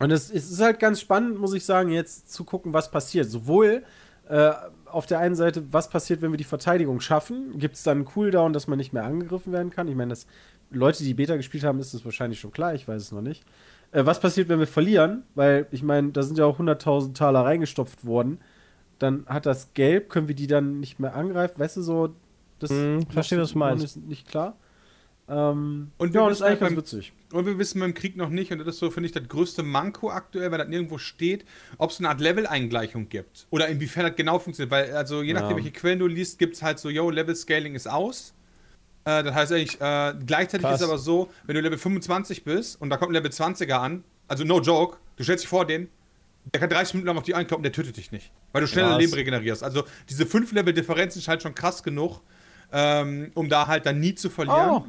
Und 0.00 0.10
es, 0.10 0.30
es 0.30 0.50
ist 0.50 0.60
halt 0.60 0.80
ganz 0.80 1.00
spannend, 1.00 1.38
muss 1.38 1.54
ich 1.54 1.64
sagen, 1.64 1.90
jetzt 1.90 2.32
zu 2.32 2.44
gucken, 2.44 2.72
was 2.72 2.90
passiert. 2.90 3.30
Sowohl 3.30 3.84
äh, 4.28 4.50
auf 4.86 5.06
der 5.06 5.18
einen 5.20 5.34
Seite, 5.36 5.72
was 5.72 5.90
passiert, 5.90 6.22
wenn 6.22 6.32
wir 6.32 6.38
die 6.38 6.44
Verteidigung 6.44 7.00
schaffen? 7.00 7.58
Gibt 7.58 7.76
es 7.76 7.82
dann 7.82 7.98
einen 7.98 8.04
Cooldown, 8.06 8.52
dass 8.52 8.66
man 8.66 8.78
nicht 8.78 8.92
mehr 8.92 9.04
angegriffen 9.04 9.52
werden 9.52 9.70
kann? 9.70 9.88
Ich 9.88 9.94
meine, 9.94 10.10
dass 10.10 10.26
Leute, 10.70 11.04
die 11.04 11.14
Beta 11.14 11.36
gespielt 11.36 11.64
haben, 11.64 11.78
ist 11.80 11.94
das 11.94 12.04
wahrscheinlich 12.04 12.40
schon 12.40 12.52
klar, 12.52 12.74
ich 12.74 12.88
weiß 12.88 13.02
es 13.02 13.12
noch 13.12 13.22
nicht. 13.22 13.44
Äh, 13.92 14.06
was 14.06 14.20
passiert, 14.20 14.48
wenn 14.48 14.58
wir 14.58 14.66
verlieren? 14.66 15.24
Weil, 15.34 15.66
ich 15.70 15.82
meine, 15.82 16.12
da 16.12 16.22
sind 16.22 16.38
ja 16.38 16.44
auch 16.46 16.58
100.000 16.58 17.14
Taler 17.14 17.40
reingestopft 17.44 18.04
worden. 18.06 18.40
Dann 18.98 19.26
hat 19.26 19.46
das 19.46 19.74
Gelb, 19.74 20.08
können 20.10 20.28
wir 20.28 20.34
die 20.34 20.46
dann 20.46 20.80
nicht 20.80 20.98
mehr 21.00 21.14
angreifen? 21.14 21.58
Weißt 21.58 21.76
du, 21.78 21.82
so, 21.82 22.14
das 22.58 22.70
Mhm, 22.70 23.06
verstehe, 23.10 23.40
was 23.40 23.52
du 23.52 23.58
meinst. 23.58 23.84
ist 23.84 23.96
nicht 23.96 24.28
klar. 24.28 24.56
Ähm, 25.30 25.92
Und 25.98 26.12
wir 26.12 26.22
ja, 26.22 26.28
das 26.28 26.38
ist 26.38 26.42
eigentlich 26.42 26.60
halt 26.60 26.74
ganz 26.74 26.76
witzig. 26.92 27.12
Und 27.32 27.46
wir 27.46 27.56
wissen 27.58 27.78
beim 27.78 27.94
Krieg 27.94 28.16
noch 28.16 28.30
nicht, 28.30 28.50
und 28.50 28.58
das 28.58 28.66
ist 28.66 28.78
so, 28.78 28.90
finde 28.90 29.06
ich, 29.06 29.12
das 29.12 29.28
größte 29.28 29.62
Manko 29.62 30.10
aktuell, 30.10 30.50
weil 30.50 30.58
das 30.58 30.66
nirgendwo 30.68 30.98
steht, 30.98 31.44
ob 31.78 31.90
es 31.90 32.00
eine 32.00 32.08
Art 32.08 32.20
Level-Eingleichung 32.20 33.08
gibt. 33.08 33.46
Oder 33.50 33.68
inwiefern 33.68 34.04
das 34.06 34.16
genau 34.16 34.40
funktioniert. 34.40 34.72
Weil, 34.72 34.92
also 34.96 35.22
je 35.22 35.32
nachdem, 35.32 35.50
Ja. 35.50 35.56
welche 35.56 35.70
Quellen 35.70 36.00
du 36.00 36.08
liest, 36.08 36.38
gibt 36.40 36.56
es 36.56 36.62
halt 36.62 36.80
so, 36.80 36.90
yo, 36.90 37.08
Level-Scaling 37.10 37.76
ist 37.76 37.88
aus. 37.88 38.34
Äh, 39.04 39.22
das 39.22 39.34
heißt 39.34 39.52
eigentlich, 39.52 39.80
äh, 39.80 40.14
gleichzeitig 40.26 40.66
Krass. 40.66 40.80
ist 40.80 40.86
aber 40.86 40.98
so, 40.98 41.30
wenn 41.46 41.54
du 41.54 41.60
Level 41.60 41.78
25 41.78 42.42
bist 42.42 42.80
und 42.80 42.90
da 42.90 42.96
kommt 42.96 43.10
ein 43.10 43.14
Level 43.14 43.30
20er 43.30 43.74
an, 43.74 44.02
also 44.26 44.42
no 44.44 44.60
joke, 44.60 44.96
du 45.16 45.22
stellst 45.22 45.44
dich 45.44 45.48
vor 45.48 45.64
den, 45.64 45.88
der 46.52 46.60
kann 46.60 46.70
30 46.70 46.94
Minuten 46.94 47.06
lang 47.06 47.18
auf 47.18 47.22
die 47.22 47.34
einkloppen, 47.36 47.62
der 47.62 47.72
tötet 47.72 47.96
dich 47.96 48.10
nicht. 48.10 48.32
Weil 48.52 48.62
du 48.62 48.66
schneller. 48.66 48.98
Leben 48.98 49.12
regenerierst. 49.12 49.62
Also 49.62 49.84
diese 50.08 50.26
5 50.26 50.52
Level-Differenz 50.52 51.14
ist 51.14 51.28
halt 51.28 51.42
schon 51.42 51.54
krass 51.54 51.82
genug, 51.84 52.20
ähm, 52.72 53.30
um 53.34 53.48
da 53.48 53.66
halt 53.68 53.86
dann 53.86 54.00
nie 54.00 54.14
zu 54.14 54.28
verlieren. 54.28 54.70
Oh. 54.70 54.84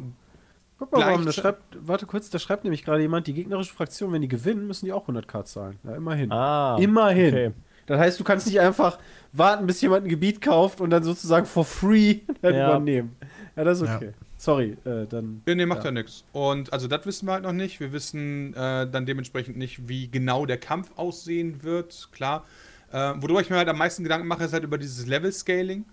Guck 0.82 0.92
mal, 0.94 1.02
warum, 1.02 1.18
da 1.26 1.30
Gleichzei- 1.32 1.42
schreibt, 1.42 1.78
warte 1.80 2.06
kurz, 2.08 2.32
da 2.32 2.40
schreibt 2.40 2.64
nämlich 2.64 2.84
gerade 2.84 3.02
jemand, 3.04 3.28
die 3.28 3.34
gegnerische 3.34 3.72
Fraktion, 3.72 4.12
wenn 4.14 4.22
die 4.24 4.28
gewinnen, 4.28 4.66
müssen 4.66 4.86
die 4.88 4.94
auch 4.94 5.08
100k 5.08 5.46
zahlen. 5.46 5.78
Ja, 5.84 5.96
immerhin. 5.96 6.32
Ah. 6.32 6.76
immerhin. 6.80 7.28
okay. 7.34 7.52
Das 7.86 8.00
heißt, 8.00 8.20
du 8.20 8.24
kannst 8.24 8.48
nicht 8.48 8.60
einfach 8.60 8.98
warten, 9.32 9.68
bis 9.68 9.80
jemand 9.82 10.06
ein 10.06 10.10
Gebiet 10.10 10.42
kauft 10.42 10.82
und 10.82 10.90
dann 10.90 11.04
sozusagen 11.04 11.46
for 11.46 11.66
free 11.66 12.22
dann 12.42 12.56
Ja. 12.56 12.70
übernehmen. 12.70 13.16
Ja, 13.56 13.64
das 13.64 13.80
ist 13.82 13.90
Ja. 13.90 13.98
okay. 13.98 14.12
Sorry, 14.38 14.76
äh, 14.86 15.06
dann. 15.08 15.44
Ja, 15.48 15.54
nee, 15.54 15.68
macht 15.68 15.80
Ja. 15.80 15.86
ja, 15.86 15.92
nichts. 15.92 16.24
Und 16.32 16.74
also 16.74 16.88
das 16.88 17.06
wissen 17.06 17.28
wir 17.28 17.34
halt 17.34 17.44
noch 17.44 17.52
nicht. 17.54 17.80
Wir 17.80 17.92
wissen 17.94 18.56
äh, 18.56 18.90
dann 18.90 19.06
dementsprechend 19.06 19.56
nicht, 19.58 19.88
wie 19.88 20.10
genau 20.10 20.48
der 20.48 20.58
Kampf 20.58 20.90
aussehen 20.96 21.62
wird, 21.62 22.10
klar. 22.12 22.44
Äh, 22.92 23.14
worüber 23.18 23.40
ich 23.42 23.52
mir 23.52 23.58
halt 23.58 23.70
am 23.70 23.78
meisten 23.78 24.02
Gedanken 24.02 24.26
mache, 24.28 24.46
ist 24.46 24.54
halt 24.54 24.64
über 24.64 24.80
dieses 24.80 25.06
Level-Scaling. 25.06 25.86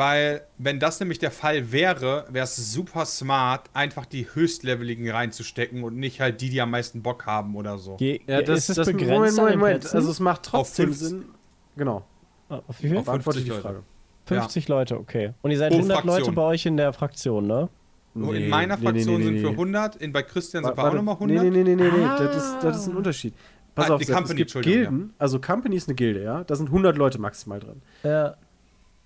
Weil, 0.00 0.46
wenn 0.56 0.80
das 0.80 0.98
nämlich 0.98 1.18
der 1.18 1.30
Fall 1.30 1.72
wäre, 1.72 2.24
wäre 2.30 2.44
es 2.44 2.56
super 2.72 3.04
smart, 3.04 3.68
einfach 3.74 4.06
die 4.06 4.26
höchstleveligen 4.32 5.10
reinzustecken 5.10 5.84
und 5.84 5.96
nicht 5.98 6.22
halt 6.22 6.40
die, 6.40 6.48
die 6.48 6.58
am 6.62 6.70
meisten 6.70 7.02
Bock 7.02 7.26
haben 7.26 7.54
oder 7.54 7.76
so. 7.76 7.96
Ge 7.96 8.18
Ja, 8.26 8.40
das, 8.40 8.70
ist 8.70 8.78
das 8.78 8.86
begrenzt 8.86 9.10
Moment, 9.12 9.36
Moment, 9.36 9.58
Moment. 9.58 9.94
Also 9.94 10.10
es 10.10 10.18
macht 10.18 10.44
trotzdem 10.44 10.86
50. 10.86 11.06
Sinn. 11.06 11.24
Genau. 11.76 12.06
Ah, 12.48 12.62
Auf 12.66 12.82
wie 12.82 12.88
viel? 12.88 12.96
Auf 12.96 13.04
Beantworte 13.04 13.40
50 13.40 13.44
die 13.44 13.50
Leute. 13.50 13.60
Frage. 13.62 13.82
50 14.24 14.68
Leute, 14.68 14.98
okay. 14.98 15.34
Und 15.42 15.50
ihr 15.50 15.58
seid 15.58 15.68
Pro 15.70 15.76
100 15.76 15.98
Leute 15.98 16.12
Fraktion. 16.16 16.34
bei 16.34 16.42
euch 16.44 16.64
in 16.64 16.76
der 16.78 16.92
Fraktion, 16.94 17.46
ne? 17.46 17.68
Nur 18.14 18.32
Nee, 18.32 18.44
in 18.44 18.48
meiner 18.48 18.76
nee, 18.78 18.80
nee, 18.82 18.88
Fraktion 18.90 19.18
nee, 19.18 19.24
sind 19.24 19.34
nee. 19.34 19.42
wir 19.42 19.50
100, 19.50 19.96
in, 19.96 20.12
bei 20.14 20.22
Christian 20.22 20.64
sind 20.64 20.76
wir 20.78 20.82
auch 20.82 20.94
nochmal 20.94 21.16
Nee, 21.26 21.38
100. 21.40 21.52
nee, 21.52 21.62
nee, 21.62 21.74
nee, 21.76 21.90
nee. 21.94 22.04
Ah. 22.06 22.16
Das, 22.18 22.36
ist, 22.36 22.56
das 22.62 22.76
ist 22.78 22.86
ein 22.88 22.96
Unterschied. 22.96 23.34
pass 23.74 23.90
Ah, 23.90 23.94
auf, 23.96 24.00
Company, 24.00 24.22
es 24.22 24.28
gibt 24.30 24.40
Entschuldigung, 24.40 24.80
Gilden, 24.98 25.14
also 25.18 25.38
Company 25.42 25.76
ist 25.76 25.88
eine 25.88 25.94
Gilde, 25.94 26.22
ja, 26.22 26.42
da 26.44 26.56
sind 26.56 26.68
100 26.68 26.96
Leute 26.96 27.18
maximal 27.20 27.60
drin. 27.60 27.82
Ja. 28.02 28.36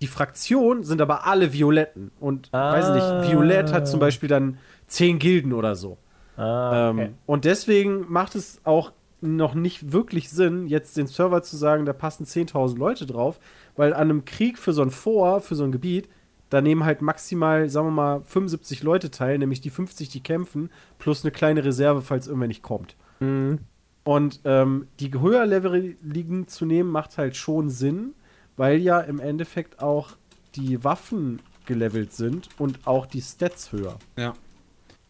Die 0.05 0.11
Fraktionen 0.11 0.83
sind 0.83 1.01
aber 1.01 1.25
alle 1.25 1.51
Violetten 1.51 2.11
und, 2.19 2.49
Ah. 2.51 2.73
weiß 2.73 2.91
nicht, 2.91 3.31
Violett 3.31 3.73
hat 3.73 3.87
zum 3.87 3.99
Beispiel 3.99 4.29
dann 4.29 4.59
10 4.85 5.17
Gilden 5.17 5.51
oder 5.51 5.75
so. 5.75 5.97
Ah, 6.37 6.91
okay. 6.91 7.05
Ähm, 7.05 7.13
und 7.25 7.43
deswegen 7.43 8.05
macht 8.07 8.35
es 8.35 8.61
auch 8.65 8.91
noch 9.21 9.55
nicht 9.55 9.91
wirklich 9.91 10.29
Sinn, 10.29 10.67
jetzt 10.67 10.95
den 10.95 11.07
Server 11.07 11.41
zu 11.41 11.57
sagen, 11.57 11.85
da 11.87 11.93
passen 11.93 12.27
10.000 12.27 12.77
Leute 12.77 13.07
drauf, 13.07 13.39
weil 13.75 13.95
an 13.95 14.01
einem 14.11 14.25
Krieg 14.25 14.59
für 14.59 14.73
so 14.73 14.83
ein 14.83 14.91
Vor, 14.91 15.41
für 15.41 15.55
so 15.55 15.63
ein 15.63 15.71
Gebiet, 15.71 16.07
da 16.51 16.61
nehmen 16.61 16.83
halt 16.85 17.01
maximal, 17.01 17.67
sagen 17.67 17.87
wir 17.87 17.91
mal, 17.91 18.21
75 18.25 18.83
Leute 18.83 19.09
teil, 19.09 19.39
nämlich 19.39 19.59
die 19.59 19.71
50, 19.71 20.09
die 20.09 20.21
kämpfen, 20.21 20.69
plus 20.99 21.23
eine 21.23 21.31
kleine 21.31 21.65
Reserve, 21.65 22.03
falls 22.03 22.27
irgendwer 22.27 22.47
nicht 22.47 22.61
kommt. 22.61 22.95
Mhm. 23.21 23.57
Und 24.03 24.41
ähm, 24.45 24.87
die 24.99 25.11
höher 25.19 25.47
Level 25.47 25.95
liegen 26.03 26.47
zu 26.47 26.67
nehmen, 26.67 26.91
macht 26.91 27.17
halt 27.17 27.35
schon 27.35 27.69
Sinn, 27.71 28.13
weil 28.57 28.79
ja 28.79 28.99
im 29.01 29.19
Endeffekt 29.19 29.81
auch 29.81 30.09
die 30.55 30.83
Waffen 30.83 31.41
gelevelt 31.65 32.13
sind 32.13 32.49
und 32.57 32.79
auch 32.85 33.05
die 33.05 33.21
Stats 33.21 33.71
höher. 33.71 33.97
Ja. 34.17 34.33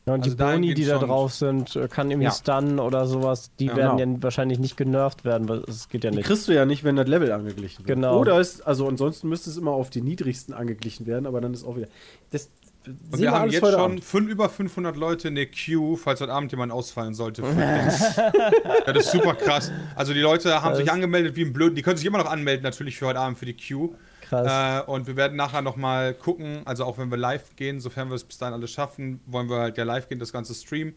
Ja, 0.08 0.14
und 0.14 0.24
Also 0.24 0.36
die 0.38 0.44
Boni, 0.44 0.74
die 0.76 0.86
da 0.86 1.00
drauf 1.00 1.34
sind, 1.34 1.76
äh, 1.76 1.88
kann 1.88 2.12
irgendwie 2.12 2.26
Ja. 2.26 2.32
stunnen 2.32 2.80
oder 2.80 3.08
sowas, 3.08 3.50
die 3.60 3.66
Ja, 3.66 3.76
werden 3.76 3.98
genau. 3.98 4.18
ja 4.18 4.24
wahrscheinlich 4.24 4.60
nicht 4.60 4.78
genervt 4.78 5.26
werden, 5.26 5.50
weil 5.50 5.64
es 5.68 5.90
geht 5.90 6.04
ja 6.04 6.12
Die 6.12 6.18
nicht. 6.18 6.28
kriegst 6.28 6.48
du 6.48 6.52
ja 6.54 6.64
nicht, 6.66 6.84
wenn 6.84 6.96
das 6.96 7.08
Level 7.08 7.32
angeglichen 7.32 7.80
wird. 7.88 7.96
Genau. 7.96 8.20
Oder 8.20 8.40
ist, 8.40 8.62
also 8.68 8.88
ansonsten 8.88 9.30
müsste 9.30 9.50
es 9.50 9.58
immer 9.58 9.72
auf 9.72 9.90
die 9.90 10.02
niedrigsten 10.02 10.54
angeglichen 10.54 11.08
werden, 11.08 11.26
aber 11.26 11.42
dann 11.42 11.56
ist 11.56 11.66
auch 11.66 11.76
wieder. 11.76 11.88
Das 12.30 12.50
Und 12.88 13.20
wir 13.20 13.32
haben 13.32 13.50
jetzt 13.52 13.60
schon 13.66 13.76
Abend. 13.76 14.04
fün- 14.04 14.28
über 14.28 14.50
500 14.50 14.96
Leute 14.98 15.28
in 15.28 15.36
der 15.36 15.48
Queue, 15.48 15.98
falls 15.98 16.22
heute 16.22 16.32
Abend 16.34 16.52
jemand 16.52 16.72
ausfallen 16.72 17.14
sollte. 17.14 17.42
ja, 17.44 18.94
das 18.94 19.06
ist 19.06 19.12
super 19.12 19.36
krass. 19.36 19.72
Also 19.96 20.14
die 20.14 20.20
Leute 20.22 20.62
haben 20.62 20.72
Das- 20.72 20.80
sich 20.80 20.92
angemeldet 20.92 21.36
wie 21.36 21.44
ein 21.44 21.54
Blöden. 21.54 21.76
Die 21.76 21.82
können 21.82 21.98
sich 21.98 22.06
immer 22.06 22.18
noch 22.20 22.30
anmelden, 22.32 22.64
natürlich 22.64 22.98
für 22.98 23.08
heute 23.08 23.20
Abend 23.20 23.38
für 23.38 23.46
die 23.46 23.56
Queue. 23.56 23.90
Krass. 24.22 24.84
Äh, 24.88 24.90
und 24.92 25.06
wir 25.08 25.16
werden 25.16 25.36
nachher 25.38 25.62
nochmal 25.62 26.14
gucken, 26.16 26.62
also 26.66 26.84
auch 26.86 26.98
wenn 26.98 27.10
wir 27.12 27.18
live 27.18 27.56
gehen, 27.56 27.80
sofern 27.80 28.10
wir 28.10 28.16
es 28.16 28.24
bis 28.24 28.38
dahin 28.40 28.54
alles 28.56 28.72
schaffen, 28.72 29.20
wollen 29.28 29.50
wir 29.50 29.58
halt 29.58 29.78
ja 29.78 29.84
live 29.84 30.08
gehen, 30.10 30.18
das 30.20 30.34
ganze 30.34 30.56
Stream. 30.56 30.94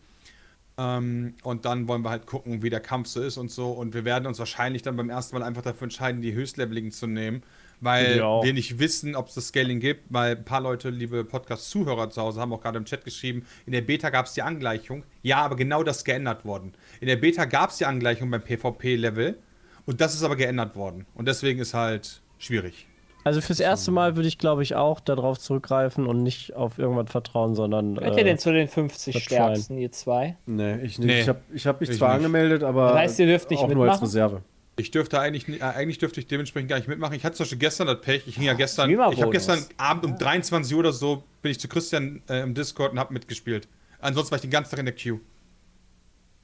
Ähm, 0.78 1.34
und 1.42 1.64
dann 1.64 1.88
wollen 1.88 2.02
wir 2.02 2.10
halt 2.10 2.26
gucken, 2.26 2.62
wie 2.62 2.70
der 2.70 2.80
Kampf 2.80 3.08
so 3.08 3.20
ist 3.20 3.36
und 3.36 3.50
so. 3.50 3.70
Und 3.72 3.94
wir 3.94 4.04
werden 4.04 4.26
uns 4.26 4.38
wahrscheinlich 4.38 4.82
dann 4.82 4.96
beim 4.96 5.10
ersten 5.10 5.36
Mal 5.36 5.44
einfach 5.44 5.62
dafür 5.62 5.84
entscheiden, 5.84 6.22
die 6.22 6.32
Höchstleveligen 6.32 6.92
zu 6.92 7.06
nehmen, 7.06 7.42
weil 7.80 8.16
Wir 8.42 8.52
nicht 8.52 8.78
wissen, 8.78 9.14
ob 9.14 9.28
es 9.28 9.34
das 9.34 9.48
Scaling 9.48 9.80
gibt, 9.80 10.02
weil 10.10 10.36
ein 10.36 10.44
paar 10.44 10.60
Leute, 10.60 10.90
liebe 10.90 11.24
Podcast-Zuhörer 11.24 12.10
zu 12.10 12.20
Hause, 12.22 12.40
haben 12.40 12.52
auch 12.52 12.60
gerade 12.60 12.78
im 12.78 12.84
Chat 12.84 13.04
geschrieben, 13.04 13.46
in 13.66 13.72
der 13.72 13.82
Beta 13.82 14.10
gab 14.10 14.26
es 14.26 14.32
die 14.34 14.42
Angleichung. 14.42 15.04
Ja, 15.22 15.38
aber 15.38 15.56
genau 15.56 15.82
das 15.82 15.98
ist 15.98 16.04
geändert 16.04 16.44
worden. 16.44 16.72
In 17.00 17.06
der 17.08 17.16
Beta 17.16 17.44
gab 17.44 17.70
es 17.70 17.78
die 17.78 17.86
Angleichung 17.86 18.30
beim 18.30 18.42
PvP-Level 18.42 19.38
und 19.86 20.00
das 20.00 20.14
ist 20.14 20.22
aber 20.22 20.36
geändert 20.36 20.76
worden. 20.76 21.06
Und 21.14 21.26
deswegen 21.28 21.60
ist 21.60 21.74
halt 21.74 22.20
schwierig. 22.38 22.86
Also 23.24 23.40
fürs 23.42 23.60
erste 23.60 23.90
Mal 23.90 24.16
würde 24.16 24.28
ich, 24.28 24.38
glaube 24.38 24.62
ich, 24.62 24.74
auch 24.74 25.00
darauf 25.00 25.38
zurückgreifen 25.38 26.06
und 26.06 26.22
nicht 26.22 26.54
auf 26.54 26.78
irgendwas 26.78 27.10
vertrauen, 27.10 27.54
sondern. 27.54 27.96
Wer 28.00 28.12
ihr 28.12 28.18
Äh, 28.18 28.24
denn 28.24 28.38
zu 28.38 28.52
den 28.52 28.68
50 28.68 29.14
wird 29.14 29.24
Stärksten, 29.24 29.76
ihr 29.76 29.90
zwei? 29.92 30.36
Nee, 30.46 30.76
ich 30.76 30.98
nicht. 30.98 31.06
Nee, 31.08 31.20
ich 31.20 31.28
habe 31.28 31.40
ich 31.52 31.66
hab 31.66 31.80
mich 31.80 31.90
ich 31.90 31.98
zwar 31.98 32.10
nicht. 32.10 32.16
angemeldet, 32.18 32.62
aber 32.62 32.88
Das 32.88 32.96
heißt, 32.98 33.18
ihr 33.18 33.26
dürft 33.26 33.50
nicht 33.50 33.60
auch 33.60 33.68
nur 33.68 33.84
als 33.84 34.00
mitmachen? 34.00 34.04
Reserve. 34.06 34.42
Ich 34.78 34.90
dürfte 34.90 35.20
eigentlich, 35.20 35.48
äh, 35.48 35.62
eigentlich 35.62 35.98
dürfte 35.98 36.20
ich 36.20 36.26
dementsprechend 36.26 36.70
gar 36.70 36.76
nicht 36.76 36.88
mitmachen. 36.88 37.14
Ich 37.14 37.24
hatte 37.24 37.36
zum 37.36 37.44
Beispiel 37.44 37.58
gestern 37.58 37.86
das 37.86 38.00
Pech. 38.00 38.22
Ich 38.26 38.36
hing 38.36 38.44
ja 38.44 38.54
gestern, 38.54 38.90
ich 38.90 38.98
habe 38.98 39.30
gestern 39.30 39.64
Abend 39.76 40.04
um 40.04 40.16
23 40.16 40.72
Uhr 40.72 40.80
oder 40.80 40.92
so 40.92 41.24
bin 41.42 41.50
ich 41.50 41.60
zu 41.60 41.68
Christian 41.68 42.22
äh, 42.28 42.42
im 42.42 42.54
Discord 42.54 42.92
und 42.92 42.98
habe 42.98 43.12
mitgespielt. 43.12 43.68
Ansonsten 44.00 44.30
war 44.30 44.36
ich 44.36 44.42
den 44.42 44.50
ganzen 44.50 44.70
Tag 44.70 44.78
in 44.80 44.86
der 44.86 44.94
Queue. 44.94 45.20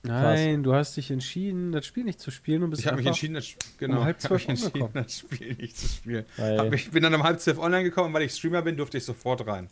Nein, 0.07 0.62
du 0.62 0.74
hast 0.74 0.97
dich 0.99 1.11
entschieden, 1.11 1.72
das 1.72 1.87
Spiel 1.87 2.05
nicht 2.05 2.20
zu 2.20 2.30
spielen 2.30 2.62
und 2.62 2.70
bist 2.70 2.82
Ich 2.82 2.87
habe 2.87 2.99
mich 2.99 3.07
entschieden, 3.07 3.35
das, 3.35 3.55
genau, 3.78 4.05
halb 4.05 4.18
ich 4.18 4.24
hab 4.30 4.32
mich 4.32 4.45
zwölf 4.45 4.49
entschieden, 4.49 4.82
angekommen. 4.82 5.05
das 5.05 5.18
Spiel 5.18 5.55
nicht 5.55 5.78
zu 5.78 5.89
spielen. 5.89 6.24
Mich, 6.70 6.91
bin 6.91 7.03
dann 7.03 7.14
um 7.14 7.22
halb 7.22 7.41
zwölf 7.41 7.59
online 7.59 7.85
gekommen, 7.85 8.12
weil 8.12 8.22
ich 8.22 8.32
Streamer 8.32 8.61
bin, 8.61 8.76
durfte 8.76 8.99
ich 8.99 9.05
sofort 9.05 9.47
rein. 9.47 9.70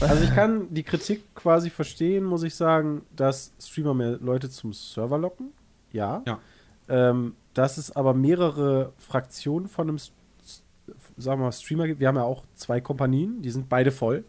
Also 0.00 0.24
ich 0.24 0.34
kann 0.34 0.72
die 0.72 0.84
Kritik 0.84 1.34
quasi 1.34 1.68
verstehen, 1.68 2.24
muss 2.24 2.44
ich 2.44 2.54
sagen, 2.54 3.02
dass 3.14 3.52
Streamer 3.60 3.92
mehr 3.92 4.18
Leute 4.22 4.48
zum 4.48 4.72
Server 4.72 5.18
locken. 5.18 5.52
Ja. 5.92 6.22
Ja. 6.26 6.40
Ähm, 6.88 7.34
dass 7.54 7.78
es 7.78 7.94
aber 7.94 8.14
mehrere 8.14 8.92
Fraktionen 8.98 9.68
von 9.68 9.88
einem, 9.88 9.98
sagen 9.98 11.40
wir 11.40 11.46
mal, 11.46 11.52
Streamer 11.52 11.86
gibt. 11.86 12.00
Wir 12.00 12.08
haben 12.08 12.16
ja 12.16 12.24
auch 12.24 12.44
zwei 12.54 12.80
Kompanien, 12.80 13.42
die 13.42 13.50
sind 13.50 13.68
beide 13.68 13.92
voll. 13.92 14.24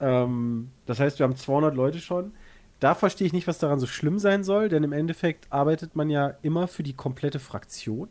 Ähm, 0.00 0.70
das 0.86 0.98
heißt, 0.98 1.18
wir 1.18 1.24
haben 1.24 1.36
200 1.36 1.74
Leute 1.74 2.00
schon. 2.00 2.32
Da 2.80 2.94
verstehe 2.94 3.26
ich 3.26 3.32
nicht, 3.32 3.46
was 3.46 3.58
daran 3.58 3.78
so 3.78 3.86
schlimm 3.86 4.18
sein 4.18 4.44
soll, 4.44 4.68
denn 4.68 4.82
im 4.82 4.92
Endeffekt 4.92 5.46
arbeitet 5.52 5.94
man 5.94 6.10
ja 6.10 6.34
immer 6.42 6.66
für 6.66 6.82
die 6.82 6.94
komplette 6.94 7.38
Fraktion. 7.38 8.08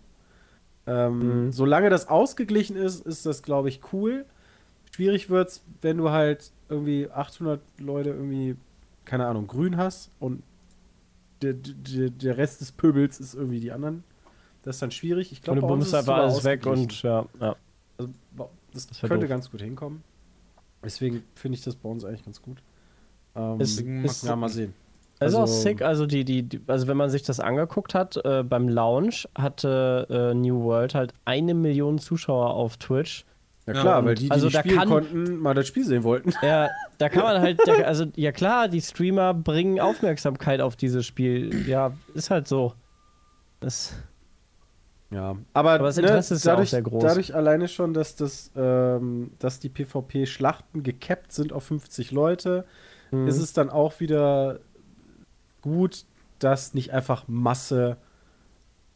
Ähm, 0.86 1.52
Solange 1.52 1.90
das 1.90 2.08
ausgeglichen 2.08 2.76
ist, 2.76 3.06
ist 3.06 3.26
das, 3.26 3.44
glaube 3.44 3.70
ich, 3.70 3.82
cool. 3.92 4.26
Schwierig 4.96 5.30
wird's, 5.30 5.64
wenn 5.82 5.98
du 5.98 6.10
halt 6.10 6.52
irgendwie 6.70 7.10
800 7.10 7.62
Leute 7.80 8.10
irgendwie, 8.10 8.56
keine 9.06 9.28
Ahnung, 9.28 9.48
grün 9.48 9.78
hast 9.78 10.12
und 10.20 10.44
der, 11.42 11.54
der, 11.54 12.10
der 12.10 12.38
Rest 12.38 12.62
des 12.62 12.72
Pöbels 12.72 13.20
ist 13.20 13.34
irgendwie 13.34 13.60
die 13.60 13.72
anderen. 13.72 14.04
Das 14.64 14.78
ist 14.78 14.82
dann 14.82 14.92
schwierig. 14.92 15.32
Ich 15.32 15.42
glaube, 15.42 15.62
bei 15.62 15.68
uns 15.68 15.88
ist 15.88 15.94
einfach 15.94 16.18
alles 16.18 16.44
weg 16.44 16.66
und 16.66 17.02
ja, 17.04 17.26
ja. 17.40 17.56
Also, 17.98 18.12
das, 18.74 18.88
Das 18.88 19.00
könnte 19.02 19.20
doof. 19.22 19.30
ganz 19.30 19.52
gut 19.52 19.62
hinkommen. 19.62 20.04
Deswegen 20.84 21.24
finde 21.36 21.58
ich 21.58 21.64
das 21.64 21.76
bei 21.76 21.88
uns 21.90 22.04
eigentlich 22.04 22.26
ganz 22.26 22.42
gut. 22.42 22.58
Ähm, 23.36 23.60
Ist- 23.60 23.78
Deswegen 23.80 24.04
ist- 24.06 24.24
ja, 24.26 24.36
mal 24.36 24.50
sehen. 24.50 24.74
Das 25.20 25.30
ist 25.32 25.36
auch 25.38 25.42
Also- 25.42 25.62
sick, 25.62 25.82
also 25.82 26.06
die, 26.06 26.26
die, 26.26 26.44
die, 26.44 26.60
also 26.68 26.88
wenn 26.88 26.98
man 26.98 27.10
sich 27.10 27.24
das 27.24 27.40
angeguckt 27.40 27.94
hat, 27.94 28.18
äh, 28.26 28.44
beim 28.44 28.68
Launch 28.68 29.28
hatte 29.38 30.08
äh, 30.10 30.34
New 30.34 30.64
World 30.64 30.96
halt 30.96 31.14
eine 31.24 31.54
Million 31.54 32.00
Zuschauer 32.00 32.50
auf 32.54 32.78
Twitch. 32.78 33.24
Ja 33.66 33.74
Ja, 33.74 33.82
klar, 33.82 34.00
und- 34.00 34.06
weil 34.06 34.16
die, 34.16 34.24
die 34.26 34.32
also 34.32 34.48
nicht 34.48 34.56
da 34.56 34.60
spielen 34.62 34.78
kann- 34.80 34.90
konnten, 34.90 35.38
mal 35.38 35.54
das 35.54 35.68
Spiel 35.68 35.86
sehen 35.86 36.04
wollten. 36.04 36.34
Ja, 36.42 36.70
da 36.98 37.08
kann 37.10 37.24
man 37.24 37.40
halt, 37.42 37.60
da, 37.66 37.72
also 37.86 38.06
ja 38.16 38.32
klar, 38.34 38.68
die 38.68 38.82
Streamer 38.82 39.34
bringen 39.34 39.80
Aufmerksamkeit 39.80 40.60
auf 40.60 40.76
dieses 40.76 41.06
Spiel. 41.06 41.68
Ja, 41.70 41.94
ist 42.14 42.30
halt 42.32 42.48
so. 42.48 42.74
Das, 43.62 43.94
Ja, 45.14 45.36
aber, 45.54 45.72
Aber 45.74 45.84
das 45.86 45.98
Interesse 45.98 46.34
ist 46.36 46.46
ja 46.46 46.54
auch 46.54 46.56
dadurch, 46.56 46.70
sehr 46.72 46.82
groß. 46.82 47.04
dadurch 47.04 47.36
alleine 47.36 47.68
schon, 47.68 47.94
dass 47.94 48.16
das, 48.16 48.52
ähm, 48.56 49.32
dass 49.40 49.60
die 49.60 49.70
PvP-Schlachten 49.70 50.82
gekappt 50.84 51.32
sind 51.32 51.54
auf 51.54 51.64
50 51.66 52.12
Leute, 52.12 52.66
Mhm. 53.12 53.28
ist 53.28 53.38
es 53.38 53.54
dann 53.54 53.70
auch 53.70 54.00
wieder 54.00 54.60
gut, 55.62 56.06
dass 56.40 56.74
nicht 56.74 56.92
einfach 56.94 57.26
Masse 57.28 57.98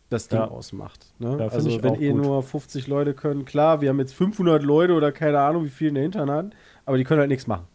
das 0.09 0.28
Ding 0.30 0.39
Ja. 0.39 0.47
ausmacht. 0.47 1.05
Ne? 1.20 1.38
Ja, 1.39 1.47
also 1.49 1.84
wenn 1.84 1.95
eh 1.95 2.11
gut. 2.11 2.18
nur 2.24 2.41
50 2.43 2.88
Leute 2.88 3.13
können, 3.13 3.45
klar, 3.45 3.82
wir 3.82 3.89
haben 3.89 3.99
jetzt 3.99 4.13
500 4.13 4.63
Leute 4.63 4.93
oder 4.93 5.11
keine 5.11 5.39
Ahnung, 5.41 5.65
wie 5.65 5.70
viel 5.70 5.89
in 5.89 5.95
der 5.95 6.03
Hinterhand, 6.03 6.55
aber 6.86 6.97
die 6.97 7.03
können 7.03 7.20
halt 7.20 7.30
nichts 7.30 7.45
machen. 7.47 7.68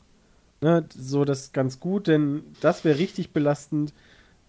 Ne? 0.62 0.84
So, 0.94 1.24
das 1.24 1.40
ist 1.42 1.52
ganz 1.54 1.78
gut, 1.78 2.06
denn 2.06 2.42
das 2.60 2.84
wäre 2.84 2.98
richtig 2.98 3.32
belastend, 3.32 3.92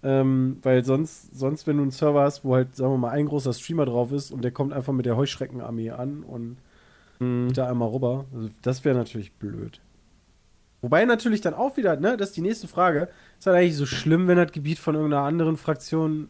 ähm, 0.03 0.59
weil 0.63 0.83
sonst, 0.85 1.35
sonst, 1.35 1.67
wenn 1.67 1.77
du 1.77 1.83
einen 1.83 1.91
Server 1.91 2.23
hast, 2.23 2.43
wo 2.45 2.55
halt, 2.55 2.75
sagen 2.75 2.93
wir 2.93 2.97
mal, 2.97 3.11
ein 3.11 3.25
großer 3.27 3.53
Streamer 3.53 3.85
drauf 3.85 4.11
ist 4.11 4.31
und 4.31 4.43
der 4.43 4.51
kommt 4.51 4.73
einfach 4.73 4.93
mit 4.93 5.05
der 5.05 5.17
Heuschreckenarmee 5.17 5.91
an 5.91 6.23
und 6.23 6.57
Mhm. 7.19 7.53
da 7.53 7.69
einmal 7.69 7.89
rüber, 7.89 8.25
also 8.33 8.49
das 8.61 8.83
wäre 8.85 8.95
natürlich 8.97 9.33
blöd. 9.33 9.79
Wobei 10.81 11.05
natürlich 11.05 11.39
dann 11.41 11.53
auch 11.53 11.77
wieder, 11.77 11.95
ne, 11.95 12.17
das 12.17 12.29
ist 12.29 12.37
die 12.37 12.41
nächste 12.41 12.67
Frage, 12.67 13.07
ist 13.39 13.45
halt 13.45 13.55
eigentlich 13.57 13.77
so 13.77 13.85
schlimm, 13.85 14.27
wenn 14.27 14.37
das 14.37 14.51
Gebiet 14.51 14.79
von 14.79 14.95
irgendeiner 14.95 15.23
anderen 15.23 15.55
Fraktion 15.55 16.29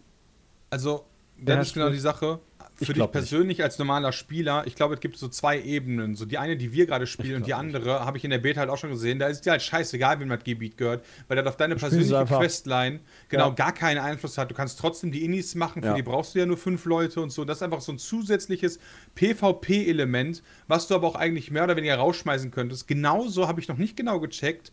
Also, 0.69 1.05
das 1.37 1.67
ist 1.67 1.73
genau 1.73 1.89
die 1.89 1.99
Sache. 1.99 2.39
Für 2.87 2.93
dich 2.93 2.99
glaub 2.99 3.09
nicht. 3.13 3.21
persönlich 3.21 3.63
als 3.63 3.79
normaler 3.79 4.11
Spieler, 4.11 4.63
ich 4.67 4.75
glaube, 4.75 4.93
es 4.95 4.99
gibt 4.99 5.17
so 5.17 5.27
zwei 5.27 5.61
Ebenen. 5.61 6.15
So 6.15 6.25
die 6.25 6.37
eine, 6.37 6.57
die 6.57 6.71
wir 6.73 6.85
gerade 6.85 7.07
spielen 7.07 7.37
und 7.37 7.47
die 7.47 7.53
andere 7.53 8.05
habe 8.05 8.17
ich 8.17 8.23
in 8.23 8.29
der 8.29 8.37
Beta 8.39 8.59
halt 8.61 8.69
auch 8.69 8.77
schon 8.77 8.89
gesehen. 8.91 9.19
Da 9.19 9.27
ist 9.27 9.41
dir 9.45 9.51
halt 9.51 9.61
scheißegal, 9.61 10.19
wem 10.19 10.29
das 10.29 10.43
Gebiet 10.43 10.77
gehört, 10.77 11.03
weil 11.27 11.37
das 11.37 11.45
auf 11.47 11.57
deine 11.57 11.77
spielst 11.79 11.95
persönliche. 11.97 12.25
Questline 12.37 12.99
genau 13.29 13.49
Ja. 13.49 13.53
gar 13.55 13.73
keinen 13.73 13.97
Einfluss 13.99 14.37
hat. 14.37 14.49
Du 14.51 14.55
kannst 14.55 14.79
trotzdem 14.79 15.11
die 15.11 15.23
Innis 15.25 15.55
machen, 15.55 15.81
für 15.81 15.89
Ja. 15.89 15.93
die 15.95 16.03
brauchst 16.03 16.35
du 16.35 16.39
ja 16.39 16.45
nur 16.45 16.57
fünf 16.57 16.85
Leute 16.85 17.21
und 17.21 17.31
so. 17.31 17.45
Das 17.45 17.57
ist 17.57 17.63
einfach 17.63 17.81
so 17.81 17.91
ein 17.91 17.97
zusätzliches 17.99 18.79
PvP-Element, 19.15 20.43
was 20.67 20.87
du 20.87 20.95
aber 20.95 21.07
auch 21.07 21.15
eigentlich 21.15 21.51
mehr 21.51 21.63
oder 21.63 21.75
weniger 21.75 21.95
rausschmeißen 21.95 22.51
könntest. 22.51 22.87
Genauso 22.87 23.47
habe 23.47 23.59
ich 23.59 23.67
noch 23.67 23.77
nicht 23.77 23.97
genau 23.97 24.19
gecheckt. 24.19 24.71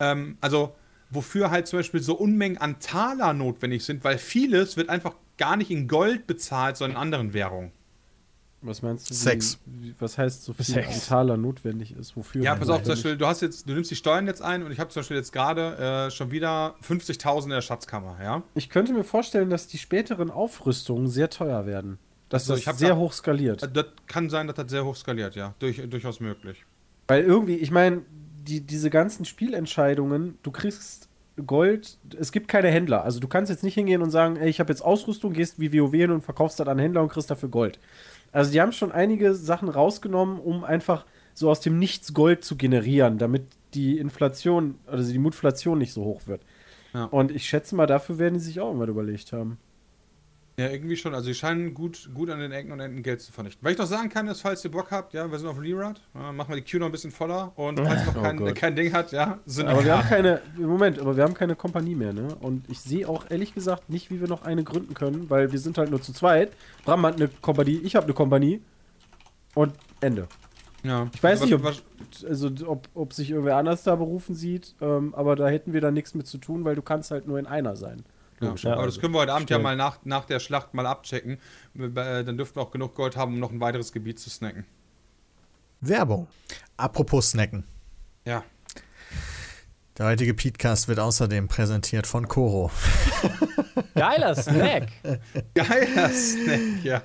Ähm, 0.00 0.36
also, 0.40 0.74
wofür 1.10 1.50
halt 1.50 1.66
zum 1.66 1.78
Beispiel 1.78 2.02
so 2.02 2.14
Unmengen 2.16 2.58
an 2.58 2.78
Taler 2.80 3.32
notwendig 3.32 3.84
sind, 3.84 4.02
weil 4.04 4.18
vieles 4.18 4.76
wird 4.76 4.88
einfach 4.88 5.14
gar 5.38 5.56
nicht 5.56 5.70
in 5.70 5.86
Gold 5.88 6.26
bezahlt, 6.26 6.76
sondern 6.76 6.96
in 6.96 7.02
anderen 7.02 7.32
Währungen. 7.32 7.72
Was 8.62 8.82
meinst 8.82 9.08
du? 9.10 9.14
Sex. 9.14 9.58
Wie, 9.66 9.94
was 10.00 10.16
heißt 10.18 10.42
so 10.44 10.52
viel 10.54 10.64
Sex. 10.64 10.88
an 10.88 11.08
Taler 11.08 11.36
notwendig 11.36 11.94
ist? 11.96 12.16
Wofür? 12.16 12.42
Ja, 12.42 12.54
pass 12.56 12.68
auf, 12.70 12.82
zum? 12.82 12.92
Beispiel, 12.94 13.16
du 13.16 13.26
hast 13.26 13.42
jetzt, 13.42 13.68
du 13.68 13.74
nimmst 13.74 13.90
die 13.90 13.96
Steuern 13.96 14.26
jetzt 14.26 14.42
ein 14.42 14.62
und 14.62 14.72
ich 14.72 14.80
habe 14.80 14.90
zum 14.90 15.00
Beispiel 15.00 15.18
jetzt 15.18 15.32
gerade 15.32 16.06
äh, 16.06 16.10
schon 16.10 16.30
wieder 16.30 16.74
50.000 16.82 17.44
in 17.44 17.50
der 17.50 17.60
Schatzkammer, 17.60 18.16
ja? 18.20 18.42
Ich 18.54 18.70
könnte 18.70 18.92
mir 18.94 19.04
vorstellen, 19.04 19.50
dass 19.50 19.68
die 19.68 19.78
späteren 19.78 20.30
Aufrüstungen 20.30 21.06
sehr 21.06 21.30
teuer 21.30 21.66
werden. 21.66 21.98
Dass 22.30 22.50
Also, 22.50 22.64
das 22.64 22.78
sehr 22.78 22.88
da- 22.90 22.96
hoch 22.96 23.12
skaliert. 23.12 23.62
Äh, 23.62 23.68
Das 23.70 23.86
kann 24.08 24.30
sein, 24.30 24.46
dass 24.48 24.56
das 24.56 24.70
sehr 24.70 24.84
hoch 24.84 24.96
skaliert, 24.96 25.36
ja. 25.36 25.54
Durch, 25.60 25.80
durchaus 25.88 26.18
möglich. 26.18 26.64
Weil 27.08 27.22
irgendwie, 27.22 27.56
ich 27.56 27.70
meine, 27.70 28.02
die, 28.46 28.60
diese 28.60 28.90
ganzen 28.90 29.24
Spielentscheidungen, 29.24 30.38
du 30.42 30.50
kriegst 30.50 31.08
Gold, 31.44 31.98
es 32.18 32.32
gibt 32.32 32.48
keine 32.48 32.68
Händler. 32.68 33.04
Also 33.04 33.20
du 33.20 33.28
kannst 33.28 33.50
jetzt 33.50 33.62
nicht 33.62 33.74
hingehen 33.74 34.00
und 34.00 34.10
sagen, 34.10 34.36
ey, 34.36 34.48
ich 34.48 34.60
habe 34.60 34.72
jetzt 34.72 34.82
Ausrüstung, 34.82 35.32
gehst 35.32 35.60
wie 35.60 35.72
WoW 35.72 35.92
hin 35.92 36.10
und 36.10 36.22
verkaufst 36.22 36.58
das 36.58 36.66
an 36.68 36.78
Händler 36.78 37.02
und 37.02 37.10
kriegst 37.10 37.30
dafür 37.30 37.50
Gold. 37.50 37.78
Also 38.32 38.52
die 38.52 38.60
haben 38.60 38.72
schon 38.72 38.92
einige 38.92 39.34
Sachen 39.34 39.68
rausgenommen, 39.68 40.40
um 40.40 40.64
einfach 40.64 41.04
so 41.34 41.50
aus 41.50 41.60
dem 41.60 41.78
Nichts 41.78 42.14
Gold 42.14 42.44
zu 42.44 42.56
generieren, 42.56 43.18
damit 43.18 43.44
die 43.74 43.98
Inflation, 43.98 44.76
also 44.86 45.12
die 45.12 45.18
Mutflation 45.18 45.78
nicht 45.78 45.92
so 45.92 46.04
hoch 46.04 46.22
wird. 46.26 46.40
Ja. 46.94 47.04
Und 47.04 47.30
ich 47.30 47.46
schätze 47.46 47.74
mal, 47.74 47.86
dafür 47.86 48.18
werden 48.18 48.34
die 48.34 48.40
sich 48.40 48.60
auch 48.60 48.68
irgendwas 48.68 48.88
überlegt 48.88 49.32
haben. 49.32 49.58
Ja, 50.58 50.70
irgendwie 50.70 50.96
schon. 50.96 51.14
Also, 51.14 51.28
die 51.28 51.34
scheinen 51.34 51.74
gut, 51.74 52.08
gut 52.14 52.30
an 52.30 52.38
den 52.38 52.50
Ecken 52.50 52.72
und 52.72 52.80
Enden 52.80 53.02
Geld 53.02 53.20
zu 53.20 53.30
vernichten. 53.30 53.62
Was 53.62 53.72
ich 53.72 53.78
noch 53.78 53.86
sagen 53.86 54.08
kann, 54.08 54.26
ist, 54.26 54.40
falls 54.40 54.64
ihr 54.64 54.70
Bock 54.70 54.90
habt, 54.90 55.12
ja, 55.12 55.30
wir 55.30 55.38
sind 55.38 55.48
auf 55.48 55.60
Leerad, 55.60 56.00
ja, 56.14 56.32
machen 56.32 56.48
wir 56.48 56.56
die 56.56 56.62
Queue 56.62 56.80
noch 56.80 56.86
ein 56.86 56.92
bisschen 56.92 57.10
voller 57.10 57.52
und 57.56 57.78
falls 57.78 58.00
ihr 58.00 58.06
noch 58.06 58.16
Oh 58.16 58.22
kein, 58.22 58.36
Gott. 58.38 58.54
kein 58.54 58.74
Ding 58.74 58.90
hat, 58.94 59.12
ja, 59.12 59.38
sind 59.44 59.68
Aber 59.68 59.84
wir 59.84 59.98
haben 59.98 60.08
keine, 60.08 60.40
Moment, 60.56 60.98
aber 60.98 61.14
wir 61.14 61.24
haben 61.24 61.34
keine 61.34 61.56
Kompanie 61.56 61.94
mehr, 61.94 62.14
ne? 62.14 62.28
Und 62.40 62.64
ich 62.70 62.80
sehe 62.80 63.06
auch 63.06 63.26
ehrlich 63.30 63.52
gesagt 63.54 63.90
nicht, 63.90 64.10
wie 64.10 64.18
wir 64.20 64.28
noch 64.28 64.44
eine 64.44 64.64
gründen 64.64 64.94
können, 64.94 65.28
weil 65.28 65.52
wir 65.52 65.58
sind 65.58 65.76
halt 65.76 65.90
nur 65.90 66.00
zu 66.00 66.14
zweit. 66.14 66.52
Bram 66.86 67.04
hat 67.04 67.16
eine 67.16 67.28
Kompanie, 67.28 67.76
ich 67.84 67.94
habe 67.94 68.04
eine 68.04 68.14
Kompanie. 68.14 68.62
Und 69.54 69.74
Ende. 70.00 70.26
ja. 70.84 71.08
Ich 71.14 71.22
weiß 71.22 71.40
Was- 71.40 71.46
nicht, 71.50 71.54
ob, 71.54 71.64
also, 72.28 72.50
ob, 72.66 72.88
ob 72.94 73.12
sich 73.12 73.30
irgendwer 73.30 73.56
anders 73.56 73.82
da 73.82 73.94
berufen 73.96 74.34
sieht, 74.34 74.74
ähm, 74.80 75.14
aber 75.14 75.36
da 75.36 75.48
hätten 75.48 75.74
wir 75.74 75.82
dann 75.82 75.92
nichts 75.94 76.14
mit 76.14 76.26
zu 76.26 76.38
tun, 76.38 76.64
weil 76.64 76.76
du 76.76 76.82
kannst 76.82 77.10
halt 77.10 77.26
nur 77.26 77.38
in 77.38 77.46
einer 77.46 77.76
sein. 77.76 78.04
Ja, 78.40 78.48
Logischerweise. 78.48 78.76
aber 78.78 78.86
das 78.86 79.00
können 79.00 79.14
wir 79.14 79.20
heute 79.20 79.32
Abend 79.32 79.48
ja 79.50 79.54
Stimmt. 79.56 79.64
mal 79.64 79.76
nach, 79.76 79.98
nach 80.04 80.24
der 80.26 80.40
Schlacht 80.40 80.74
mal 80.74 80.86
abchecken. 80.86 81.38
Äh, 81.78 82.24
Dann 82.24 82.36
dürften 82.36 82.56
wir 82.56 82.62
auch 82.62 82.70
genug 82.70 82.94
Gold 82.94 83.16
haben, 83.16 83.34
um 83.34 83.40
noch 83.40 83.50
ein 83.50 83.60
weiteres 83.60 83.92
Gebiet 83.92 84.18
zu 84.20 84.28
snacken. 84.30 84.64
Werbung. 85.80 86.28
Apropos 86.76 87.30
Snacken. 87.30 87.64
Ja. 88.24 88.44
Der 89.96 90.06
heutige 90.06 90.34
Podcast 90.34 90.88
wird 90.88 90.98
außerdem 90.98 91.48
präsentiert 91.48 92.06
von 92.06 92.28
Koro. 92.28 92.70
Geiler 93.94 94.34
Snack. 94.34 94.88
Geiler 95.54 96.10
Snack, 96.10 96.60
ja. 96.84 97.00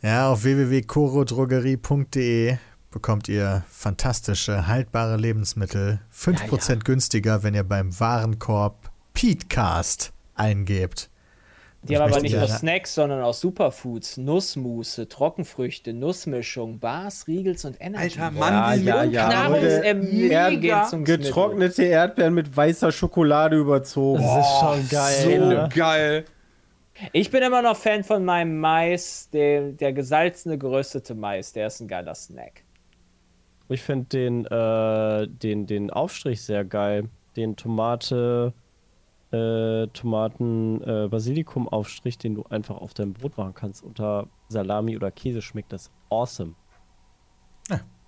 Ja, 0.00 0.30
auf 0.30 0.44
www.korodrogerie.de 0.44 2.56
bekommt 2.90 3.28
ihr 3.28 3.64
fantastische, 3.68 4.66
haltbare 4.66 5.18
Lebensmittel. 5.18 6.00
5% 6.14 6.84
günstiger, 6.84 7.42
wenn 7.42 7.52
ihr 7.54 7.64
beim 7.64 7.98
Warenkorb 8.00 8.90
Petecast 9.12 10.12
eingebt. 10.34 11.10
Die 11.82 11.96
haben 11.96 12.12
aber 12.12 12.20
nicht 12.20 12.36
nur 12.36 12.46
Snacks, 12.46 12.94
sondern 12.94 13.22
auch 13.22 13.32
Superfoods, 13.32 14.18
Nussmusse, 14.18 15.08
Trockenfrüchte, 15.08 15.94
Nussmischung, 15.94 16.78
Bars, 16.78 17.26
Riegels 17.26 17.64
und 17.64 17.80
Energy. 17.80 18.20
Alter. 18.20 18.30
Mandeln 18.32 18.86
ja, 18.86 19.04
ja. 19.04 19.28
Nahrungsergänzungsmittel. 19.28 21.16
Getrocknete 21.24 21.84
Erdbeeren 21.84 22.34
mit 22.34 22.54
weißer 22.54 22.92
Schokolade 22.92 23.56
überzogen. 23.56 24.22
Das 24.22 24.46
ist 24.46 24.60
schon 24.60 24.88
geil. 24.90 25.40
So 25.40 25.46
ne? 25.46 25.68
geil. 25.74 26.24
Ich 27.12 27.30
bin 27.30 27.42
immer 27.42 27.62
noch 27.62 27.76
Fan 27.76 28.04
von 28.04 28.26
meinem 28.26 28.58
Mais, 28.60 29.30
der, 29.32 29.72
der 29.72 29.94
gesalzene, 29.94 30.58
geröstete 30.58 31.14
Mais. 31.14 31.54
Der 31.54 31.68
ist 31.68 31.80
ein 31.80 31.88
geiler 31.88 32.14
Snack. 32.14 32.62
Ich 33.70 33.80
finde 33.80 34.06
den, 34.06 34.44
äh, 34.46 35.28
den, 35.28 35.66
den 35.66 35.90
Aufstrich 35.90 36.42
sehr 36.42 36.66
geil. 36.66 37.04
Den 37.36 37.56
Tomate, 37.56 38.52
äh, 39.32 39.86
Tomaten, 39.88 40.80
äh, 40.82 41.08
den 41.08 42.34
du 42.34 42.44
einfach 42.50 42.76
auf 42.76 42.94
dein 42.94 43.12
Brot 43.12 43.36
machen 43.38 43.54
kannst. 43.54 43.82
Unter 43.82 44.28
Salami 44.48 44.96
oder 44.96 45.10
Käse 45.10 45.42
schmeckt 45.42 45.72
das 45.72 45.90
awesome. 46.08 46.54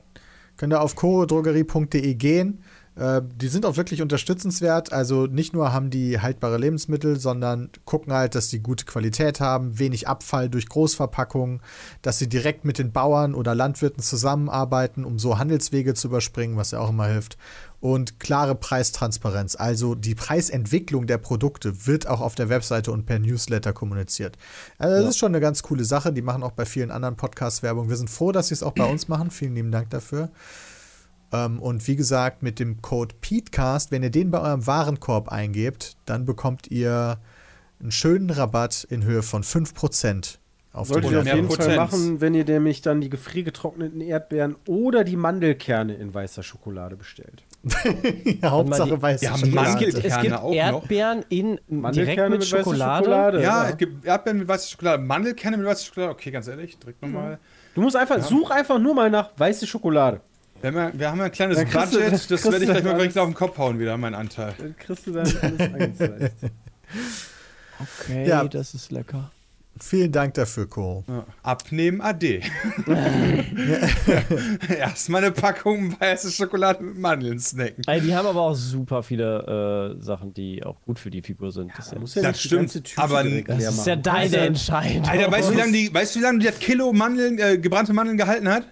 Könnt 0.57 0.73
ihr 0.73 0.81
auf 0.81 0.95
chorodrogerie.de 0.95 2.15
gehen. 2.15 2.63
Äh, 2.99 3.21
die 3.35 3.47
sind 3.47 3.65
auch 3.65 3.77
wirklich 3.77 4.01
unterstützenswert. 4.01 4.91
Also 4.91 5.25
nicht 5.25 5.53
nur 5.53 5.71
haben 5.71 5.89
die 5.89 6.19
haltbare 6.19 6.57
Lebensmittel, 6.57 7.17
sondern 7.17 7.69
gucken 7.85 8.11
halt, 8.11 8.35
dass 8.35 8.49
die 8.49 8.59
gute 8.59 8.83
Qualität 8.83 9.39
haben, 9.39 9.79
wenig 9.79 10.07
Abfall 10.07 10.49
durch 10.49 10.67
Großverpackungen, 10.67 11.61
dass 12.01 12.19
sie 12.19 12.27
direkt 12.27 12.65
mit 12.65 12.77
den 12.77 12.91
Bauern 12.91 13.35
oder 13.35 13.55
Landwirten 13.55 14.03
zusammenarbeiten, 14.03 15.05
um 15.05 15.17
so 15.17 15.37
Handelswege 15.37 15.93
zu 15.93 16.09
überspringen, 16.09 16.57
was 16.57 16.71
ja 16.71 16.79
auch 16.79 16.89
immer 16.89 17.07
hilft. 17.07 17.37
Und 17.79 18.19
klare 18.19 18.55
Preistransparenz. 18.55 19.55
Also 19.55 19.95
die 19.95 20.13
Preisentwicklung 20.15 21.07
der 21.07 21.17
Produkte 21.17 21.87
wird 21.87 22.07
auch 22.07 22.19
auf 22.19 22.35
der 22.35 22.49
Webseite 22.49 22.91
und 22.91 23.05
per 23.05 23.19
Newsletter 23.19 23.71
kommuniziert. 23.71 24.37
Also 24.77 24.97
das 25.01 25.11
ist 25.11 25.17
schon 25.17 25.31
eine 25.31 25.39
ganz 25.39 25.63
coole 25.63 25.85
Sache. 25.85 26.11
Die 26.11 26.21
machen 26.21 26.43
auch 26.43 26.51
bei 26.51 26.65
vielen 26.65 26.91
anderen 26.91 27.15
Podcasts 27.15 27.63
Werbung. 27.63 27.87
Wir 27.87 27.95
sind 27.95 28.09
froh, 28.09 28.33
dass 28.33 28.49
sie 28.49 28.55
es 28.55 28.63
auch 28.63 28.73
bei 28.73 28.83
uns 28.91 29.07
machen. 29.07 29.31
Vielen 29.31 29.55
lieben 29.55 29.71
Dank 29.71 29.89
dafür. 29.91 30.29
Ähm, 31.31 31.59
und 31.59 31.87
wie 31.87 31.95
gesagt, 31.95 32.43
mit 32.43 32.59
dem 32.59 32.81
Code 32.81 33.15
PETECAST, 33.21 33.91
wenn 33.91 34.03
ihr 34.03 34.09
den 34.09 34.31
bei 34.31 34.39
eurem 34.41 34.65
Warenkorb 34.65 35.29
eingebt, 35.29 35.95
dann 36.05 36.25
bekommt 36.25 36.69
ihr 36.71 37.19
einen 37.79 37.91
schönen 37.91 38.29
Rabatt 38.29 38.85
in 38.89 39.03
Höhe 39.03 39.21
von 39.23 39.43
5% 39.43 40.37
auf 40.71 40.87
Solltet 40.87 41.11
ihr 41.11 41.19
auf 41.21 41.25
jeden 41.25 41.47
Fall 41.49 41.57
Potenz. 41.57 41.75
machen, 41.77 42.21
wenn 42.21 42.35
ihr 42.35 42.45
nämlich 42.45 42.81
dann 42.81 43.01
die 43.01 43.09
gefriergetrockneten 43.09 44.01
Erdbeeren 44.01 44.55
oder 44.67 45.03
die 45.03 45.15
Mandelkerne 45.15 45.95
in 45.95 46.13
weißer 46.13 46.43
Schokolade 46.43 46.95
bestellt. 46.95 47.43
ja, 48.41 48.51
Hauptsache 48.51 49.01
weiße 49.01 49.25
Ja, 49.25 49.35
Schokolade. 49.37 49.69
Es 49.69 49.77
gibt, 49.77 50.05
es 50.05 50.21
gibt 50.21 50.33
auch 50.35 50.43
noch. 50.43 50.53
Erdbeeren 50.53 51.25
in, 51.29 51.45
direkt 51.55 51.71
Mandelkerne 51.71 52.29
mit, 52.29 52.39
mit 52.39 52.47
Schokolade. 52.47 53.05
Schokolade. 53.05 53.41
Ja, 53.41 53.63
Ja. 53.63 53.69
es 53.69 53.77
gibt 53.77 54.05
Erdbeeren 54.05 54.39
mit 54.39 54.47
weißer 54.47 54.67
Schokolade, 54.69 55.03
Mandelkerne 55.03 55.57
mit 55.57 55.65
weißer 55.65 55.85
Schokolade. 55.85 56.11
Okay, 56.11 56.31
ganz 56.31 56.47
ehrlich, 56.47 56.77
drück 56.77 57.01
nochmal. 57.01 57.39
Du 57.73 57.81
musst 57.81 57.95
einfach, 57.95 58.21
such 58.21 58.51
einfach 58.51 58.77
nur 58.77 58.93
mal 58.93 59.09
nach 59.09 59.31
weiße 59.37 59.65
Schokolade. 59.65 60.21
Wir 60.61 60.67
haben, 60.69 60.75
ja, 60.77 60.91
wir 60.93 61.09
haben 61.11 61.17
ja 61.19 61.25
ein 61.25 61.31
kleines 61.31 61.57
kriegst 61.59 61.93
du- 61.93 61.99
Budget, 61.99 62.31
das 62.31 62.43
werde 62.45 62.57
ich 62.57 62.63
gleich 62.69 62.83
mal 62.83 62.89
alles. 62.91 62.97
direkt 63.01 63.17
auf 63.17 63.27
den 63.29 63.33
Kopf 63.33 63.57
hauen 63.57 63.79
wieder, 63.79 63.97
mein 63.97 64.13
Anteil. 64.15 64.53
Dann 64.57 64.75
kriegst 64.77 65.07
du 65.07 65.11
dann 65.13 65.25
alles 65.41 65.59
angezeigt. 65.61 66.33
Okay, 68.01 68.27
Ja. 68.27 68.43
das 68.45 68.73
ist 68.73 68.91
lecker. 68.91 69.31
Vielen 69.79 70.11
Dank 70.11 70.33
dafür, 70.33 70.67
Co. 70.67 71.05
Ja. 71.07 71.25
Abnehmen 71.43 72.01
AD. 72.01 72.41
Erstmal 74.77 75.23
eine 75.23 75.31
Packung 75.31 75.95
weiße 75.97 76.31
Schokolade 76.31 76.83
mit 76.83 76.97
Mandeln 76.97 77.39
snacken. 77.39 77.83
Ey, 77.87 78.01
die 78.01 78.13
haben 78.13 78.27
aber 78.27 78.41
auch 78.41 78.55
super 78.55 79.01
viele 79.03 79.95
äh, 79.97 80.03
Sachen, 80.03 80.33
die 80.33 80.63
auch 80.65 80.81
gut 80.81 80.99
für 80.99 81.09
die 81.09 81.21
Figur 81.21 81.53
sind. 81.53 81.71
Das 81.77 81.91
ja, 81.91 81.99
Muss 81.99 82.15
ja 82.15 82.21
Das 82.23 82.31
nicht 82.33 82.43
die 82.43 82.47
stimmt, 82.47 82.93
aber 82.97 83.23
das 83.23 83.43
das 83.45 83.75
ist 83.77 83.87
ja 83.87 83.95
deine 83.95 84.37
Entscheidung. 84.37 85.05
Alter, 85.07 85.31
weißt 85.31 85.49
du, 85.49 85.53
wie 85.53 85.57
lange 85.57 85.71
die, 85.71 85.93
weißt 85.93 86.15
du, 86.15 86.19
wie 86.19 86.23
lange 86.23 86.43
das 86.43 86.59
Kilo 86.59 86.91
Mandeln, 86.91 87.39
äh, 87.39 87.57
gebrannte 87.57 87.93
Mandeln 87.93 88.17
gehalten 88.17 88.49
hat? 88.49 88.65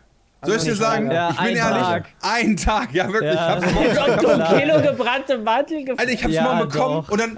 Soll 0.43 0.57
ich 0.57 0.63
dir 0.63 0.75
sagen? 0.75 1.11
Ja, 1.11 1.31
ich 1.31 1.38
bin 1.38 1.45
ein 1.47 1.55
ehrlich. 1.55 1.81
Tag. 1.81 2.05
Ein 2.21 2.57
Tag, 2.57 2.93
ja 2.93 3.11
wirklich. 3.11 3.33
Ja. 3.33 3.57
Ich 3.59 3.65
hab's 3.65 4.21
du 4.21 4.27
ein 4.29 4.59
Kilo 4.61 4.81
gebrannte 4.81 5.38
Mantel 5.39 5.77
gef- 5.79 5.97
Alter, 5.97 6.11
ich 6.11 6.23
hab's 6.23 6.33
Ja, 6.33 6.43
morgen 6.43 6.69
bekommen 6.69 6.95
doch. 7.05 7.09
und 7.09 7.19
dann 7.19 7.38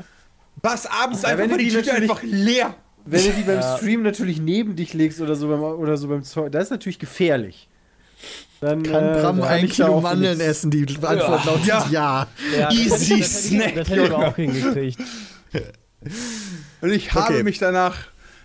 war 0.61 0.73
es 0.75 0.85
abends 0.85 1.21
Ja, 1.21 1.29
einfach 1.29 1.43
wenn 1.43 1.49
mal 1.51 1.57
du 1.57 1.63
die 1.63 1.69
die 1.69 1.75
Tüte 1.77 1.93
einfach 1.93 2.21
leer. 2.23 2.75
Wenn 3.05 3.23
du 3.23 3.31
die 3.31 3.41
beim 3.43 3.61
Stream 3.77 4.03
natürlich 4.03 4.39
neben 4.41 4.75
dich 4.75 4.93
legst 4.93 5.21
oder 5.21 5.35
so 5.35 5.47
beim, 5.47 5.61
oder 5.63 5.95
so 5.97 6.07
beim 6.09 6.23
Zeug, 6.23 6.51
das 6.51 6.65
ist 6.65 6.69
natürlich 6.71 6.99
gefährlich. 6.99 7.67
Dann, 8.59 8.83
Kann 8.83 9.15
äh, 9.15 9.21
Bram 9.21 9.41
ein 9.41 9.63
ich 9.65 9.71
Kilo 9.71 9.95
auch 9.95 10.01
Mandeln 10.01 10.37
nichts- 10.37 10.49
essen? 10.51 10.69
Die 10.69 10.85
Antwort 11.01 11.45
lautet 11.45 11.65
ja. 11.91 12.27
Easy 12.69 12.89
das 12.89 13.01
hätte 13.09 13.13
ich- 13.15 13.27
Snack, 13.27 13.75
Das 13.75 13.89
hätte 13.89 14.01
ich 14.03 14.11
aber 14.11 14.27
auch 14.27 14.35
hingekriegt. 14.35 14.99
Und 16.81 16.91
ich 16.91 17.13
habe 17.13 17.33
Okay. 17.33 17.43
mich 17.43 17.57
danach 17.59 17.95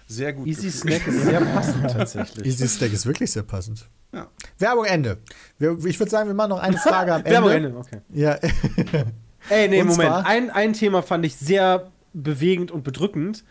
sehr 0.07 0.33
gut 0.33 0.47
Easy 0.47 0.67
gefühlt. 0.67 0.83
Snack 1.03 1.07
ist 1.07 1.23
sehr 1.23 1.41
passend 1.41 1.91
tatsächlich. 1.91 2.47
Easy 2.47 2.69
Stack 2.69 2.93
ist 2.93 3.07
wirklich 3.07 3.31
sehr 3.33 3.43
passend. 3.43 3.89
Ja. 4.13 4.29
Werbung 4.59 4.85
Ende. 4.85 5.19
Ich 5.59 5.99
würde 5.99 6.11
sagen, 6.11 6.29
wir 6.29 6.35
machen 6.35 6.51
noch 6.51 6.61
eine 6.61 6.77
Frage 6.77 7.15
am 7.15 7.21
Ende. 7.25 7.31
Werbung 7.31 7.51
Ende, 7.51 7.77
okay. 7.77 8.01
Ja, 8.13 8.39
Ey, 9.51 9.69
nee, 9.69 9.81
Und 9.83 9.89
Moment. 9.89 10.11
Ein, 10.25 10.51
ein 10.51 10.73
Thema 10.73 11.03
fand 11.03 11.27
ich 11.27 11.37
sehr 11.37 11.91
bewegend 12.13 12.71
und 12.71 12.83
bedrückend. 12.85 13.45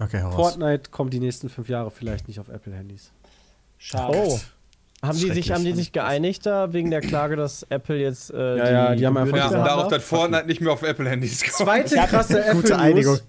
okay, 0.00 0.18
heraus. 0.18 0.34
Fortnite 0.34 0.90
kommt 0.90 1.12
die 1.12 1.20
nächsten 1.20 1.48
fünf 1.48 1.68
Jahre 1.68 1.90
vielleicht 1.90 2.26
nicht 2.26 2.40
auf 2.40 2.48
Apple-Handys. 2.48 3.12
Schade. 3.76 4.18
Oh. 4.18 4.40
Haben 5.00 5.16
die, 5.16 5.30
sich, 5.30 5.52
haben 5.52 5.64
die 5.64 5.74
sich 5.74 5.92
geeinigt 5.92 6.44
da 6.44 6.72
wegen 6.72 6.90
der 6.90 7.00
Klage, 7.00 7.36
dass 7.36 7.62
Apple 7.68 7.98
jetzt 7.98 8.32
äh, 8.32 8.56
Ja, 8.56 8.70
ja, 8.70 8.94
die 8.96 9.06
haben 9.06 9.16
einfach 9.16 9.36
Ja, 9.36 9.44
haben 9.44 9.52
darauf, 9.64 9.86
dass 9.86 10.02
Fortnite 10.02 10.46
nicht 10.46 10.60
mehr 10.60 10.72
auf 10.72 10.82
Apple-Handys 10.82 11.42
kommt. 11.44 11.68
Zweite 11.68 11.94
krasse 11.94 12.44
Gute 12.52 12.76
Einigung. 12.76 13.14
Apple-News 13.14 13.22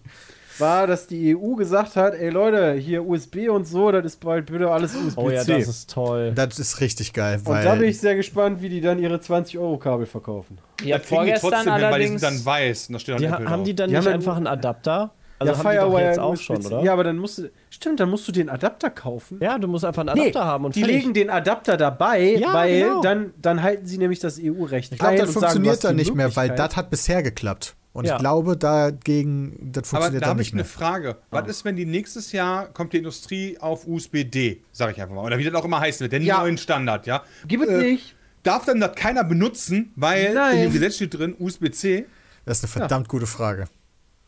war, 0.60 0.88
dass 0.88 1.07
die 1.07 1.36
EU 1.36 1.55
gesagt 1.55 1.95
hat, 1.95 2.14
ey 2.14 2.30
Leute, 2.30 2.74
hier 2.74 3.05
USB 3.05 3.49
und 3.49 3.66
so, 3.66 3.91
das 3.91 4.05
ist 4.05 4.20
bald 4.20 4.45
bitte 4.47 4.70
alles 4.70 4.95
USB-C. 4.95 5.14
Oh 5.22 5.30
ja, 5.30 5.43
das 5.43 5.68
ist 5.68 5.89
toll. 5.89 6.32
Das 6.36 6.60
ist 6.60 6.82
richtig 6.82 7.14
geil, 7.14 7.38
und 7.39 7.47
weil 7.47 7.64
da 7.64 7.76
bin 7.76 7.89
ich 7.89 7.99
sehr 7.99 8.16
gespannt, 8.16 8.62
wie 8.62 8.70
die 8.70 8.82
dann 8.82 8.99
ihre 8.99 9.16
20-Euro-Kabel 9.18 10.05
verkaufen. 10.05 10.57
Ja, 10.84 10.97
Das 10.97 11.07
kriegen 11.07 11.26
die 11.26 11.32
vorgestern 11.36 11.51
trotzdem 11.51 11.62
hin, 11.62 11.72
weil 11.74 11.80
die 11.80 11.86
allerdings. 11.86 12.22
sind 12.22 12.32
dann 12.38 12.45
weiß 12.45 12.88
und 12.89 12.93
da 12.93 12.99
steht 12.99 13.16
dann 13.16 13.22
Die, 13.22 13.30
haben 13.30 13.64
die 13.64 13.76
dann 13.76 13.89
Die 13.89 13.95
haben 13.95 14.03
nicht 14.03 14.07
dann- 14.07 14.14
einfach 14.22 14.38
einen 14.38 14.47
Adapter? 14.47 15.12
Also 15.41 15.57
haben 15.64 15.72
die 15.72 15.78
doch 15.78 15.99
jetzt 15.99 16.20
auch 16.20 16.36
schon, 16.36 16.66
oder? 16.66 16.84
Ja, 16.84 16.91
aber 16.91 17.05
dann 17.05 17.18
musst 17.18 17.38
du, 17.38 17.49
stimmt, 17.70 18.01
dann 18.01 18.10
musst 18.10 18.28
du 18.28 18.34
den 18.34 18.49
Adapter 18.49 18.89
kaufen. 18.89 19.39
Ja, 19.41 19.57
du 19.57 19.70
musst 19.70 19.86
einfach 19.86 20.01
einen 20.01 20.10
Adapter 20.10 20.43
haben 20.43 20.66
und 20.66 20.76
die 20.76 20.82
fertig. 20.82 20.97
legen 20.97 21.14
den 21.14 21.30
Adapter 21.30 21.78
dabei, 21.78 22.36
Ja, 22.36 22.53
weil 22.53 22.82
genau. 22.82 23.01
dann, 23.01 23.34
dann 23.41 23.64
halten 23.64 23.86
sie 23.86 23.97
nämlich 23.99 24.20
das 24.20 24.38
EU-Recht 24.38 24.91
ich 24.91 24.99
glaube, 24.99 25.14
ein 25.14 25.20
das 25.20 25.32
funktioniert 25.32 25.82
dann 25.82 25.95
nicht 25.95 26.14
mehr, 26.14 26.36
weil 26.36 26.49
das 26.49 26.76
hat 26.76 26.89
bisher 26.89 27.24
geklappt. 27.24 27.76
Und 27.91 28.05
Ja. 28.05 28.15
ich 28.15 28.19
glaube, 28.19 28.55
dagegen, 28.55 29.71
das 29.71 29.81
Aber 29.83 29.87
funktioniert 30.01 30.21
da 30.21 30.25
dann 30.25 30.29
habe 30.31 30.39
nicht 30.39 30.47
ich 30.49 30.53
eine 30.53 30.61
mehr. 30.61 30.69
Frage. 30.69 31.17
Was 31.31 31.47
ist, 31.47 31.65
wenn 31.65 31.75
die 31.75 31.85
nächstes 31.85 32.31
Jahr 32.31 32.67
kommt 32.67 32.93
die 32.93 32.97
Industrie 32.97 33.57
auf 33.59 33.87
USB-D, 33.87 34.61
sage 34.71 34.91
ich 34.93 35.01
einfach 35.01 35.15
mal. 35.15 35.25
Oder 35.25 35.37
wie 35.39 35.43
das 35.43 35.53
auch 35.55 35.65
immer 35.65 35.79
heißen 35.79 36.01
wird, 36.01 36.11
den 36.13 36.21
Ja. 36.23 36.39
neuen 36.41 36.57
Standard, 36.57 37.07
ja? 37.07 37.23
Gib 37.47 37.61
es 37.61 37.69
Äh, 37.69 37.77
nicht. 37.81 38.15
Darf 38.43 38.65
dann 38.65 38.79
das 38.79 38.95
keiner 38.95 39.23
benutzen, 39.23 39.91
weil 39.95 40.33
Nein. 40.33 40.55
in 40.57 40.61
dem 40.63 40.73
Gesetz 40.73 40.95
steht 40.95 41.13
drin 41.17 41.35
USB-C? 41.37 42.05
Das 42.45 42.59
ist 42.59 42.63
eine 42.63 42.71
verdammt 42.71 43.09
gute 43.09 43.27
Frage. 43.27 43.65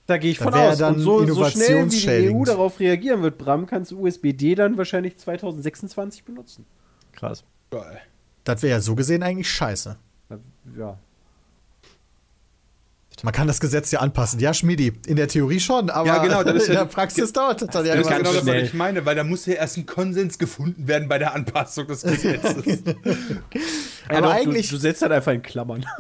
Da 0.08 0.18
gehe 0.18 0.32
ich 0.32 0.40
Da 0.40 0.46
von 0.46 0.54
aus. 0.56 0.78
dann 0.80 0.96
Und 0.96 1.00
so, 1.02 1.26
so 1.28 1.46
schnell 1.46 1.90
wie 1.90 2.00
die 2.00 2.30
EU 2.36 2.44
darauf 2.44 2.80
reagieren 2.80 3.22
wird, 3.22 3.38
Bram, 3.38 3.68
kannst 3.68 3.92
du 3.92 4.00
USB-D 4.02 4.56
dann 4.56 4.78
wahrscheinlich 4.78 5.18
2026 5.18 6.26
benutzen. 6.26 6.66
Krass. 7.14 7.44
Geil. 7.70 8.00
Das 8.44 8.62
wäre 8.64 8.72
ja 8.72 8.82
so 8.82 8.96
gesehen 8.96 9.24
eigentlich 9.24 9.50
scheiße. 9.50 9.98
Ja. 10.78 10.98
Man 13.24 13.34
kann 13.34 13.48
das 13.48 13.60
Gesetz 13.60 13.92
ja 13.92 14.00
anpassen. 14.00 14.40
Ja, 14.40 14.54
Schmidi, 14.54 14.94
in 15.06 15.16
der 15.16 15.28
Theorie 15.28 15.60
schon, 15.60 15.90
aber 15.92 16.08
Ja, 16.08 16.24
genau, 16.24 16.44
das 16.44 16.56
ist 16.64 16.68
in 16.70 16.74
ja- 16.74 16.80
der 16.86 16.86
Praxis 16.90 17.32
dauert 17.32 17.62
das 17.62 17.70
dann 17.70 17.86
ja 17.86 17.96
Das 17.96 18.08
ist 18.08 18.18
genau 18.18 18.34
das, 18.34 18.46
was 18.46 18.56
ich 18.56 18.74
meine, 18.74 19.06
weil 19.06 19.16
da 19.16 19.24
muss 19.24 19.46
ja 19.46 19.54
erst 19.54 19.78
ein 19.78 19.86
Konsens 19.86 20.38
gefunden 20.40 20.88
werden 20.88 21.08
bei 21.08 21.20
der 21.20 21.34
Anpassung 21.36 21.86
des 21.88 22.02
Gesetzes. 22.02 22.56
Aber 24.10 24.22
doch, 24.22 24.32
eigentlich- 24.34 24.70
Du, 24.70 24.76
du 24.76 24.82
setzt 24.82 25.02
halt 25.04 25.12
einfach 25.12 25.34
in 25.34 25.42
Klammern. 25.44 25.86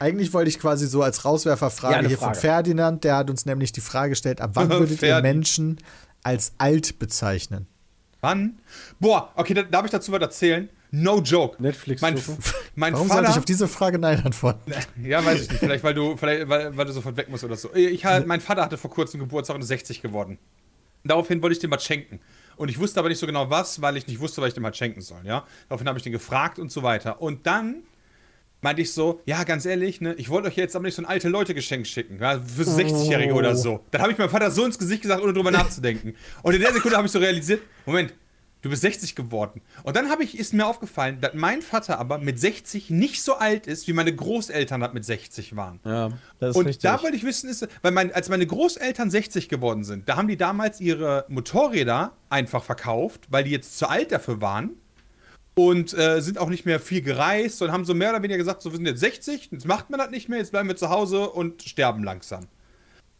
Eigentlich 0.00 0.32
wollte 0.34 0.48
ich 0.50 0.58
quasi 0.58 0.86
so 0.86 1.02
als 1.02 1.24
Rauswerferfrage 1.24 2.02
Ja, 2.02 2.08
hier 2.08 2.18
von 2.18 2.26
Frage. 2.28 2.40
Ferdinand, 2.40 3.04
der 3.04 3.16
hat 3.16 3.30
uns 3.30 3.46
nämlich 3.46 3.72
die 3.72 3.80
Frage 3.80 4.10
gestellt, 4.10 4.40
ab 4.40 4.50
wann 4.54 4.68
würdet 4.68 5.00
ihr. 5.02 5.20
Menschen 5.22 5.78
als 6.22 6.52
alt 6.58 6.98
bezeichnen? 6.98 7.66
Wann? 8.20 8.58
Boah, 8.98 9.30
okay, 9.36 9.54
da, 9.54 9.62
darf 9.62 9.84
ich 9.84 9.90
dazu 9.92 10.10
was 10.12 10.20
erzählen? 10.20 10.68
No 10.96 11.20
joke. 11.20 11.60
Netflix. 11.60 12.00
Mein, 12.02 12.14
mein 12.76 12.92
Warum 12.94 13.08
sollte 13.08 13.22
ich 13.22 13.26
Vater. 13.28 13.38
auf 13.40 13.44
diese 13.44 13.66
Frage 13.68 13.98
Nein 13.98 14.24
antworten? 14.24 14.72
Ja, 15.02 15.24
weiß 15.24 15.42
ich 15.42 15.48
nicht. 15.50 15.58
Vielleicht, 15.58 15.82
weil 15.82 15.94
du, 15.94 16.16
vielleicht, 16.16 16.48
weil, 16.48 16.76
weil 16.76 16.86
du 16.86 16.92
sofort 16.92 17.16
weg 17.16 17.28
musst 17.28 17.42
oder 17.42 17.56
so. 17.56 17.74
Ich, 17.74 18.04
halt- 18.04 18.26
mein 18.26 18.40
Vater 18.40 18.62
hatte 18.62 18.78
vor 18.78 18.90
kurzem 18.90 19.18
Geburtstag 19.20 19.56
und 19.56 19.62
ist 19.62 19.68
60 19.68 20.02
geworden. 20.02 20.38
Daraufhin 21.02 21.42
wollte 21.42 21.54
ich 21.54 21.58
dem 21.58 21.70
was 21.72 21.84
schenken. 21.84 22.20
Und 22.56 22.68
ich 22.68 22.78
wusste 22.78 23.00
aber 23.00 23.08
nicht 23.08 23.18
so 23.18 23.26
genau 23.26 23.50
was, 23.50 23.82
weil 23.82 23.96
ich 23.96 24.06
nicht 24.06 24.20
wusste, 24.20 24.40
was 24.40 24.48
ich 24.48 24.54
dem 24.54 24.64
halt 24.64 24.76
schenken 24.76 25.00
soll. 25.00 25.20
Ja? 25.24 25.44
Daraufhin 25.68 25.88
habe 25.88 25.98
ich 25.98 26.04
den 26.04 26.12
gefragt 26.12 26.58
und 26.60 26.70
so 26.70 26.82
weiter. 26.84 27.20
Und 27.20 27.46
dann 27.46 27.82
meinte 28.62 28.80
ich 28.80 28.92
so, 28.92 29.20
ja, 29.26 29.42
ganz 29.44 29.66
ehrlich, 29.66 30.00
ne, 30.00 30.14
ich 30.14 30.30
wollte 30.30 30.48
euch 30.48 30.56
jetzt 30.56 30.74
aber 30.76 30.84
nicht 30.86 30.94
so 30.94 31.02
ein 31.02 31.06
alte 31.06 31.28
Leute-Geschenk 31.28 31.86
schicken, 31.86 32.18
ja, 32.20 32.40
für 32.40 32.62
60-Jährige 32.62 33.34
oder 33.34 33.54
so. 33.56 33.84
Dann 33.90 34.00
habe 34.00 34.12
ich 34.12 34.16
meinem 34.18 34.30
Vater 34.30 34.50
so 34.50 34.64
ins 34.64 34.78
Gesicht 34.78 35.02
gesagt, 35.02 35.22
ohne 35.22 35.32
drüber 35.34 35.50
nachzudenken. 35.50 36.14
Und 36.42 36.54
in 36.54 36.60
der 36.62 36.72
Sekunde 36.72 36.96
habe 36.96 37.04
ich 37.06 37.12
so 37.12 37.18
realisiert, 37.18 37.60
Moment, 37.84 38.14
du 38.64 38.70
bist 38.70 38.80
60 38.80 39.14
geworden. 39.14 39.60
Und 39.82 39.94
dann 39.94 40.08
habe 40.08 40.24
ich, 40.24 40.38
ist 40.38 40.54
mir 40.54 40.66
aufgefallen, 40.66 41.20
dass 41.20 41.34
mein 41.34 41.60
Vater 41.60 41.98
aber 41.98 42.16
mit 42.18 42.40
60 42.40 42.88
nicht 42.88 43.22
so 43.22 43.34
alt 43.34 43.66
ist, 43.66 43.86
wie 43.86 43.92
meine 43.92 44.14
Großeltern 44.14 44.80
das 44.80 44.94
mit 44.94 45.04
60 45.04 45.54
waren. 45.54 45.80
Ja. 45.84 46.08
Das 46.38 46.50
ist 46.50 46.56
Und 46.56 46.66
richtig. 46.66 46.82
da 46.82 47.02
wollte 47.02 47.16
ich 47.16 47.24
wissen, 47.24 47.50
ist, 47.50 47.68
weil 47.82 47.92
mein, 47.92 48.10
als 48.12 48.30
meine 48.30 48.46
Großeltern 48.46 49.10
60 49.10 49.50
geworden 49.50 49.84
sind, 49.84 50.08
da 50.08 50.16
haben 50.16 50.28
die 50.28 50.38
damals 50.38 50.80
ihre 50.80 51.26
Motorräder 51.28 52.12
einfach 52.30 52.64
verkauft, 52.64 53.26
weil 53.28 53.44
die 53.44 53.50
jetzt 53.50 53.76
zu 53.76 53.86
alt 53.86 54.10
dafür 54.12 54.40
waren 54.40 54.70
und 55.54 55.92
äh, 55.92 56.22
sind 56.22 56.38
auch 56.38 56.48
nicht 56.48 56.64
mehr 56.64 56.80
viel 56.80 57.02
gereist 57.02 57.60
und 57.60 57.70
haben 57.70 57.84
so 57.84 57.92
mehr 57.92 58.10
oder 58.10 58.22
weniger 58.22 58.38
gesagt, 58.38 58.62
so 58.62 58.70
wir 58.72 58.78
sind 58.78 58.86
jetzt 58.86 59.00
60, 59.00 59.50
jetzt 59.52 59.66
macht 59.66 59.90
man 59.90 60.00
das 60.00 60.10
nicht 60.10 60.30
mehr, 60.30 60.38
jetzt 60.38 60.52
bleiben 60.52 60.68
wir 60.68 60.76
zu 60.76 60.88
Hause 60.88 61.28
und 61.28 61.62
sterben 61.62 62.02
langsam. 62.02 62.46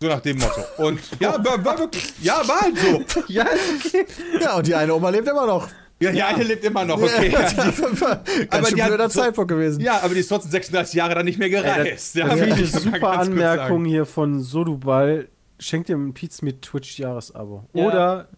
So 0.04 0.10
nach 0.10 0.20
dem 0.20 0.36
Motto. 0.36 0.60
Und 0.76 1.00
ja, 1.18 1.32
war, 1.42 1.64
war 1.64 1.78
wirklich, 1.78 2.12
ja, 2.20 2.46
war 2.46 2.60
halt 2.60 2.76
so. 2.78 3.22
Ja, 3.28 3.44
ist 3.44 3.86
okay. 3.86 4.04
Ja, 4.38 4.56
und 4.58 4.66
die 4.66 4.74
eine 4.74 4.94
Oma 4.94 5.08
lebt 5.08 5.26
immer 5.26 5.46
noch. 5.46 5.66
Ja, 5.98 6.10
die 6.12 6.22
eine 6.22 6.42
lebt 6.42 6.62
immer 6.62 6.84
noch, 6.84 7.00
okay. 7.00 7.30
Ganz 7.32 7.56
Aber 7.56 8.66
schön 8.66 8.76
die 8.76 8.82
hat 8.82 8.88
blöder 8.90 9.08
Zeitpunkt 9.08 9.48
gewesen. 9.48 9.80
Ja, 9.80 10.02
aber 10.02 10.12
die 10.12 10.20
ist 10.20 10.28
trotzdem 10.28 10.50
36 10.50 10.94
Jahre 10.94 11.14
dann 11.14 11.24
nicht 11.24 11.38
mehr 11.38 11.48
gereist. 11.48 12.16
ja, 12.16 12.26
Da 12.26 12.36
finde 12.36 12.56
will 12.58 12.64
ich 12.64 12.72
mal 12.74 12.80
super 12.82 13.18
Anmerkung 13.18 13.86
hier 13.86 14.04
von 14.04 14.40
Sodubal. 14.40 15.28
Schenkt 15.58 15.88
dir 15.88 15.94
einen 15.94 16.12
Piz 16.12 16.42
mit 16.42 16.60
Twitch-Jahresabo. 16.60 17.64
Ja. 17.72 17.86
Oder 17.86 18.28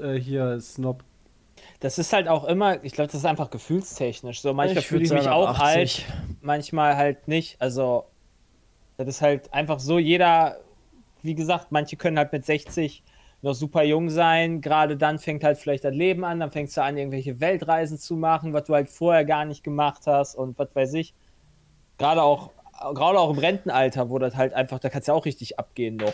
äh, 0.00 0.20
hier 0.20 0.60
Snob. 0.60 1.02
Das 1.80 1.98
ist 1.98 2.12
halt 2.12 2.28
auch 2.28 2.44
immer, 2.44 2.84
ich 2.84 2.92
glaube, 2.92 3.08
das 3.08 3.16
ist 3.20 3.26
einfach 3.26 3.50
gefühlstechnisch. 3.50 4.42
So, 4.42 4.54
manchmal 4.54 4.78
Ich 4.78 4.86
fühle 4.86 5.00
würd 5.00 5.10
ich 5.10 5.24
mich 5.24 5.28
auch 5.28 5.48
ab 5.48 5.60
80. 5.60 5.66
alt, 5.66 6.06
manchmal 6.40 6.96
halt 6.96 7.26
nicht. 7.26 7.60
Also, 7.60 8.04
das 8.96 9.08
ist 9.08 9.22
halt 9.22 9.52
einfach 9.52 9.80
so, 9.80 9.98
jeder, 9.98 10.58
wie 11.22 11.34
gesagt, 11.34 11.68
manche 11.70 11.96
können 11.96 12.18
halt 12.18 12.32
mit 12.32 12.44
60 12.44 13.02
noch 13.42 13.54
super 13.54 13.82
jung 13.82 14.10
sein. 14.10 14.60
Gerade 14.60 14.96
dann 14.96 15.18
fängt 15.18 15.44
halt 15.44 15.58
vielleicht 15.58 15.84
das 15.84 15.94
Leben 15.94 16.24
an, 16.24 16.40
dann 16.40 16.50
fängst 16.50 16.76
du 16.76 16.82
an, 16.82 16.96
irgendwelche 16.96 17.40
Weltreisen 17.40 17.98
zu 17.98 18.16
machen, 18.16 18.52
was 18.52 18.64
du 18.64 18.74
halt 18.74 18.88
vorher 18.88 19.24
gar 19.24 19.44
nicht 19.44 19.62
gemacht 19.64 20.02
hast 20.06 20.34
und 20.34 20.58
was 20.58 20.74
weiß 20.74 20.94
ich. 20.94 21.14
Gerade 21.98 22.22
auch, 22.22 22.50
gerade 22.94 23.18
auch 23.18 23.30
im 23.30 23.38
Rentenalter, 23.38 24.10
wo 24.10 24.18
das 24.18 24.36
halt 24.36 24.52
einfach, 24.54 24.78
da 24.78 24.88
kannst 24.88 25.08
du 25.08 25.12
ja 25.12 25.18
auch 25.18 25.24
richtig 25.24 25.58
abgehen 25.58 25.96
noch. 25.96 26.12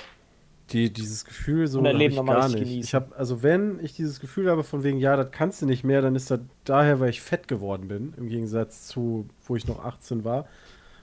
Die, 0.71 0.93
dieses 0.93 1.25
Gefühl 1.25 1.67
so 1.67 1.85
hab 1.85 1.93
Leben 1.93 2.15
ich 2.15 2.25
gar 2.25 2.49
nicht. 2.49 2.59
genießen. 2.59 2.83
Ich 2.83 2.95
habe 2.95 3.15
also 3.17 3.43
wenn 3.43 3.81
ich 3.83 3.95
dieses 3.95 4.21
Gefühl 4.21 4.49
habe 4.49 4.63
von 4.63 4.85
wegen 4.85 4.99
ja, 4.99 5.17
das 5.17 5.31
kannst 5.31 5.61
du 5.61 5.67
nicht 5.67 5.85
mehr, 5.85 6.01
dann 6.01 6.15
ist 6.15 6.31
das 6.31 6.41
daher, 6.65 7.01
weil 7.01 7.11
ich 7.11 7.21
fett 7.21 7.49
geworden 7.49 7.89
bin 7.89 8.15
im 8.17 8.29
Gegensatz 8.29 8.87
zu 8.87 9.29
wo 9.47 9.57
ich 9.57 9.67
noch 9.67 9.85
18 9.85 10.25
war. 10.25 10.47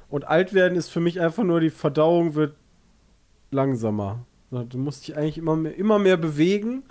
Und 0.09 0.27
alt 0.27 0.53
werden 0.53 0.75
ist 0.77 0.89
für 0.89 1.01
mich 1.01 1.19
einfach 1.21 1.43
nur 1.43 1.59
die 1.59 1.69
Verdauung 1.69 2.33
wird 2.33 2.55
langsamer. 3.51 4.25
Du 4.51 4.77
musst 4.77 5.07
dich 5.07 5.15
eigentlich 5.15 5.37
immer 5.37 5.55
mehr, 5.55 5.75
immer 5.75 5.99
mehr 5.99 6.17
bewegen, 6.17 6.83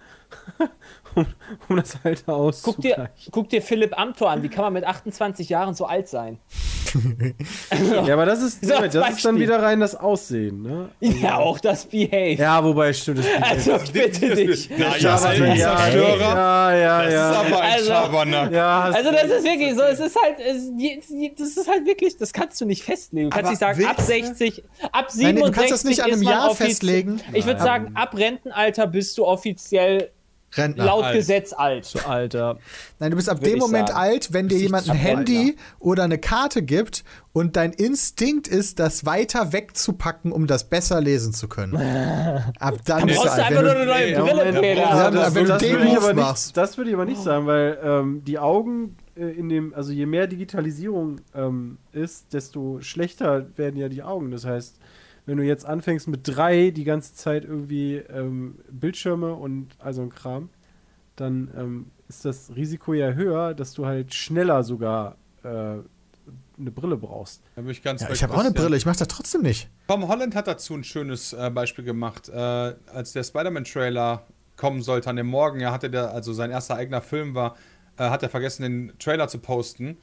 um, 1.14 1.26
um 1.68 1.76
das 1.76 1.97
Alter 2.05 2.22
Guck 2.26 2.35
auszugleichen. 2.35 3.05
dir, 3.05 3.31
guck 3.31 3.49
dir 3.49 3.62
Philipp 3.62 3.99
Amthor 3.99 4.31
an, 4.31 4.43
wie 4.43 4.49
kann 4.49 4.64
man 4.64 4.72
mit 4.74 4.85
28 4.85 5.49
Jahren 5.49 5.74
so 5.74 5.85
alt 5.87 6.09
sein? 6.09 6.39
Ja, 8.07 8.14
aber 8.14 8.24
das 8.24 8.41
ist, 8.43 8.64
So, 8.64 8.74
das 8.81 8.95
ist 9.16 9.24
dann 9.24 9.39
wieder 9.39 9.62
rein 9.62 9.81
das 9.81 9.95
Aussehen, 9.95 10.62
ne? 10.62 10.89
Ja, 11.01 11.37
auch 11.37 11.59
das 11.59 11.85
Behave. 11.85 12.37
Ja, 12.41 12.64
wobei 12.64 12.95
stimmt. 12.95 13.18
Das 13.18 13.26
Also, 13.43 13.76
ich 13.85 13.93
bitte 13.93 14.35
dich. 14.35 14.70
Na, 14.76 14.87
Das 14.95 15.03
ja, 15.03 15.14
ist 15.16 15.24
alter 15.26 15.41
wirklich- 15.45 15.61
Zerstörer. 15.62 16.18
ja, 16.18 16.76
ja, 16.76 17.03
Das 17.03 17.12
ja. 17.12 17.31
ist 17.31 17.37
aber 17.37 17.61
ein 17.61 17.72
Also- 17.72 17.87
Schabernack. 17.89 18.53
ja, 18.53 18.81
Also 18.85 19.11
das 19.12 19.24
ist 19.24 19.45
wirklich 19.45 19.74
so, 19.74 19.83
es 19.83 20.01
ist 20.01 20.16
halt, 20.22 20.37
es, 20.41 20.70
das 21.39 21.57
ist 21.59 21.68
halt 21.68 21.85
wirklich, 21.87 22.16
das 22.16 22.33
kannst 22.33 22.59
du 22.61 22.64
nicht 22.64 22.83
festlegen. 22.83 23.29
Du 23.29 23.37
kannst 23.37 23.51
nicht 23.51 23.61
sagen, 23.61 23.85
ab 23.85 23.97
willst 23.99 24.11
du? 24.41 24.45
60, 24.47 24.64
ab 24.91 25.11
67 25.11 25.22
Nein, 25.22 25.37
du 25.37 25.53
kannst 25.53 25.72
das 25.72 25.85
nicht 25.85 26.01
an 26.01 26.11
einem 26.12 26.22
ist 26.22 26.29
Jahr 26.29 26.55
festlegen. 26.55 27.20
Ich 27.35 27.45
würde 27.45 27.61
sagen, 27.61 27.91
ab 27.97 28.16
Rentenalter 28.16 28.87
bist 28.87 29.18
du 29.18 29.26
offiziell 29.26 30.11
Rentner. 30.57 30.84
laut 30.86 31.05
alt. 31.05 31.16
Gesetz 31.16 31.53
alt. 31.53 31.94
Alter. 32.07 32.59
Nein, 32.99 33.11
du 33.11 33.16
bist 33.16 33.28
ab 33.28 33.40
Würd 33.42 33.53
dem 33.53 33.59
Moment 33.59 33.88
sagen. 33.88 34.01
alt, 34.01 34.32
wenn 34.32 34.49
dir 34.49 34.59
jemand 34.59 34.88
ein 34.88 34.96
Handy 34.96 35.57
oder 35.78 36.05
eine 36.05 36.18
Karte 36.18 36.62
gibt 36.62 37.05
und 37.32 37.57
dein 37.57 37.72
Instinkt 37.72 38.49
ist, 38.49 38.78
das 38.78 39.05
weiter 39.05 39.53
wegzupacken, 39.53 40.32
um 40.32 40.46
das 40.46 40.68
besser 40.68 41.01
lesen 41.01 41.32
zu 41.34 41.49
können. 41.49 41.76
Ab 42.59 42.76
dann 42.84 43.07
bist 43.07 43.18
du 43.18 43.22
brauchst 43.24 43.38
du 43.38 43.42
alt. 43.44 43.51
einfach 43.51 43.62
nur 43.62 43.70
eine 43.72 43.86
neue 43.86 44.11
Ja, 44.12 44.22
Brille, 44.24 44.61
Peter. 44.61 44.80
Ja, 44.80 45.11
das, 45.11 45.34
wenn 45.34 45.46
du 45.46 45.59
den 45.59 45.72
würde 45.72 45.84
ich 45.86 45.94
Move 45.94 46.05
aber 46.07 46.14
machst. 46.14 46.46
nicht, 46.49 46.57
das 46.57 46.76
würde 46.78 46.90
ich 46.90 46.94
aber 46.96 47.05
nicht 47.05 47.22
sagen, 47.22 47.46
weil 47.46 47.78
ähm, 47.84 48.22
die 48.24 48.38
Augen 48.38 48.96
äh, 49.16 49.24
in 49.26 49.49
dem, 49.49 49.74
also 49.74 49.92
je 49.92 50.07
mehr 50.07 50.26
Digitalisierung 50.26 51.20
ähm, 51.34 51.78
ist, 51.92 52.32
desto 52.32 52.80
schlechter 52.80 53.46
werden 53.59 53.76
ja 53.76 53.88
die 53.88 54.03
Augen. 54.03 54.30
Das 54.30 54.44
heißt, 54.46 54.76
wenn 55.29 55.37
du 55.37 55.45
jetzt 55.45 55.66
anfängst 55.66 56.09
mit 56.09 56.20
drei 56.24 56.70
die 56.70 56.85
ganze 56.85 57.14
Zeit 57.14 57.45
irgendwie 57.45 57.97
ähm, 57.97 58.61
Bildschirme 58.70 59.35
und 59.35 59.76
also 59.79 60.01
ein 60.01 60.09
Kram, 60.09 60.49
dann 61.16 61.51
ähm, 61.55 61.91
ist 62.09 62.24
das 62.24 62.57
Risiko 62.57 62.95
ja 62.95 63.12
höher, 63.12 63.53
dass 63.53 63.74
du 63.74 63.85
halt 63.85 64.14
schneller 64.14 64.64
sogar 64.64 65.16
äh, 65.43 65.49
eine 65.49 66.70
Brille 66.74 66.97
brauchst. 66.97 67.43
Da 67.57 67.61
bin 67.61 67.70
ich 67.70 67.83
ganz 67.83 68.01
ja, 68.01 68.11
ich 68.11 68.22
habe 68.22 68.33
auch 68.33 68.39
eine. 68.39 68.53
Brille, 68.53 68.74
ich 68.79 68.87
mache 68.87 69.01
das 69.01 69.09
trotzdem 69.09 69.43
nicht. 69.43 69.68
Tom 69.89 70.09
Holland 70.09 70.35
hat 70.35 70.47
dazu 70.47 70.72
ein 70.72 70.83
schönes 70.83 71.35
äh, 71.35 71.51
Beispiel 71.51 71.85
gemacht. 71.85 72.31
Äh, 72.31 72.39
als 72.39 73.12
der 73.12 73.22
Spider-Man-Trailer 73.22 74.26
kommen 74.57 74.81
sollte 74.81 75.11
an 75.11 75.16
dem 75.16 75.26
Morgen, 75.26 75.61
er 75.61 75.72
hatte 75.72 75.91
der, 75.91 76.11
also 76.14 76.33
sein 76.33 76.51
erster 76.51 76.76
eigener 76.76 77.03
Film 77.03 77.35
war, 77.35 77.55
äh, 77.99 78.09
hat 78.09 78.22
er 78.22 78.31
vergessen, 78.31 78.62
den 78.62 78.93
Trailer 78.99 79.29
zu 79.29 79.41
posten 79.41 79.99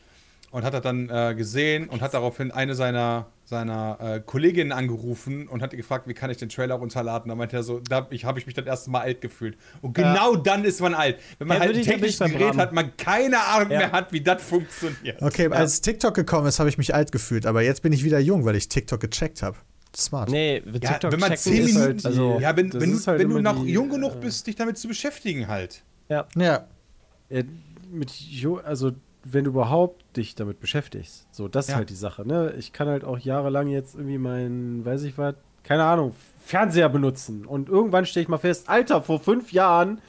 und 0.56 0.64
hat 0.64 0.74
er 0.74 0.80
dann 0.80 1.10
äh, 1.10 1.36
gesehen 1.36 1.90
und 1.90 2.00
hat 2.02 2.14
daraufhin 2.14 2.50
eine 2.50 2.76
seiner, 2.76 3.26
seiner 3.44 3.98
äh, 4.00 4.22
Kolleginnen 4.26 4.72
angerufen 4.72 5.50
und 5.50 5.62
hat 5.62 5.72
gefragt, 5.72 6.08
wie 6.08 6.14
kann 6.14 6.30
ich 6.32 6.38
den 6.38 6.48
Trailer 6.48 6.76
runterladen. 6.76 7.28
Da 7.28 7.36
meinte 7.36 7.58
er 7.58 7.64
so, 7.64 7.82
da 7.82 8.08
ich, 8.10 8.24
habe 8.24 8.40
ich 8.40 8.46
mich 8.46 8.56
das 8.56 8.66
erste 8.66 8.90
Mal 8.90 9.02
alt 9.02 9.20
gefühlt. 9.20 9.58
Und 9.82 9.96
genau 9.96 10.38
dann 10.38 10.64
ist 10.64 10.80
man 10.80 10.94
alt. 10.94 11.20
Wenn 11.40 11.50
man 11.50 11.58
Ja, 11.58 11.64
halt 11.66 11.76
ein 11.76 11.84
technisches 11.84 12.20
Gerät 12.20 12.56
hat, 12.56 12.72
man 12.72 12.96
keine 12.96 13.38
Ahnung 13.44 13.70
Ja. 13.70 13.80
mehr 13.80 13.92
hat, 13.92 14.14
wie 14.14 14.22
das 14.22 14.42
funktioniert. 14.44 15.22
Okay, 15.22 15.50
als 15.50 15.82
TikTok 15.82 16.14
gekommen 16.14 16.48
ist, 16.48 16.58
habe 16.60 16.70
ich 16.70 16.78
mich 16.78 16.96
alt 16.96 17.12
gefühlt, 17.12 17.46
aber 17.46 17.62
jetzt 17.62 17.82
bin 17.82 17.92
ich 17.92 18.06
wieder 18.06 18.20
jung, 18.20 18.46
weil 18.46 18.56
ich 18.56 18.70
TikTok 18.70 19.02
gecheckt 19.02 19.44
habe. 19.44 19.58
Smart. 19.94 20.30
Nee, 20.30 20.64
Ja, 20.66 20.92
TikTok 20.94 21.12
wenn 21.12 21.20
man 21.20 21.32
checken 21.32 21.44
10 21.44 21.54
ist 21.54 21.66
Minuten, 21.66 21.82
halt, 21.82 22.06
also, 22.06 22.40
ja, 22.40 22.56
wenn, 22.56 22.70
das 22.70 22.82
wenn, 22.82 22.92
du, 22.94 23.06
halt 23.06 23.20
wenn 23.20 23.30
du 23.30 23.42
noch 23.42 23.66
die, 23.66 23.74
jung 23.74 23.90
genug 23.90 24.14
äh, 24.16 24.20
bist, 24.22 24.48
dich 24.48 24.56
damit 24.56 24.78
zu 24.78 24.88
beschäftigen 24.88 25.50
halt. 25.50 25.84
Ja. 26.08 26.26
Ja, 26.38 26.66
mit 27.92 28.10
jo 28.12 28.58
also 28.58 28.94
wenn 29.28 29.44
du 29.44 29.50
überhaupt 29.50 30.06
dich 30.16 30.36
damit 30.36 30.60
beschäftigst. 30.60 31.26
So, 31.32 31.48
das 31.48 31.66
ist 31.66 31.72
Ja. 31.72 31.78
halt 31.78 31.90
die 31.90 31.96
Sache, 31.96 32.28
ne? 32.28 32.54
Ich 32.60 32.72
kann 32.74 32.88
halt 32.88 33.04
auch 33.04 33.18
jahrelang 33.18 33.68
jetzt 33.68 33.96
irgendwie 33.96 34.20
meinen, 34.20 34.86
weiß 34.86 35.04
ich 35.04 35.18
was, 35.18 35.34
keine 35.64 35.84
Ahnung, 35.84 36.16
Fernseher 36.40 36.90
benutzen. 36.90 37.46
Und 37.46 37.68
irgendwann 37.68 38.06
stelle 38.06 38.22
ich 38.24 38.30
mal 38.30 38.38
fest, 38.38 38.70
Alter, 38.70 39.02
vor 39.02 39.20
fünf 39.20 39.52
Jahren, 39.52 40.00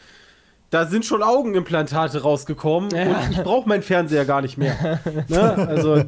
da 0.68 0.84
sind 0.84 1.06
schon 1.06 1.22
Augenimplantate 1.22 2.20
rausgekommen 2.22 2.92
und 2.92 3.30
ich 3.30 3.42
brauche 3.42 3.66
meinen 3.68 3.82
Fernseher 3.82 4.26
gar 4.26 4.42
nicht 4.42 4.58
mehr. 4.58 5.00
ne? 5.28 5.54
Also, 5.66 6.04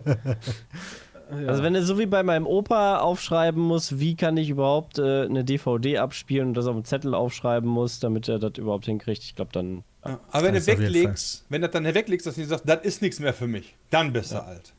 Also 1.31 1.63
wenn 1.63 1.75
du 1.75 1.83
so 1.83 1.99
wie 1.99 2.07
bei 2.07 2.23
meinem 2.23 2.47
Opa 2.47 2.99
aufschreiben 3.01 3.63
musst, 3.63 4.01
wie 4.01 4.17
kann 4.17 4.37
ich 4.37 4.49
überhaupt 4.49 4.99
äh, 4.99 5.25
eine 5.25 5.45
DVD 5.45 5.99
abspielen 5.99 6.49
und 6.49 6.55
das 6.55 6.67
auf 6.67 6.75
dem 6.75 6.85
Zettel 6.85 7.15
aufschreiben 7.15 7.69
muss, 7.69 8.01
damit 8.01 8.29
er 8.29 8.39
das 8.39 8.53
überhaupt 8.57 8.87
hinkriegt, 8.87 9.23
ich 9.23 9.35
glaube 9.35 9.51
dann. 9.53 9.85
Ja, 10.05 10.21
aber 10.31 10.47
wenn 10.47 10.55
du 10.55 10.67
weglegst, 10.67 11.45
wenn 11.51 11.61
du 11.61 11.69
das 11.69 11.73
dann 11.73 11.95
weglegst, 11.95 12.27
dass 12.27 12.37
du 12.37 12.45
sagst, 12.45 12.67
das 12.67 12.83
ist 12.83 13.03
nichts 13.03 13.21
mehr 13.21 13.35
für 13.35 13.47
mich, 13.47 13.77
dann 13.91 14.13
bist 14.13 14.33
du 14.33 14.43
alt. 14.43 14.73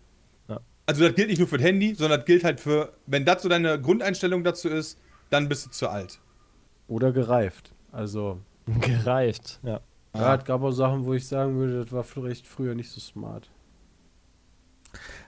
Ja. 0.47 0.59
Also 0.87 1.05
das 1.05 1.13
gilt 1.13 1.29
nicht 1.29 1.37
nur 1.37 1.47
für 1.47 1.57
das 1.57 1.67
Handy, 1.67 1.93
sondern 1.93 2.19
das 2.19 2.25
gilt 2.25 2.43
halt 2.43 2.59
für, 2.59 2.93
wenn 3.05 3.25
das 3.25 3.43
so 3.43 3.49
deine 3.49 3.79
Grundeinstellung 3.79 4.43
dazu 4.43 4.69
ist, 4.69 4.97
dann 5.29 5.49
bist 5.49 5.67
du 5.67 5.69
zu 5.69 5.87
alt. 5.87 6.19
Oder 6.87 7.11
gereift. 7.11 7.71
Also, 7.91 8.39
Gereift, 8.81 9.59
ja. 9.61 9.81
ja, 10.15 10.35
es 10.35 10.45
gab 10.45 10.63
auch 10.63 10.71
Sachen, 10.71 11.05
wo 11.05 11.13
ich 11.13 11.27
sagen 11.27 11.57
würde, 11.57 11.83
das 11.83 11.91
war 11.91 12.03
vielleicht 12.03 12.47
früher 12.47 12.73
nicht 12.73 12.89
so 12.89 12.99
smart. 12.99 13.49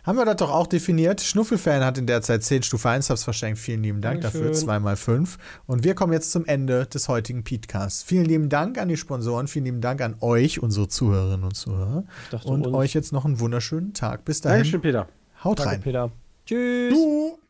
Haben 0.03 0.17
wir 0.17 0.25
das 0.25 0.37
doch 0.37 0.51
auch 0.51 0.67
definiert. 0.67 1.21
Schnuffelfan 1.21 1.83
hat 1.83 1.97
in 1.97 2.07
der 2.07 2.21
Zeit 2.21 2.43
10 2.43 2.63
Stufe 2.63 2.89
1 2.89 3.07
Subs 3.07 3.23
verschenkt. 3.23 3.59
Vielen 3.59 3.83
lieben 3.83 4.01
Dank 4.01 4.21
dafür. 4.21 4.41
Dankeschön. 4.41 4.65
2 4.65 4.79
mal 4.79 4.95
5. 4.95 5.37
Und 5.67 5.83
wir 5.83 5.93
kommen 5.93 6.13
jetzt 6.13 6.31
zum 6.31 6.45
Ende 6.45 6.85
des 6.85 7.07
heutigen 7.07 7.43
Podcasts. 7.43 8.03
Vielen 8.03 8.25
lieben 8.25 8.49
Dank 8.49 8.77
an 8.77 8.87
die 8.87 8.97
Sponsoren. 8.97 9.47
Vielen 9.47 9.65
lieben 9.65 9.81
Dank 9.81 10.01
an 10.01 10.15
euch, 10.21 10.61
unsere 10.61 10.87
Zuhörerinnen 10.87 11.43
und 11.43 11.55
Zuhörer. 11.55 12.05
Und 12.43 12.67
uns. 12.67 12.75
euch 12.75 12.93
jetzt 12.93 13.11
noch 13.13 13.25
einen 13.25 13.39
wunderschönen 13.39 13.93
Tag. 13.93 14.25
Bis 14.25 14.41
dahin. 14.41 14.59
Dankeschön, 14.59 14.81
Peter. 14.81 15.07
Haut 15.43 15.59
Danke, 15.59 15.71
rein. 15.71 15.81
Peter. 15.81 16.11
Tschüss. 16.45 16.93
Du! 16.93 17.40